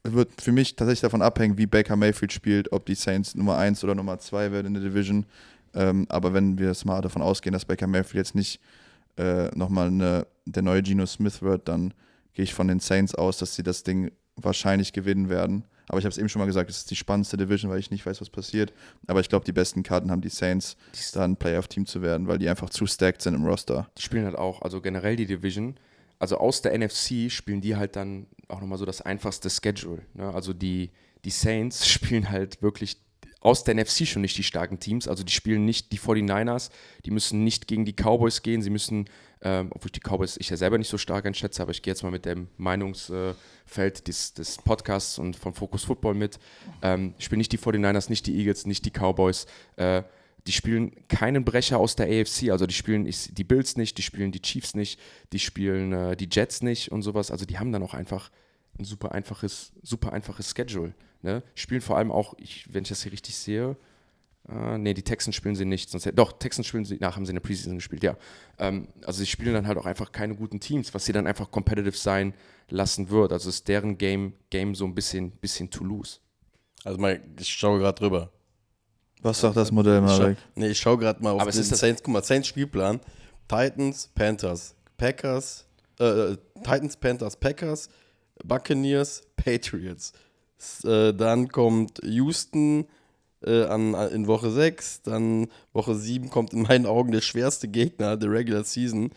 wird 0.04 0.42
für 0.42 0.52
mich 0.52 0.76
tatsächlich 0.76 1.02
davon 1.02 1.22
abhängen, 1.22 1.58
wie 1.58 1.66
Baker 1.66 1.96
Mayfield 1.96 2.32
spielt, 2.32 2.72
ob 2.72 2.86
die 2.86 2.96
Saints 2.96 3.36
Nummer 3.36 3.58
1 3.58 3.84
oder 3.84 3.96
Nummer 3.96 4.20
2 4.20 4.52
werden 4.52 4.68
in 4.68 4.74
der 4.76 4.84
Division. 4.84 5.26
Ähm, 5.74 6.06
aber 6.10 6.34
wenn 6.34 6.58
wir 6.58 6.68
jetzt 6.68 6.86
mal 6.86 7.02
davon 7.02 7.22
ausgehen, 7.22 7.54
dass 7.54 7.66
Baker 7.66 7.88
Mayfield 7.88 8.26
jetzt 8.26 8.36
nicht 8.36 8.60
äh, 9.18 9.48
nochmal 9.56 9.88
eine, 9.88 10.28
der 10.46 10.64
neue 10.64 10.82
Geno 10.82 11.06
Smith 11.06 11.42
wird, 11.42 11.68
dann 11.68 11.94
gehe 12.34 12.44
ich 12.44 12.54
von 12.54 12.68
den 12.68 12.80
Saints 12.80 13.16
aus, 13.16 13.38
dass 13.38 13.56
sie 13.56 13.64
das 13.64 13.84
Ding 13.84 14.12
wahrscheinlich 14.36 14.94
gewinnen 14.94 15.30
werden. 15.30 15.66
Aber 15.88 15.98
ich 15.98 16.06
habe 16.06 16.12
es 16.12 16.20
eben 16.20 16.30
schon 16.30 16.40
mal 16.40 16.46
gesagt, 16.46 16.70
es 16.70 16.78
ist 16.78 16.92
die 16.92 16.96
spannendste 16.96 17.36
Division, 17.36 17.72
weil 17.72 17.80
ich 17.80 17.90
nicht 17.90 18.06
weiß, 18.06 18.22
was 18.22 18.30
passiert. 18.30 18.72
Aber 19.08 19.20
ich 19.20 19.30
glaube, 19.30 19.46
die 19.46 19.52
besten 19.52 19.82
Karten 19.82 20.12
haben 20.12 20.22
die 20.22 20.30
Saints, 20.30 20.78
da 21.14 21.24
ein 21.24 21.36
Playoff-Team 21.36 21.88
zu 21.88 22.04
werden, 22.04 22.28
weil 22.28 22.38
die 22.38 22.48
einfach 22.48 22.70
zu 22.70 22.86
stacked 22.86 23.24
sind 23.24 23.34
im 23.34 23.44
Roster. 23.44 23.90
Die 23.98 24.04
spielen 24.04 24.26
halt 24.26 24.38
auch, 24.38 24.62
also 24.62 24.82
generell 24.82 25.16
die 25.16 25.26
Division, 25.26 25.76
also 26.20 26.38
aus 26.38 26.62
der 26.62 26.78
NFC 26.78 27.32
spielen 27.32 27.62
die 27.62 27.76
halt 27.76 27.96
dann 27.96 28.28
auch 28.50 28.60
nochmal 28.60 28.78
so 28.78 28.86
das 28.86 29.02
einfachste 29.02 29.50
Schedule. 29.50 30.02
Ne? 30.14 30.34
Also 30.34 30.54
die, 30.54 30.92
die 31.24 31.30
Saints 31.30 31.88
spielen 31.90 32.30
halt 32.30 32.62
wirklich 32.62 32.98
aus 33.42 33.64
der 33.64 33.76
NFC 33.76 34.06
schon 34.06 34.22
nicht 34.22 34.38
die 34.38 34.44
starken 34.44 34.80
Teams. 34.80 35.08
Also 35.08 35.24
die 35.24 35.32
spielen 35.32 35.64
nicht 35.64 35.94
die 35.94 36.00
49ers, 36.00 36.72
die 37.06 37.12
müssen 37.12 37.46
nicht 37.46 37.68
gegen 37.68 37.86
die 37.86 37.94
Cowboys 37.94 38.42
gehen, 38.42 38.62
sie 38.62 38.70
müssen, 38.70 39.06
ähm, 39.42 39.68
obwohl 39.72 39.88
ich 39.88 39.92
die 39.94 40.02
Cowboys 40.02 40.36
ich 40.38 40.50
ja 40.50 40.58
selber 40.58 40.78
nicht 40.78 40.90
so 40.90 40.98
stark 40.98 41.26
einschätze, 41.26 41.62
aber 41.62 41.72
ich 41.72 41.82
gehe 41.82 41.94
jetzt 41.94 42.04
mal 42.04 42.12
mit 42.12 42.26
dem 42.26 42.50
Meinungsfeld 42.58 44.08
des, 44.08 44.34
des 44.34 44.58
Podcasts 44.58 45.20
und 45.20 45.38
von 45.38 45.54
Focus 45.54 45.86
Football 45.86 46.16
mit. 46.16 46.38
Ähm, 46.82 47.14
spielen 47.18 47.40
nicht 47.40 47.54
die 47.54 47.60
49ers, 47.60 48.10
nicht 48.10 48.28
die 48.28 48.38
Eagles, 48.38 48.66
nicht 48.66 48.86
die 48.86 48.92
Cowboys. 48.92 49.46
Äh, 49.78 50.04
die 50.50 50.54
spielen 50.54 50.92
keinen 51.08 51.46
Brecher 51.46 51.78
aus 51.78 51.96
der 51.96 52.08
AFC, 52.08 52.50
also 52.50 52.66
die 52.66 52.74
spielen 52.74 53.06
die 53.06 53.44
Bills 53.44 53.78
nicht, 53.78 54.00
die 54.00 54.02
spielen 54.02 54.32
die 54.32 54.42
Chiefs 54.42 54.74
nicht, 54.74 55.00
die 55.32 55.38
spielen 55.38 55.94
äh, 55.94 56.18
die 56.18 56.28
Jets 56.32 56.64
nicht 56.64 56.92
und 56.92 57.04
sowas. 57.04 57.30
Also 57.30 57.46
die 57.46 57.60
haben 57.60 57.72
dann 57.72 57.84
auch 57.84 57.94
einfach 57.94 58.32
ein 58.80 58.84
super 58.84 59.12
einfaches, 59.12 59.74
super 59.84 60.12
einfaches 60.12 60.50
Schedule. 60.58 60.96
Ne? 61.22 61.44
Spielen 61.54 61.82
vor 61.82 62.00
allem 62.00 62.12
auch, 62.12 62.34
ich, 62.40 62.66
wenn 62.74 62.82
ich 62.82 62.90
das 62.90 63.04
hier 63.04 63.12
richtig 63.12 63.36
sehe, 63.36 63.78
äh, 64.50 64.80
nee, 64.80 64.96
die 64.96 65.04
Texans 65.04 65.36
spielen 65.36 65.56
sie 65.56 65.66
nicht. 65.66 65.92
Sonst, 65.92 66.10
doch, 66.16 66.40
Texans 66.40 66.66
spielen 66.66 66.84
sie, 66.84 66.98
nach 67.00 67.16
haben 67.16 67.28
sie 67.28 67.30
in 67.30 67.36
der 67.36 67.44
Preseason 67.44 67.76
gespielt, 67.76 68.02
ja. 68.02 68.18
Ähm, 68.58 68.88
also 69.06 69.20
sie 69.20 69.28
spielen 69.28 69.54
dann 69.54 69.68
halt 69.68 69.78
auch 69.78 69.86
einfach 69.86 70.12
keine 70.12 70.34
guten 70.34 70.60
Teams, 70.60 70.96
was 70.96 71.06
sie 71.06 71.14
dann 71.14 71.28
einfach 71.28 71.52
competitive 71.52 71.96
sein 71.96 72.34
lassen 72.70 73.12
wird. 73.12 73.34
Also 73.34 73.50
ist 73.50 73.68
deren 73.68 74.00
Game, 74.00 74.34
Game 74.50 74.74
so 74.74 74.86
ein 74.86 74.96
bisschen, 74.96 75.30
bisschen 75.30 75.70
to 75.70 75.84
lose. 75.84 76.18
Also 76.84 76.98
mal, 76.98 77.22
ich 77.40 77.50
schaue 77.50 77.78
gerade 77.78 78.00
drüber. 78.00 78.32
Was 79.22 79.42
sagt 79.42 79.58
das 79.58 79.72
Modell, 79.72 79.98
Ich 80.00 80.06
Marek? 80.06 80.38
nee, 80.56 80.68
ich 80.70 80.80
schaue 80.80 80.98
gerade 80.98 81.22
mal 81.22 81.32
auf 81.32 81.42
Aber 81.42 81.50
es 81.50 81.56
den 81.56 81.64
ist 81.64 81.72
das- 81.74 81.80
Saints. 81.80 82.02
Guck 82.04 82.14
mal, 82.14 82.24
Saints 82.24 82.48
Spielplan. 82.48 83.00
Titans, 83.48 84.10
Panthers, 84.16 84.76
Packers, 84.98 85.66
äh, 86.00 86.36
Titans, 86.64 86.96
Panthers, 86.98 87.36
Packers, 87.36 87.90
Buccaneers, 88.44 89.24
Patriots. 89.36 90.14
S 90.58 90.84
äh, 90.84 91.14
dann 91.14 91.48
kommt 91.50 92.00
Houston 92.04 92.86
äh, 93.46 93.64
an, 93.66 93.96
an, 93.96 94.10
in 94.12 94.28
Woche 94.28 94.52
6. 94.52 95.02
Dann 95.04 95.48
Woche 95.74 95.96
7 95.96 96.30
kommt 96.30 96.54
in 96.54 96.62
meinen 96.64 96.86
Augen 96.86 97.12
der 97.12 97.22
schwerste 97.22 97.68
Gegner 97.68 98.18
der 98.18 98.30
Regular 98.32 98.64
Season. 98.64 99.10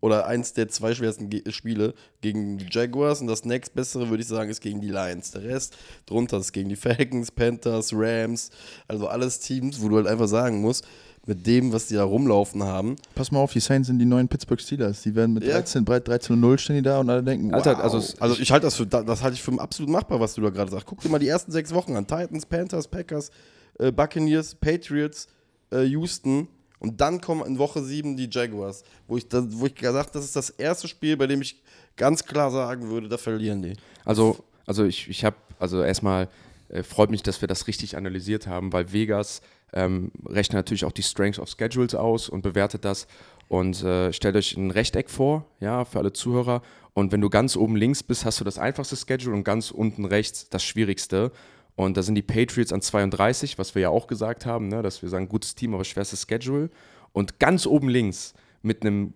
Oder 0.00 0.26
eins 0.26 0.54
der 0.54 0.68
zwei 0.68 0.94
schwersten 0.94 1.28
Ge 1.28 1.42
Spiele 1.52 1.92
gegen 2.22 2.56
die 2.58 2.66
Jaguars. 2.70 3.20
Und 3.20 3.26
das 3.26 3.44
nächstbessere, 3.44 4.08
würde 4.08 4.22
ich 4.22 4.28
sagen, 4.28 4.50
ist 4.50 4.60
gegen 4.62 4.80
die 4.80 4.88
Lions. 4.88 5.32
Der 5.32 5.42
Rest 5.42 5.76
drunter 6.06 6.38
ist 6.38 6.52
gegen 6.52 6.68
die 6.70 6.76
Falcons, 6.76 7.30
Panthers, 7.30 7.90
Rams. 7.92 8.50
Also 8.88 9.08
alles 9.08 9.40
Teams, 9.40 9.80
wo 9.82 9.88
du 9.90 9.96
halt 9.96 10.06
einfach 10.06 10.28
sagen 10.28 10.60
musst, 10.62 10.86
mit 11.26 11.46
dem, 11.46 11.70
was 11.70 11.86
die 11.86 11.94
da 11.96 12.04
rumlaufen 12.04 12.62
haben. 12.62 12.96
Pass 13.14 13.30
mal 13.30 13.40
auf, 13.40 13.52
die 13.52 13.60
Saints 13.60 13.88
sind 13.88 13.98
die 13.98 14.06
neuen 14.06 14.26
Pittsburgh 14.26 14.58
Steelers. 14.58 15.02
Die 15.02 15.14
werden 15.14 15.34
mit 15.34 15.44
Ja. 15.44 15.52
13, 15.52 15.84
breit 15.84 16.08
13 16.08 16.32
und 16.34 16.40
0 16.40 16.58
stehen 16.58 16.76
die 16.76 16.82
da 16.82 16.98
und 17.00 17.10
alle 17.10 17.22
denken, 17.22 17.52
Alter, 17.52 17.74
wow. 17.76 17.84
also 17.84 17.98
es- 17.98 18.18
Also 18.22 18.40
ich 18.40 18.50
halte 18.50 18.66
das 18.66 18.76
für, 18.76 18.86
das 18.86 19.22
halte 19.22 19.34
ich 19.34 19.42
für 19.42 19.52
absolut 19.60 19.90
machbar, 19.90 20.18
was 20.18 20.32
du 20.34 20.40
da 20.40 20.48
gerade 20.48 20.70
sagst. 20.70 20.86
Guck 20.86 21.02
dir 21.02 21.10
mal 21.10 21.18
die 21.18 21.28
ersten 21.28 21.52
sechs 21.52 21.74
Wochen 21.74 21.94
an. 21.94 22.06
Titans, 22.06 22.46
Panthers, 22.46 22.88
Packers, 22.88 23.30
äh, 23.78 23.92
Buccaneers, 23.92 24.54
Patriots, 24.54 25.28
äh, 25.70 25.82
Houston. 25.84 26.48
Und 26.80 27.00
dann 27.00 27.20
kommen 27.20 27.46
in 27.46 27.58
Woche 27.58 27.82
sieben 27.82 28.16
die 28.16 28.28
Jaguars. 28.30 28.82
Wo 29.06 29.16
ich, 29.16 29.28
da, 29.28 29.44
wo 29.48 29.66
ich 29.66 29.74
gesagt 29.74 30.14
das 30.14 30.24
ist 30.24 30.34
das 30.34 30.50
erste 30.50 30.88
Spiel, 30.88 31.16
bei 31.16 31.26
dem 31.26 31.42
ich 31.42 31.62
ganz 31.96 32.24
klar 32.24 32.50
sagen 32.50 32.88
würde, 32.88 33.08
da 33.08 33.18
verlieren 33.18 33.62
die. 33.62 33.76
Also, 34.04 34.38
also 34.66 34.84
ich, 34.84 35.08
ich 35.08 35.24
habe, 35.24 35.36
also 35.58 35.82
erstmal 35.82 36.28
äh, 36.70 36.82
freut 36.82 37.10
mich, 37.10 37.22
dass 37.22 37.40
wir 37.42 37.48
das 37.48 37.66
richtig 37.66 37.96
analysiert 37.96 38.46
haben, 38.46 38.72
weil 38.72 38.92
Vegas 38.92 39.42
ähm, 39.72 40.10
rechnet 40.26 40.54
natürlich 40.54 40.84
auch 40.84 40.92
die 40.92 41.02
Strengths 41.02 41.38
of 41.38 41.48
Schedules 41.48 41.94
aus 41.94 42.28
und 42.28 42.42
bewertet 42.42 42.84
das. 42.84 43.06
Und 43.48 43.82
äh, 43.82 44.12
stellt 44.12 44.36
euch 44.36 44.56
ein 44.56 44.70
Rechteck 44.70 45.10
vor, 45.10 45.44
ja, 45.60 45.84
für 45.84 45.98
alle 45.98 46.12
Zuhörer. 46.12 46.62
Und 46.94 47.12
wenn 47.12 47.20
du 47.20 47.28
ganz 47.28 47.56
oben 47.56 47.76
links 47.76 48.02
bist, 48.02 48.24
hast 48.24 48.40
du 48.40 48.44
das 48.44 48.58
einfachste 48.58 48.96
Schedule 48.96 49.34
und 49.34 49.44
ganz 49.44 49.70
unten 49.70 50.04
rechts 50.04 50.48
das 50.48 50.62
schwierigste. 50.62 51.32
Und 51.76 51.96
da 51.96 52.02
sind 52.02 52.14
die 52.14 52.22
Patriots 52.22 52.72
an 52.72 52.82
32, 52.82 53.58
was 53.58 53.74
wir 53.74 53.82
ja 53.82 53.88
auch 53.88 54.06
gesagt 54.06 54.46
haben, 54.46 54.68
ne, 54.68 54.82
dass 54.82 55.02
wir 55.02 55.08
sagen, 55.08 55.28
gutes 55.28 55.54
Team, 55.54 55.74
aber 55.74 55.84
schwerstes 55.84 56.26
Schedule. 56.28 56.70
Und 57.12 57.38
ganz 57.38 57.66
oben 57.66 57.88
links 57.88 58.34
mit 58.62 58.82
einem 58.82 59.14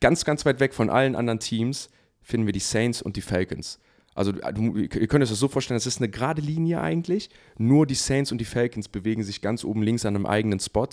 ganz, 0.00 0.24
ganz 0.24 0.44
weit 0.44 0.60
weg 0.60 0.74
von 0.74 0.90
allen 0.90 1.16
anderen 1.16 1.40
Teams 1.40 1.90
finden 2.22 2.46
wir 2.46 2.52
die 2.52 2.60
Saints 2.60 3.02
und 3.02 3.16
die 3.16 3.22
Falcons. 3.22 3.78
Also 4.14 4.32
du, 4.32 4.74
ihr 4.76 4.88
könnt 4.88 5.22
euch 5.22 5.28
das 5.28 5.38
so 5.38 5.48
vorstellen, 5.48 5.76
es 5.76 5.86
ist 5.86 5.98
eine 5.98 6.08
gerade 6.08 6.40
Linie 6.40 6.80
eigentlich. 6.80 7.28
Nur 7.58 7.86
die 7.86 7.94
Saints 7.94 8.32
und 8.32 8.38
die 8.38 8.46
Falcons 8.46 8.88
bewegen 8.88 9.22
sich 9.22 9.42
ganz 9.42 9.62
oben 9.62 9.82
links 9.82 10.06
an 10.06 10.16
einem 10.16 10.24
eigenen 10.24 10.58
Spot. 10.58 10.88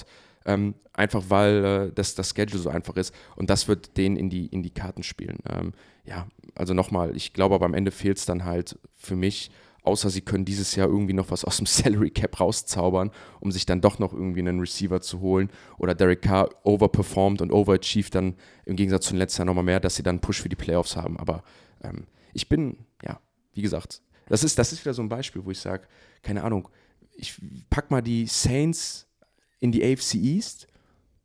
Ähm, 0.46 0.76
einfach 0.92 1.24
weil 1.30 1.64
äh, 1.64 1.92
das, 1.96 2.16
das 2.16 2.34
Schedule 2.36 2.62
so 2.62 2.70
einfach 2.70 2.98
ist. 2.98 3.16
Und 3.38 3.50
das 3.50 3.70
wird 3.70 3.96
denen 3.96 4.18
in 4.18 4.30
die, 4.30 4.48
in 4.48 4.62
die 4.62 4.72
Karten 4.72 5.02
spielen. 5.04 5.38
Ähm, 5.50 5.72
ja, 6.04 6.28
also 6.54 6.74
nochmal, 6.74 7.16
ich 7.16 7.32
glaube 7.32 7.56
aber 7.56 7.66
am 7.66 7.74
Ende 7.74 7.92
fehlt 7.92 8.18
es 8.18 8.26
dann 8.26 8.44
halt 8.44 8.78
für 8.94 9.16
mich, 9.16 9.52
außer 9.84 10.10
sie 10.10 10.22
können 10.22 10.46
dieses 10.46 10.76
Jahr 10.76 10.88
irgendwie 10.88 11.14
noch 11.14 11.32
was 11.32 11.46
aus 11.46 11.58
dem 11.58 11.66
Salary 11.68 12.10
Cap 12.10 12.40
rauszaubern, 12.40 13.12
um 13.40 13.52
sich 13.52 13.66
dann 13.66 13.82
doch 13.82 14.00
noch 14.00 14.14
irgendwie 14.14 14.40
einen 14.40 14.60
Receiver 14.60 15.02
zu 15.02 15.20
holen. 15.20 15.50
Oder 15.78 15.96
Derek 15.96 16.22
Carr 16.22 16.50
overperformed 16.64 17.42
und 17.42 17.52
overachieved 17.52 18.16
dann 18.16 18.36
im 18.66 18.76
Gegensatz 18.76 19.06
zu 19.06 19.16
letzten 19.16 19.42
Jahr 19.42 19.46
nochmal 19.46 19.64
mehr, 19.64 19.80
dass 19.80 19.96
sie 19.96 20.04
dann 20.04 20.16
einen 20.16 20.22
Push 20.22 20.42
für 20.42 20.50
die 20.50 20.56
Playoffs 20.56 20.96
haben. 20.96 21.18
Aber 21.18 21.44
ähm, 21.84 22.08
ich 22.34 22.50
bin, 22.50 22.78
ja, 23.04 23.20
wie 23.54 23.62
gesagt, 23.62 24.02
das 24.28 24.44
ist, 24.44 24.58
das 24.58 24.72
ist 24.72 24.84
wieder 24.84 24.94
so 24.94 25.02
ein 25.02 25.10
Beispiel, 25.10 25.44
wo 25.46 25.52
ich 25.52 25.60
sage, 25.60 25.88
keine 26.22 26.44
Ahnung, 26.44 26.70
ich 27.16 27.40
pack 27.70 27.92
mal 27.92 28.02
die 28.02 28.26
Saints 28.26 29.08
in 29.60 29.72
die 29.72 29.84
AFC 29.84 30.16
East 30.16 30.68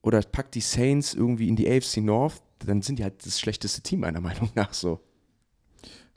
oder 0.02 0.20
pack 0.22 0.52
die 0.52 0.60
Saints 0.60 1.14
irgendwie 1.14 1.48
in 1.48 1.56
die 1.56 1.68
AFC 1.70 1.98
North, 1.98 2.42
dann 2.58 2.82
sind 2.82 2.98
die 2.98 3.04
halt 3.04 3.24
das 3.24 3.40
schlechteste 3.40 3.82
Team 3.82 4.00
meiner 4.00 4.20
Meinung 4.20 4.50
nach 4.54 4.74
so. 4.74 5.00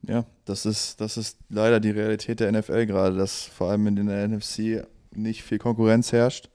Ja, 0.04 0.26
das 0.46 0.66
ist, 0.66 1.00
das 1.00 1.18
ist 1.18 1.38
leider 1.50 1.80
die 1.80 1.92
Realität 1.92 2.40
der 2.40 2.52
NFL 2.52 2.86
gerade, 2.88 3.16
dass 3.16 3.44
vor 3.44 3.70
allem 3.70 3.86
in 3.88 4.08
der 4.08 4.28
NFC 4.28 4.86
nicht 5.14 5.44
viel 5.44 5.60
Konkurrenz 5.60 6.12
herrscht. 6.12 6.50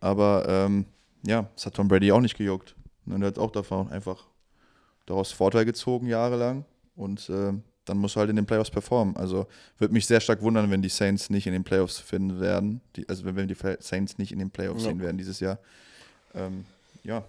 Aber 0.00 0.46
ähm, 0.48 0.86
ja, 1.26 1.48
das 1.54 1.66
hat 1.66 1.74
Tom 1.74 1.88
Brady 1.88 2.12
auch 2.12 2.20
nicht 2.20 2.36
gejuckt. 2.36 2.76
Und 3.06 3.22
er 3.22 3.28
hat 3.28 3.38
auch 3.38 3.50
davon 3.50 3.90
einfach 3.90 4.24
daraus 5.06 5.32
Vorteil 5.32 5.64
gezogen, 5.64 6.06
jahrelang. 6.06 6.64
Und 6.94 7.28
ähm, 7.30 7.62
dann 7.84 7.98
muss 7.98 8.16
er 8.16 8.20
halt 8.20 8.30
in 8.30 8.36
den 8.36 8.46
Playoffs 8.46 8.70
performen. 8.70 9.16
Also 9.16 9.46
würde 9.78 9.94
mich 9.94 10.06
sehr 10.06 10.20
stark 10.20 10.42
wundern, 10.42 10.70
wenn 10.70 10.82
die 10.82 10.88
Saints 10.88 11.30
nicht 11.30 11.46
in 11.46 11.52
den 11.52 11.64
Playoffs 11.64 11.98
finden 11.98 12.40
werden. 12.40 12.80
Die, 12.96 13.08
also 13.08 13.24
wenn 13.24 13.36
wir 13.36 13.46
die 13.46 13.56
Saints 13.80 14.18
nicht 14.18 14.32
in 14.32 14.38
den 14.38 14.50
Playoffs 14.50 14.82
Ja. 14.84 14.90
sehen 14.90 15.00
werden 15.00 15.18
dieses 15.18 15.40
Jahr. 15.40 15.58
Ähm, 16.34 16.64
ja, 17.04 17.24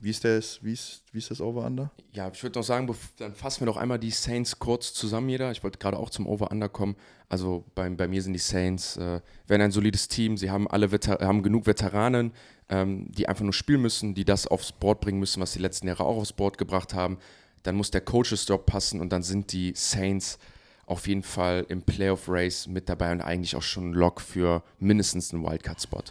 wie 0.00 0.10
ist, 0.10 0.24
das, 0.24 0.62
wie, 0.62 0.72
ist, 0.72 1.02
wie 1.12 1.18
ist 1.18 1.30
das 1.30 1.42
Over-Under? 1.42 1.90
Ja, 2.12 2.30
ich 2.32 2.42
würde 2.42 2.58
noch 2.58 2.64
sagen, 2.64 2.92
dann 3.18 3.34
fassen 3.34 3.60
wir 3.60 3.66
noch 3.66 3.76
einmal 3.76 3.98
die 3.98 4.10
Saints 4.10 4.58
kurz 4.58 4.94
zusammen, 4.94 5.28
jeder. 5.28 5.50
Ich 5.50 5.62
wollte 5.62 5.78
gerade 5.78 5.98
auch 5.98 6.08
zum 6.08 6.26
Over-Under 6.26 6.70
kommen. 6.70 6.96
Also 7.28 7.64
bei, 7.74 7.88
bei 7.90 8.08
mir 8.08 8.22
sind 8.22 8.32
die 8.32 8.38
Saints, 8.38 8.96
äh, 8.96 9.20
werden 9.46 9.62
ein 9.62 9.72
solides 9.72 10.08
Team. 10.08 10.38
Sie 10.38 10.50
haben 10.50 10.66
alle 10.68 10.88
Veter 10.88 11.18
haben 11.20 11.42
genug 11.42 11.66
Veteranen, 11.66 12.32
ähm, 12.70 13.12
die 13.12 13.28
einfach 13.28 13.44
nur 13.44 13.52
spielen 13.52 13.82
müssen, 13.82 14.14
die 14.14 14.24
das 14.24 14.46
aufs 14.46 14.72
Board 14.72 15.02
bringen 15.02 15.20
müssen, 15.20 15.42
was 15.42 15.52
die 15.52 15.58
letzten 15.58 15.86
Jahre 15.86 16.04
auch 16.04 16.16
aufs 16.16 16.32
Board 16.32 16.56
gebracht 16.56 16.94
haben. 16.94 17.18
Dann 17.62 17.76
muss 17.76 17.90
der 17.90 18.00
Coaches-Job 18.00 18.64
passen 18.64 19.00
und 19.00 19.10
dann 19.12 19.22
sind 19.22 19.52
die 19.52 19.74
Saints 19.76 20.38
auf 20.86 21.06
jeden 21.06 21.22
Fall 21.22 21.66
im 21.68 21.82
Playoff-Race 21.82 22.66
mit 22.68 22.88
dabei 22.88 23.12
und 23.12 23.20
eigentlich 23.20 23.54
auch 23.54 23.62
schon 23.62 23.90
ein 23.90 23.92
Lock 23.92 24.20
für 24.20 24.64
mindestens 24.78 25.32
einen 25.32 25.44
Wildcard-Spot. 25.44 26.02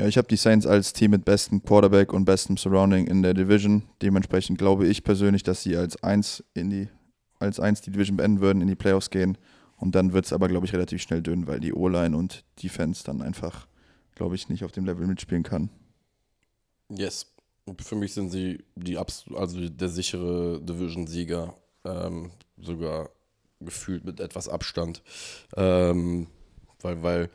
Ja, 0.00 0.06
ich 0.06 0.16
habe 0.16 0.28
die 0.28 0.36
Saints 0.36 0.66
als 0.66 0.94
Team 0.94 1.10
mit 1.10 1.26
bestem 1.26 1.62
Quarterback 1.62 2.14
und 2.14 2.24
bestem 2.24 2.56
Surrounding 2.56 3.06
in 3.06 3.20
der 3.20 3.34
Division. 3.34 3.82
Dementsprechend 4.00 4.56
glaube 4.56 4.86
ich 4.86 5.04
persönlich, 5.04 5.42
dass 5.42 5.62
sie 5.62 5.76
als 5.76 6.02
eins 6.02 6.42
in 6.54 6.70
die 6.70 6.88
als 7.38 7.60
eins 7.60 7.82
die 7.82 7.90
Division 7.90 8.16
beenden 8.16 8.40
würden, 8.40 8.62
in 8.62 8.68
die 8.68 8.76
Playoffs 8.76 9.10
gehen. 9.10 9.36
Und 9.76 9.94
dann 9.94 10.14
wird 10.14 10.24
es 10.24 10.32
aber, 10.32 10.48
glaube 10.48 10.64
ich, 10.64 10.72
relativ 10.72 11.02
schnell 11.02 11.20
dünn, 11.20 11.46
weil 11.46 11.60
die 11.60 11.74
O-Line 11.74 12.16
und 12.16 12.46
Defense 12.62 13.04
dann 13.04 13.20
einfach, 13.20 13.66
glaube 14.14 14.36
ich, 14.36 14.48
nicht 14.48 14.64
auf 14.64 14.72
dem 14.72 14.86
Level 14.86 15.06
mitspielen 15.06 15.42
kann. 15.42 15.68
Yes. 16.88 17.26
Für 17.82 17.94
mich 17.94 18.14
sind 18.14 18.30
sie 18.30 18.64
die 18.76 18.96
also 18.96 19.68
der 19.68 19.88
sichere 19.90 20.62
Division-Sieger, 20.62 21.52
ähm, 21.84 22.30
sogar 22.56 23.10
gefühlt 23.60 24.06
mit 24.06 24.18
etwas 24.18 24.48
Abstand. 24.48 25.02
Ähm, 25.58 26.26
weil, 26.80 27.02
weil 27.02 27.30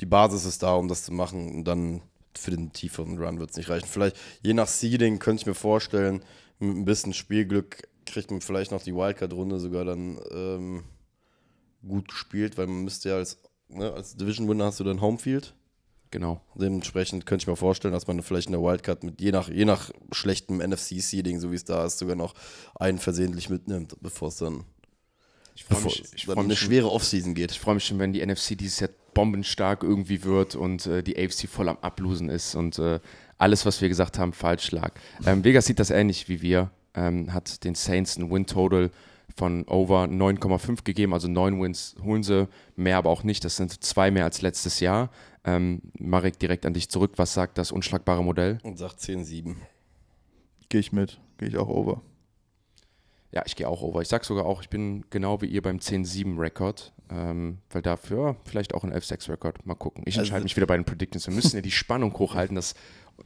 die 0.00 0.06
Basis 0.06 0.44
ist 0.44 0.62
da, 0.62 0.74
um 0.74 0.88
das 0.88 1.04
zu 1.04 1.12
machen 1.12 1.54
und 1.54 1.64
dann 1.64 2.02
für 2.36 2.50
den 2.50 2.72
tieferen 2.72 3.18
Run 3.18 3.38
wird 3.38 3.50
es 3.50 3.56
nicht 3.56 3.70
reichen. 3.70 3.86
Vielleicht 3.86 4.16
je 4.42 4.54
nach 4.54 4.68
Seeding 4.68 5.18
könnte 5.18 5.42
ich 5.42 5.46
mir 5.46 5.54
vorstellen, 5.54 6.22
mit 6.58 6.76
ein 6.76 6.84
bisschen 6.84 7.12
Spielglück 7.12 7.88
kriegt 8.04 8.30
man 8.30 8.40
vielleicht 8.40 8.70
noch 8.70 8.82
die 8.82 8.94
Wildcard-Runde 8.94 9.58
sogar 9.58 9.84
dann 9.84 10.18
ähm, 10.30 10.84
gut 11.86 12.08
gespielt, 12.08 12.56
weil 12.56 12.66
man 12.66 12.84
müsste 12.84 13.10
ja 13.10 13.16
als, 13.16 13.38
ne, 13.68 13.92
als 13.92 14.16
Division-Winner 14.16 14.66
hast 14.66 14.80
du 14.80 14.84
dann 14.84 15.00
Homefield. 15.00 15.54
Genau. 16.10 16.40
Dementsprechend 16.54 17.26
könnte 17.26 17.42
ich 17.42 17.46
mir 17.48 17.56
vorstellen, 17.56 17.92
dass 17.92 18.06
man 18.06 18.22
vielleicht 18.22 18.46
in 18.46 18.52
der 18.52 18.62
Wildcard 18.62 19.02
mit 19.02 19.20
je 19.20 19.32
nach, 19.32 19.48
je 19.48 19.64
nach 19.64 19.90
schlechtem 20.12 20.58
NFC-Seeding, 20.58 21.40
so 21.40 21.50
wie 21.50 21.56
es 21.56 21.64
da 21.64 21.84
ist, 21.84 21.98
sogar 21.98 22.16
noch 22.16 22.34
einen 22.76 22.98
versehentlich 22.98 23.50
mitnimmt, 23.50 23.96
bevor 24.00 24.28
es 24.28 24.36
dann, 24.36 24.64
Ich 25.56 25.64
freue 25.64 25.82
mich, 25.82 26.00
es 26.04 26.12
ich 26.14 26.26
freu 26.26 26.34
eine 26.34 26.44
mich, 26.48 26.58
schon- 26.58 26.68
schwere 26.68 26.90
Offseason 26.92 27.34
geht. 27.34 27.50
ich 27.50 27.58
freu 27.58 27.74
mich 27.74 27.84
schon, 27.84 27.98
wenn 27.98 28.12
die 28.12 28.24
NFC 28.24 28.56
dieses 28.56 28.78
Jahr 28.80 28.90
bombenstark 29.14 29.82
irgendwie 29.82 30.22
wird 30.22 30.54
und 30.54 30.86
äh, 30.86 31.02
die 31.02 31.16
AFC 31.18 31.48
voll 31.48 31.68
am 31.68 31.78
Ablosen 31.80 32.28
ist 32.28 32.54
und 32.54 32.78
äh, 32.78 33.00
alles, 33.38 33.64
was 33.66 33.80
wir 33.80 33.88
gesagt 33.88 34.18
haben, 34.18 34.32
falsch 34.32 34.70
lag. 34.70 34.92
Ähm, 35.26 35.42
Vegas 35.44 35.64
sieht 35.66 35.78
das 35.78 35.90
ähnlich 35.90 36.28
wie 36.28 36.42
wir, 36.42 36.70
ähm, 36.94 37.32
hat 37.32 37.64
den 37.64 37.74
Saints 37.74 38.16
ein 38.16 38.30
Win-Total 38.30 38.90
von 39.34 39.64
over 39.68 40.04
9,5 40.04 40.84
gegeben, 40.84 41.12
also 41.12 41.28
9 41.28 41.60
Wins 41.60 41.96
holen 42.02 42.22
sie, 42.22 42.48
mehr 42.76 42.96
aber 42.98 43.10
auch 43.10 43.22
nicht, 43.24 43.44
das 43.44 43.56
sind 43.56 43.82
zwei 43.82 44.10
mehr 44.10 44.24
als 44.24 44.40
letztes 44.42 44.80
Jahr. 44.80 45.10
Ähm, 45.44 45.80
Marek, 45.98 46.38
direkt 46.38 46.64
an 46.66 46.74
dich 46.74 46.88
zurück, 46.88 47.12
was 47.16 47.32
sagt 47.34 47.56
das 47.58 47.72
unschlagbare 47.72 48.22
Modell? 48.24 48.58
Und 48.62 48.78
sagt 48.78 49.00
10-7. 49.00 49.56
Gehe 50.68 50.80
ich 50.80 50.92
mit, 50.92 51.20
gehe 51.38 51.48
ich 51.48 51.56
auch 51.56 51.68
over. 51.68 52.02
Ja, 53.32 53.42
ich 53.44 53.56
gehe 53.56 53.68
auch 53.68 53.82
over. 53.82 54.00
Ich 54.02 54.08
sag 54.08 54.24
sogar 54.24 54.46
auch, 54.46 54.62
ich 54.62 54.68
bin 54.70 55.04
genau 55.10 55.40
wie 55.42 55.46
ihr 55.46 55.62
beim 55.62 55.78
10-7-Rekord. 55.78 56.92
Ähm, 57.08 57.58
weil 57.70 57.82
dafür 57.82 58.34
vielleicht 58.44 58.74
auch 58.74 58.82
ein 58.82 58.92
11-6-Rekord. 58.92 59.64
Mal 59.64 59.74
gucken. 59.76 60.02
Ich 60.06 60.14
Also- 60.14 60.22
entscheide 60.26 60.42
mich 60.42 60.56
wieder 60.56 60.66
bei 60.66 60.76
den 60.76 60.84
Predictions. 60.84 61.26
Wir 61.28 61.34
müssen 61.34 61.54
ja 61.54 61.62
die 61.62 61.70
Spannung 61.70 62.12
hochhalten, 62.18 62.56
dass 62.56 62.74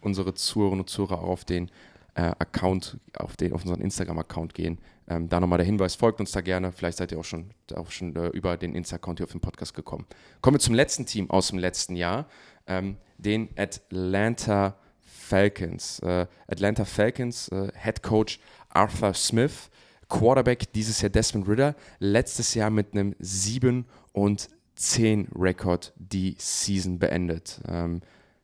unsere 0.03 0.35
Zuhörerinnen 0.35 0.81
und 0.83 0.91
Zuhörer 0.91 1.21
auch 1.23 1.29
auf 1.29 1.45
den 1.45 1.71
äh, 2.15 2.23
Account, 2.23 2.99
auf, 3.17 3.37
den, 3.37 3.53
auf 3.55 3.63
unseren 3.63 3.81
Instagram-Account 3.81 4.53
gehen. 4.53 4.79
Ähm, 5.09 5.29
da 5.29 5.41
nochmal 5.41 5.59
der 5.59 5.67
Hinweis, 5.67 5.95
folgt 5.95 6.21
uns 6.21 6.33
da 6.33 6.41
gerne. 6.43 6.73
Vielleicht 6.73 6.99
seid 6.99 7.13
ihr 7.13 7.19
auch 7.19 7.25
schon, 7.25 7.51
auch 7.75 7.91
schon 7.91 8.15
äh, 8.17 8.27
über 8.29 8.57
den 8.57 8.75
Insta-Account 8.75 9.21
hier 9.21 9.25
auf 9.27 9.33
den 9.33 9.41
Podcast 9.41 9.75
gekommen. 9.75 10.05
Kommen 10.43 10.57
wir 10.57 10.61
zum 10.61 10.75
letzten 10.75 11.07
Team 11.07 11.31
aus 11.31 11.49
dem 11.49 11.59
letzten 11.59 11.97
Jahr, 11.97 12.27
ähm, 12.67 12.97
den 13.17 13.49
Atlanta 13.57 14.77
Falcons. 15.01 16.01
Äh, 16.01 16.27
Atlanta 16.49 16.85
Falcons, 16.85 17.49
äh, 17.49 17.71
Head 17.81 18.03
Coach 18.03 18.41
Arthur 18.69 19.15
Smith, 19.15 19.71
Quarterback 20.11 20.73
dieses 20.75 21.01
Jahr 21.01 21.09
Desmond 21.09 21.49
Ritter, 21.49 21.75
letztes 21.99 22.53
Jahr 22.55 22.69
mit 22.69 22.93
einem 22.93 23.15
7 23.19 23.87
und 24.13 24.49
10 24.77 25.29
Rekord 25.35 25.93
die 25.97 26.37
Season 26.39 26.99
beendet. 26.99 27.61
Ähm, 27.67 28.03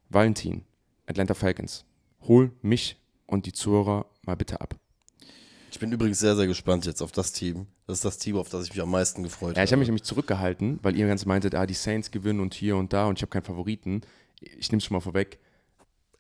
Valentin, 0.09 0.65
Atlanta 1.07 1.35
Falcons, 1.35 1.85
hol 2.23 2.53
mich 2.63 2.97
und 3.27 3.45
die 3.47 3.53
Zuhörer 3.53 4.07
mal 4.23 4.37
bitte 4.37 4.61
ab. 4.61 4.77
Ich 5.71 5.81
bin 5.81 5.93
übrigens 5.93 6.21
sehr, 6.21 6.37
sehr 6.37 6.47
gespannt 6.47 6.87
jetzt 6.87 7.03
auf 7.03 7.13
das 7.13 7.33
Team. 7.33 7.67
Das 7.87 7.99
ist 7.99 8.05
das 8.05 8.19
Team, 8.19 8.37
auf 8.37 8.49
das 8.49 8.65
ich 8.65 8.71
mich 8.71 8.81
am 8.81 8.91
meisten 8.91 9.23
gefreut 9.23 9.57
Ja, 9.57 9.63
ich 9.63 9.69
habe 9.69 9.73
habe. 9.73 9.81
mich 9.81 9.89
nämlich 9.89 10.05
zurückgehalten, 10.05 10.79
weil 10.83 10.97
ihr 10.97 11.07
ganz 11.07 11.27
meintet, 11.27 11.55
ah, 11.55 11.67
die 11.67 11.75
Saints 11.75 12.11
gewinnen 12.11 12.41
und 12.41 12.55
hier 12.55 12.77
und 12.77 12.93
da 12.93 13.07
und 13.07 13.19
ich 13.19 13.23
habe 13.23 13.31
keinen 13.31 13.45
Favoriten. 13.45 14.01
Ich 14.41 14.71
nehme 14.71 14.79
es 14.79 14.85
schon 14.85 14.95
mal 14.95 15.01
vorweg. 15.01 15.39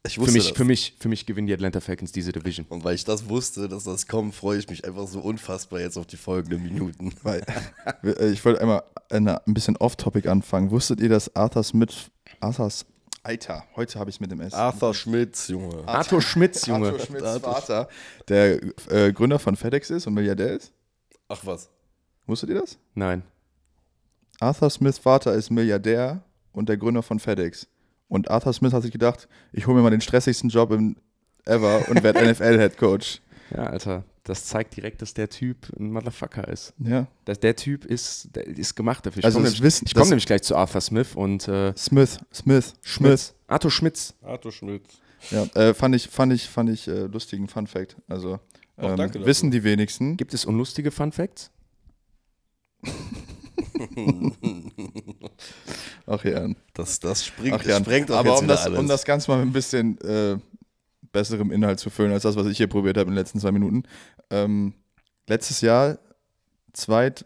Ich 0.06 0.14
Für 0.14 0.22
wusste 0.22 0.32
mich, 0.34 0.48
das. 0.48 0.56
für, 0.56 0.64
mich, 0.64 0.94
für 0.98 1.08
mich 1.08 1.26
gewinnen 1.26 1.46
die 1.46 1.54
Atlanta 1.54 1.80
Falcons 1.80 2.12
diese 2.12 2.32
Division. 2.32 2.66
Und 2.68 2.84
weil 2.84 2.94
ich 2.94 3.04
das 3.04 3.28
wusste, 3.28 3.68
dass 3.68 3.84
das 3.84 4.06
kommt, 4.06 4.34
freue 4.34 4.58
ich 4.58 4.68
mich 4.68 4.84
einfach 4.84 5.06
so 5.06 5.20
unfassbar 5.20 5.80
jetzt 5.80 5.96
auf 5.96 6.06
die 6.06 6.16
folgenden 6.16 6.62
Minuten. 6.62 7.12
Weil, 7.22 7.42
äh, 8.02 8.30
ich 8.30 8.44
wollte 8.44 8.60
einmal 8.60 8.82
eine, 9.10 9.46
ein 9.46 9.54
bisschen 9.54 9.76
off-topic 9.76 10.28
anfangen. 10.28 10.70
Wusstet 10.70 11.00
ihr, 11.00 11.08
dass 11.08 11.34
Arthur 11.34 11.62
Smith, 11.62 12.10
Arthurs, 12.40 12.86
Alter, 13.22 13.64
heute 13.74 13.98
habe 13.98 14.08
ich 14.08 14.16
es 14.16 14.20
mit 14.20 14.30
dem 14.30 14.40
S. 14.40 14.54
Arthur 14.54 14.94
Schmitz, 14.94 15.48
Junge. 15.48 15.82
Arthur 15.86 16.22
Schmitz, 16.22 16.66
Junge. 16.66 16.86
Arthur 16.86 17.00
Schmidts 17.06 17.38
Vater, 17.38 17.88
der 18.28 18.60
äh, 18.88 19.12
Gründer 19.12 19.40
von 19.40 19.56
FedEx 19.56 19.90
ist 19.90 20.06
und 20.06 20.14
Milliardär 20.14 20.52
ist. 20.52 20.72
Ach 21.26 21.40
was. 21.44 21.68
Wusstet 22.26 22.50
ihr 22.50 22.60
das? 22.60 22.78
Nein. 22.94 23.22
Arthur 24.38 24.70
Smiths 24.70 24.98
Vater 24.98 25.32
ist 25.34 25.50
Milliardär 25.50 26.22
und 26.52 26.68
der 26.68 26.76
Gründer 26.76 27.02
von 27.02 27.18
FedEx. 27.18 27.66
Und 28.08 28.30
Arthur 28.30 28.52
Smith 28.52 28.72
hat 28.72 28.82
sich 28.82 28.92
gedacht, 28.92 29.28
ich 29.52 29.66
hole 29.66 29.76
mir 29.76 29.82
mal 29.82 29.90
den 29.90 30.00
stressigsten 30.00 30.48
Job 30.50 30.70
im 30.72 30.96
ever 31.44 31.88
und 31.88 32.02
werde 32.02 32.20
NFL-Head 32.32 32.76
Coach. 32.78 33.20
Ja, 33.50 33.64
Alter, 33.64 34.04
das 34.24 34.44
zeigt 34.46 34.76
direkt, 34.76 35.02
dass 35.02 35.14
der 35.14 35.28
Typ 35.28 35.68
ein 35.78 35.92
Motherfucker 35.92 36.46
ist. 36.48 36.72
Ja. 36.78 37.06
Dass 37.24 37.38
der 37.40 37.54
Typ 37.56 37.84
ist, 37.84 38.34
der 38.34 38.46
ist 38.46 38.74
gemacht 38.74 39.06
dafür. 39.06 39.20
Ich 39.20 39.24
Also 39.24 39.36
komme 39.38 39.44
das 39.46 39.54
nämlich, 39.54 39.62
Wissen- 39.66 39.84
ich 39.86 39.94
komm 39.94 40.08
nämlich 40.08 40.26
gleich 40.26 40.42
zu 40.42 40.56
Arthur 40.56 40.80
Smith 40.80 41.14
und 41.14 41.46
äh, 41.48 41.72
Smith, 41.76 42.18
Smith, 42.32 42.74
Smith. 42.84 43.34
Arthur 43.46 43.70
Schmitz. 43.70 44.14
Arthur 44.22 44.50
Schmitz. 44.52 44.94
Ja, 45.30 45.44
äh, 45.54 45.74
fand 45.74 45.94
ich, 45.94 46.08
fand 46.08 46.32
ich, 46.32 46.48
fand 46.48 46.70
ich 46.70 46.86
äh, 46.88 47.06
lustigen 47.06 47.46
Fun 47.48 47.66
Fact. 47.66 47.96
Also 48.08 48.34
Auch 48.76 48.90
ähm, 48.90 48.96
danke 48.96 49.14
dafür. 49.14 49.26
wissen 49.26 49.50
die 49.50 49.62
wenigsten. 49.64 50.16
Gibt 50.16 50.34
es 50.34 50.44
unlustige 50.44 50.90
Fun 50.90 51.10
Facts? 51.12 51.50
Ach 56.06 56.24
ja. 56.24 56.48
Das, 56.74 57.00
das 57.00 57.24
springt, 57.24 57.54
Ach 57.54 57.62
ja. 57.62 57.78
das 57.78 57.80
sprengt 57.80 58.10
auch 58.10 58.18
Aber 58.18 58.30
jetzt 58.30 58.40
um 58.42 58.48
das, 58.48 58.66
um 58.68 58.88
das 58.88 59.04
Ganze 59.04 59.30
mal 59.30 59.38
mit 59.38 59.48
ein 59.48 59.52
bisschen 59.52 60.00
äh, 60.00 60.38
besserem 61.12 61.50
Inhalt 61.50 61.80
zu 61.80 61.90
füllen, 61.90 62.12
als 62.12 62.22
das, 62.22 62.36
was 62.36 62.46
ich 62.46 62.56
hier 62.58 62.66
probiert 62.66 62.96
habe 62.96 63.08
in 63.08 63.14
den 63.14 63.18
letzten 63.18 63.40
zwei 63.40 63.52
Minuten. 63.52 63.84
Ähm, 64.30 64.74
letztes 65.26 65.60
Jahr 65.60 65.98
zweit 66.72 67.24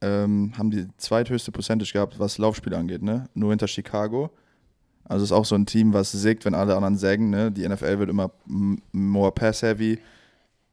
ähm, 0.00 0.52
haben 0.56 0.70
die 0.70 0.88
zweithöchste 0.96 1.52
Percentage 1.52 1.92
gehabt, 1.92 2.18
was 2.18 2.38
Laufspiele 2.38 2.76
angeht, 2.76 3.02
ne? 3.02 3.28
Nur 3.34 3.50
hinter 3.50 3.68
Chicago. 3.68 4.30
Also 5.04 5.24
ist 5.24 5.32
auch 5.32 5.44
so 5.44 5.54
ein 5.54 5.66
Team, 5.66 5.92
was 5.92 6.12
sägt, 6.12 6.44
wenn 6.44 6.54
alle 6.54 6.74
anderen 6.74 6.96
sägen, 6.96 7.30
ne? 7.30 7.52
Die 7.52 7.68
NFL 7.68 7.98
wird 7.98 8.10
immer 8.10 8.30
more 8.92 9.32
pass-heavy. 9.32 9.98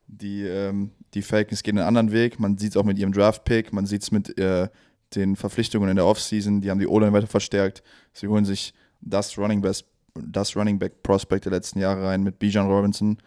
Die, 0.07 0.43
ähm, 0.43 0.91
die 1.13 1.21
Falcons 1.21 1.63
gehen 1.63 1.77
einen 1.77 1.87
anderen 1.87 2.11
Weg. 2.11 2.39
Man 2.39 2.57
sieht 2.57 2.71
es 2.71 2.77
auch 2.77 2.83
mit 2.83 2.97
ihrem 2.97 3.11
Draft-Pick, 3.11 3.73
man 3.73 3.85
sieht 3.85 4.03
es 4.03 4.11
mit 4.11 4.37
äh, 4.37 4.69
den 5.15 5.35
Verpflichtungen 5.35 5.89
in 5.89 5.95
der 5.95 6.05
Offseason. 6.05 6.61
Die 6.61 6.69
haben 6.69 6.79
die 6.79 6.87
O-Line 6.87 7.13
weiter 7.13 7.27
verstärkt. 7.27 7.83
Sie 8.13 8.27
holen 8.27 8.45
sich 8.45 8.73
das 9.01 9.37
Running, 9.37 9.61
Best, 9.61 9.85
das 10.15 10.55
Running 10.55 10.77
Back 10.77 11.01
Prospect 11.03 11.45
der 11.45 11.51
letzten 11.51 11.79
Jahre 11.79 12.05
rein 12.05 12.23
mit 12.23 12.39
Bijan 12.39 12.67
Robinson. 12.67 13.17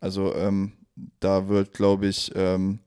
Also 0.00 0.34
ähm, 0.34 0.72
da 1.20 1.48
wird, 1.48 1.72
glaube 1.74 2.06
ich, 2.06 2.32
ähm, 2.34 2.78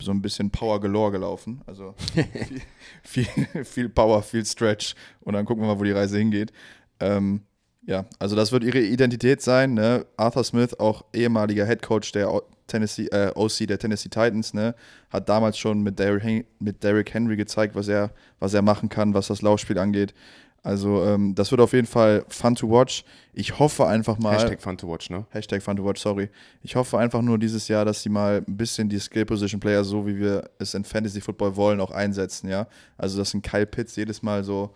so 0.00 0.10
ein 0.12 0.22
bisschen 0.22 0.50
Power 0.50 0.80
galore 0.80 1.12
gelaufen. 1.12 1.62
Also 1.66 1.94
viel, 3.02 3.26
viel, 3.26 3.64
viel 3.64 3.88
Power, 3.88 4.22
viel 4.22 4.44
Stretch. 4.44 4.94
Und 5.20 5.34
dann 5.34 5.44
gucken 5.44 5.62
wir 5.62 5.68
mal, 5.68 5.78
wo 5.78 5.84
die 5.84 5.92
Reise 5.92 6.18
hingeht. 6.18 6.52
Ähm, 7.00 7.42
ja, 7.86 8.04
also 8.18 8.36
das 8.36 8.52
wird 8.52 8.64
ihre 8.64 8.80
Identität 8.80 9.40
sein. 9.40 9.74
Ne? 9.74 10.06
Arthur 10.16 10.44
Smith, 10.44 10.74
auch 10.74 11.04
ehemaliger 11.14 11.66
Head 11.66 11.82
Coach 11.82 12.12
der 12.12 12.30
Tennessee, 12.68 13.06
äh, 13.06 13.32
OC 13.34 13.66
der 13.66 13.78
Tennessee 13.78 14.08
Titans, 14.08 14.54
ne? 14.54 14.74
hat 15.10 15.28
damals 15.28 15.58
schon 15.58 15.82
mit 15.82 15.98
Derrick, 15.98 16.22
Hen 16.22 16.44
mit 16.60 16.84
Derrick 16.84 17.12
Henry 17.12 17.36
gezeigt, 17.36 17.74
was 17.74 17.88
er, 17.88 18.10
was 18.38 18.54
er 18.54 18.62
machen 18.62 18.88
kann, 18.88 19.14
was 19.14 19.26
das 19.26 19.42
Laufspiel 19.42 19.78
angeht. 19.78 20.14
Also 20.62 21.04
ähm, 21.04 21.34
das 21.34 21.50
wird 21.50 21.60
auf 21.60 21.72
jeden 21.72 21.86
Fall 21.86 22.24
fun 22.28 22.54
to 22.54 22.68
watch. 22.68 23.04
Ich 23.32 23.58
hoffe 23.58 23.86
einfach 23.86 24.18
mal. 24.18 24.34
Hashtag 24.34 24.60
Fun 24.60 24.76
to 24.76 24.88
Watch, 24.88 25.08
ne? 25.08 25.24
Hashtag 25.30 25.62
Fun 25.62 25.76
to 25.76 25.84
Watch, 25.84 26.00
sorry. 26.00 26.28
Ich 26.62 26.74
hoffe 26.74 26.98
einfach 26.98 27.22
nur 27.22 27.38
dieses 27.38 27.68
Jahr, 27.68 27.84
dass 27.84 28.02
sie 28.02 28.08
mal 28.08 28.42
ein 28.46 28.56
bisschen 28.56 28.88
die 28.88 28.98
Skill 28.98 29.24
Position 29.24 29.60
Player, 29.60 29.84
so 29.84 30.06
wie 30.06 30.18
wir 30.18 30.50
es 30.58 30.74
in 30.74 30.84
Fantasy 30.84 31.20
Football 31.20 31.54
wollen, 31.56 31.80
auch 31.80 31.92
einsetzen, 31.92 32.48
ja. 32.48 32.66
Also, 32.96 33.18
dass 33.18 33.34
ein 33.34 33.42
Kyle 33.42 33.66
Pitts 33.66 33.94
jedes 33.96 34.22
Mal 34.22 34.42
so 34.42 34.74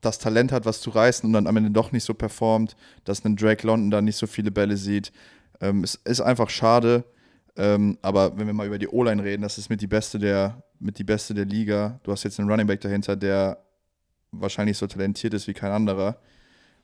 das 0.00 0.18
Talent 0.18 0.52
hat, 0.52 0.64
was 0.64 0.80
zu 0.80 0.90
reißen 0.90 1.26
und 1.26 1.32
dann 1.32 1.46
am 1.46 1.56
Ende 1.56 1.70
doch 1.70 1.90
nicht 1.90 2.04
so 2.04 2.14
performt, 2.14 2.76
dass 3.04 3.24
ein 3.24 3.36
Drake 3.36 3.66
London 3.66 3.90
da 3.90 4.00
nicht 4.00 4.16
so 4.16 4.26
viele 4.26 4.50
Bälle 4.50 4.76
sieht. 4.76 5.12
Ähm, 5.60 5.84
es 5.84 5.96
ist 5.96 6.20
einfach 6.20 6.50
schade. 6.50 7.04
Ähm, 7.56 7.98
aber 8.02 8.38
wenn 8.38 8.46
wir 8.46 8.54
mal 8.54 8.66
über 8.66 8.78
die 8.78 8.88
O-Line 8.88 9.22
reden, 9.22 9.42
das 9.42 9.58
ist 9.58 9.68
mit 9.68 9.80
die 9.80 9.86
beste 9.86 10.18
der, 10.18 10.62
mit 10.78 10.98
die 10.98 11.04
beste 11.04 11.34
der 11.34 11.44
Liga. 11.44 11.98
Du 12.04 12.12
hast 12.12 12.22
jetzt 12.22 12.38
einen 12.38 12.48
Running 12.48 12.66
Back 12.66 12.80
dahinter, 12.80 13.16
der 13.16 13.58
wahrscheinlich 14.30 14.78
so 14.78 14.86
talentiert 14.86 15.34
ist 15.34 15.48
wie 15.48 15.54
kein 15.54 15.72
anderer. 15.72 16.18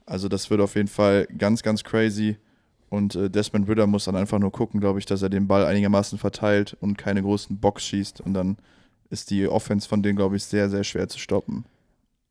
Also 0.06 0.28
das 0.28 0.50
wird 0.50 0.60
auf 0.60 0.74
jeden 0.74 0.88
Fall 0.88 1.26
ganz, 1.38 1.62
ganz 1.62 1.84
crazy. 1.84 2.38
Und 2.90 3.14
äh, 3.14 3.30
Desmond 3.30 3.68
Ritter 3.68 3.86
muss 3.86 4.04
dann 4.04 4.16
einfach 4.16 4.38
nur 4.38 4.52
gucken, 4.52 4.80
glaube 4.80 4.98
ich, 4.98 5.06
dass 5.06 5.22
er 5.22 5.28
den 5.28 5.46
Ball 5.46 5.64
einigermaßen 5.64 6.18
verteilt 6.18 6.76
und 6.80 6.98
keine 6.98 7.22
großen 7.22 7.58
Box 7.58 7.84
schießt. 7.84 8.20
Und 8.20 8.34
dann 8.34 8.56
ist 9.10 9.30
die 9.30 9.48
Offense 9.48 9.88
von 9.88 10.02
denen, 10.02 10.16
glaube 10.16 10.36
ich, 10.36 10.44
sehr, 10.44 10.68
sehr 10.68 10.84
schwer 10.84 11.08
zu 11.08 11.18
stoppen. 11.18 11.64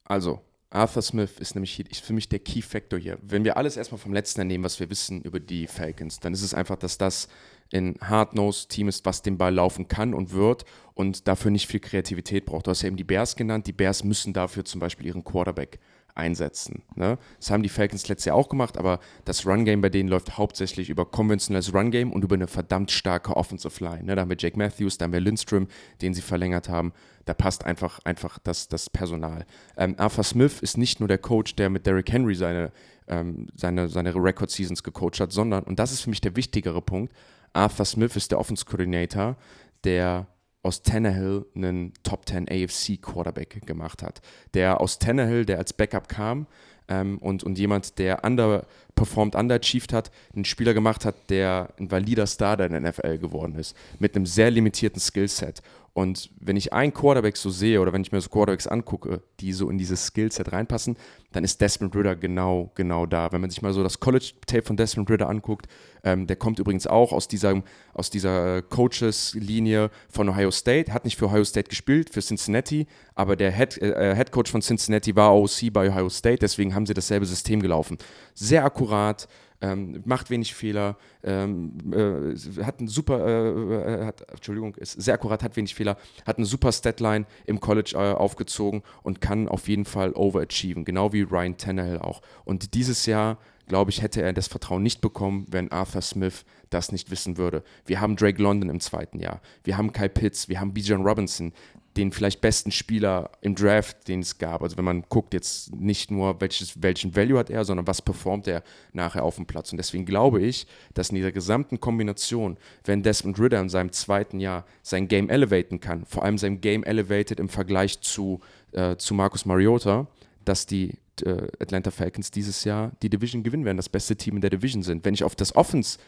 Also, 0.06 0.42
Arthur 0.74 1.04
Smith 1.04 1.38
ist 1.40 1.54
nämlich 1.56 1.74
hier, 1.74 1.90
ist 1.90 2.02
für 2.02 2.14
mich 2.14 2.30
der 2.30 2.40
Key 2.40 2.62
Factor 2.62 2.98
hier. 2.98 3.20
Wenn 3.22 3.44
wir 3.44 3.58
alles 3.58 3.78
erstmal 3.78 4.00
vom 4.00 4.12
letzten 4.12 4.48
nehmen, 4.48 4.64
was 4.64 4.80
wir 4.80 4.90
wissen 4.90 5.22
über 5.22 5.40
die 5.40 5.68
Falcons, 5.68 6.20
dann 6.20 6.34
ist 6.34 6.42
es 6.42 6.54
einfach, 6.54 6.78
dass 6.78 6.98
das 6.98 7.28
ein 7.72 7.96
Hard-Nosed-Team 8.02 8.88
ist, 8.88 9.06
was 9.06 9.22
den 9.22 9.38
Ball 9.38 9.54
laufen 9.54 9.88
kann 9.88 10.14
und 10.14 10.34
wird 10.34 10.66
und 10.96 11.28
dafür 11.28 11.52
nicht 11.52 11.68
viel 11.68 11.80
Kreativität 11.80 12.46
braucht. 12.46 12.68
Du 12.68 12.72
hast 12.72 12.82
ja 12.82 12.88
eben 12.88 12.98
die 12.98 13.04
Bears 13.04 13.36
genannt. 13.36 13.68
Die 13.68 13.74
Bears 13.74 14.04
müssen 14.04 14.34
dafür 14.34 14.66
zum 14.66 14.80
Beispiel 14.80 15.08
ihren 15.08 15.24
Quarterback 15.24 15.80
einsetzen. 16.16 16.84
Ne? 16.96 17.18
Das 17.40 17.52
haben 17.52 17.64
die 17.64 17.70
Falcons 17.70 18.08
letztes 18.08 18.26
Jahr 18.26 18.36
auch 18.36 18.50
gemacht, 18.50 18.78
aber 18.78 19.00
das 19.26 19.46
Run-Game 19.46 19.82
bei 19.82 19.90
denen 19.90 20.10
läuft 20.10 20.38
hauptsächlich 20.38 20.90
über 20.90 21.06
konventionelles 21.06 21.74
Run-Game 21.74 22.12
und 22.12 22.24
über 22.24 22.36
eine 22.36 22.48
verdammt 22.48 22.92
starke 22.92 23.36
Offensive 23.36 23.84
Line. 23.84 24.04
Ne? 24.04 24.16
Da 24.16 24.22
haben 24.22 24.30
wir 24.30 24.38
Jake 24.38 24.58
Matthews, 24.58 24.98
da 24.98 25.06
haben 25.06 25.14
wir 25.14 25.20
Lindstrom, 25.20 25.68
den 26.02 26.14
sie 26.14 26.22
verlängert 26.22 26.70
haben. 26.70 26.94
Da 27.26 27.34
passt 27.34 27.66
einfach, 27.66 28.00
einfach 28.04 28.38
das, 28.40 28.68
das 28.68 28.90
Personal. 28.90 29.46
Ähm, 29.78 29.96
Arthur 29.98 30.24
Smith 30.24 30.60
ist 30.62 30.78
nicht 30.78 31.00
nur 31.00 31.08
der 31.08 31.18
Coach, 31.18 31.56
der 31.56 31.70
mit 31.70 31.86
Derrick 31.86 32.12
Henry 32.12 32.36
seine, 32.36 32.72
ähm, 33.08 33.48
seine, 33.56 33.88
seine 33.88 34.14
Record-Seasons 34.14 34.84
gecoacht 34.84 35.20
hat, 35.20 35.32
sondern, 35.32 35.64
und 35.64 35.80
das 35.80 35.92
ist 35.92 36.02
für 36.02 36.10
mich 36.10 36.22
der 36.22 36.36
wichtigere 36.36 36.82
Punkt, 36.82 37.14
Arthur 37.54 37.86
Smith 37.86 38.16
ist 38.16 38.32
der 38.32 38.40
Offense-Coordinator, 38.40 39.38
der 39.84 40.28
aus 40.64 40.82
Tannehill 40.82 41.46
einen 41.56 41.94
Top 42.04 42.28
10 42.28 42.48
AFC 42.50 43.00
Quarterback 43.02 43.66
gemacht 43.68 44.02
hat. 44.02 44.22
Der 44.54 44.82
aus 44.82 44.98
Tannehill, 44.98 45.46
der 45.46 45.58
als 45.58 45.74
Backup 45.74 46.08
kam 46.08 46.48
ähm, 46.88 47.18
und, 47.20 47.44
und 47.44 47.60
jemand, 47.60 48.00
der 48.00 48.24
underperformed, 48.24 49.36
underachieved 49.36 49.94
hat, 49.94 50.10
einen 50.34 50.46
Spieler 50.46 50.74
gemacht 50.74 51.06
hat, 51.06 51.16
der 51.30 51.70
ein 51.78 51.92
valider 51.92 52.24
in 52.24 52.72
der 52.72 52.82
NFL 52.82 53.18
geworden 53.18 53.56
ist, 53.56 53.76
mit 54.00 54.16
einem 54.16 54.26
sehr 54.26 54.50
limitierten 54.52 55.00
Skillset. 55.00 55.62
Und 55.96 56.32
wenn 56.40 56.58
ich 56.58 56.74
einen 56.74 56.92
Quarterback 56.92 57.38
so 57.38 57.52
sehe 57.52 57.80
oder 57.80 57.94
wenn 57.94 58.02
ich 58.02 58.12
mir 58.12 58.20
so 58.20 58.30
Quarterbacks 58.30 58.66
angucke, 58.66 59.22
die 59.40 59.54
so 59.54 59.70
in 59.70 59.78
dieses 59.78 60.08
Skillset 60.08 60.52
reinpassen, 60.52 60.98
dann 61.32 61.44
ist 61.44 61.62
Desmond 61.62 61.96
Ritter 61.96 62.16
genau, 62.16 62.72
genau 62.74 63.06
da. 63.06 63.32
Wenn 63.32 63.42
man 63.42 63.52
sich 63.52 63.62
mal 63.62 63.74
so 63.74 63.84
das 63.84 64.00
College-Tape 64.00 64.64
von 64.64 64.76
Desmond 64.76 65.12
Ritter 65.12 65.30
anguckt, 65.30 65.68
ähm, 66.04 66.26
der 66.26 66.36
kommt 66.36 66.58
übrigens 66.58 66.88
auch 66.88 67.12
aus 67.12 67.28
dieser, 67.28 67.62
aus 67.94 68.10
dieser 68.10 68.64
Coaches-Linie 68.64 69.92
von 70.10 70.28
Ohio 70.30 70.50
State, 70.50 70.92
hat 70.92 71.06
nicht 71.06 71.18
für 71.18 71.26
Ohio 71.26 71.44
State 71.44 71.70
gespielt, 71.70 72.10
für 72.10 72.22
Cincinnati, 72.22 72.88
aber 73.14 73.36
der 73.36 73.52
Head, 73.52 73.78
äh, 73.78 74.16
Head 74.16 74.32
Coach 74.32 74.50
von 74.50 74.62
Cincinnati 74.62 75.16
war 75.16 75.36
OC 75.36 75.72
bei 75.72 75.90
Ohio 75.90 76.10
State, 76.10 76.40
deswegen 76.40 76.74
haben 76.74 76.88
sie 76.88 76.96
dasselbe 76.96 77.28
System 77.28 77.62
gelaufen. 77.62 78.00
Sehr 78.34 78.66
akkurat, 78.66 79.28
ähm, 79.64 80.02
macht 80.04 80.30
wenig 80.30 80.54
Fehler, 80.54 80.98
ähm, 81.24 81.78
äh, 81.94 82.64
hat 82.64 82.82
ein 82.82 82.90
super, 82.90 83.26
äh, 83.26 84.02
äh, 84.02 84.06
hat, 84.06 84.30
Entschuldigung, 84.30 84.76
ist 84.76 85.02
sehr 85.02 85.14
akkurat, 85.14 85.42
hat 85.42 85.56
wenig 85.56 85.74
Fehler, 85.74 85.98
hat 86.28 86.38
eine 86.38 86.46
super 86.46 86.74
Statline 86.74 87.26
im 87.46 87.62
College 87.62 87.94
äh, 87.96 88.14
aufgezogen 88.14 88.84
und 89.04 89.22
kann 89.22 89.48
auf 89.48 89.70
jeden 89.70 89.86
Fall 89.86 90.12
overachieven, 90.14 90.84
genau 90.84 91.14
wie 91.14 91.22
Ryan 91.22 91.56
Tannehill 91.56 92.00
auch. 92.00 92.22
Und 92.44 92.74
dieses 92.74 93.06
Jahr, 93.06 93.38
glaube 93.68 93.90
ich, 93.90 94.02
hätte 94.02 94.22
er 94.22 94.34
das 94.34 94.48
Vertrauen 94.48 94.84
nicht 94.84 95.00
bekommen, 95.00 95.46
wenn 95.50 95.72
Arthur 95.72 96.02
Smith 96.02 96.44
das 96.70 96.92
nicht 96.92 97.10
wissen 97.10 97.38
würde. 97.38 97.64
Wir 97.86 98.02
haben 98.02 98.18
Drake 98.18 98.42
London 98.42 98.70
im 98.70 98.82
zweiten 98.82 99.20
Jahr, 99.20 99.40
wir 99.64 99.78
haben 99.78 99.94
Kyle 99.94 100.10
Pitts, 100.10 100.50
wir 100.50 100.60
haben 100.60 100.74
Bijan 100.74 101.04
Robinson, 101.08 101.54
den 101.98 102.12
vielleicht 102.12 102.42
besten 102.42 102.72
Spieler 102.72 103.32
im 103.42 103.56
Draft, 103.56 104.08
den 104.08 104.22
es 104.22 104.38
gab. 104.38 104.64
Also 104.64 104.78
wenn 104.78 104.86
man 104.86 105.04
guckt 105.10 105.34
jetzt 105.34 105.76
nicht 105.76 106.10
nur, 106.10 106.42
welches, 106.42 106.82
welchen 106.82 107.16
Value 107.16 107.38
hat 107.38 107.50
er, 107.50 107.66
sondern 107.66 107.86
was 107.86 108.02
performt 108.02 108.48
er 108.48 108.64
nachher 108.94 109.24
auf 109.24 109.36
dem 109.36 109.46
Platz. 109.46 109.72
Und 109.72 109.78
deswegen 109.78 110.06
glaube 110.06 110.42
ich, 110.42 110.66
dass 110.94 111.10
in 111.10 111.16
dieser 111.16 111.32
gesamten 111.32 111.80
Kombination, 111.80 112.58
wenn 112.84 113.04
Desmond 113.04 113.40
Ritter 113.40 113.62
in 113.62 113.70
seinem 113.70 113.92
zweiten 113.92 114.40
Jahr 114.40 114.66
sein 114.82 115.08
Game 115.08 115.30
elevaten 115.30 115.80
kann, 115.80 116.06
vor 116.06 116.24
allem 116.24 116.38
sein 116.38 116.62
Game 116.62 116.84
elevated 116.84 117.40
im 117.40 117.50
Vergleich 117.50 118.02
zu, 118.02 118.40
äh, 118.72 118.96
zu 118.98 119.14
Marcus 119.14 119.46
Mariota, 119.46 120.08
dass 120.46 120.66
die 120.66 120.98
äh, 121.22 121.48
Atlanta 121.60 121.92
Falcons 121.92 122.32
dieses 122.32 122.64
Jahr 122.64 122.92
die 123.04 123.10
Division 123.10 123.44
gewinnen 123.44 123.66
werden, 123.66 123.78
das 123.78 123.90
beste 123.90 124.16
Team 124.16 124.36
in 124.36 124.42
der 124.42 124.50
Division 124.50 124.82
sind. 124.82 125.06
Wenn 125.06 125.14
ich 125.14 125.24
auf 125.24 125.36
das 125.36 125.56
Offense 125.56 126.00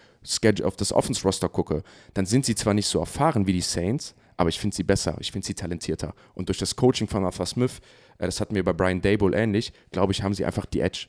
auf 0.64 0.76
das 0.76 0.92
Offense 0.92 1.22
Roster 1.22 1.50
gucke, 1.50 1.84
dann 2.16 2.26
sind 2.26 2.46
sie 2.46 2.56
zwar 2.56 2.74
nicht 2.74 2.88
so 2.88 3.00
erfahren 3.00 3.46
wie 3.46 3.54
die 3.54 3.62
Saints, 3.62 4.16
aber 4.38 4.50
ich 4.50 4.60
finde 4.60 4.76
sie 4.76 4.84
besser, 4.84 5.16
ich 5.20 5.32
finde 5.32 5.48
sie 5.48 5.54
talentierter. 5.54 6.14
Und 6.34 6.50
durch 6.50 6.58
das 6.58 6.76
Coaching 6.76 7.08
von 7.08 7.26
Arthur 7.26 7.46
Smith, 7.46 7.80
äh, 8.18 8.26
das 8.26 8.42
hatten 8.42 8.56
wir 8.56 8.64
bei 8.64 8.74
Brian 8.74 9.02
Dable 9.02 9.36
ähnlich, 9.36 9.74
glaube 9.92 10.14
ich, 10.14 10.24
haben 10.24 10.34
sie 10.34 10.46
einfach 10.46 10.66
die 10.66 10.82
Edge. 10.82 11.08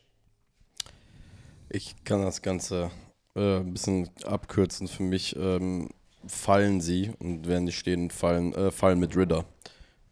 Ich 1.69 1.95
kann 2.05 2.23
das 2.23 2.43
Ganze 2.43 2.91
äh, 3.35 3.59
ein 3.59 3.73
bisschen 3.73 4.09
abkürzen. 4.25 4.89
Für 4.89 5.03
mich 5.03 5.37
ähm, 5.37 5.91
fallen 6.27 6.81
sie 6.81 7.13
und 7.19 7.47
werden 7.47 7.65
nicht 7.65 7.79
stehen, 7.79 8.11
fallen, 8.11 8.55
äh, 8.55 8.71
fallen 8.71 9.01
mit 9.01 9.17
Ridder. 9.17 9.45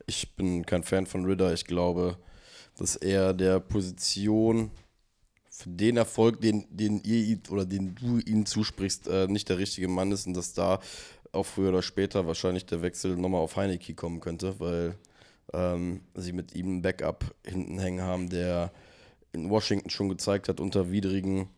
Ich 0.07 0.35
bin 0.37 0.67
kein 0.67 0.83
Fan 0.83 1.07
von 1.07 1.25
Ridder. 1.25 1.53
Ich 1.53 1.65
glaube, 1.65 2.19
dass 2.77 2.97
er 2.97 3.33
der 3.33 3.61
Position 3.61 4.71
für 5.49 5.71
den 5.71 5.97
Erfolg, 5.97 6.41
den, 6.41 6.67
den 6.69 7.01
ihr 7.05 7.39
oder 7.49 7.65
den 7.65 7.95
du 7.95 8.19
ihm 8.19 8.45
zusprichst, 8.45 9.07
äh, 9.07 9.29
nicht 9.29 9.49
der 9.49 9.59
richtige 9.59 9.87
Mann 9.87 10.11
ist 10.11 10.27
und 10.27 10.35
dass 10.35 10.53
da 10.53 10.81
auch 11.35 11.47
früher 11.47 11.71
oder 11.71 11.83
später 11.83 12.27
wahrscheinlich 12.27 12.67
der 12.67 12.83
Wechsel 12.83 13.17
nochmal 13.17 13.41
auf 13.41 13.57
Heineke 13.57 13.95
kommen 13.95 14.21
könnte, 14.21 14.59
weil 14.61 14.95
ähm, 15.53 16.01
sie 16.15 16.33
mit 16.33 16.55
ihm 16.55 16.67
einen 16.67 16.83
Backup 16.83 17.35
hinten 17.45 17.79
hängen 17.79 18.03
haben, 18.03 18.29
der 18.29 18.73
in 19.33 19.51
Washington 19.51 19.91
schon 19.91 20.09
gezeigt 20.09 20.49
hat, 20.49 20.61
unter 20.61 20.91
widrigen 20.91 21.49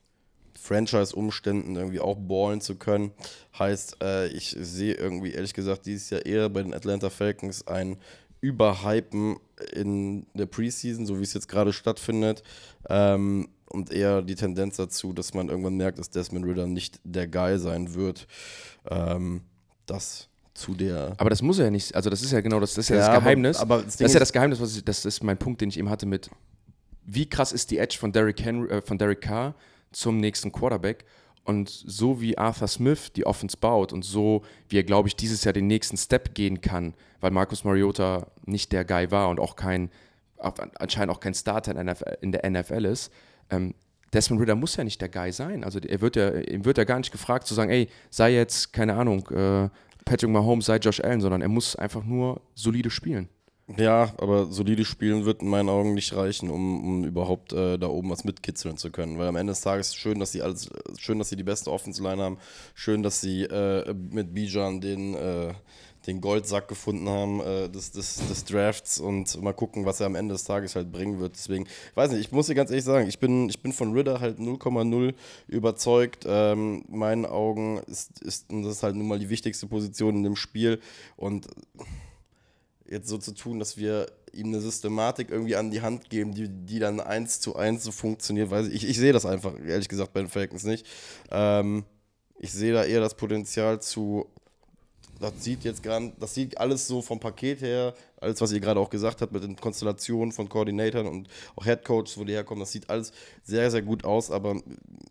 Franchise-Umständen 0.58 1.76
irgendwie 1.76 2.00
auch 2.00 2.16
ballen 2.16 2.60
zu 2.60 2.76
können. 2.76 3.12
Heißt, 3.58 4.02
äh, 4.02 4.28
ich 4.28 4.56
sehe 4.58 4.94
irgendwie 4.94 5.32
ehrlich 5.32 5.54
gesagt 5.54 5.86
dieses 5.86 6.10
Jahr 6.10 6.24
eher 6.24 6.48
bei 6.48 6.62
den 6.62 6.74
Atlanta 6.74 7.10
Falcons 7.10 7.66
ein 7.66 7.98
Überhypen 8.40 9.36
in 9.72 10.26
der 10.34 10.46
Preseason, 10.46 11.06
so 11.06 11.18
wie 11.18 11.24
es 11.24 11.34
jetzt 11.34 11.48
gerade 11.48 11.72
stattfindet. 11.72 12.42
Ähm, 12.88 13.48
und 13.68 13.92
eher 13.92 14.22
die 14.22 14.36
Tendenz 14.36 14.76
dazu, 14.76 15.12
dass 15.12 15.34
man 15.34 15.48
irgendwann 15.48 15.76
merkt, 15.76 15.98
dass 15.98 16.10
Desmond 16.10 16.46
Ritter 16.46 16.66
nicht 16.66 17.00
der 17.04 17.26
Guy 17.26 17.58
sein 17.58 17.94
wird. 17.94 18.26
Ähm, 18.88 19.42
das 19.86 20.28
zu 20.56 20.74
der. 20.74 21.14
Aber 21.18 21.30
das 21.30 21.42
muss 21.42 21.58
er 21.58 21.66
ja 21.66 21.70
nicht, 21.70 21.94
also 21.94 22.10
das 22.10 22.22
ist 22.22 22.32
ja 22.32 22.40
genau 22.40 22.60
das, 22.60 22.74
das 22.74 22.86
ist 22.86 22.88
ja, 22.90 22.96
ja 22.96 23.12
das 23.12 23.22
Geheimnis. 23.22 23.56
Aber, 23.58 23.74
aber 23.76 23.84
das, 23.84 23.96
das, 23.96 24.08
ist 24.08 24.14
ja 24.14 24.20
das 24.20 24.32
Geheimnis, 24.32 24.60
was 24.60 24.76
ich, 24.76 24.84
das 24.84 25.04
ist 25.04 25.22
mein 25.22 25.38
Punkt, 25.38 25.60
den 25.60 25.68
ich 25.68 25.78
eben 25.78 25.90
hatte 25.90 26.06
mit, 26.06 26.30
wie 27.04 27.28
krass 27.28 27.52
ist 27.52 27.70
die 27.70 27.78
Edge 27.78 27.96
von 27.98 28.12
Derek, 28.12 28.42
Henry, 28.42 28.68
äh, 28.68 28.82
von 28.82 28.98
Derek 28.98 29.20
Carr 29.20 29.54
zum 29.92 30.18
nächsten 30.18 30.52
Quarterback. 30.52 31.04
Und 31.44 31.68
so 31.68 32.20
wie 32.20 32.36
Arthur 32.36 32.66
Smith 32.66 33.12
die 33.12 33.24
Offense 33.24 33.56
baut 33.56 33.92
und 33.92 34.04
so 34.04 34.42
wie 34.68 34.78
er, 34.78 34.82
glaube 34.82 35.06
ich, 35.06 35.14
dieses 35.14 35.44
Jahr 35.44 35.52
den 35.52 35.68
nächsten 35.68 35.96
Step 35.96 36.34
gehen 36.34 36.60
kann, 36.60 36.94
weil 37.20 37.30
Marcus 37.30 37.62
Mariota 37.62 38.26
nicht 38.46 38.72
der 38.72 38.84
Guy 38.84 39.12
war 39.12 39.28
und 39.28 39.38
auch 39.38 39.54
kein, 39.54 39.90
anscheinend 40.38 41.14
auch 41.14 41.20
kein 41.20 41.34
Starter 41.34 41.76
in 42.20 42.32
der 42.32 42.50
NFL 42.50 42.84
ist, 42.86 43.12
ähm, 43.50 43.74
Desmond 44.16 44.40
Ritter 44.40 44.54
muss 44.54 44.76
ja 44.76 44.82
nicht 44.82 45.00
der 45.02 45.10
Guy 45.10 45.30
sein. 45.30 45.62
Also 45.62 45.78
er 45.78 46.00
wird 46.00 46.16
ja, 46.16 46.34
ihm 46.34 46.64
wird 46.64 46.78
ja 46.78 46.84
gar 46.84 46.98
nicht 46.98 47.12
gefragt 47.12 47.46
zu 47.46 47.52
sagen, 47.52 47.70
ey, 47.70 47.88
sei 48.08 48.32
jetzt, 48.32 48.72
keine 48.72 48.94
Ahnung, 48.94 49.28
äh, 49.28 49.68
Patrick 50.06 50.30
Mahomes, 50.30 50.64
sei 50.64 50.76
Josh 50.76 51.00
Allen, 51.00 51.20
sondern 51.20 51.42
er 51.42 51.48
muss 51.48 51.76
einfach 51.76 52.02
nur 52.02 52.40
solide 52.54 52.88
spielen. 52.88 53.28
Ja, 53.76 54.14
aber 54.18 54.46
solide 54.46 54.84
spielen 54.84 55.24
wird 55.26 55.42
in 55.42 55.48
meinen 55.48 55.68
Augen 55.68 55.92
nicht 55.92 56.14
reichen, 56.16 56.50
um, 56.50 56.84
um 56.88 57.04
überhaupt 57.04 57.52
äh, 57.52 57.76
da 57.78 57.88
oben 57.88 58.08
was 58.08 58.24
mitkitzeln 58.24 58.78
zu 58.78 58.90
können. 58.90 59.18
Weil 59.18 59.26
am 59.26 59.36
Ende 59.36 59.50
des 59.50 59.60
Tages 59.60 59.94
schön, 59.94 60.18
dass 60.18 60.32
sie 60.32 60.40
alles, 60.40 60.70
schön, 60.96 61.18
dass 61.18 61.28
sie 61.28 61.36
die 61.36 61.42
beste 61.42 61.70
Offensive 61.70 62.08
Line 62.08 62.22
haben, 62.22 62.38
schön, 62.74 63.02
dass 63.02 63.20
sie 63.20 63.42
äh, 63.42 63.92
mit 63.92 64.32
Bijan 64.32 64.80
den 64.80 65.14
äh, 65.14 65.52
den 66.06 66.20
Goldsack 66.20 66.68
gefunden 66.68 67.08
haben 67.08 67.40
äh, 67.40 67.68
des, 67.68 67.90
des, 67.92 68.16
des, 68.28 68.44
Drafts 68.44 69.00
und 69.00 69.40
mal 69.42 69.52
gucken, 69.52 69.84
was 69.84 70.00
er 70.00 70.06
am 70.06 70.14
Ende 70.14 70.34
des 70.34 70.44
Tages 70.44 70.76
halt 70.76 70.92
bringen 70.92 71.18
wird. 71.18 71.34
Deswegen, 71.34 71.64
ich 71.64 71.96
weiß 71.96 72.12
nicht, 72.12 72.20
ich 72.20 72.32
muss 72.32 72.46
dir 72.46 72.54
ganz 72.54 72.70
ehrlich 72.70 72.84
sagen, 72.84 73.08
ich 73.08 73.18
bin, 73.18 73.48
ich 73.48 73.60
bin 73.60 73.72
von 73.72 73.92
Ritter 73.92 74.20
halt 74.20 74.38
0,0 74.38 75.14
überzeugt. 75.48 76.24
Ähm, 76.26 76.84
meinen 76.88 77.26
Augen 77.26 77.78
ist, 77.86 78.20
ist, 78.20 78.46
das 78.50 78.66
ist 78.66 78.82
halt 78.82 78.94
nun 78.94 79.08
mal 79.08 79.18
die 79.18 79.30
wichtigste 79.30 79.66
Position 79.66 80.16
in 80.16 80.22
dem 80.22 80.36
Spiel 80.36 80.80
und 81.16 81.48
jetzt 82.88 83.08
so 83.08 83.18
zu 83.18 83.32
tun, 83.32 83.58
dass 83.58 83.76
wir 83.76 84.06
ihm 84.32 84.46
eine 84.46 84.60
Systematik 84.60 85.30
irgendwie 85.30 85.56
an 85.56 85.70
die 85.70 85.80
Hand 85.80 86.10
geben, 86.10 86.34
die, 86.34 86.48
die 86.48 86.78
dann 86.78 87.00
eins 87.00 87.40
zu 87.40 87.56
eins 87.56 87.82
so 87.82 87.90
funktioniert, 87.90 88.50
weiß 88.50 88.68
ich, 88.68 88.74
ich, 88.74 88.90
ich 88.90 88.98
sehe 88.98 89.12
das 89.12 89.26
einfach, 89.26 89.54
ehrlich 89.66 89.88
gesagt, 89.88 90.12
bei 90.12 90.20
den 90.20 90.28
Falcons 90.28 90.64
nicht. 90.64 90.86
Ähm, 91.30 91.84
ich 92.38 92.52
sehe 92.52 92.72
da 92.72 92.84
eher 92.84 93.00
das 93.00 93.16
Potenzial 93.16 93.80
zu 93.80 94.26
das 95.20 95.32
sieht 95.42 95.64
jetzt 95.64 95.82
gerade, 95.82 96.12
das 96.18 96.34
sieht 96.34 96.58
alles 96.58 96.86
so 96.86 97.02
vom 97.02 97.20
Paket 97.20 97.62
her, 97.62 97.94
alles, 98.20 98.40
was 98.40 98.52
ihr 98.52 98.60
gerade 98.60 98.80
auch 98.80 98.90
gesagt 98.90 99.22
habt, 99.22 99.32
mit 99.32 99.42
den 99.42 99.56
Konstellationen 99.56 100.32
von 100.32 100.48
Koordinatoren 100.48 101.06
und 101.06 101.28
auch 101.56 101.64
Headcoaches, 101.64 102.18
wo 102.18 102.24
die 102.24 102.32
herkommen, 102.32 102.60
das 102.60 102.72
sieht 102.72 102.90
alles 102.90 103.12
sehr, 103.42 103.70
sehr 103.70 103.82
gut 103.82 104.04
aus, 104.04 104.30
aber 104.30 104.60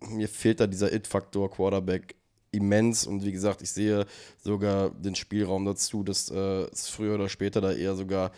mir 0.09 0.27
fehlt 0.27 0.59
da 0.59 0.67
dieser 0.67 0.93
It-Faktor 0.93 1.49
Quarterback 1.51 2.15
immens 2.51 3.05
und 3.05 3.23
wie 3.23 3.31
gesagt, 3.31 3.61
ich 3.61 3.71
sehe 3.71 4.05
sogar 4.41 4.91
den 4.91 5.15
Spielraum 5.15 5.65
dazu, 5.65 6.03
dass 6.03 6.29
äh, 6.29 6.63
es 6.71 6.87
früher 6.87 7.15
oder 7.15 7.29
später 7.29 7.61
da 7.61 7.71
eher 7.71 7.95
sogar 7.95 8.31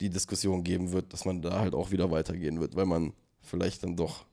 die 0.00 0.10
Diskussion 0.10 0.64
geben 0.64 0.92
wird, 0.92 1.12
dass 1.12 1.24
man 1.24 1.42
da 1.42 1.60
halt 1.60 1.74
auch 1.74 1.90
wieder 1.90 2.10
weitergehen 2.10 2.60
wird, 2.60 2.74
weil 2.74 2.86
man 2.86 3.12
vielleicht 3.40 3.82
dann 3.82 3.96
doch 3.96 4.24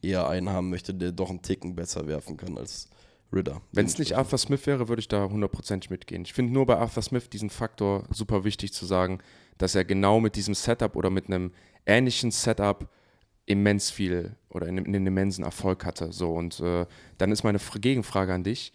eher 0.00 0.28
einen 0.28 0.50
haben 0.50 0.70
möchte, 0.70 0.94
der 0.94 1.12
doch 1.12 1.30
einen 1.30 1.42
Ticken 1.42 1.74
besser 1.74 2.06
werfen 2.06 2.36
kann 2.36 2.58
als 2.58 2.88
Ritter. 3.32 3.62
Wenn 3.72 3.86
es 3.86 3.98
nicht 3.98 4.16
Arthur 4.16 4.38
Smith 4.38 4.66
wäre, 4.66 4.88
würde 4.88 5.00
ich 5.00 5.08
da 5.08 5.28
hundertprozentig 5.28 5.90
mitgehen. 5.90 6.22
Ich 6.22 6.32
finde 6.32 6.52
nur 6.52 6.66
bei 6.66 6.76
Arthur 6.76 7.02
Smith 7.02 7.30
diesen 7.30 7.50
Faktor 7.50 8.04
super 8.10 8.44
wichtig 8.44 8.72
zu 8.72 8.86
sagen, 8.86 9.18
dass 9.58 9.74
er 9.74 9.84
genau 9.84 10.20
mit 10.20 10.36
diesem 10.36 10.54
Setup 10.54 10.96
oder 10.96 11.10
mit 11.10 11.26
einem 11.26 11.52
ähnlichen 11.86 12.30
Setup 12.30 12.88
immens 13.46 13.90
viel 13.90 14.36
oder 14.48 14.66
einen, 14.66 14.86
einen 14.86 15.06
immensen 15.06 15.44
Erfolg 15.44 15.84
hatte. 15.84 16.12
So, 16.12 16.32
und 16.32 16.60
äh, 16.60 16.86
dann 17.18 17.32
ist 17.32 17.42
meine 17.42 17.58
Gegenfrage 17.58 18.32
an 18.32 18.44
dich. 18.44 18.72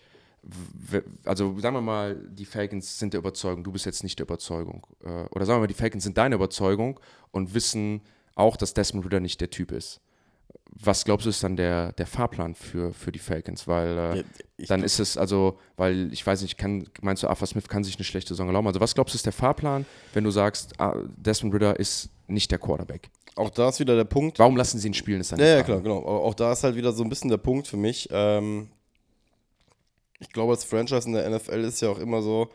Also 1.25 1.57
sagen 1.59 1.75
wir 1.75 1.81
mal, 1.81 2.15
die 2.15 2.45
Falcons 2.45 2.99
sind 2.99 3.13
der 3.13 3.19
Überzeugung, 3.19 3.63
du 3.63 3.71
bist 3.71 3.85
jetzt 3.85 4.03
nicht 4.03 4.19
der 4.19 4.25
Überzeugung. 4.25 4.85
Äh, 5.03 5.25
oder 5.31 5.45
sagen 5.45 5.57
wir 5.57 5.61
mal, 5.61 5.67
die 5.67 5.73
Falcons 5.73 6.03
sind 6.03 6.17
deine 6.17 6.35
Überzeugung 6.35 6.99
und 7.31 7.53
wissen 7.53 8.01
auch, 8.35 8.55
dass 8.55 8.73
Desmond 8.73 9.05
Ritter 9.05 9.19
nicht 9.19 9.41
der 9.41 9.49
Typ 9.49 9.71
ist. 9.71 9.99
Was 10.71 11.05
glaubst 11.05 11.25
du 11.25 11.29
ist 11.29 11.43
dann 11.43 11.55
der, 11.55 11.91
der 11.93 12.05
Fahrplan 12.05 12.55
für, 12.55 12.93
für 12.93 13.11
die 13.11 13.19
Falcons? 13.19 13.67
Weil 13.67 13.97
äh, 13.97 14.17
Ja, 14.17 14.23
ich 14.57 14.67
dann 14.67 14.83
ist 14.83 14.99
es 14.99 15.17
also, 15.17 15.59
weil 15.75 16.11
ich 16.13 16.25
weiß 16.25 16.41
nicht, 16.41 16.57
kann, 16.57 16.87
meinst 17.01 17.23
du, 17.23 17.27
Arthur 17.27 17.47
Smith 17.47 17.67
kann 17.67 17.83
sich 17.83 17.95
eine 17.95 18.03
schlechte 18.03 18.29
Saison 18.29 18.47
erlauben? 18.47 18.67
Also 18.67 18.79
was 18.79 18.93
glaubst 18.93 19.13
du 19.13 19.17
ist 19.17 19.25
der 19.25 19.33
Fahrplan, 19.33 19.85
wenn 20.13 20.23
du 20.23 20.31
sagst, 20.31 20.79
ah, 20.79 20.95
Desmond 21.15 21.53
Ritter 21.55 21.79
ist 21.79 22.09
nicht 22.27 22.51
der 22.51 22.59
Quarterback? 22.59 23.09
Auch 23.35 23.49
da 23.51 23.69
ist 23.69 23.79
wieder 23.79 23.95
der 23.95 24.03
Punkt. 24.03 24.39
Warum 24.39 24.57
lassen 24.57 24.79
sie 24.79 24.87
ihn 24.87 24.93
spielen, 24.93 25.21
ist 25.21 25.31
dann 25.31 25.39
Ja, 25.39 25.45
ja, 25.47 25.63
klar, 25.63 25.79
genau. 25.79 26.03
Auch 26.03 26.33
da 26.33 26.51
ist 26.51 26.63
halt 26.63 26.75
wieder 26.75 26.91
so 26.91 27.03
ein 27.03 27.09
bisschen 27.09 27.29
der 27.29 27.37
Punkt 27.37 27.67
für 27.67 27.77
mich. 27.77 28.09
Ähm, 28.11 28.69
ich 30.19 30.31
glaube, 30.31 30.53
als 30.53 30.63
Franchise 30.63 31.07
in 31.07 31.13
der 31.13 31.29
NFL 31.29 31.63
ist 31.63 31.81
ja 31.81 31.89
auch 31.89 31.99
immer 31.99 32.21
so, 32.21 32.49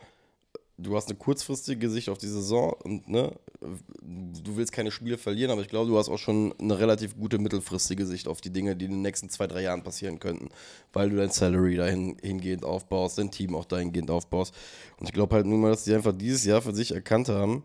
du 0.83 0.97
hast 0.97 1.09
eine 1.09 1.17
kurzfristige 1.17 1.89
Sicht 1.89 2.09
auf 2.09 2.19
die 2.19 2.29
Saison 2.29 2.75
und 2.85 3.09
ne, 3.09 3.33
du 3.61 4.57
willst 4.57 4.73
keine 4.73 4.91
Spiele 4.91 5.19
verlieren, 5.19 5.51
aber 5.51 5.63
ich 5.63 5.69
glaube, 5.69 5.89
du 5.89 5.99
hast 5.99 6.09
auch 6.09 6.19
schon 6.19 6.55
eine 6.59 6.79
relativ 6.79 7.17
gute 7.17 7.39
mittelfristige 7.39 8.07
Sicht 8.07 8.29
auf 8.29 8.41
die 8.41 8.51
Dinge, 8.51 8.77
die 8.77 8.87
in 8.87 8.93
den 8.93 9.03
nächsten 9.03 9.29
zwei, 9.29 9.47
drei 9.47 9.63
Dahin 9.63 9.83
passieren 9.83 10.19
könnten, 10.19 10.49
weil 10.93 11.11
du 11.11 11.17
dein 11.17 11.31
Salary 11.31 11.77
dahin 11.77 12.17
hingehend 12.21 12.65
aufbaust, 12.65 13.19
dein 13.19 13.31
Team 13.31 13.55
auch 13.55 13.65
dahingehend 13.65 14.11
aufbaust. 14.11 14.55
Und 14.99 15.07
ich 15.07 15.13
glaube 15.13 15.35
halt 15.35 15.47
nun 15.47 15.61
mal, 15.61 15.71
dass 15.71 15.85
die 15.85 15.95
einfach 15.95 16.13
dieses 16.13 16.45
Jahr 16.45 16.63
für 16.63 16.75
sich 16.75 16.93
erkannt 16.93 17.29
haben, 17.29 17.65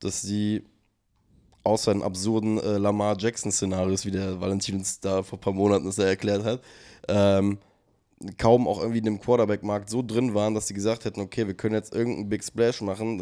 dass 0.00 0.22
sie 0.22 0.62
außer 1.64 1.92
in 1.92 2.02
absurden 2.02 2.58
äh, 2.58 2.78
Lamar 2.78 3.16
Jackson-Szenarios, 3.18 4.06
wie 4.06 4.10
der 4.10 4.40
Valentin 4.40 4.76
uns 4.76 5.00
da 5.00 5.22
vor 5.22 5.38
ein 5.38 5.40
paar 5.42 5.52
Monaten 5.52 5.86
das 5.86 5.96
ja 5.96 6.04
erklärt 6.04 6.44
hat, 6.44 6.62
ähm, 7.08 7.58
kaum 8.36 8.66
auch 8.66 8.80
irgendwie 8.80 8.98
in 8.98 9.04
dem 9.04 9.20
Quarterback-Markt 9.20 9.88
so 9.90 10.02
drin 10.02 10.34
waren, 10.34 10.54
dass 10.54 10.66
sie 10.66 10.74
gesagt 10.74 11.04
hätten, 11.04 11.20
okay, 11.20 11.46
wir 11.46 11.54
können 11.54 11.74
jetzt 11.74 11.94
irgendeinen 11.94 12.28
Big 12.28 12.44
Splash 12.44 12.80
machen. 12.80 13.20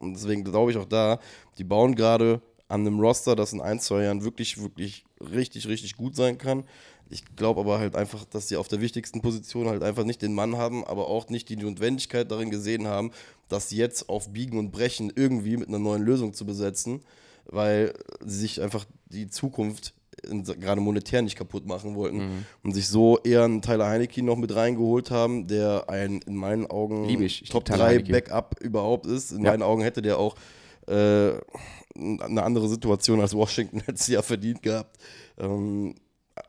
Und- 0.00 0.14
deswegen 0.14 0.44
glaube 0.44 0.70
ich 0.70 0.76
auch 0.76 0.84
da, 0.84 1.18
die 1.58 1.64
bauen 1.64 1.94
gerade 1.94 2.40
an 2.68 2.86
einem 2.86 3.00
Roster, 3.00 3.34
das 3.34 3.52
in 3.52 3.60
ein, 3.60 3.80
zwei 3.80 4.04
Jahren 4.04 4.22
wirklich, 4.22 4.60
wirklich 4.60 5.04
richtig, 5.20 5.66
richtig 5.68 5.96
gut 5.96 6.14
sein 6.14 6.38
kann. 6.38 6.64
Ich 7.10 7.24
glaube 7.36 7.60
aber 7.60 7.78
halt 7.78 7.96
einfach, 7.96 8.24
dass 8.26 8.48
sie 8.48 8.56
auf 8.56 8.68
der 8.68 8.82
wichtigsten 8.82 9.22
Position 9.22 9.66
halt 9.66 9.82
einfach 9.82 10.04
nicht 10.04 10.20
den 10.20 10.34
Mann 10.34 10.56
haben, 10.56 10.84
aber 10.84 11.08
auch 11.08 11.30
nicht 11.30 11.48
die 11.48 11.56
Notwendigkeit 11.56 12.30
darin 12.30 12.50
gesehen 12.50 12.86
haben, 12.86 13.12
das 13.48 13.70
jetzt 13.70 14.10
auf 14.10 14.32
Biegen 14.32 14.58
und 14.58 14.70
Brechen 14.70 15.10
irgendwie 15.14 15.56
mit 15.56 15.68
einer 15.68 15.78
neuen 15.78 16.02
Lösung 16.02 16.34
zu 16.34 16.44
besetzen, 16.44 17.00
weil 17.46 17.94
sie 18.24 18.40
sich 18.40 18.60
einfach 18.60 18.84
die 19.06 19.28
Zukunft 19.28 19.94
gerade 20.60 20.80
monetär 20.80 21.22
nicht 21.22 21.36
kaputt 21.36 21.66
machen 21.66 21.94
wollten 21.94 22.18
Mhm. 22.18 22.44
und 22.62 22.72
sich 22.74 22.88
so 22.88 23.18
eher 23.24 23.44
einen 23.44 23.62
Tyler 23.62 23.86
Heineke 23.88 24.22
noch 24.22 24.36
mit 24.36 24.54
reingeholt 24.54 25.10
haben, 25.10 25.46
der 25.46 25.88
ein 25.88 26.20
in 26.26 26.36
meinen 26.36 26.66
Augen 26.66 27.04
Top 27.04 27.08
lieb 27.08 27.18
Tyler 27.76 27.78
3 27.78 27.94
Heineke. 27.94 28.12
Backup 28.12 28.60
überhaupt 28.60 29.06
ist. 29.06 29.32
In 29.32 29.44
Ja. 29.44 29.50
meinen 29.52 29.62
Augen 29.62 29.82
hätte 29.82 30.02
der 30.02 30.18
auch 30.18 30.34
äh, 30.86 31.32
eine 31.96 32.42
andere 32.42 32.68
Situation 32.68 33.20
als 33.20 33.34
Washington 33.34 33.82
letztes 33.86 34.08
Jahr 34.08 34.22
verdient 34.22 34.62
gehabt. 34.62 34.96
Ähm, 35.38 35.94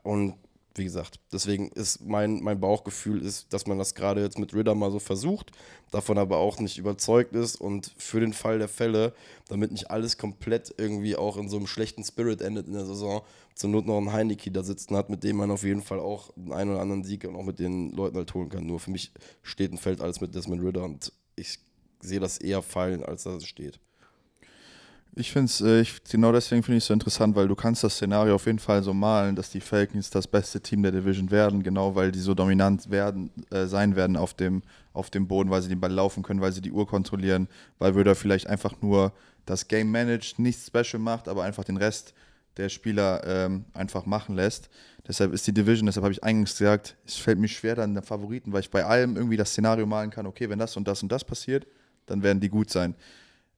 und 0.02 0.34
wie 0.76 0.84
gesagt, 0.84 1.18
deswegen 1.32 1.68
ist 1.72 2.00
mein, 2.06 2.42
mein 2.42 2.60
Bauchgefühl 2.60 3.22
ist, 3.22 3.52
dass 3.52 3.66
man 3.66 3.78
das 3.78 3.94
gerade 3.94 4.22
jetzt 4.22 4.38
mit 4.38 4.54
Ridder 4.54 4.74
mal 4.74 4.92
so 4.92 5.00
versucht, 5.00 5.50
davon 5.90 6.16
aber 6.16 6.38
auch 6.38 6.60
nicht 6.60 6.78
überzeugt 6.78 7.34
ist 7.34 7.56
und 7.56 7.92
für 7.96 8.20
den 8.20 8.32
Fall 8.32 8.58
der 8.58 8.68
Fälle, 8.68 9.12
damit 9.48 9.72
nicht 9.72 9.90
alles 9.90 10.16
komplett 10.16 10.72
irgendwie 10.78 11.16
auch 11.16 11.36
in 11.36 11.48
so 11.48 11.56
einem 11.56 11.66
schlechten 11.66 12.04
Spirit 12.04 12.40
endet 12.40 12.68
in 12.68 12.74
der 12.74 12.86
Saison, 12.86 13.22
zur 13.54 13.70
Not 13.70 13.86
noch 13.86 13.98
einen 13.98 14.12
Heineke 14.12 14.50
da 14.52 14.62
sitzen 14.62 14.96
hat, 14.96 15.10
mit 15.10 15.24
dem 15.24 15.36
man 15.36 15.50
auf 15.50 15.64
jeden 15.64 15.82
Fall 15.82 15.98
auch 15.98 16.30
einen 16.36 16.52
einen 16.52 16.70
oder 16.70 16.80
anderen 16.80 17.04
Sieg 17.04 17.24
und 17.24 17.34
auch 17.34 17.44
mit 17.44 17.58
den 17.58 17.90
Leuten 17.90 18.16
halt 18.16 18.32
holen 18.32 18.48
kann. 18.48 18.66
Nur 18.66 18.78
für 18.78 18.92
mich 18.92 19.12
steht 19.42 19.72
und 19.72 19.78
fällt 19.78 20.00
alles 20.00 20.20
mit 20.20 20.34
Desmond 20.34 20.62
Ridder 20.62 20.84
und 20.84 21.12
ich 21.36 21.58
sehe 22.00 22.20
das 22.20 22.38
eher 22.38 22.62
fallen, 22.62 23.04
als 23.04 23.24
dass 23.24 23.42
es 23.42 23.46
steht. 23.46 23.80
Ich 25.16 25.32
finde 25.32 25.46
es, 25.46 25.60
äh, 25.60 25.84
genau 26.08 26.30
deswegen 26.30 26.62
finde 26.62 26.78
ich 26.78 26.84
es 26.84 26.88
so 26.88 26.94
interessant, 26.94 27.34
weil 27.34 27.48
du 27.48 27.56
kannst 27.56 27.82
das 27.82 27.94
Szenario 27.94 28.36
auf 28.36 28.46
jeden 28.46 28.60
Fall 28.60 28.82
so 28.82 28.94
malen, 28.94 29.34
dass 29.34 29.50
die 29.50 29.60
Falcons 29.60 30.08
das 30.08 30.28
beste 30.28 30.60
Team 30.60 30.82
der 30.84 30.92
Division 30.92 31.32
werden, 31.32 31.64
genau 31.64 31.96
weil 31.96 32.12
die 32.12 32.20
so 32.20 32.32
dominant 32.32 32.90
werden, 32.90 33.30
äh, 33.50 33.66
sein 33.66 33.96
werden 33.96 34.16
auf 34.16 34.34
dem, 34.34 34.62
auf 34.92 35.10
dem 35.10 35.26
Boden, 35.26 35.50
weil 35.50 35.62
sie 35.62 35.68
den 35.68 35.80
Ball 35.80 35.92
laufen 35.92 36.22
können, 36.22 36.40
weil 36.40 36.52
sie 36.52 36.60
die 36.60 36.70
Uhr 36.70 36.86
kontrollieren, 36.86 37.48
weil 37.78 37.96
Würde 37.96 38.14
vielleicht 38.14 38.46
einfach 38.46 38.80
nur 38.82 39.12
das 39.46 39.66
Game 39.66 39.90
managt, 39.90 40.38
nichts 40.38 40.68
special 40.68 41.00
macht, 41.00 41.26
aber 41.26 41.42
einfach 41.42 41.64
den 41.64 41.76
Rest 41.76 42.14
der 42.56 42.68
Spieler 42.68 43.22
ähm, 43.26 43.64
einfach 43.74 44.06
machen 44.06 44.36
lässt. 44.36 44.70
Deshalb 45.08 45.32
ist 45.32 45.44
die 45.46 45.52
Division, 45.52 45.86
deshalb 45.86 46.04
habe 46.04 46.12
ich 46.12 46.22
eingangs 46.22 46.56
gesagt, 46.56 46.96
es 47.04 47.16
fällt 47.16 47.38
mir 47.38 47.48
schwer 47.48 47.74
dann 47.74 47.94
der 47.94 48.02
Favoriten, 48.04 48.52
weil 48.52 48.60
ich 48.60 48.70
bei 48.70 48.84
allem 48.84 49.16
irgendwie 49.16 49.36
das 49.36 49.50
Szenario 49.50 49.86
malen 49.86 50.10
kann, 50.10 50.26
okay, 50.26 50.48
wenn 50.48 50.58
das 50.58 50.76
und 50.76 50.86
das 50.86 51.02
und 51.02 51.10
das 51.10 51.24
passiert, 51.24 51.66
dann 52.06 52.22
werden 52.22 52.38
die 52.38 52.48
gut 52.48 52.70
sein. 52.70 52.94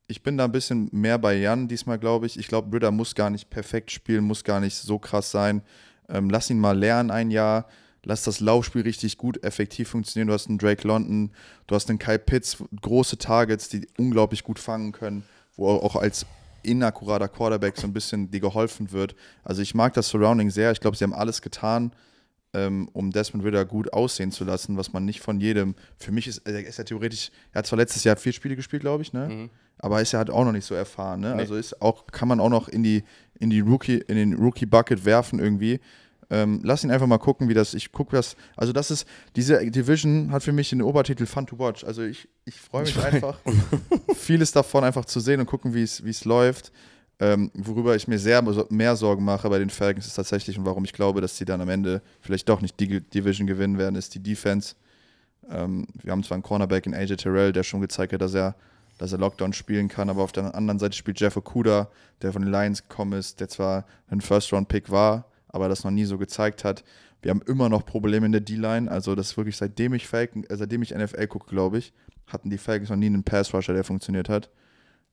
Ich 0.08 0.22
bin 0.22 0.36
da 0.36 0.44
ein 0.44 0.52
bisschen 0.52 0.88
mehr 0.92 1.18
bei 1.18 1.34
Jan 1.34 1.68
diesmal, 1.68 1.98
glaube 1.98 2.26
ich. 2.26 2.38
Ich 2.38 2.48
glaube, 2.48 2.68
Britta 2.68 2.90
muss 2.90 3.14
gar 3.14 3.30
nicht 3.30 3.50
perfekt 3.50 3.90
spielen, 3.90 4.24
muss 4.24 4.44
gar 4.44 4.60
nicht 4.60 4.76
so 4.76 4.98
krass 4.98 5.30
sein. 5.30 5.62
Ähm, 6.08 6.28
lass 6.28 6.50
ihn 6.50 6.58
mal 6.58 6.76
lernen 6.76 7.10
ein 7.10 7.30
Jahr. 7.30 7.66
Lass 8.04 8.24
das 8.24 8.40
Laufspiel 8.40 8.82
richtig 8.82 9.16
gut, 9.16 9.42
effektiv 9.44 9.88
funktionieren. 9.88 10.26
Du 10.26 10.34
hast 10.34 10.48
einen 10.48 10.58
Drake 10.58 10.86
London, 10.86 11.30
du 11.68 11.74
hast 11.74 11.88
einen 11.88 12.00
Kai 12.00 12.18
Pitts, 12.18 12.56
große 12.80 13.16
Targets, 13.16 13.68
die 13.68 13.86
unglaublich 13.96 14.42
gut 14.42 14.58
fangen 14.58 14.90
können, 14.90 15.24
wo 15.56 15.68
auch 15.68 15.94
als 15.94 16.26
inakkurater 16.64 17.28
Quarterback 17.28 17.76
so 17.76 17.86
ein 17.86 17.92
bisschen 17.92 18.30
dir 18.30 18.40
geholfen 18.40 18.90
wird. 18.90 19.14
Also 19.44 19.62
ich 19.62 19.74
mag 19.74 19.94
das 19.94 20.08
Surrounding 20.08 20.50
sehr. 20.50 20.72
Ich 20.72 20.80
glaube, 20.80 20.96
sie 20.96 21.04
haben 21.04 21.14
alles 21.14 21.42
getan, 21.42 21.92
ähm, 22.54 22.88
um 22.92 23.10
Desmond 23.10 23.44
Ritter 23.44 23.64
gut 23.64 23.92
aussehen 23.92 24.30
zu 24.30 24.44
lassen, 24.44 24.76
was 24.76 24.92
man 24.92 25.04
nicht 25.04 25.20
von 25.20 25.40
jedem. 25.40 25.74
Für 25.96 26.12
mich 26.12 26.26
ist 26.26 26.46
er 26.46 26.64
ist 26.66 26.78
ja 26.78 26.84
theoretisch, 26.84 27.30
er 27.52 27.60
hat 27.60 27.66
zwar 27.66 27.78
letztes 27.78 28.04
Jahr 28.04 28.16
vier 28.16 28.32
Spiele 28.32 28.56
gespielt, 28.56 28.82
glaube 28.82 29.02
ich, 29.02 29.12
ne? 29.12 29.50
Aber 29.78 30.00
ist 30.00 30.12
ja 30.12 30.18
halt 30.18 30.30
auch 30.30 30.44
noch 30.44 30.52
nicht 30.52 30.66
so 30.66 30.74
erfahren, 30.74 31.20
ne? 31.20 31.34
Also 31.34 31.56
ist 31.56 31.80
auch, 31.80 32.06
kann 32.06 32.28
man 32.28 32.40
auch 32.40 32.50
noch 32.50 32.68
in 32.68 32.82
die, 32.82 33.04
in 33.38 33.50
die 33.50 33.60
Rookie, 33.60 33.98
in 34.06 34.16
den 34.16 34.34
Rookie-Bucket 34.34 35.04
werfen 35.04 35.38
irgendwie. 35.38 35.80
Ähm, 36.30 36.60
lass 36.62 36.82
ihn 36.82 36.90
einfach 36.90 37.06
mal 37.06 37.18
gucken, 37.18 37.50
wie 37.50 37.54
das. 37.54 37.74
Ich 37.74 37.92
gucke 37.92 38.16
das. 38.16 38.36
Also, 38.56 38.72
das 38.72 38.90
ist, 38.90 39.06
diese 39.36 39.70
Division 39.70 40.30
hat 40.32 40.42
für 40.42 40.52
mich 40.52 40.70
den 40.70 40.80
Obertitel 40.80 41.26
Fun 41.26 41.46
to 41.46 41.58
Watch. 41.58 41.84
Also 41.84 42.02
ich, 42.02 42.26
ich 42.46 42.58
freue 42.58 42.84
mich 42.84 42.98
einfach, 42.98 43.38
vieles 44.14 44.50
davon 44.50 44.82
einfach 44.82 45.04
zu 45.04 45.20
sehen 45.20 45.40
und 45.40 45.46
gucken, 45.46 45.74
wie 45.74 45.82
es 45.82 46.24
läuft. 46.24 46.72
Ähm, 47.20 47.50
worüber 47.54 47.94
ich 47.94 48.08
mir 48.08 48.18
sehr 48.18 48.42
mehr 48.70 48.96
Sorgen 48.96 49.24
mache 49.24 49.48
bei 49.48 49.58
den 49.58 49.70
Falcons 49.70 50.06
ist 50.06 50.14
tatsächlich 50.14 50.58
und 50.58 50.64
warum 50.64 50.84
ich 50.84 50.92
glaube, 50.92 51.20
dass 51.20 51.36
sie 51.36 51.44
dann 51.44 51.60
am 51.60 51.68
Ende 51.68 52.02
vielleicht 52.20 52.48
doch 52.48 52.60
nicht 52.60 52.80
die 52.80 53.00
Division 53.00 53.46
gewinnen 53.46 53.78
werden, 53.78 53.94
ist 53.94 54.14
die 54.14 54.22
Defense. 54.22 54.74
Ähm, 55.48 55.86
wir 56.02 56.12
haben 56.12 56.24
zwar 56.24 56.36
einen 56.36 56.42
Cornerback 56.42 56.86
in 56.86 56.94
AJ 56.94 57.16
Terrell, 57.16 57.52
der 57.52 57.62
schon 57.62 57.80
gezeigt 57.80 58.12
hat, 58.12 58.20
dass 58.20 58.34
er, 58.34 58.56
dass 58.98 59.12
er 59.12 59.18
Lockdown 59.18 59.52
spielen 59.52 59.88
kann, 59.88 60.10
aber 60.10 60.22
auf 60.22 60.32
der 60.32 60.54
anderen 60.54 60.78
Seite 60.78 60.96
spielt 60.96 61.20
Jeff 61.20 61.36
Okuda, 61.36 61.88
der 62.22 62.32
von 62.32 62.42
den 62.42 62.50
Lions 62.50 62.88
gekommen 62.88 63.18
ist, 63.18 63.40
der 63.40 63.48
zwar 63.48 63.84
ein 64.08 64.20
First-Round-Pick 64.20 64.90
war, 64.90 65.26
aber 65.48 65.68
das 65.68 65.84
noch 65.84 65.90
nie 65.90 66.04
so 66.04 66.18
gezeigt 66.18 66.64
hat. 66.64 66.82
Wir 67.20 67.30
haben 67.30 67.42
immer 67.42 67.68
noch 67.68 67.86
Probleme 67.86 68.26
in 68.26 68.32
der 68.32 68.40
D-Line, 68.40 68.90
also 68.90 69.14
das 69.14 69.30
ist 69.30 69.36
wirklich 69.36 69.56
seitdem 69.56 69.94
ich 69.94 70.08
Falcon, 70.08 70.44
äh, 70.44 70.56
seitdem 70.56 70.82
ich 70.82 70.92
NFL 70.92 71.26
gucke, 71.28 71.48
glaube 71.48 71.78
ich, 71.78 71.92
hatten 72.26 72.50
die 72.50 72.58
Falcons 72.58 72.90
noch 72.90 72.96
nie 72.96 73.06
einen 73.06 73.22
Pass-Rusher, 73.22 73.74
der 73.74 73.84
funktioniert 73.84 74.28
hat. 74.28 74.50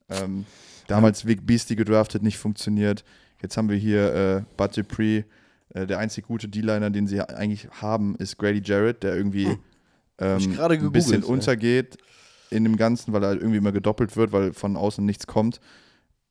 Ähm, 0.10 0.46
damals 0.90 1.26
Vic 1.26 1.46
Beastie 1.46 1.76
gedraftet, 1.76 2.24
nicht 2.24 2.38
funktioniert. 2.38 3.04
Jetzt 3.42 3.56
haben 3.58 3.70
wir 3.70 3.78
hier 3.78 4.14
äh, 4.14 4.42
Bud 4.58 4.76
Dupree. 4.76 5.24
Äh, 5.74 5.86
der 5.86 6.00
einzig 6.00 6.26
gute 6.26 6.48
D-Liner, 6.48 6.90
den 6.90 7.08
sie 7.08 7.22
eigentlich 7.22 7.70
haben, 7.82 8.16
ist 8.16 8.38
Grady 8.38 8.62
Jarrett, 8.64 9.04
der 9.04 9.16
irgendwie 9.16 9.48
ich 9.48 9.58
ähm, 10.20 10.60
ein 10.60 10.92
bisschen 10.92 11.24
untergeht 11.24 11.98
in 12.50 12.64
dem 12.64 12.76
Ganzen, 12.76 13.14
weil 13.14 13.24
er 13.24 13.34
irgendwie 13.34 13.58
immer 13.58 13.72
gedoppelt 13.72 14.18
wird, 14.18 14.32
weil 14.32 14.54
von 14.54 14.76
außen 14.76 15.06
nichts 15.06 15.28
kommt. 15.28 15.60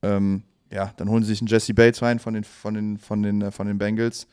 Ähm, 0.02 0.42
ja, 0.72 0.92
dann 0.96 1.08
holen 1.08 1.22
sie 1.22 1.30
sich 1.30 1.40
einen 1.40 1.48
Jesse 1.48 1.72
Bates 1.72 2.02
rein 2.02 2.18
von 2.18 2.34
den, 2.34 2.44
von 2.44 2.74
den, 2.74 2.98
von 2.98 3.22
den, 3.22 3.42
äh, 3.42 3.50
von 3.50 3.66
den 3.66 3.78
Bengals, 3.78 4.26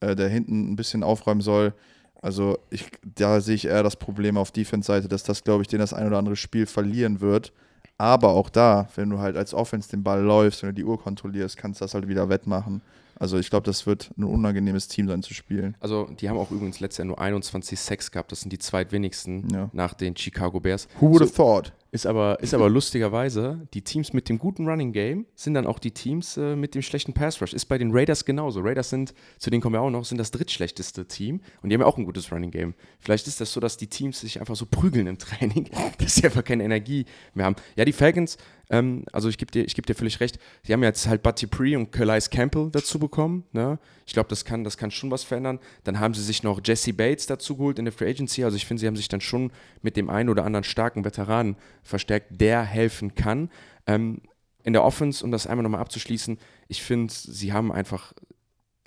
äh, 0.00 0.14
der 0.14 0.28
hinten 0.28 0.72
ein 0.72 0.76
bisschen 0.76 1.02
aufräumen 1.02 1.40
soll. 1.40 1.74
Also 2.22 2.58
ich, 2.70 2.88
da 3.02 3.40
sehe 3.40 3.56
ich 3.56 3.66
eher 3.66 3.82
das 3.82 3.96
Problem 3.96 4.36
auf 4.36 4.52
Defense-Seite, 4.52 5.08
dass 5.08 5.24
das, 5.24 5.44
glaube 5.44 5.62
ich, 5.62 5.68
den 5.68 5.80
das 5.80 5.92
ein 5.92 6.06
oder 6.06 6.18
andere 6.18 6.36
Spiel 6.36 6.66
verlieren 6.66 7.20
wird. 7.20 7.52
Aber 7.98 8.30
auch 8.30 8.50
da, 8.50 8.88
wenn 8.96 9.08
du 9.10 9.18
halt 9.18 9.36
als 9.36 9.54
Offense 9.54 9.88
den 9.88 10.02
Ball 10.02 10.20
läufst, 10.22 10.62
wenn 10.62 10.70
du 10.70 10.74
die 10.74 10.84
Uhr 10.84 11.00
kontrollierst, 11.00 11.56
kannst 11.56 11.80
du 11.80 11.84
das 11.84 11.94
halt 11.94 12.08
wieder 12.08 12.28
wettmachen. 12.28 12.82
Also 13.18 13.38
ich 13.38 13.48
glaube, 13.48 13.64
das 13.64 13.86
wird 13.86 14.10
ein 14.18 14.24
unangenehmes 14.24 14.88
Team 14.88 15.08
sein 15.08 15.22
zu 15.22 15.32
spielen. 15.32 15.74
Also, 15.80 16.06
die 16.20 16.28
haben 16.28 16.36
auch 16.36 16.50
übrigens 16.50 16.80
letztes 16.80 16.98
Jahr 16.98 17.06
nur 17.06 17.18
21 17.18 17.80
Sacks 17.80 18.10
gehabt. 18.10 18.30
Das 18.30 18.42
sind 18.42 18.52
die 18.52 18.58
zweitwenigsten 18.58 19.48
Ja. 19.50 19.70
nach 19.72 19.94
den 19.94 20.14
Chicago 20.14 20.60
Bears. 20.60 20.86
Who 21.00 21.08
would 21.08 21.20
So- 21.20 21.24
have 21.24 21.34
thought? 21.34 21.72
Ist 21.92 22.06
aber, 22.06 22.40
ist 22.40 22.52
aber 22.52 22.68
lustigerweise, 22.68 23.66
die 23.72 23.82
Teams 23.82 24.12
mit 24.12 24.28
dem 24.28 24.38
guten 24.38 24.68
Running 24.68 24.92
Game 24.92 25.26
sind 25.34 25.54
dann 25.54 25.66
auch 25.66 25.78
die 25.78 25.92
Teams 25.92 26.36
äh, 26.36 26.56
mit 26.56 26.74
dem 26.74 26.82
schlechten 26.82 27.12
Pass 27.12 27.40
Rush. 27.40 27.52
Ist 27.52 27.66
bei 27.66 27.78
den 27.78 27.90
Raiders 27.92 28.24
genauso. 28.24 28.60
Raiders 28.60 28.90
sind, 28.90 29.14
zu 29.38 29.50
denen 29.50 29.62
kommen 29.62 29.74
wir 29.74 29.80
auch 29.80 29.90
noch, 29.90 30.04
sind 30.04 30.18
das 30.18 30.30
drittschlechteste 30.30 31.06
Team 31.06 31.40
und 31.62 31.70
die 31.70 31.74
haben 31.74 31.80
ja 31.80 31.86
auch 31.86 31.96
ein 31.96 32.04
gutes 32.04 32.30
Running 32.32 32.50
Game. 32.50 32.74
Vielleicht 32.98 33.28
ist 33.28 33.40
das 33.40 33.52
so, 33.52 33.60
dass 33.60 33.76
die 33.76 33.86
Teams 33.86 34.20
sich 34.20 34.40
einfach 34.40 34.56
so 34.56 34.66
prügeln 34.66 35.06
im 35.06 35.18
Training, 35.18 35.70
dass 35.98 36.16
sie 36.16 36.24
einfach 36.24 36.44
keine 36.44 36.64
Energie 36.64 37.06
mehr 37.34 37.46
haben. 37.46 37.56
Ja, 37.76 37.84
die 37.84 37.92
Falcons, 37.92 38.36
Ähm, 38.70 39.04
also 39.12 39.28
ich 39.28 39.38
gebe 39.38 39.50
dir, 39.50 39.64
geb 39.64 39.86
dir 39.86 39.94
völlig 39.94 40.20
recht. 40.20 40.38
Die 40.66 40.72
haben 40.72 40.82
jetzt 40.82 41.06
halt 41.06 41.22
Buddy 41.22 41.46
Pre 41.46 41.76
und 41.76 41.92
Calais 41.92 42.28
Campbell 42.30 42.70
dazu 42.72 42.98
bekommen. 42.98 43.44
Ne? 43.52 43.78
Ich 44.06 44.12
glaube, 44.12 44.28
das 44.28 44.44
kann, 44.44 44.64
das 44.64 44.76
kann 44.76 44.90
schon 44.90 45.10
was 45.10 45.24
verändern. 45.24 45.58
Dann 45.84 46.00
haben 46.00 46.14
sie 46.14 46.22
sich 46.22 46.42
noch 46.42 46.60
Jesse 46.64 46.92
Bates 46.92 47.26
dazu 47.26 47.56
geholt 47.56 47.78
in 47.78 47.84
der 47.84 47.92
Free 47.92 48.10
Agency. 48.10 48.44
Also 48.44 48.56
ich 48.56 48.66
finde, 48.66 48.80
sie 48.80 48.86
haben 48.86 48.96
sich 48.96 49.08
dann 49.08 49.20
schon 49.20 49.52
mit 49.82 49.96
dem 49.96 50.10
einen 50.10 50.28
oder 50.28 50.44
anderen 50.44 50.64
starken 50.64 51.04
Veteranen 51.04 51.56
verstärkt, 51.86 52.40
der 52.40 52.62
helfen 52.62 53.14
kann. 53.14 53.50
Ähm, 53.86 54.22
in 54.62 54.72
der 54.72 54.84
Offense, 54.84 55.24
um 55.24 55.30
das 55.30 55.46
einmal 55.46 55.62
nochmal 55.62 55.80
abzuschließen, 55.80 56.38
ich 56.68 56.82
finde, 56.82 57.12
sie 57.12 57.52
haben 57.52 57.70
einfach 57.70 58.12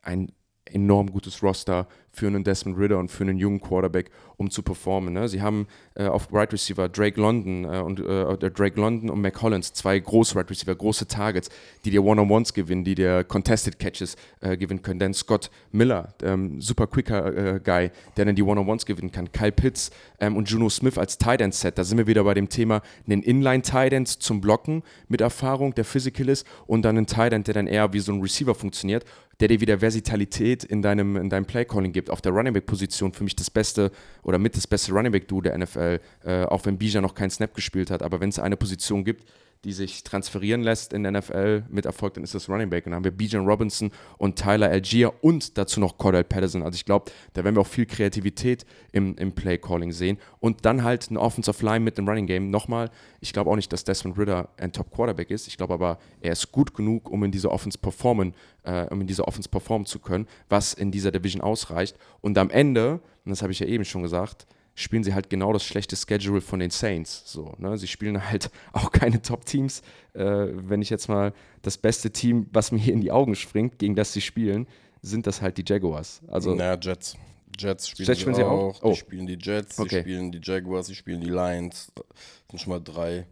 ein 0.02 0.32
enorm 0.74 1.12
gutes 1.12 1.42
Roster 1.44 1.88
für 2.12 2.28
einen 2.28 2.44
Desmond 2.44 2.78
Ritter 2.78 2.98
und 2.98 3.10
für 3.10 3.24
einen 3.24 3.38
jungen 3.38 3.62
Quarterback, 3.62 4.10
um 4.38 4.50
zu 4.50 4.64
performen. 4.64 5.14
Ne? 5.14 5.28
Sie 5.28 5.42
haben 5.42 5.68
äh, 5.96 6.06
auf 6.06 6.32
Right 6.34 6.52
Receiver 6.52 6.90
Drake 6.90 7.20
London 7.20 7.66
äh, 7.66 7.80
und 7.80 8.00
äh, 8.00 8.50
Drake 8.50 8.80
London 8.80 9.10
und 9.10 9.22
Mac 9.22 9.42
Hollins, 9.42 9.74
zwei 9.74 9.98
große 10.00 10.36
Right 10.36 10.50
Receiver, 10.50 10.76
große 10.76 11.08
Targets, 11.08 11.50
die 11.86 11.92
dir 11.92 12.04
One-on-Ones 12.04 12.54
gewinnen, 12.54 12.84
die 12.84 12.96
dir 12.96 13.24
Contested 13.24 13.80
Catches 13.80 14.16
äh, 14.42 14.58
gewinnen 14.58 14.82
können. 14.82 15.00
Dann 15.00 15.14
Scott 15.14 15.50
Miller, 15.72 16.14
ähm, 16.24 16.62
super 16.62 16.88
quicker 16.88 17.56
äh, 17.56 17.60
Guy, 17.64 17.92
der 18.18 18.26
dann 18.26 18.36
die 18.36 18.44
One-on-Ones 18.44 18.86
gewinnen 18.86 19.12
kann. 19.12 19.32
Kyle 19.32 19.52
Pitts 19.52 19.92
ähm, 20.20 20.36
und 20.36 20.50
Juno 20.50 20.70
Smith 20.70 20.98
als 20.98 21.18
Tight 21.18 21.42
End 21.42 21.54
Set. 21.54 21.78
Da 21.78 21.84
sind 21.84 21.98
wir 21.98 22.08
wieder 22.08 22.24
bei 22.24 22.34
dem 22.34 22.50
Thema, 22.50 22.82
einen 23.06 23.22
Inline 23.22 23.62
Tight 23.62 23.94
End 23.94 24.08
zum 24.08 24.42
Blocken 24.42 24.84
mit 25.08 25.22
Erfahrung, 25.22 25.76
der 25.76 25.86
physical 25.86 26.28
ist 26.30 26.46
und 26.68 26.84
dann 26.84 26.98
einen 26.98 27.08
Tight 27.08 27.34
End, 27.34 27.48
der 27.48 27.54
dann 27.54 27.68
eher 27.68 27.94
wie 27.94 28.00
so 28.00 28.12
ein 28.12 28.22
Receiver 28.22 28.56
funktioniert 28.56 29.06
der 29.40 29.48
dir 29.48 29.62
wieder 29.62 29.80
Versitalität 29.80 30.64
in 30.64 30.82
deinem, 30.82 31.16
in 31.16 31.30
deinem 31.30 31.46
Playcalling 31.46 31.92
gibt. 31.92 32.10
Auf 32.10 32.22
der 32.22 32.32
Running 32.32 32.54
Back 32.54 32.66
Position 32.66 33.14
für 33.14 33.24
mich 33.24 33.36
das 33.36 33.50
beste 33.50 33.92
oder 34.24 34.38
mit 34.38 34.56
das 34.56 34.68
beste 34.68 34.92
Running 34.92 35.12
Back 35.12 35.28
Duo 35.28 35.42
der 35.42 35.58
NFL, 35.58 36.00
äh, 36.26 36.44
auch 36.44 36.66
wenn 36.66 36.78
Bija 36.78 37.02
noch 37.02 37.16
keinen 37.16 37.30
Snap 37.30 37.54
gespielt 37.54 37.92
hat. 37.92 38.04
Aber 38.04 38.20
wenn 38.20 38.30
es 38.30 38.40
eine 38.40 38.58
Position 38.58 39.04
gibt, 39.04 39.24
die 39.66 39.74
sich 39.74 40.04
transferieren 40.04 40.62
lässt 40.62 40.94
in 40.94 41.04
der 41.04 41.12
NFL 41.12 41.66
mit 41.70 41.86
Erfolg, 41.86 42.14
dann 42.14 42.24
ist 42.24 42.34
das 42.34 42.48
Running 42.48 42.70
Back. 42.70 42.86
Und 42.86 42.92
dann 42.92 42.98
haben 42.98 43.04
wir 43.04 43.12
Bijan 43.12 43.46
Robinson 43.46 43.92
und 44.18 44.38
Tyler 44.38 44.70
Algier 44.70 45.14
und 45.22 45.58
dazu 45.58 45.82
noch 45.82 45.98
Cordell 45.98 46.24
Patterson. 46.24 46.64
Also 46.64 46.76
ich 46.76 46.86
glaube, 46.86 47.12
da 47.34 47.44
werden 47.44 47.56
wir 47.56 47.62
auch 47.62 47.68
viel 47.68 47.86
Kreativität 47.86 48.66
im, 48.94 49.16
im 49.18 49.34
Play-Calling 49.34 49.92
sehen. 49.92 50.18
Und 50.40 50.64
dann 50.66 50.84
halt 50.84 51.10
eine 51.10 51.20
Offensive 51.20 51.66
Line 51.66 51.82
mit 51.82 51.98
dem 51.98 52.08
Running 52.08 52.26
Game. 52.26 52.50
Nochmal, 52.50 52.90
ich 53.20 53.34
glaube 53.34 53.50
auch 53.50 53.58
nicht, 53.58 53.74
dass 53.74 53.84
Desmond 53.84 54.18
Ritter 54.18 54.50
ein 54.56 54.72
Top-Quarterback 54.72 55.30
ist. 55.30 55.48
Ich 55.48 55.58
glaube 55.58 55.74
aber, 55.74 56.00
er 56.22 56.32
ist 56.32 56.54
gut 56.54 56.74
genug, 56.74 57.10
um 57.10 57.24
in 57.26 57.32
dieser 57.32 57.52
Offense 57.52 57.78
performen, 57.78 58.34
äh, 58.64 58.86
um 58.86 59.02
in 59.02 59.08
dieser 59.08 59.28
Offense 59.28 59.50
performen 59.50 59.86
zu 59.86 60.00
können, 60.00 60.26
was 60.48 60.74
in 60.74 60.92
dieser 60.92 61.12
Division 61.12 61.42
ausreicht. 61.42 61.98
Und 62.22 62.38
am 62.38 62.50
Ende, 62.50 63.02
und 63.26 63.30
das 63.32 63.42
habe 63.42 63.52
ich 63.52 63.60
ja 63.60 63.68
eben 63.68 63.84
schon 63.84 64.04
gesagt, 64.04 64.48
spielen 64.80 65.04
sie 65.04 65.14
halt 65.14 65.30
genau 65.30 65.52
das 65.54 65.64
schlechte 65.64 65.96
Schedule 65.96 66.42
von 66.42 66.60
den 66.60 66.70
Saints. 66.70 67.24
So, 67.26 67.54
ne? 67.58 67.78
Sie 67.78 67.88
spielen 67.88 68.30
halt 68.30 68.50
auch 68.74 68.92
keine 68.92 69.22
Top-Teams. 69.22 69.82
Äh, 70.14 70.24
wenn 70.24 70.82
ich 70.82 70.90
jetzt 70.90 71.10
mal 71.10 71.34
das 71.62 71.78
beste 71.78 72.12
Team, 72.12 72.48
was 72.52 72.72
mir 72.72 72.80
hier 72.80 72.94
in 72.94 73.02
die 73.02 73.12
Augen 73.12 73.36
springt, 73.36 73.78
gegen 73.80 73.96
das 73.96 74.14
sie 74.14 74.22
spielen, 74.22 74.68
sind 75.02 75.28
das 75.28 75.42
halt 75.42 75.58
die 75.58 75.64
Jaguars. 75.66 76.22
Also, 76.28 76.56
Na, 76.56 76.78
Jets. 76.80 77.18
Jets 77.58 77.90
spielen, 77.90 78.08
Jets 78.08 78.20
spielen 78.22 78.36
sie 78.36 78.44
auch. 78.44 78.76
auch. 78.76 78.84
Oh. 78.84 78.92
Die 78.92 78.96
spielen 78.98 79.28
die 79.28 79.38
Jets, 79.40 79.80
Okay. 79.80 79.96
die 79.98 80.02
spielen 80.02 80.32
die 80.32 80.40
Jaguars, 80.42 80.88
die 80.88 80.96
spielen 80.96 81.20
die 81.20 81.30
Lions. 81.30 81.92
Das 81.96 82.06
sind 82.50 82.62
schon 82.62 82.70
mal 82.72 82.80
drei, 82.80 83.26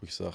wo 0.00 0.06
ich 0.06 0.14
sag. 0.14 0.32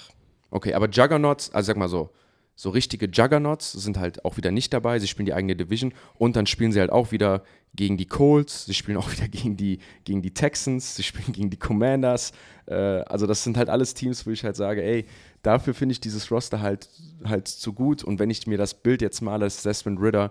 Okay, 0.52 0.74
aber 0.74 0.88
Juggernauts, 0.90 1.52
also 1.52 1.68
sag 1.68 1.78
mal 1.78 1.90
so, 1.90 2.12
so 2.56 2.70
richtige 2.70 3.08
Juggernauts 3.08 3.74
sind 3.74 3.98
halt 3.98 4.24
auch 4.24 4.38
wieder 4.38 4.52
nicht 4.52 4.74
dabei. 4.74 5.00
Sie 5.00 5.08
spielen 5.08 5.26
die 5.26 5.34
eigene 5.34 5.56
Division 5.56 5.94
und 6.16 6.36
dann 6.36 6.48
spielen 6.48 6.72
sie 6.72 6.80
halt 6.80 6.92
auch 6.92 7.12
wieder 7.12 7.44
gegen 7.76 7.98
die 7.98 8.06
Colts, 8.06 8.66
sie 8.66 8.74
spielen 8.74 8.98
auch 8.98 9.12
wieder 9.16 9.28
gegen 9.28 9.58
die, 9.58 9.80
gegen 10.06 10.22
die 10.22 10.34
Texans, 10.34 10.96
sie 10.96 11.04
spielen 11.04 11.34
gegen 11.34 11.50
die 11.50 11.58
Commanders. 11.58 12.32
Äh, 12.66 12.74
also 12.74 13.28
das 13.28 13.44
sind 13.44 13.58
halt 13.58 13.70
alles 13.70 13.94
Teams, 13.94 14.26
wo 14.26 14.32
ich 14.32 14.44
halt 14.44 14.56
sage, 14.56 14.82
ey, 14.84 15.06
dafür 15.42 15.74
finde 15.74 15.94
ich 15.94 16.00
dieses 16.00 16.32
Roster 16.32 16.62
halt, 16.62 16.90
halt 17.26 17.48
zu 17.48 17.74
gut. 17.74 18.04
Und 18.04 18.20
wenn 18.20 18.30
ich 18.30 18.48
mir 18.48 18.58
das 18.58 18.74
Bild 18.74 19.02
jetzt 19.02 19.22
male, 19.22 19.44
als 19.44 19.62
Desmond 19.62 20.00
Ritter, 20.00 20.30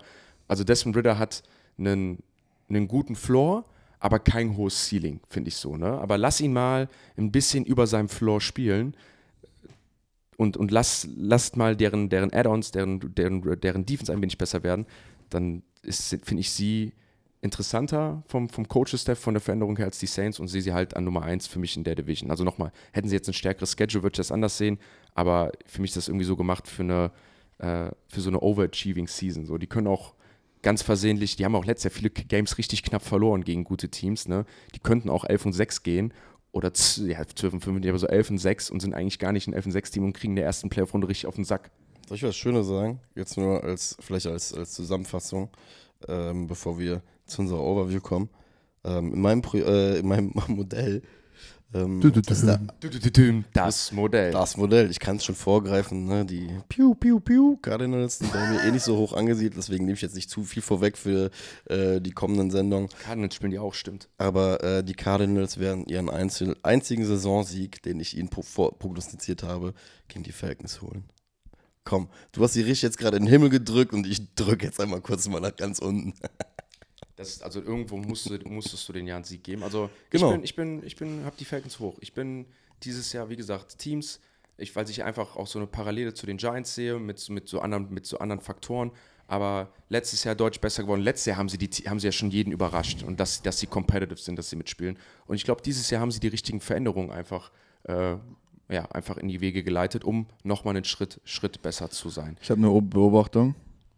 also 0.48 0.64
Desmond 0.64 0.96
Ritter 0.96 1.18
hat 1.18 1.42
einen, 1.78 2.22
einen 2.68 2.88
guten 2.88 3.16
Floor, 3.16 3.64
aber 4.00 4.18
kein 4.18 4.56
hohes 4.56 4.88
Ceiling, 4.88 5.20
finde 5.28 5.48
ich 5.48 5.56
so. 5.56 5.76
Ne? 5.76 5.86
Aber 5.86 6.18
lass 6.18 6.40
ihn 6.40 6.52
mal 6.52 6.88
ein 7.16 7.32
bisschen 7.32 7.64
über 7.64 7.86
seinem 7.86 8.08
Floor 8.08 8.40
spielen 8.40 8.94
und, 10.36 10.56
und 10.56 10.70
lass, 10.70 11.08
lasst 11.16 11.56
mal 11.56 11.76
deren, 11.76 12.08
deren 12.08 12.32
Add-ons, 12.32 12.70
deren, 12.70 13.14
deren, 13.14 13.60
deren 13.60 13.86
Defense 13.86 14.12
ein 14.12 14.20
wenig 14.20 14.38
besser 14.38 14.62
werden, 14.62 14.86
dann 15.30 15.62
finde 15.82 16.40
ich 16.40 16.50
sie 16.50 16.92
interessanter 17.40 18.22
vom, 18.26 18.48
vom 18.48 18.66
Coaches-Staff, 18.66 19.18
von 19.18 19.34
der 19.34 19.40
Veränderung 19.40 19.76
her 19.76 19.86
als 19.86 19.98
die 19.98 20.06
Saints 20.06 20.40
und 20.40 20.48
sehe 20.48 20.62
sie 20.62 20.72
halt 20.72 20.96
an 20.96 21.04
Nummer 21.04 21.22
1 21.22 21.46
für 21.46 21.58
mich 21.58 21.76
in 21.76 21.84
der 21.84 21.94
Division. 21.94 22.30
Also 22.30 22.42
nochmal, 22.42 22.72
hätten 22.92 23.08
sie 23.08 23.14
jetzt 23.14 23.28
ein 23.28 23.34
stärkeres 23.34 23.72
Schedule, 23.72 24.02
würde 24.02 24.14
ich 24.14 24.18
das 24.18 24.32
anders 24.32 24.56
sehen, 24.56 24.78
aber 25.14 25.52
für 25.66 25.82
mich 25.82 25.90
ist 25.90 25.96
das 25.96 26.08
irgendwie 26.08 26.24
so 26.24 26.36
gemacht 26.36 26.66
für 26.66 26.82
eine, 26.82 27.10
äh, 27.58 27.90
für 28.08 28.20
so 28.20 28.30
eine 28.30 28.40
Overachieving 28.40 29.06
Season. 29.06 29.44
So, 29.44 29.58
die 29.58 29.66
können 29.66 29.86
auch 29.86 30.14
ganz 30.62 30.80
versehentlich, 30.80 31.36
die 31.36 31.44
haben 31.44 31.54
auch 31.54 31.66
letztes 31.66 31.92
Jahr 31.92 31.98
viele 31.98 32.08
Games 32.08 32.56
richtig 32.56 32.82
knapp 32.82 33.02
verloren 33.02 33.44
gegen 33.44 33.64
gute 33.64 33.90
Teams, 33.90 34.26
ne? 34.26 34.46
Die 34.74 34.80
könnten 34.80 35.10
auch 35.10 35.26
11 35.26 35.46
und 35.46 35.52
6 35.52 35.82
gehen 35.82 36.14
oder 36.54 36.72
ja, 36.98 37.26
12 37.26 37.54
und 37.54 37.60
5, 37.60 37.86
aber 37.86 37.98
so 37.98 38.06
11 38.06 38.30
und 38.30 38.38
6 38.38 38.70
und 38.70 38.80
sind 38.80 38.94
eigentlich 38.94 39.18
gar 39.18 39.32
nicht 39.32 39.48
ein 39.48 39.54
11 39.54 39.66
und 39.66 39.72
6 39.72 39.90
Team 39.90 40.04
und 40.04 40.12
kriegen 40.12 40.32
in 40.32 40.36
der 40.36 40.44
ersten 40.44 40.68
Playoff-Runde 40.68 41.08
richtig 41.08 41.26
auf 41.26 41.34
den 41.34 41.44
Sack. 41.44 41.70
Soll 42.06 42.16
ich 42.16 42.22
was 42.22 42.36
Schönes 42.36 42.68
sagen? 42.68 43.00
Jetzt 43.16 43.36
nur 43.36 43.64
als, 43.64 43.96
vielleicht 44.00 44.26
als, 44.26 44.54
als 44.54 44.72
Zusammenfassung, 44.72 45.50
ähm, 46.06 46.46
bevor 46.46 46.78
wir 46.78 47.02
zu 47.26 47.42
unserer 47.42 47.60
Overview 47.60 48.00
kommen. 48.00 48.28
Ähm, 48.84 49.14
in, 49.14 49.20
meinem 49.20 49.42
Pro 49.42 49.58
äh, 49.58 49.98
in 49.98 50.06
meinem 50.06 50.32
Modell 50.48 51.02
ähm, 51.72 52.00
Du, 52.00 52.10
du, 52.10 52.20
du. 52.20 53.44
Das 53.52 53.92
Modell. 53.92 54.32
das 54.32 54.56
Modell, 54.56 54.90
ich 54.90 55.00
kann 55.00 55.16
es 55.16 55.24
schon 55.24 55.34
vorgreifen, 55.34 56.06
ne? 56.06 56.24
die 56.24 56.48
Piu, 56.68 56.94
Piu, 56.94 57.20
Piu 57.20 57.56
Cardinals, 57.62 58.18
die 58.18 58.26
bei 58.26 58.50
mir 58.50 58.64
eh 58.64 58.70
nicht 58.70 58.84
so 58.84 58.96
hoch 58.96 59.12
angesiedelt, 59.12 59.56
deswegen 59.56 59.84
nehme 59.84 59.94
ich 59.94 60.02
jetzt 60.02 60.14
nicht 60.14 60.30
zu 60.30 60.44
viel 60.44 60.62
vorweg 60.62 60.98
für 60.98 61.30
äh, 61.66 62.00
die 62.00 62.12
kommenden 62.12 62.50
Sendungen. 62.50 62.88
Cardinals 63.02 63.34
spielen 63.34 63.52
die 63.52 63.58
auch, 63.58 63.74
stimmt. 63.74 64.08
Aber 64.18 64.62
äh, 64.62 64.84
die 64.84 64.94
Cardinals 64.94 65.58
werden 65.58 65.86
ihren 65.86 66.10
einzel 66.10 66.56
einzigen 66.62 67.06
Saisonsieg, 67.06 67.82
den 67.82 68.00
ich 68.00 68.16
ihnen 68.16 68.28
pro 68.28 68.42
prognostiziert 68.42 69.42
habe, 69.42 69.74
gegen 70.08 70.24
die 70.24 70.32
Falcons 70.32 70.82
holen. 70.82 71.04
Komm, 71.84 72.08
du 72.32 72.42
hast 72.42 72.54
die 72.54 72.62
richtig 72.62 72.82
jetzt 72.82 72.98
gerade 72.98 73.18
in 73.18 73.24
den 73.24 73.30
Himmel 73.30 73.50
gedrückt 73.50 73.92
und 73.92 74.06
ich 74.06 74.34
drücke 74.34 74.64
jetzt 74.64 74.80
einmal 74.80 75.02
kurz 75.02 75.28
mal 75.28 75.40
nach 75.40 75.54
ganz 75.54 75.78
unten. 75.78 76.14
Das 77.16 77.28
ist, 77.28 77.42
also 77.44 77.60
irgendwo 77.60 77.96
musst 77.96 78.28
du, 78.28 78.38
musstest 78.48 78.88
du 78.88 78.92
den 78.92 79.06
ja 79.06 79.14
einen 79.16 79.24
Sieg 79.24 79.44
geben. 79.44 79.62
Also 79.62 79.88
Genau. 80.10 80.30
ich 80.30 80.32
bin, 80.32 80.44
ich 80.44 80.56
bin, 80.56 80.86
ich 80.86 80.96
bin, 80.96 81.24
hab 81.24 81.36
die 81.36 81.44
Falcons 81.44 81.78
hoch. 81.78 81.96
Ich 82.00 82.12
bin 82.12 82.46
dieses 82.82 83.12
Jahr, 83.12 83.28
wie 83.30 83.36
gesagt, 83.36 83.78
Teams, 83.78 84.20
ich, 84.56 84.74
weil 84.74 84.88
ich 84.88 85.02
einfach 85.04 85.36
auch 85.36 85.46
so 85.46 85.58
eine 85.58 85.66
Parallele 85.66 86.14
zu 86.14 86.26
den 86.26 86.36
Giants 86.36 86.74
sehe, 86.74 86.98
mit, 86.98 87.28
mit, 87.28 87.48
so 87.48 87.60
anderen, 87.60 87.92
mit 87.92 88.06
so 88.06 88.18
anderen 88.18 88.40
Faktoren. 88.40 88.90
Aber 89.26 89.72
letztes 89.88 90.24
Jahr 90.24 90.34
deutlich 90.34 90.60
besser 90.60 90.82
geworden. 90.82 91.00
Letztes 91.00 91.26
Jahr 91.26 91.38
haben 91.38 91.48
sie, 91.48 91.56
die, 91.56 91.68
haben 91.88 91.98
sie 91.98 92.06
ja 92.06 92.12
schon 92.12 92.30
jeden 92.30 92.52
überrascht 92.52 93.02
und 93.02 93.18
dass, 93.18 93.42
dass 93.42 93.58
sie 93.58 93.66
competitive 93.66 94.20
sind, 94.20 94.38
dass 94.38 94.50
sie 94.50 94.56
mitspielen. 94.56 94.98
Und 95.26 95.36
ich 95.36 95.44
glaube, 95.44 95.62
dieses 95.62 95.88
Jahr 95.90 96.00
haben 96.02 96.10
sie 96.10 96.20
die 96.20 96.28
richtigen 96.28 96.60
Veränderungen 96.60 97.10
einfach, 97.10 97.50
äh, 97.84 98.16
ja, 98.68 98.84
einfach 98.90 99.16
in 99.16 99.28
die 99.28 99.40
Wege 99.40 99.62
geleitet, 99.62 100.04
um 100.04 100.26
nochmal 100.42 100.76
einen 100.76 100.84
Schritt, 100.84 101.20
Schritt 101.24 101.62
besser 101.62 101.90
zu 101.90 102.10
sein. 102.10 102.36
Ich 102.42 102.50
habe 102.50 102.60
eine 102.60 102.82
Beobachtung. 102.82 103.54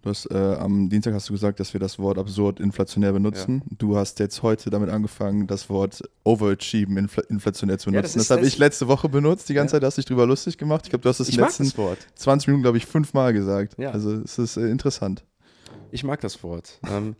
Du 0.06 0.10
hast, 0.10 0.26
äh, 0.30 0.36
am 0.36 0.88
Dienstag 0.88 1.14
hast 1.14 1.28
du 1.28 1.32
gesagt, 1.32 1.58
dass 1.58 1.72
wir 1.72 1.80
das 1.80 1.98
Wort 1.98 2.16
absurd 2.16 2.60
inflationär 2.60 3.12
benutzen. 3.12 3.62
Du 3.76 3.96
hast 3.96 4.20
jetzt 4.20 4.40
heute 4.40 4.70
damit 4.70 4.88
angefangen, 4.88 5.48
das 5.48 5.68
Wort 5.68 6.00
overachieven 6.22 6.96
infl 6.96 7.22
inflationär 7.28 7.76
zu 7.76 7.90
Ja, 7.90 7.94
benutzen. 7.96 8.18
das 8.18 8.22
ist- 8.22 8.30
das 8.30 8.36
habe 8.36 8.44
das- 8.44 8.52
ich 8.52 8.58
letzte 8.58 8.86
Woche 8.86 9.08
benutzt. 9.08 9.48
Die 9.48 9.54
ganze 9.54 9.74
Ja. 9.74 9.80
Zeit 9.80 9.86
hast 9.86 9.96
du 9.98 10.02
dich 10.02 10.06
drüber 10.06 10.24
lustig 10.24 10.58
gemacht. 10.58 10.82
Ich 10.84 10.90
glaube, 10.90 11.02
du 11.02 11.08
hast 11.08 11.18
es 11.18 11.28
in 11.28 11.34
den 11.34 11.44
letzten 11.44 11.64
das 11.64 11.76
Wort. 11.76 11.98
20 12.14 12.46
Minuten, 12.46 12.62
glaube 12.62 12.78
ich, 12.78 12.86
fünfmal 12.86 13.32
gesagt. 13.32 13.76
Ja. 13.80 13.90
Also 13.90 14.12
es 14.12 14.38
ist 14.38 14.56
äh, 14.56 14.68
interessant. 14.70 15.24
Ich 15.90 16.04
mag 16.04 16.20
das 16.20 16.40
Wort. 16.44 16.78
ähm, 16.88 17.16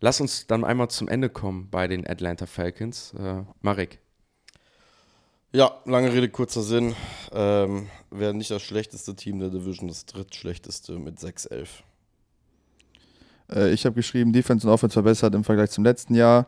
lass 0.00 0.18
uns 0.22 0.46
dann 0.46 0.64
einmal 0.64 0.88
zum 0.88 1.08
Ende 1.08 1.28
kommen 1.28 1.68
bei 1.70 1.88
den 1.88 2.06
Atlanta 2.08 2.46
Falcons. 2.46 3.12
Äh, 3.18 3.42
Marek, 3.60 3.98
Ja, 5.52 5.72
lange 5.84 6.10
Rede, 6.10 6.30
kurzer 6.30 6.62
Sinn. 6.62 6.94
Ähm, 7.32 7.88
werden 8.10 8.38
nicht 8.38 8.50
das 8.52 8.62
schlechteste 8.62 9.14
Team 9.14 9.40
der 9.40 9.50
Division, 9.50 9.88
das 9.88 10.06
drittschlechteste 10.06 10.98
mit 10.98 11.18
6-11. 11.18 11.82
Äh, 13.52 13.72
ich 13.72 13.84
habe 13.86 13.94
geschrieben, 13.96 14.32
Defense 14.32 14.66
und 14.66 14.72
Offense 14.72 14.92
verbessert 14.94 15.34
im 15.34 15.44
Vergleich 15.44 15.70
zum 15.70 15.84
letzten 15.84 16.14
Jahr. 16.14 16.46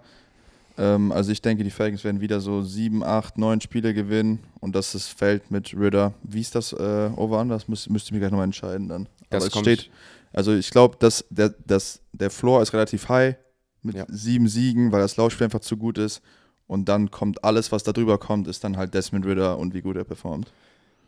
Ähm, 0.78 1.12
also 1.12 1.32
ich 1.32 1.42
denke, 1.42 1.64
die 1.64 1.70
Falcons 1.70 2.04
werden 2.04 2.20
wieder 2.20 2.40
so 2.40 2.62
sieben, 2.62 3.02
acht, 3.04 3.36
neun 3.38 3.60
Spiele 3.60 3.92
gewinnen 3.94 4.40
und 4.60 4.74
das 4.74 4.94
ist 4.94 5.08
Feld 5.08 5.50
mit 5.50 5.76
Ritter. 5.78 6.14
Wie 6.22 6.40
ist 6.40 6.54
das 6.54 6.72
äh, 6.72 7.10
over 7.16 7.38
an? 7.38 7.48
Das 7.48 7.68
müsst, 7.68 7.90
müsst 7.90 8.10
ihr 8.10 8.14
mir 8.14 8.20
gleich 8.20 8.30
nochmal 8.30 8.46
entscheiden 8.46 8.88
dann. 8.88 9.08
das 9.30 9.44
Aber 9.44 9.52
es 9.54 9.58
steht, 9.60 9.90
also 10.32 10.54
ich 10.54 10.70
glaube, 10.70 10.96
dass 10.98 11.24
der, 11.28 11.50
dass 11.66 12.00
der 12.12 12.30
Floor 12.30 12.62
ist 12.62 12.72
relativ 12.72 13.08
high 13.08 13.36
mit 13.82 13.96
Ja. 13.96 14.06
sieben 14.08 14.48
Siegen, 14.48 14.92
weil 14.92 15.00
das 15.00 15.16
Laufspiel 15.16 15.44
einfach 15.44 15.60
zu 15.60 15.76
gut 15.76 15.98
ist. 15.98 16.22
Und 16.68 16.88
dann 16.88 17.10
kommt 17.10 17.44
alles, 17.44 17.70
was 17.70 17.82
da 17.82 17.92
drüber 17.92 18.16
kommt, 18.16 18.48
ist 18.48 18.64
dann 18.64 18.78
halt 18.78 18.94
Desmond 18.94 19.26
Ritter 19.26 19.58
und 19.58 19.74
wie 19.74 19.82
gut 19.82 19.96
er 19.96 20.04
performt. 20.04 20.50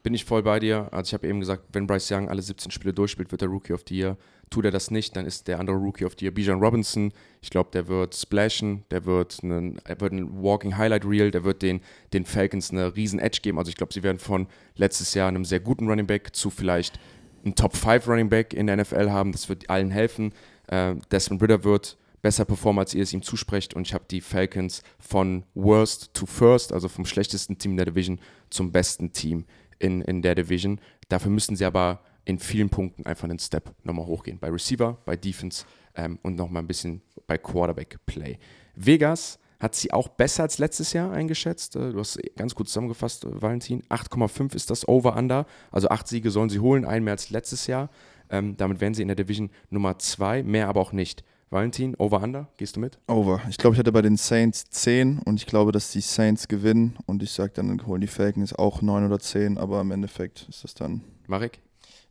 bin 0.03 0.12
ich 0.12 0.27
voll 0.27 0.43
bei 0.43 0.59
dir. 0.61 0.89
Also 0.93 1.09
ich 1.09 1.15
habe 1.15 1.27
eben 1.27 1.41
gesagt, 1.41 1.62
wenn 1.73 1.87
Bryce 1.87 2.11
Young 2.11 2.29
alle 2.29 2.43
17 2.43 2.71
Spiele 2.71 2.93
durchspielt, 2.93 3.31
wird 3.33 3.41
er 3.41 3.49
Rookie 3.49 3.73
of 3.73 3.83
the 3.89 3.97
Year. 3.97 4.19
Tut 4.51 4.65
er 4.65 4.71
das 4.71 4.91
nicht, 4.91 5.16
dann 5.16 5.27
ist 5.27 5.49
der 5.49 5.59
andere 5.59 5.77
Rookie 5.77 6.07
the 6.19 6.25
Year 6.27 6.33
Bijan 6.33 6.61
Robinson. 6.61 7.12
Ich 7.41 7.51
glaube, 7.51 7.71
der 7.73 7.89
wird 7.89 8.15
splashen, 8.15 8.85
der 8.91 9.05
wird, 9.05 9.41
einen, 9.43 9.79
er 9.85 10.01
wird 10.01 10.12
ein 10.12 10.43
Walking 10.43 10.77
Highlight 10.77 11.05
Reel, 11.05 11.31
der 11.31 11.45
wird 11.45 11.62
den, 11.62 11.81
den 12.12 12.25
Falcons 12.25 12.71
eine 12.71 12.95
riesen 12.95 13.19
Edge 13.19 13.41
geben. 13.43 13.59
Also 13.59 13.71
ich 13.71 13.77
glaube, 13.77 13.93
sie 13.93 14.03
werden 14.03 14.19
von 14.19 14.47
letztes 14.77 15.15
Jahr 15.15 15.29
einem 15.29 15.45
sehr 15.45 15.61
guten 15.61 15.89
Running 15.89 16.07
Back 16.07 16.35
zu 16.37 16.51
vielleicht 16.51 17.01
einem 17.45 17.55
Top 17.55 17.77
5 17.77 18.07
Running 18.09 18.29
Back 18.29 18.55
in 18.55 18.66
der 18.66 18.77
NFL 18.77 19.11
haben. 19.11 19.33
Das 19.33 19.49
wird 19.49 19.69
allen 19.71 19.91
helfen. 19.91 20.33
Äh, 20.69 20.95
Desmond 21.11 21.43
Ritter 21.43 21.65
wird 21.65 21.97
besser 22.23 22.47
performen, 22.47 22.79
als 22.79 22.95
ihr 22.95 23.03
es 23.03 23.12
ihm 23.12 23.23
zusprecht. 23.23 23.75
Und 23.75 23.87
ich 23.87 23.95
habe 23.95 24.05
die 24.11 24.21
Falcons 24.21 24.83
von 24.99 25.45
Worst 25.55 26.15
to 26.15 26.27
First, 26.27 26.73
also 26.73 26.89
vom 26.89 27.05
schlechtesten 27.05 27.59
Team 27.59 27.77
der 27.77 27.87
Division 27.87 28.19
zum 28.51 28.73
besten 28.73 29.12
Team 29.12 29.45
in, 29.79 30.01
in 30.01 30.23
der 30.23 30.35
Division. 30.35 30.81
Dafür 31.09 31.31
müssen 31.31 31.57
sie 31.57 31.66
aber 31.66 32.01
in 32.25 32.39
vielen 32.39 32.71
Punkten 32.71 33.07
einfach 33.07 33.25
einen 33.25 33.39
Step 33.39 33.75
nochmal 33.83 34.07
hochgehen. 34.07 34.39
Bei 34.39 34.49
Receiver, 34.51 34.99
bei 35.05 35.17
Defense 35.17 35.65
ähm, 35.95 36.19
und 36.23 36.37
nochmal 36.37 36.63
ein 36.63 36.67
bisschen 36.67 37.03
bei 37.27 37.39
Quarterback-Play. 37.39 38.39
Vegas 38.75 39.39
hat 39.61 39.75
sie 39.75 39.93
auch 39.93 40.09
besser 40.09 40.43
als 40.43 40.59
letztes 40.59 40.93
Jahr 40.93 41.13
eingeschätzt. 41.13 41.77
Äh, 41.77 41.93
du 41.93 41.99
hast 41.99 42.19
ganz 42.37 42.55
gut 42.55 42.69
zusammengefasst, 42.69 43.25
äh, 43.25 43.43
Valentin. 43.43 43.83
8,5 43.89 44.55
ist 44.55 44.71
das 44.71 44.87
Over-Under. 44.87 45.47
Also 45.71 45.89
acht 45.89 46.09
Siege 46.09 46.31
sollen 46.31 46.51
sie 46.51 46.61
holen, 46.61 46.85
ein 46.85 47.05
mehr 47.05 47.13
als 47.13 47.31
letztes 47.31 47.67
Jahr. 47.67 47.91
Ähm, 48.31 48.57
damit 48.57 48.81
wären 48.81 48.95
sie 48.95 49.03
in 49.03 49.09
der 49.09 49.17
Division 49.17 49.51
Nummer 49.71 49.99
2, 49.99 50.43
mehr 50.43 50.69
aber 50.69 50.81
auch 50.81 50.93
nicht. 50.93 51.25
Valentin, 51.51 51.95
Over-Under, 51.97 52.49
gehst 52.57 52.77
du 52.77 52.81
mit? 52.81 52.99
Over. 53.07 53.41
Ich 53.49 53.59
glaube, 53.59 53.75
ich 53.75 53.79
hatte 53.79 53.93
bei 53.93 54.03
den 54.03 54.17
Saints 54.17 54.65
10 54.71 55.21
und 55.21 55.37
ich 55.37 55.47
glaube, 55.47 55.73
dass 55.73 55.93
die 55.93 56.01
Saints 56.01 56.49
gewinnen 56.49 56.97
und 57.07 57.23
ich 57.23 57.31
sage 57.31 57.53
dann, 57.55 57.87
holen 57.87 58.01
die 58.01 58.07
Falcons 58.09 58.55
auch 58.55 58.83
9 58.83 59.07
oder 59.07 59.21
10, 59.21 59.57
aber 59.57 59.81
im 59.81 59.93
Endeffekt 59.93 60.47
ist 60.49 60.65
das 60.65 60.75
dann. 60.75 61.03
Marek? 61.29 61.61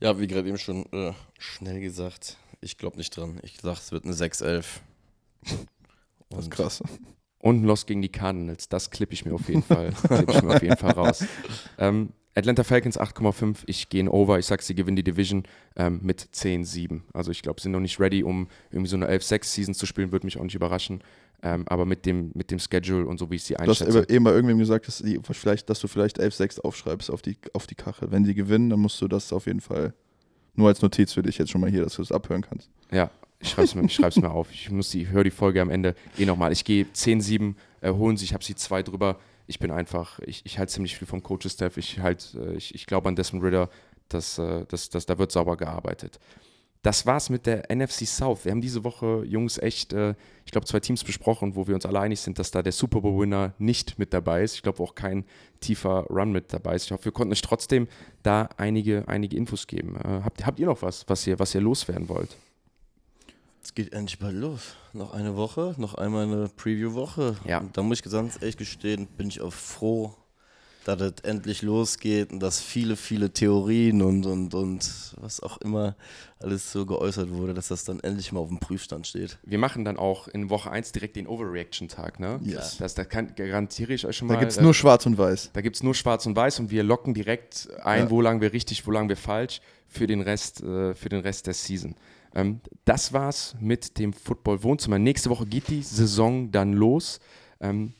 Ja, 0.03 0.19
wie 0.19 0.27
gerade 0.27 0.49
eben 0.49 0.57
schon 0.57 0.85
äh, 0.91 1.13
schnell 1.39 1.79
gesagt, 1.79 2.35
ich 2.59 2.77
glaube 2.77 2.97
nicht 2.97 3.15
dran. 3.15 3.39
Ich 3.41 3.61
sage, 3.61 3.79
es 3.79 3.93
wird 3.93 4.03
eine 4.03 4.13
6-11. 4.13 4.65
Das 6.29 6.39
ist 6.39 6.51
krass. 6.51 6.83
Und 7.39 7.61
ein 7.61 7.63
Loss 7.63 7.85
gegen 7.85 8.01
die 8.01 8.09
Cardinals, 8.09 8.67
das 8.67 8.91
klippe 8.91 9.13
ich 9.13 9.23
mir 9.23 9.33
auf 9.33 9.47
jeden 9.47 9.63
Fall, 9.63 9.93
klipp 10.07 10.29
ich 10.29 10.41
mir 10.41 10.55
auf 10.55 10.61
jeden 10.61 10.75
Fall 10.75 10.91
raus. 10.91 11.23
Ähm, 11.77 12.11
Atlanta 12.35 12.63
Falcons 12.63 12.99
8,5. 12.99 13.57
Ich 13.67 13.89
gehe 13.89 14.01
in 14.01 14.07
Over. 14.07 14.39
Ich 14.39 14.45
sage, 14.45 14.63
sie 14.63 14.75
gewinnen 14.75 14.95
die 14.95 15.03
Division 15.03 15.43
ähm, 15.75 15.99
mit 16.01 16.21
10-7. 16.33 17.01
Also 17.13 17.31
ich 17.31 17.41
glaube, 17.41 17.59
sie 17.59 17.63
sind 17.63 17.73
noch 17.73 17.79
nicht 17.79 17.99
ready, 17.99 18.23
um 18.23 18.47
irgendwie 18.71 18.89
so 18.89 18.95
eine 18.95 19.07
11-6-Season 19.07 19.73
zu 19.73 19.85
spielen. 19.85 20.11
Würde 20.11 20.25
mich 20.25 20.37
auch 20.37 20.43
nicht 20.43 20.55
überraschen. 20.55 21.03
Ähm, 21.43 21.65
aber 21.67 21.85
mit 21.85 22.05
dem, 22.05 22.31
mit 22.33 22.51
dem 22.51 22.59
Schedule 22.59 23.05
und 23.05 23.17
so, 23.17 23.29
wie 23.29 23.35
ich 23.35 23.43
sie 23.43 23.57
einschätze. 23.57 23.91
Du 23.91 23.99
hast 23.99 24.09
eben 24.09 24.23
bei 24.23 24.31
irgendwem 24.31 24.57
gesagt, 24.57 24.87
dass, 24.87 24.99
die, 24.99 25.19
vielleicht, 25.31 25.69
dass 25.69 25.79
du 25.79 25.87
vielleicht 25.87 26.19
11-6 26.19 26.61
aufschreibst 26.61 27.11
auf 27.11 27.21
die, 27.21 27.37
auf 27.53 27.67
die 27.67 27.75
Kachel. 27.75 28.11
Wenn 28.11 28.23
sie 28.23 28.33
gewinnen, 28.33 28.69
dann 28.69 28.79
musst 28.79 29.01
du 29.01 29.07
das 29.07 29.33
auf 29.33 29.45
jeden 29.45 29.59
Fall 29.59 29.93
nur 30.55 30.69
als 30.69 30.81
Notiz 30.81 31.13
für 31.13 31.21
dich 31.21 31.37
jetzt 31.37 31.51
schon 31.51 31.61
mal 31.61 31.69
hier, 31.69 31.83
dass 31.83 31.95
du 31.95 32.01
das 32.01 32.11
abhören 32.11 32.41
kannst. 32.41 32.69
Ja, 32.91 33.11
ich 33.39 33.49
schreibe 33.49 33.65
es 33.65 33.75
mir, 33.75 34.21
mir 34.21 34.31
auf. 34.31 34.51
Ich, 34.51 34.69
ich 34.71 35.09
höre 35.09 35.23
die 35.23 35.31
Folge 35.31 35.61
am 35.61 35.69
Ende 35.69 35.95
eh 36.17 36.25
nochmal. 36.25 36.53
Ich 36.53 36.63
gehe 36.63 36.85
10-7, 36.85 37.55
äh, 37.81 37.91
holen 37.91 38.15
sie, 38.15 38.25
ich 38.25 38.33
habe 38.33 38.43
sie 38.43 38.55
zwei 38.55 38.83
drüber 38.83 39.19
ich 39.47 39.59
bin 39.59 39.71
einfach, 39.71 40.19
ich, 40.19 40.45
ich 40.45 40.57
halte 40.57 40.73
ziemlich 40.73 40.97
viel 40.97 41.07
vom 41.07 41.21
Coaches-Staff. 41.21 41.77
Ich, 41.77 41.99
halt, 41.99 42.35
äh, 42.35 42.53
ich, 42.53 42.73
ich 42.75 42.85
glaube 42.85 43.09
an 43.09 43.15
Desmond 43.15 43.43
Ritter, 43.43 43.69
dass, 44.09 44.37
äh, 44.37 44.65
dass, 44.65 44.89
dass 44.89 45.05
da 45.05 45.17
wird 45.17 45.31
sauber 45.31 45.57
gearbeitet. 45.57 46.19
Das 46.81 47.05
war's 47.05 47.29
mit 47.29 47.45
der 47.45 47.73
NFC 47.73 48.05
South. 48.05 48.43
Wir 48.43 48.51
haben 48.51 48.59
diese 48.59 48.83
Woche, 48.83 49.23
Jungs, 49.25 49.57
echt, 49.57 49.93
äh, 49.93 50.15
ich 50.45 50.51
glaube, 50.51 50.67
zwei 50.67 50.81
Teams 50.81 51.03
besprochen, 51.03 51.55
wo 51.55 51.65
wir 51.65 51.75
uns 51.75 51.85
alle 51.85 52.01
einig 52.01 52.19
sind, 52.19 52.39
dass 52.39 52.51
da 52.51 52.61
der 52.61 52.73
Super 52.73 52.99
Bowl-Winner 52.99 53.53
nicht 53.57 53.97
mit 53.99 54.13
dabei 54.13 54.43
ist. 54.43 54.55
Ich 54.55 54.63
glaube 54.63 54.83
auch 54.83 54.93
kein 54.93 55.23
tiefer 55.61 56.05
Run 56.09 56.33
mit 56.33 56.51
dabei 56.51 56.75
ist. 56.75 56.85
Ich 56.85 56.91
hoffe, 56.91 57.05
wir 57.05 57.13
konnten 57.13 57.31
euch 57.31 57.41
trotzdem 57.41 57.87
da 58.21 58.49
einige, 58.57 59.07
einige 59.07 59.37
Infos 59.37 59.65
geben. 59.67 59.97
habt, 60.03 60.45
habt 60.45 60.59
ihr 60.59 60.65
noch 60.65 60.81
was, 60.81 61.05
was 61.07 61.25
ihr, 61.25 61.39
was 61.39 61.55
ihr 61.55 61.61
loswerden 61.61 62.09
wollt? 62.09 62.35
Es 63.63 63.73
geht 63.73 63.93
endlich 63.93 64.19
bald 64.19 64.35
los. 64.35 64.75
Noch 64.91 65.13
eine 65.13 65.37
Woche, 65.37 65.73
noch 65.77 65.95
einmal 65.95 66.25
eine 66.25 66.49
Preview-Woche. 66.49 67.37
Ja. 67.47 67.59
Und 67.59 67.77
da 67.77 67.81
muss 67.81 67.99
ich 67.99 68.11
ganz 68.11 68.35
ehrlich 68.41 68.57
gestehen, 68.57 69.07
bin 69.07 69.29
ich 69.29 69.39
auch 69.39 69.53
froh, 69.53 70.13
dass 70.83 70.99
es 70.99 71.13
endlich 71.23 71.61
losgeht 71.61 72.33
und 72.33 72.41
dass 72.41 72.59
viele, 72.59 72.97
viele 72.97 73.31
Theorien 73.31 74.01
und, 74.01 74.25
und, 74.25 74.53
und 74.53 75.15
was 75.17 75.41
auch 75.41 75.57
immer 75.61 75.95
alles 76.39 76.73
so 76.73 76.85
geäußert 76.85 77.29
wurde, 77.31 77.53
dass 77.53 77.69
das 77.69 77.85
dann 77.85 78.01
endlich 78.01 78.33
mal 78.33 78.41
auf 78.41 78.49
dem 78.49 78.59
Prüfstand 78.59 79.07
steht. 79.07 79.39
Wir 79.43 79.59
machen 79.59 79.85
dann 79.85 79.95
auch 79.95 80.27
in 80.27 80.49
Woche 80.49 80.69
1 80.69 80.91
direkt 80.91 81.15
den 81.15 81.25
Overreaction-Tag, 81.25 82.19
ne? 82.19 82.41
Yes. 82.43 82.77
Das, 82.79 82.95
das 82.95 83.07
kann, 83.07 83.33
garantiere 83.33 83.93
ich 83.93 84.05
euch 84.05 84.17
schon 84.17 84.27
mal. 84.27 84.33
Da 84.33 84.41
gibt 84.41 84.51
es 84.51 84.59
nur 84.59 84.73
schwarz 84.73 85.05
und 85.05 85.17
weiß. 85.17 85.51
Da 85.53 85.61
gibt 85.61 85.77
es 85.77 85.83
nur 85.83 85.95
schwarz 85.95 86.25
und 86.25 86.35
weiß 86.35 86.59
und 86.59 86.69
wir 86.69 86.83
locken 86.83 87.13
direkt 87.13 87.69
ein, 87.81 88.03
ja. 88.03 88.09
wo 88.09 88.19
lang 88.19 88.41
wir 88.41 88.51
richtig, 88.51 88.85
wo 88.85 88.91
lang 88.91 89.07
wir 89.07 89.17
falsch 89.17 89.61
für 89.87 90.05
den 90.05 90.19
Rest, 90.19 90.61
äh, 90.61 90.93
für 90.93 91.07
den 91.07 91.21
Rest 91.21 91.47
der 91.47 91.53
Season. 91.53 91.95
Ähm, 92.35 92.61
das 92.85 93.13
war's 93.13 93.55
mit 93.59 93.97
dem 93.99 94.13
Football 94.13 94.63
Wohnzimmer. 94.63 94.99
Nächste 94.99 95.29
Woche 95.29 95.45
geht 95.45 95.67
die 95.67 95.81
Saison 95.83 96.51
dann 96.51 96.73
los. 96.73 97.19
Ähm, 97.59 97.93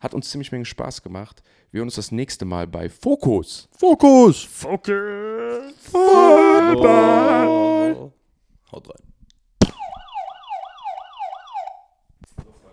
hat 0.00 0.14
uns 0.14 0.30
ziemlich 0.30 0.52
Menge 0.52 0.64
Spaß 0.64 1.02
gemacht. 1.02 1.42
Wir 1.70 1.78
hören 1.78 1.88
uns 1.88 1.96
das 1.96 2.12
nächste 2.12 2.44
Mal 2.44 2.66
bei 2.66 2.88
Fokus. 2.88 3.68
Fokus! 3.72 4.44
Fokus! 4.44 5.74
Football! 5.80 6.76
Haut 8.72 8.88
rein. 8.88 9.15